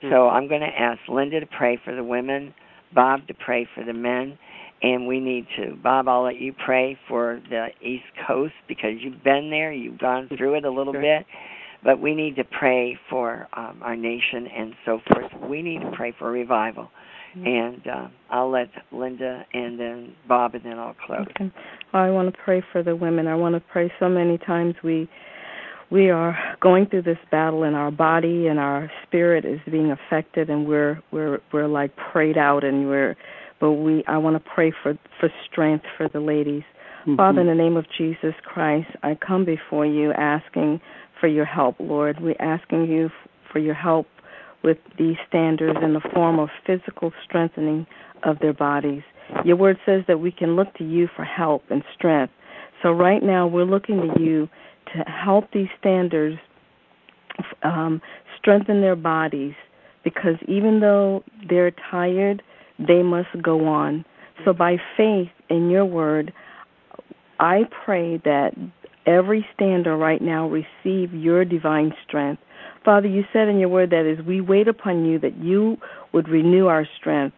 Mm-hmm. 0.03 0.11
So 0.11 0.29
I'm 0.29 0.49
going 0.49 0.63
to 0.63 0.67
ask 0.67 0.99
Linda 1.09 1.39
to 1.41 1.47
pray 1.47 1.79
for 1.85 1.95
the 1.95 2.03
women, 2.03 2.55
Bob 2.95 3.27
to 3.29 3.35
pray 3.35 3.69
for 3.75 3.85
the 3.85 3.93
men, 3.93 4.39
and 4.83 5.07
we 5.07 5.21
need 5.21 5.47
to. 5.57 5.77
Bob, 5.83 6.09
I'll 6.09 6.25
let 6.25 6.41
you 6.41 6.53
pray 6.65 6.99
for 7.09 7.41
the 7.49 7.69
East 7.81 8.05
Coast 8.27 8.55
because 8.69 8.93
you've 9.01 9.23
been 9.25 9.51
there, 9.51 9.73
you've 9.73 9.99
gone 9.99 10.29
through 10.37 10.57
it 10.57 10.65
a 10.65 10.71
little 10.71 10.97
okay. 10.97 11.19
bit. 11.19 11.27
But 11.85 12.01
we 12.01 12.15
need 12.15 12.37
to 12.37 12.45
pray 12.45 12.99
for 13.09 13.47
um, 13.53 13.81
our 13.83 13.95
nation 13.95 14.49
and 14.49 14.75
so 14.85 14.99
forth. 15.07 15.31
We 15.49 15.63
need 15.63 15.81
to 15.81 15.93
pray 15.95 16.13
for 16.19 16.31
revival. 16.31 16.91
Mm-hmm. 17.37 17.47
And 17.47 17.87
uh, 17.87 18.09
I'll 18.31 18.51
let 18.51 18.71
Linda 18.93 19.45
and 19.53 19.79
then 19.79 20.15
Bob, 20.27 20.55
and 20.55 20.65
then 20.65 20.79
I'll 20.79 20.97
close. 21.07 21.27
Okay. 21.31 21.53
I 21.93 22.11
want 22.11 22.33
to 22.35 22.41
pray 22.43 22.63
for 22.73 22.83
the 22.83 22.97
women. 22.97 23.27
I 23.29 23.35
want 23.35 23.55
to 23.55 23.61
pray. 23.61 23.93
So 24.01 24.09
many 24.09 24.39
times 24.39 24.75
we 24.83 25.09
we 25.91 26.11
are 26.11 26.37
going 26.61 26.87
through 26.87 27.03
this 27.03 27.19
battle, 27.31 27.63
and 27.63 27.77
our 27.77 27.91
body 27.91 28.49
and 28.49 28.59
our 28.59 28.91
spirit 29.07 29.45
is 29.45 29.61
being 29.71 29.93
affected, 29.93 30.51
and 30.51 30.67
we're 30.67 31.01
we're 31.13 31.39
we're 31.53 31.69
like 31.69 31.93
prayed 32.11 32.39
out, 32.39 32.65
and 32.65 32.89
we're 32.89 33.17
but 33.61 33.73
we 33.73 34.05
I 34.07 34.19
want 34.19 34.43
to 34.43 34.51
pray 34.55 34.73
for 34.83 34.99
for 35.21 35.31
strength 35.51 35.85
for 35.97 36.09
the 36.09 36.21
ladies. 36.21 36.63
Mm-hmm. 37.03 37.17
Father, 37.17 37.41
in 37.41 37.47
the 37.47 37.55
name 37.55 37.77
of 37.77 37.87
Jesus 37.97 38.35
Christ, 38.45 38.89
I 39.03 39.15
come 39.15 39.45
before 39.45 39.87
you 39.87 40.13
asking 40.13 40.81
for 41.21 41.29
your 41.29 41.45
help, 41.45 41.77
Lord. 41.79 42.19
We're 42.21 42.35
asking 42.41 42.87
you 42.87 43.11
for 43.53 43.59
your 43.59 43.75
help 43.75 44.07
with 44.65 44.79
these 44.99 45.17
standers 45.29 45.77
in 45.83 45.93
the 45.93 46.01
form 46.13 46.39
of 46.39 46.49
physical 46.67 47.13
strengthening 47.25 47.87
of 48.25 48.39
their 48.41 48.53
bodies. 48.53 49.03
Your 49.45 49.57
word 49.57 49.79
says 49.87 50.03
that 50.09 50.19
we 50.19 50.33
can 50.33 50.57
look 50.57 50.75
to 50.75 50.85
you 50.85 51.09
for 51.15 51.25
help 51.25 51.63
and 51.71 51.83
strength. 51.97 52.33
So 52.83 52.91
right 52.91 53.23
now 53.23 53.47
we're 53.47 53.65
looking 53.65 54.01
to 54.01 54.21
you 54.21 54.49
to 54.93 55.05
help 55.11 55.53
these 55.53 55.69
standers 55.79 56.39
um, 57.63 58.01
strengthen 58.39 58.81
their 58.81 58.97
bodies 58.97 59.55
because 60.05 60.37
even 60.47 60.81
though 60.81 61.25
they're 61.49 61.73
tired, 61.91 62.43
they 62.79 63.03
must 63.03 63.29
go 63.43 63.67
on. 63.67 64.05
So 64.45 64.53
by 64.53 64.77
faith 64.97 65.31
in 65.49 65.71
your 65.71 65.85
word, 65.85 66.33
I 67.41 67.63
pray 67.85 68.19
that 68.25 68.53
every 69.07 69.47
stander 69.55 69.97
right 69.97 70.21
now 70.21 70.49
receive 70.49 71.15
your 71.15 71.45
divine 71.45 71.93
strength. 72.07 72.43
Father, 72.85 73.09
you 73.09 73.25
said 73.33 73.49
in 73.49 73.59
your 73.59 73.69
word 73.69 73.91
that 73.91 74.07
as 74.07 74.25
we 74.25 74.41
wait 74.41 74.69
upon 74.69 75.05
you, 75.05 75.19
that 75.21 75.37
you 75.37 75.77
would 76.13 76.29
renew 76.29 76.67
our 76.67 76.87
strength. 76.99 77.37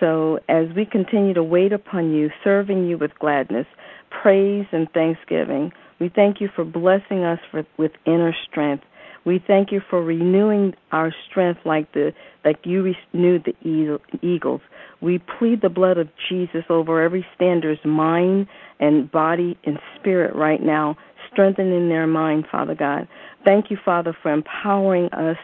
So 0.00 0.38
as 0.48 0.66
we 0.76 0.84
continue 0.84 1.34
to 1.34 1.42
wait 1.42 1.72
upon 1.72 2.12
you, 2.12 2.30
serving 2.42 2.86
you 2.86 2.98
with 2.98 3.12
gladness, 3.18 3.66
praise, 4.10 4.66
and 4.72 4.88
thanksgiving, 4.92 5.72
we 6.00 6.10
thank 6.14 6.40
you 6.40 6.48
for 6.54 6.64
blessing 6.64 7.24
us 7.24 7.38
for, 7.50 7.64
with 7.78 7.92
inner 8.06 8.34
strength. 8.48 8.84
We 9.24 9.42
thank 9.46 9.72
you 9.72 9.80
for 9.88 10.02
renewing 10.02 10.74
our 10.92 11.12
strength 11.28 11.60
like 11.64 11.92
the 11.92 12.12
like 12.44 12.58
you 12.64 12.94
renewed 13.12 13.46
the 13.46 14.18
eagles. 14.22 14.60
We 15.00 15.18
plead 15.38 15.62
the 15.62 15.68
blood 15.70 15.98
of 15.98 16.08
Jesus 16.28 16.64
over 16.68 17.02
every 17.02 17.26
stander's 17.34 17.78
mind 17.84 18.46
and 18.80 19.10
body 19.10 19.58
and 19.64 19.78
spirit 19.98 20.34
right 20.34 20.62
now, 20.62 20.96
strengthening 21.32 21.88
their 21.88 22.06
mind, 22.06 22.46
Father 22.50 22.74
God. 22.74 23.08
Thank 23.44 23.70
you, 23.70 23.78
Father, 23.82 24.16
for 24.22 24.32
empowering 24.32 25.06
us, 25.12 25.36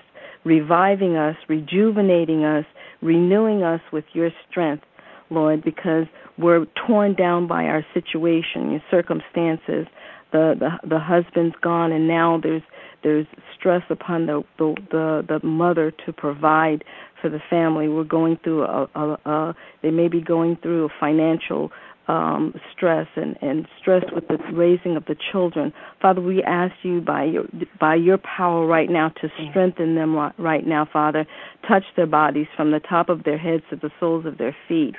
reviving 0.45 1.17
us, 1.17 1.37
rejuvenating 1.49 2.45
us, 2.45 2.65
renewing 3.03 3.63
us 3.63 3.81
with 3.93 4.05
your 4.13 4.31
strength, 4.49 4.85
Lord, 5.31 5.65
because 5.65 6.07
we're 6.39 6.67
torn 6.87 7.15
down 7.15 7.47
by 7.47 7.65
our 7.65 7.85
situation, 7.95 8.71
your 8.71 8.83
circumstances. 8.91 9.87
The, 10.33 10.55
the 10.59 10.89
the 10.89 10.99
husband's 11.01 11.57
gone 11.61 11.91
and 11.91 12.07
now 12.07 12.39
there's 12.41 12.63
there's 13.03 13.27
stress 13.59 13.83
upon 13.91 14.27
the 14.27 14.43
the 14.59 14.75
the, 14.91 15.41
the 15.41 15.47
mother 15.47 15.93
to 16.07 16.13
provide 16.13 16.85
for 17.21 17.29
the 17.29 17.41
family. 17.51 17.89
We're 17.89 18.05
going 18.05 18.39
through 18.43 18.63
a, 18.65 18.89
a, 18.95 19.31
a 19.31 19.55
they 19.83 19.91
may 19.91 20.09
be 20.09 20.21
going 20.21 20.57
through 20.63 20.87
a 20.87 20.89
financial 20.99 21.71
um, 22.09 22.55
stress 22.73 23.07
and, 23.15 23.37
and 23.41 23.69
stress 23.81 24.03
with 24.13 24.27
the 24.27 24.39
raising 24.53 24.97
of 24.97 25.05
the 25.05 25.15
children. 25.31 25.73
Father, 26.03 26.21
we 26.21 26.43
ask 26.43 26.75
you 26.83 27.01
by 27.01 27.25
your 27.25 27.45
by 27.79 27.95
your 27.95 28.19
power 28.19 28.67
right 28.67 28.91
now 28.91 29.11
to 29.21 29.29
strengthen 29.51 29.95
them 29.95 30.17
right 30.39 30.67
now, 30.67 30.89
Father. 30.93 31.27
Touch 31.69 31.85
their 31.97 32.07
bodies 32.07 32.49
from 32.57 32.73
the 32.73 32.81
top 32.81 33.09
of 33.09 33.23
their 33.25 33.39
heads 33.39 33.63
to 33.71 33.77
the 33.77 33.91
soles 34.01 34.27
of 34.27 34.39
their 34.39 34.57
feet. 34.67 34.97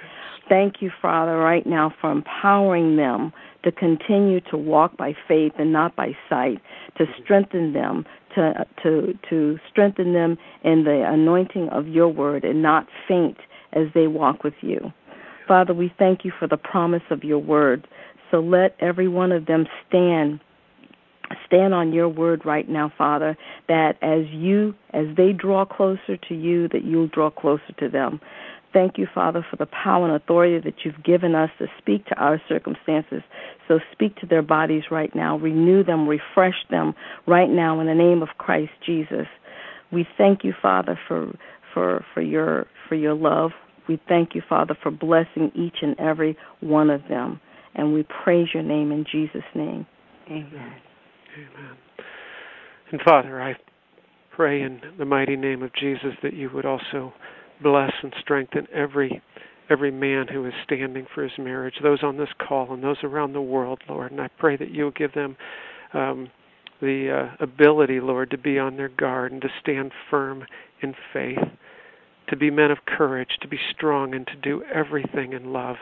Thank 0.47 0.75
you, 0.81 0.91
Father, 1.01 1.37
right 1.37 1.65
now 1.65 1.93
for 1.99 2.11
empowering 2.11 2.95
them 2.95 3.33
to 3.63 3.71
continue 3.71 4.41
to 4.41 4.57
walk 4.57 4.97
by 4.97 5.15
faith 5.27 5.53
and 5.57 5.71
not 5.71 5.95
by 5.95 6.15
sight, 6.29 6.61
to 6.97 7.05
strengthen 7.23 7.73
them, 7.73 8.05
to 8.35 8.65
to 8.83 9.17
to 9.29 9.59
strengthen 9.69 10.13
them 10.13 10.37
in 10.63 10.83
the 10.83 11.03
anointing 11.07 11.69
of 11.69 11.87
your 11.87 12.07
word 12.07 12.43
and 12.43 12.61
not 12.61 12.87
faint 13.07 13.37
as 13.73 13.87
they 13.93 14.07
walk 14.07 14.43
with 14.43 14.55
you. 14.61 14.91
Father, 15.47 15.73
we 15.73 15.93
thank 15.97 16.23
you 16.23 16.31
for 16.37 16.47
the 16.47 16.57
promise 16.57 17.03
of 17.09 17.23
your 17.23 17.39
word. 17.39 17.87
So 18.29 18.39
let 18.39 18.75
every 18.79 19.07
one 19.07 19.31
of 19.31 19.45
them 19.45 19.67
stand 19.87 20.39
stand 21.45 21.73
on 21.73 21.93
your 21.93 22.09
word 22.09 22.45
right 22.45 22.67
now, 22.67 22.91
Father, 22.97 23.37
that 23.67 23.97
as 24.01 24.25
you 24.31 24.73
as 24.93 25.05
they 25.15 25.31
draw 25.33 25.65
closer 25.65 26.17
to 26.17 26.35
you, 26.35 26.67
that 26.69 26.83
you'll 26.83 27.07
draw 27.07 27.29
closer 27.29 27.73
to 27.79 27.89
them. 27.89 28.19
Thank 28.73 28.97
you, 28.97 29.07
Father, 29.13 29.45
for 29.49 29.57
the 29.57 29.65
power 29.65 30.07
and 30.07 30.15
authority 30.15 30.59
that 30.63 30.85
you've 30.85 31.03
given 31.03 31.35
us 31.35 31.49
to 31.59 31.67
speak 31.77 32.05
to 32.05 32.15
our 32.15 32.41
circumstances. 32.47 33.21
So 33.67 33.79
speak 33.91 34.15
to 34.17 34.25
their 34.25 34.41
bodies 34.41 34.83
right 34.89 35.13
now, 35.13 35.37
renew 35.37 35.83
them, 35.83 36.07
refresh 36.07 36.55
them 36.69 36.93
right 37.27 37.49
now 37.49 37.79
in 37.81 37.87
the 37.87 37.93
name 37.93 38.21
of 38.21 38.29
Christ 38.37 38.71
Jesus. 38.85 39.27
We 39.91 40.07
thank 40.17 40.43
you, 40.43 40.53
Father, 40.61 40.97
for 41.07 41.31
for 41.73 42.05
for 42.13 42.21
your 42.21 42.67
for 42.87 42.95
your 42.95 43.13
love. 43.13 43.51
We 43.89 43.99
thank 44.07 44.35
you, 44.35 44.41
Father, 44.47 44.77
for 44.81 44.91
blessing 44.91 45.51
each 45.53 45.77
and 45.81 45.99
every 45.99 46.37
one 46.61 46.89
of 46.89 47.01
them. 47.09 47.41
And 47.75 47.93
we 47.93 48.05
praise 48.23 48.47
your 48.53 48.63
name 48.63 48.91
in 48.91 49.05
Jesus' 49.11 49.43
name. 49.55 49.85
Amen. 50.27 50.73
Amen. 51.35 51.77
And 52.91 53.01
Father, 53.05 53.41
I 53.41 53.55
pray 54.35 54.61
in 54.61 54.81
the 54.97 55.05
mighty 55.05 55.35
name 55.35 55.63
of 55.63 55.71
Jesus 55.73 56.11
that 56.23 56.33
you 56.33 56.49
would 56.53 56.65
also 56.65 57.13
bless 57.61 57.91
and 58.03 58.13
strengthen 58.19 58.67
every 58.73 59.21
every 59.69 59.91
man 59.91 60.27
who 60.27 60.45
is 60.45 60.53
standing 60.65 61.07
for 61.15 61.23
his 61.23 61.31
marriage, 61.37 61.75
those 61.81 62.03
on 62.03 62.17
this 62.17 62.27
call 62.45 62.73
and 62.73 62.83
those 62.83 62.97
around 63.03 63.31
the 63.31 63.41
world, 63.41 63.79
Lord. 63.87 64.11
And 64.11 64.19
I 64.19 64.27
pray 64.37 64.57
that 64.57 64.71
you'll 64.71 64.91
give 64.91 65.13
them 65.13 65.37
um, 65.93 66.29
the 66.81 67.29
uh, 67.31 67.43
ability, 67.43 68.01
Lord, 68.01 68.31
to 68.31 68.37
be 68.37 68.59
on 68.59 68.75
their 68.75 68.89
guard 68.89 69.31
and 69.31 69.41
to 69.41 69.47
stand 69.61 69.93
firm 70.09 70.43
in 70.81 70.93
faith 71.13 71.37
to 72.31 72.37
be 72.37 72.49
men 72.49 72.71
of 72.71 72.79
courage, 72.87 73.29
to 73.41 73.47
be 73.47 73.59
strong, 73.75 74.15
and 74.15 74.25
to 74.25 74.35
do 74.37 74.63
everything 74.73 75.33
in 75.33 75.51
love. 75.51 75.75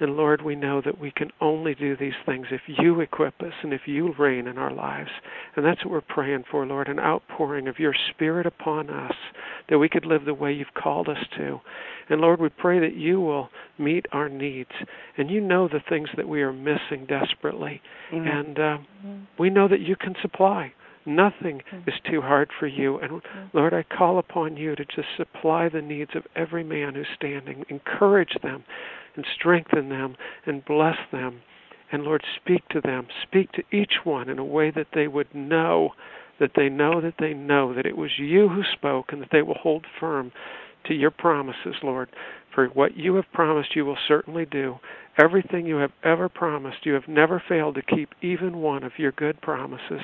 And 0.00 0.16
Lord, 0.16 0.42
we 0.42 0.56
know 0.56 0.82
that 0.84 0.98
we 0.98 1.12
can 1.12 1.30
only 1.40 1.74
do 1.74 1.96
these 1.96 2.14
things 2.26 2.46
if 2.50 2.62
you 2.66 3.00
equip 3.00 3.40
us 3.40 3.52
and 3.62 3.72
if 3.72 3.82
you 3.86 4.12
reign 4.18 4.48
in 4.48 4.58
our 4.58 4.72
lives. 4.72 5.10
And 5.54 5.64
that's 5.64 5.84
what 5.84 5.92
we're 5.92 6.00
praying 6.00 6.44
for, 6.50 6.66
Lord, 6.66 6.88
an 6.88 6.98
outpouring 6.98 7.68
of 7.68 7.78
your 7.78 7.94
Spirit 8.10 8.44
upon 8.44 8.90
us, 8.90 9.14
that 9.68 9.78
we 9.78 9.88
could 9.88 10.04
live 10.04 10.24
the 10.24 10.34
way 10.34 10.52
you've 10.52 10.74
called 10.74 11.08
us 11.08 11.24
to. 11.36 11.60
And 12.08 12.20
Lord, 12.20 12.40
we 12.40 12.48
pray 12.48 12.80
that 12.80 12.96
you 12.96 13.20
will 13.20 13.50
meet 13.78 14.06
our 14.12 14.28
needs. 14.28 14.70
And 15.16 15.30
you 15.30 15.40
know 15.40 15.68
the 15.68 15.82
things 15.88 16.08
that 16.16 16.28
we 16.28 16.42
are 16.42 16.52
missing 16.52 17.06
desperately. 17.08 17.80
Amen. 18.12 18.28
And 18.28 18.58
uh, 18.58 18.78
we 19.38 19.48
know 19.48 19.68
that 19.68 19.80
you 19.80 19.94
can 19.94 20.14
supply. 20.20 20.72
Nothing 21.06 21.60
mm. 21.72 21.86
is 21.86 21.94
too 22.10 22.20
hard 22.20 22.50
for 22.58 22.66
you. 22.66 22.98
And 22.98 23.12
mm. 23.12 23.22
Lord, 23.52 23.74
I 23.74 23.84
call 23.96 24.18
upon 24.18 24.56
you 24.56 24.74
to 24.74 24.84
just 24.84 25.08
supply 25.16 25.68
the 25.68 25.82
needs 25.82 26.12
of 26.14 26.24
every 26.34 26.64
man 26.64 26.94
who's 26.94 27.06
standing. 27.14 27.64
Encourage 27.68 28.36
them 28.42 28.64
and 29.16 29.24
strengthen 29.38 29.88
them 29.88 30.16
and 30.46 30.64
bless 30.64 30.96
them. 31.12 31.40
And 31.92 32.02
Lord, 32.02 32.24
speak 32.36 32.68
to 32.70 32.80
them. 32.80 33.06
Speak 33.22 33.52
to 33.52 33.62
each 33.70 33.92
one 34.04 34.28
in 34.28 34.38
a 34.38 34.44
way 34.44 34.70
that 34.70 34.88
they 34.94 35.06
would 35.06 35.32
know, 35.34 35.90
that 36.40 36.52
they 36.56 36.68
know 36.68 37.00
that 37.00 37.14
they 37.18 37.34
know 37.34 37.74
that 37.74 37.86
it 37.86 37.96
was 37.96 38.10
you 38.18 38.48
who 38.48 38.62
spoke 38.72 39.12
and 39.12 39.20
that 39.22 39.28
they 39.30 39.42
will 39.42 39.58
hold 39.62 39.86
firm 40.00 40.32
to 40.86 40.94
your 40.94 41.10
promises, 41.10 41.74
Lord. 41.82 42.08
For 42.54 42.66
what 42.68 42.96
you 42.96 43.14
have 43.16 43.30
promised, 43.32 43.74
you 43.74 43.84
will 43.84 43.98
certainly 44.06 44.46
do. 44.46 44.76
Everything 45.22 45.66
you 45.66 45.76
have 45.76 45.92
ever 46.02 46.28
promised, 46.28 46.84
you 46.84 46.94
have 46.94 47.08
never 47.08 47.42
failed 47.48 47.76
to 47.76 47.82
keep 47.82 48.10
even 48.22 48.58
one 48.58 48.84
of 48.84 48.92
your 48.98 49.12
good 49.12 49.40
promises. 49.40 50.00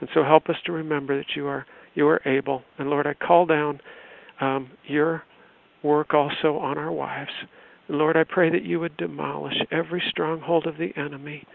And 0.00 0.08
so 0.12 0.24
help 0.24 0.48
us 0.48 0.56
to 0.66 0.72
remember 0.72 1.16
that 1.16 1.36
you 1.36 1.46
are 1.46 1.66
you 1.94 2.08
are 2.08 2.20
able. 2.26 2.62
And 2.78 2.90
Lord, 2.90 3.06
I 3.06 3.14
call 3.14 3.46
down 3.46 3.80
um, 4.40 4.70
your 4.86 5.22
work 5.82 6.12
also 6.12 6.56
on 6.56 6.76
our 6.76 6.90
wives. 6.90 7.30
Lord, 7.88 8.16
I 8.16 8.24
pray 8.24 8.50
that 8.50 8.64
you 8.64 8.80
would 8.80 8.96
demolish 8.96 9.56
every 9.70 10.02
stronghold 10.08 10.66
of 10.66 10.78
the 10.78 10.92
enemy. 10.96 11.46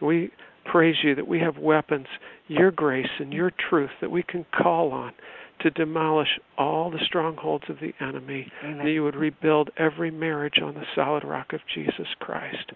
We 0.00 0.30
praise 0.64 0.96
you 1.02 1.14
that 1.16 1.26
we 1.26 1.40
have 1.40 1.58
weapons, 1.58 2.06
your 2.46 2.70
grace 2.70 3.10
and 3.18 3.32
your 3.32 3.52
truth 3.68 3.90
that 4.00 4.10
we 4.10 4.22
can 4.22 4.46
call 4.56 4.92
on 4.92 5.12
to 5.60 5.70
demolish 5.70 6.40
all 6.58 6.90
the 6.90 6.98
strongholds 7.04 7.64
of 7.68 7.76
the 7.80 7.92
enemy. 8.04 8.50
Amen. 8.64 8.78
That 8.78 8.90
you 8.90 9.02
would 9.04 9.16
rebuild 9.16 9.70
every 9.76 10.10
marriage 10.10 10.60
on 10.62 10.74
the 10.74 10.84
solid 10.94 11.24
rock 11.24 11.52
of 11.52 11.60
Jesus 11.74 12.08
Christ. 12.18 12.72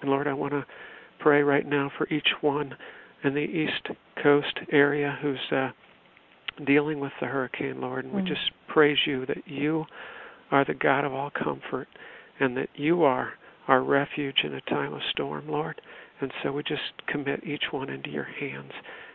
And 0.00 0.10
Lord, 0.10 0.26
I 0.26 0.32
want 0.32 0.52
to 0.52 0.66
pray 1.20 1.42
right 1.42 1.66
now 1.66 1.90
for 1.96 2.08
each 2.08 2.28
one 2.40 2.74
in 3.24 3.34
the 3.34 3.40
East 3.40 3.88
Coast 4.22 4.58
area 4.70 5.18
who's 5.22 5.52
uh, 5.52 5.70
dealing 6.66 7.00
with 7.00 7.12
the 7.20 7.26
hurricane, 7.26 7.80
Lord. 7.80 8.04
And 8.04 8.14
mm. 8.14 8.22
we 8.22 8.28
just 8.28 8.50
praise 8.68 8.98
you 9.06 9.26
that 9.26 9.46
you 9.46 9.84
are 10.50 10.64
the 10.64 10.74
God 10.74 11.04
of 11.04 11.12
all 11.12 11.30
comfort 11.30 11.88
and 12.42 12.56
that 12.56 12.68
you 12.74 13.04
are 13.04 13.34
our 13.68 13.82
refuge 13.82 14.38
in 14.42 14.54
a 14.54 14.60
time 14.62 14.92
of 14.92 15.00
storm, 15.12 15.48
Lord. 15.48 15.80
And 16.20 16.32
so 16.42 16.50
we 16.50 16.64
just 16.64 16.82
commit 17.06 17.44
each 17.44 17.62
one 17.70 17.88
into 17.88 18.10
your 18.10 18.26
hands. 18.40 18.72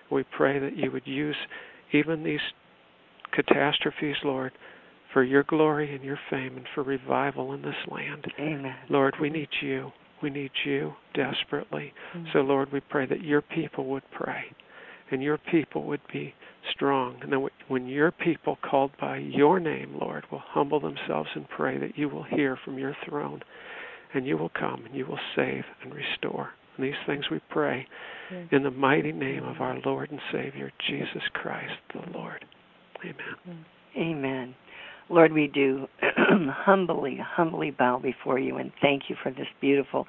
We 0.10 0.24
pray 0.36 0.60
that 0.60 0.78
you 0.78 0.92
would 0.92 1.06
use 1.06 1.36
even 1.92 2.24
these 2.24 2.40
catastrophes, 3.34 4.16
Lord, 4.24 4.54
for 5.12 5.24
your 5.24 5.44
glory 5.44 5.94
and 5.94 6.04
your 6.04 6.20
fame 6.30 6.56
and 6.56 6.66
for 6.74 6.84
revival 6.84 7.54
in 7.54 7.62
this 7.62 7.76
land. 7.90 8.26
Amen. 8.40 8.76
Lord, 8.90 9.16
we 9.20 9.30
need 9.30 9.50
you. 9.62 9.92
We 10.24 10.30
need 10.30 10.52
you 10.66 10.94
desperately. 11.14 11.94
Mm-hmm. 12.16 12.28
So, 12.32 12.40
Lord, 12.40 12.72
we 12.72 12.80
pray 12.80 13.06
that 13.08 13.24
your 13.24 13.42
people 13.42 13.86
would 13.88 14.04
pray 14.12 14.46
and 15.12 15.22
your 15.22 15.38
people 15.52 15.84
would 15.84 16.02
be 16.12 16.34
strong. 16.72 17.18
And 17.22 17.32
then 17.32 17.48
when 17.68 17.88
your 17.88 18.12
people 18.12 18.58
called 18.62 18.92
by 19.00 19.18
your 19.18 19.60
name, 19.60 19.98
Lord, 20.00 20.26
will 20.32 20.44
humble 20.44 20.80
themselves 20.80 21.30
and 21.36 21.48
pray 21.50 21.78
that 21.78 21.98
you 21.98 22.10
will 22.10 22.24
hear 22.24 22.58
from 22.64 22.78
your 22.78 22.96
throne 23.08 23.42
and 24.14 24.26
you 24.26 24.38
will 24.38 24.50
come 24.50 24.86
and 24.86 24.96
you 24.96 25.06
will 25.06 25.20
save 25.36 25.64
and 25.84 25.94
restore. 25.94 26.50
And 26.76 26.86
these 26.86 26.94
things 27.06 27.26
we 27.32 27.42
pray 27.50 27.88
in 28.52 28.64
the 28.64 28.72
mighty 28.72 29.12
name 29.12 29.44
of 29.44 29.62
our 29.62 29.80
Lord 29.86 30.12
and 30.12 30.20
Savior, 30.32 30.72
Jesus 30.88 31.24
Christ 31.34 31.74
the 31.94 32.12
Lord. 32.12 32.46
Amen. 33.04 33.66
Amen. 33.96 34.56
Lord, 35.10 35.32
we 35.32 35.48
do 35.48 35.88
humbly, 36.02 37.18
humbly 37.22 37.72
bow 37.72 38.00
before 38.00 38.40
you 38.40 38.58
and 38.58 38.72
thank 38.82 39.04
you 39.10 39.16
for 39.24 39.32
this 39.32 39.48
beautiful 39.62 40.06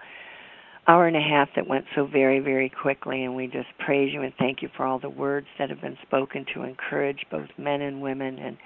hour 0.89 1.07
and 1.07 1.17
a 1.17 1.21
half 1.21 1.49
that 1.55 1.69
went 1.69 1.85
so 1.95 2.07
very, 2.07 2.41
very 2.41 2.71
quickly. 2.71 3.25
And 3.25 3.37
we 3.37 3.47
just 3.47 3.69
praise 3.79 4.13
you 4.13 4.23
and 4.23 4.33
thank 4.39 4.63
you 4.63 4.71
for 4.77 4.87
all 4.87 4.99
the 4.99 5.11
words 5.11 5.47
that 5.59 5.69
have 5.69 5.81
been 5.81 5.99
spoken 6.03 6.47
to 6.55 6.63
encourage 6.63 7.25
both 7.31 7.49
men 7.59 7.83
and 7.83 8.01
women. 8.01 8.39
And 8.39 8.57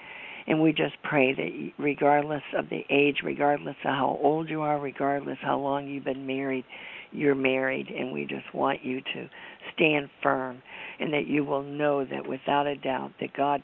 and 0.44 0.60
we 0.60 0.72
just 0.72 0.94
pray 1.04 1.32
that 1.34 1.72
regardless 1.78 2.42
of 2.56 2.68
the 2.68 2.84
age, 2.90 3.18
regardless 3.22 3.76
of 3.84 3.90
how 3.94 4.18
old 4.20 4.50
you 4.50 4.62
are, 4.62 4.80
regardless 4.80 5.38
how 5.40 5.56
long 5.56 5.86
you've 5.86 6.04
been 6.04 6.26
married, 6.26 6.64
you're 7.12 7.36
married. 7.36 7.86
And 7.88 8.12
we 8.12 8.26
just 8.26 8.52
want 8.52 8.84
you 8.84 9.00
to 9.14 9.28
stand 9.74 10.10
firm 10.20 10.60
and 10.98 11.12
that 11.12 11.28
you 11.28 11.44
will 11.44 11.62
know 11.62 12.04
that 12.04 12.26
without 12.28 12.66
a 12.66 12.76
doubt 12.76 13.12
that 13.20 13.34
God 13.36 13.62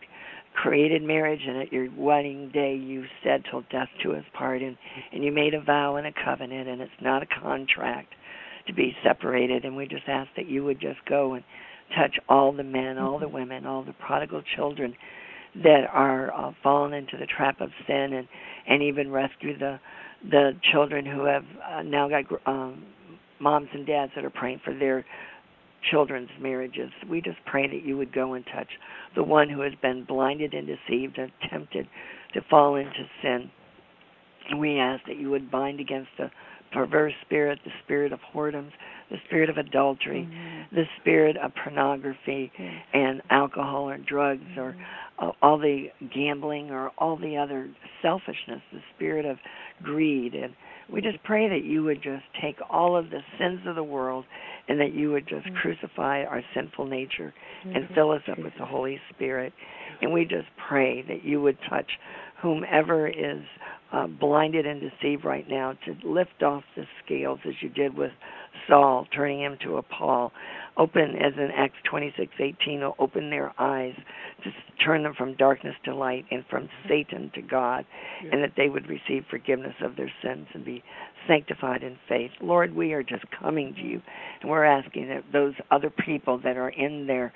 created 0.55 1.03
marriage 1.03 1.41
and 1.47 1.57
at 1.59 1.73
your 1.73 1.89
wedding 1.97 2.51
day 2.53 2.75
you 2.75 3.05
said 3.23 3.45
till 3.51 3.63
death 3.71 3.89
to 4.03 4.13
us 4.13 4.25
part 4.33 4.61
and 4.61 4.77
and 5.13 5.23
you 5.23 5.31
made 5.31 5.55
a 5.55 5.61
vow 5.61 5.97
and 5.97 6.07
a 6.07 6.13
covenant 6.25 6.69
and 6.69 6.81
it's 6.81 6.91
not 7.01 7.23
a 7.23 7.27
contract 7.41 8.13
to 8.69 8.75
be 8.75 8.97
separated 9.03 9.65
and 9.65 9.77
we 9.77 9.87
just 9.87 10.09
ask 10.09 10.29
that 10.37 10.49
you 10.49 10.65
would 10.65 10.81
just 10.81 10.99
go 11.09 11.35
and 11.35 11.45
touch 11.97 12.17
all 12.29 12.53
the 12.53 12.63
men 12.63 12.99
all 12.99 13.19
the 13.19 13.27
mm-hmm. 13.27 13.35
women 13.35 13.67
all 13.67 13.83
the 13.83 13.95
prodigal 13.95 14.43
children 14.57 14.95
that 15.55 15.85
are 15.93 16.33
uh, 16.33 16.53
fallen 16.63 16.93
into 16.93 17.17
the 17.17 17.27
trap 17.27 17.61
of 17.61 17.71
sin 17.87 18.13
and 18.13 18.29
and 18.69 18.83
even 18.83 19.11
rescue 19.11 19.59
the 19.59 19.81
the 20.31 20.53
children 20.73 21.05
who 21.05 21.25
have 21.25 21.45
uh, 21.69 21.83
now 21.83 22.09
got 22.09 22.25
um 22.47 22.85
moms 23.41 23.69
and 23.73 23.87
dads 23.87 24.13
that 24.15 24.25
are 24.25 24.31
praying 24.31 24.61
for 24.65 24.75
their 24.75 25.05
children's 25.91 26.31
marriages. 26.41 26.91
We 27.09 27.21
just 27.21 27.39
pray 27.47 27.69
that 27.69 27.85
you 27.85 27.97
would 27.97 28.13
go 28.13 28.35
and 28.35 28.45
touch 28.53 28.69
the 29.15 29.23
one 29.23 29.49
who 29.49 29.61
has 29.61 29.73
been 29.81 30.05
blinded 30.05 30.55
and 30.55 30.67
deceived 30.67 31.19
and 31.19 31.31
tempted 31.51 31.87
to 32.35 32.41
fall 32.51 32.77
into 32.77 33.09
sin. 33.23 33.51
We 34.59 34.79
ask 34.79 35.05
that 35.07 35.19
you 35.19 35.31
would 35.31 35.51
bind 35.51 35.81
against 35.81 36.11
the 36.19 36.31
perverse 36.73 37.13
spirit, 37.25 37.59
the 37.65 37.71
spirit 37.85 38.13
of 38.13 38.21
whoredoms, 38.35 38.71
the 39.11 39.17
spirit 39.27 39.49
of 39.49 39.57
adultery, 39.57 40.29
mm-hmm. 40.31 40.75
the 40.75 40.85
spirit 41.01 41.37
of 41.37 41.53
pornography 41.63 42.53
yes. 42.59 42.73
and 42.93 43.23
alcohol 43.31 43.89
or 43.89 43.99
drugs 43.99 44.43
mm-hmm. 44.51 44.61
or 44.61 44.77
uh, 45.19 45.33
all 45.43 45.59
the 45.59 45.87
gambling 46.15 46.71
or 46.71 46.91
all 46.99 47.17
the 47.17 47.37
other 47.37 47.69
selfishness, 48.03 48.61
the 48.73 48.81
spirit 48.95 49.25
of 49.25 49.39
greed. 49.83 50.35
And 50.35 50.55
we 50.93 51.01
just 51.01 51.23
pray 51.25 51.49
that 51.49 51.65
you 51.65 51.83
would 51.85 52.03
just 52.03 52.25
take 52.41 52.57
all 52.71 52.97
of 52.97 53.11
the 53.11 53.21
sins 53.39 53.61
of 53.67 53.75
the 53.75 53.83
world 53.83 54.25
and 54.69 54.81
that 54.81 54.95
you 54.95 55.11
would 55.11 55.27
just 55.27 55.47
mm-hmm. 55.47 55.57
crucify 55.57 56.25
our 56.25 56.43
sinful 56.55 56.87
nature 56.87 57.35
and 57.65 57.85
mm-hmm. 57.85 57.95
fill 57.95 58.11
us 58.11 58.23
up 58.31 58.39
with 58.39 58.53
the 58.59 58.67
Holy 58.67 59.01
Spirit. 59.15 59.53
And 60.01 60.13
we 60.13 60.25
just 60.25 60.49
pray 60.69 61.03
that 61.03 61.25
you 61.25 61.41
would 61.43 61.59
touch 61.69 61.91
whomever 62.41 63.09
is 63.09 63.43
uh, 63.93 64.07
blinded 64.07 64.67
and 64.67 64.81
deceived 64.81 65.25
right 65.25 65.49
now 65.49 65.73
to 65.85 65.97
lift 66.07 66.43
off 66.43 66.63
the 66.77 66.85
scales 67.05 67.39
as 67.47 67.55
you 67.61 67.69
did 67.69 67.97
with 67.97 68.13
Saul, 68.69 69.07
turning 69.15 69.41
him 69.41 69.57
to 69.63 69.79
a 69.79 69.83
Paul. 69.83 70.33
Open, 70.77 71.17
as 71.17 71.33
in 71.37 71.51
Acts 71.55 71.79
26:18, 71.91 72.95
open 72.99 73.31
their 73.31 73.53
eyes 73.59 73.95
to 74.45 74.53
turn 74.85 75.03
them 75.03 75.15
from 75.15 75.35
darkness 75.35 75.75
to 75.85 75.95
light 75.95 76.27
and 76.31 76.45
from 76.47 76.69
Satan 76.87 77.31
to 77.35 77.43
God, 77.43 77.87
yeah. 78.23 78.31
and 78.33 78.43
that 78.43 78.53
they 78.57 78.69
would 78.69 78.89
receive 78.89 79.25
forgiveness 79.31 79.75
of 79.81 79.97
their 79.97 80.13
sins 80.23 80.47
and 80.55 80.65
be 80.65 80.83
sanctified 81.27 81.83
in 81.83 81.99
faith. 82.09 82.31
Lord, 82.41 82.75
we 82.75 82.93
are 82.93 83.03
just 83.03 83.25
coming 83.31 83.75
to 83.75 83.83
you, 83.83 84.03
and 84.41 84.51
we're 84.51 84.65
asking 84.65 85.09
that 85.09 85.25
those 85.33 85.55
other 85.71 85.91
people 85.91 86.39
that 86.39 86.57
are 86.57 86.71
in 86.71 87.07
there 87.07 87.33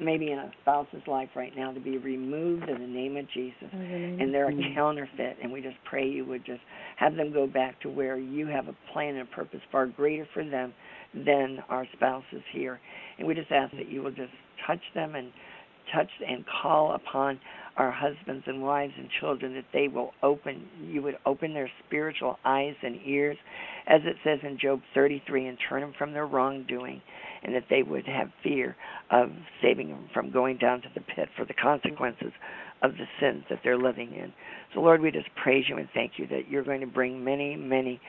maybe 0.00 0.32
in 0.32 0.38
a 0.38 0.50
spouse's 0.62 1.02
life 1.06 1.28
right 1.36 1.52
now 1.56 1.72
to 1.72 1.80
be 1.80 1.98
removed 1.98 2.68
in 2.68 2.80
the 2.80 2.86
name 2.86 3.16
of 3.16 3.26
Jesus. 3.32 3.68
Mm-hmm. 3.74 4.20
And 4.20 4.34
they're 4.34 4.50
a 4.50 4.74
counterfeit. 4.74 5.36
And 5.42 5.52
we 5.52 5.60
just 5.60 5.76
pray 5.84 6.08
you 6.08 6.24
would 6.24 6.44
just 6.44 6.60
have 6.96 7.14
them 7.14 7.32
go 7.32 7.46
back 7.46 7.80
to 7.82 7.88
where 7.88 8.18
you 8.18 8.46
have 8.46 8.68
a 8.68 8.76
plan 8.92 9.16
and 9.16 9.28
a 9.28 9.32
purpose 9.32 9.60
far 9.70 9.86
greater 9.86 10.26
for 10.34 10.44
them 10.44 10.74
than 11.14 11.58
our 11.68 11.86
spouses 11.96 12.42
here. 12.52 12.80
And 13.18 13.26
we 13.26 13.34
just 13.34 13.52
ask 13.52 13.72
that 13.76 13.88
you 13.88 14.02
will 14.02 14.10
just 14.10 14.32
touch 14.66 14.82
them 14.94 15.14
and 15.14 15.30
touch 15.94 16.08
and 16.26 16.44
call 16.62 16.94
upon 16.94 17.38
our 17.76 17.90
husbands 17.90 18.44
and 18.46 18.62
wives 18.62 18.92
and 18.96 19.08
children 19.20 19.54
that 19.54 19.64
they 19.72 19.88
will 19.88 20.12
open 20.22 20.66
you 20.80 21.02
would 21.02 21.16
open 21.26 21.52
their 21.52 21.70
spiritual 21.84 22.38
eyes 22.44 22.74
and 22.82 22.98
ears 23.04 23.36
as 23.86 24.00
it 24.04 24.16
says 24.24 24.38
in 24.42 24.58
Job 24.58 24.80
33 24.94 25.48
and 25.48 25.58
turn 25.68 25.80
them 25.80 25.92
from 25.98 26.12
their 26.12 26.26
wrongdoing 26.26 27.02
and 27.44 27.54
that 27.54 27.64
they 27.70 27.82
would 27.82 28.06
have 28.06 28.28
fear 28.42 28.76
of 29.10 29.30
saving 29.62 29.88
them 29.88 30.08
from 30.12 30.30
going 30.30 30.56
down 30.58 30.80
to 30.82 30.88
the 30.94 31.00
pit 31.00 31.28
for 31.36 31.44
the 31.44 31.54
consequences 31.54 32.32
of 32.82 32.92
the 32.92 33.06
sins 33.20 33.44
that 33.50 33.60
they're 33.62 33.78
living 33.78 34.12
in. 34.14 34.32
So 34.74 34.80
Lord, 34.80 35.00
we 35.00 35.10
just 35.10 35.28
praise 35.42 35.64
you 35.68 35.76
and 35.76 35.88
thank 35.94 36.12
you 36.16 36.26
that 36.28 36.48
you're 36.48 36.64
going 36.64 36.80
to 36.80 36.86
bring 36.86 37.24
many, 37.24 37.56
many 37.56 38.00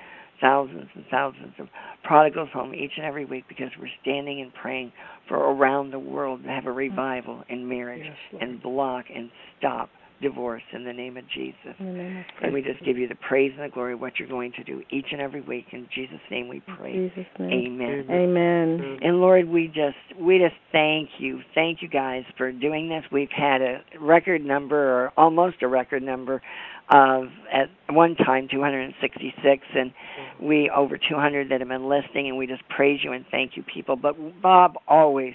thousands 0.42 0.88
and 0.96 1.06
thousands 1.10 1.54
of 1.60 1.68
prodigals 2.04 2.50
home 2.54 2.74
each 2.74 2.92
and 2.98 3.06
every 3.06 3.26
week 3.26 3.46
because 3.48 3.70
we're 3.80 3.88
standing 4.02 4.42
and 4.42 4.54
praying 4.54 4.92
for 5.28 5.38
around 5.38 5.92
the 5.92 6.00
world 6.00 6.44
to 6.44 6.50
have 6.50 6.66
a 6.66 6.72
revival 6.72 7.44
in 7.50 7.68
marriage 7.68 8.04
yes, 8.04 8.42
and 8.42 8.62
block 8.62 9.06
and 9.14 9.30
stop 9.58 9.90
divorce 10.22 10.62
in 10.74 10.84
the 10.84 10.94
name 10.94 11.18
of 11.18 11.24
Jesus. 11.34 11.76
Name 11.80 12.18
of 12.18 12.44
and 12.44 12.54
we 12.54 12.62
just 12.62 12.84
give 12.84 12.98
you 12.98 13.08
the 13.08 13.16
praise 13.16 13.52
and 13.56 13.66
the 13.66 13.74
glory 13.74 13.94
of 13.94 14.02
what 14.02 14.18
you're 14.18 14.28
going 14.28 14.52
to 14.54 14.64
do 14.64 14.82
each 14.90 15.08
and 15.12 15.22
every 15.22 15.42
week. 15.42 15.66
In 15.72 15.88
Jesus' 15.94 16.20
name 16.32 16.48
we 16.48 16.62
pray. 16.78 17.12
Name. 17.40 17.82
Amen. 17.82 18.06
Amen. 18.10 19.00
And 19.02 19.20
Lord, 19.20 19.48
we 19.48 19.68
just 19.68 20.20
we 20.20 20.38
just 20.40 20.56
thank 20.72 21.10
you. 21.20 21.42
Thank 21.54 21.82
you 21.82 21.90
guys 21.90 22.24
for 22.38 22.52
doing 22.52 22.90
this. 22.90 23.04
We've 23.12 23.30
had 23.36 23.62
a 23.62 23.82
record 24.00 24.44
number 24.44 24.78
or 24.78 25.12
almost 25.18 25.58
a 25.62 25.68
record 25.68 26.04
number 26.04 26.42
of 26.90 27.26
at 27.52 27.70
one 27.90 28.16
time 28.16 28.48
266 28.50 29.64
and 29.76 29.92
we 30.40 30.70
over 30.76 30.98
200 30.98 31.50
that 31.50 31.60
have 31.60 31.68
been 31.68 31.90
listening 31.90 32.28
and 32.28 32.38
we 32.38 32.46
just 32.46 32.62
praise 32.70 33.00
you 33.04 33.12
and 33.12 33.26
thank 33.32 33.58
you 33.58 33.64
people 33.64 33.96
but 33.96 34.16
bob 34.40 34.76
always 34.88 35.34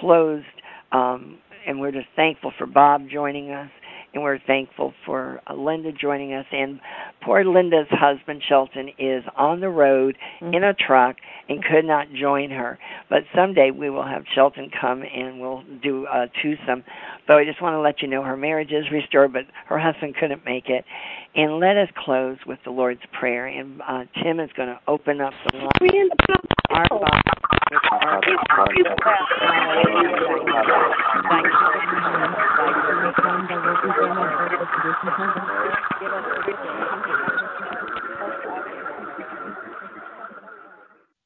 closed 0.00 0.44
um 0.90 1.38
and 1.64 1.78
we're 1.78 1.92
just 1.92 2.08
thankful 2.16 2.52
for 2.58 2.66
bob 2.66 3.02
joining 3.08 3.52
us 3.52 3.70
and 4.12 4.22
we're 4.22 4.38
thankful 4.46 4.92
for 5.06 5.40
uh, 5.46 5.54
Linda 5.54 5.92
joining 5.92 6.32
us. 6.34 6.46
And 6.52 6.80
poor 7.22 7.44
Linda's 7.44 7.86
husband, 7.90 8.42
Shelton, 8.48 8.88
is 8.98 9.24
on 9.36 9.60
the 9.60 9.68
road 9.68 10.16
mm-hmm. 10.40 10.54
in 10.54 10.64
a 10.64 10.74
truck 10.74 11.16
and 11.48 11.62
could 11.62 11.84
not 11.84 12.06
join 12.12 12.50
her. 12.50 12.78
But 13.08 13.20
someday 13.34 13.70
we 13.70 13.90
will 13.90 14.06
have 14.06 14.24
Shelton 14.34 14.70
come 14.80 15.02
and 15.02 15.40
we'll 15.40 15.62
do 15.82 16.06
a 16.06 16.26
twosome. 16.42 16.84
But 17.30 17.38
I 17.38 17.44
just 17.44 17.62
want 17.62 17.74
to 17.74 17.80
let 17.80 18.02
you 18.02 18.08
know 18.08 18.24
her 18.24 18.36
marriage 18.36 18.72
is 18.72 18.90
restored, 18.90 19.32
but 19.32 19.42
her 19.66 19.78
husband 19.78 20.16
couldn't 20.18 20.44
make 20.44 20.68
it. 20.68 20.84
And 21.36 21.60
let 21.60 21.76
us 21.76 21.88
close 21.96 22.38
with 22.44 22.58
the 22.64 22.72
Lord's 22.72 23.02
Prayer. 23.12 23.46
And 23.46 23.80
uh, 23.82 24.02
Tim 24.20 24.40
is 24.40 24.50
going 24.56 24.68
to 24.68 24.80
open 24.88 25.20
up 25.20 25.32
the 25.52 25.58
line. 25.58 25.70
Our 26.72 26.90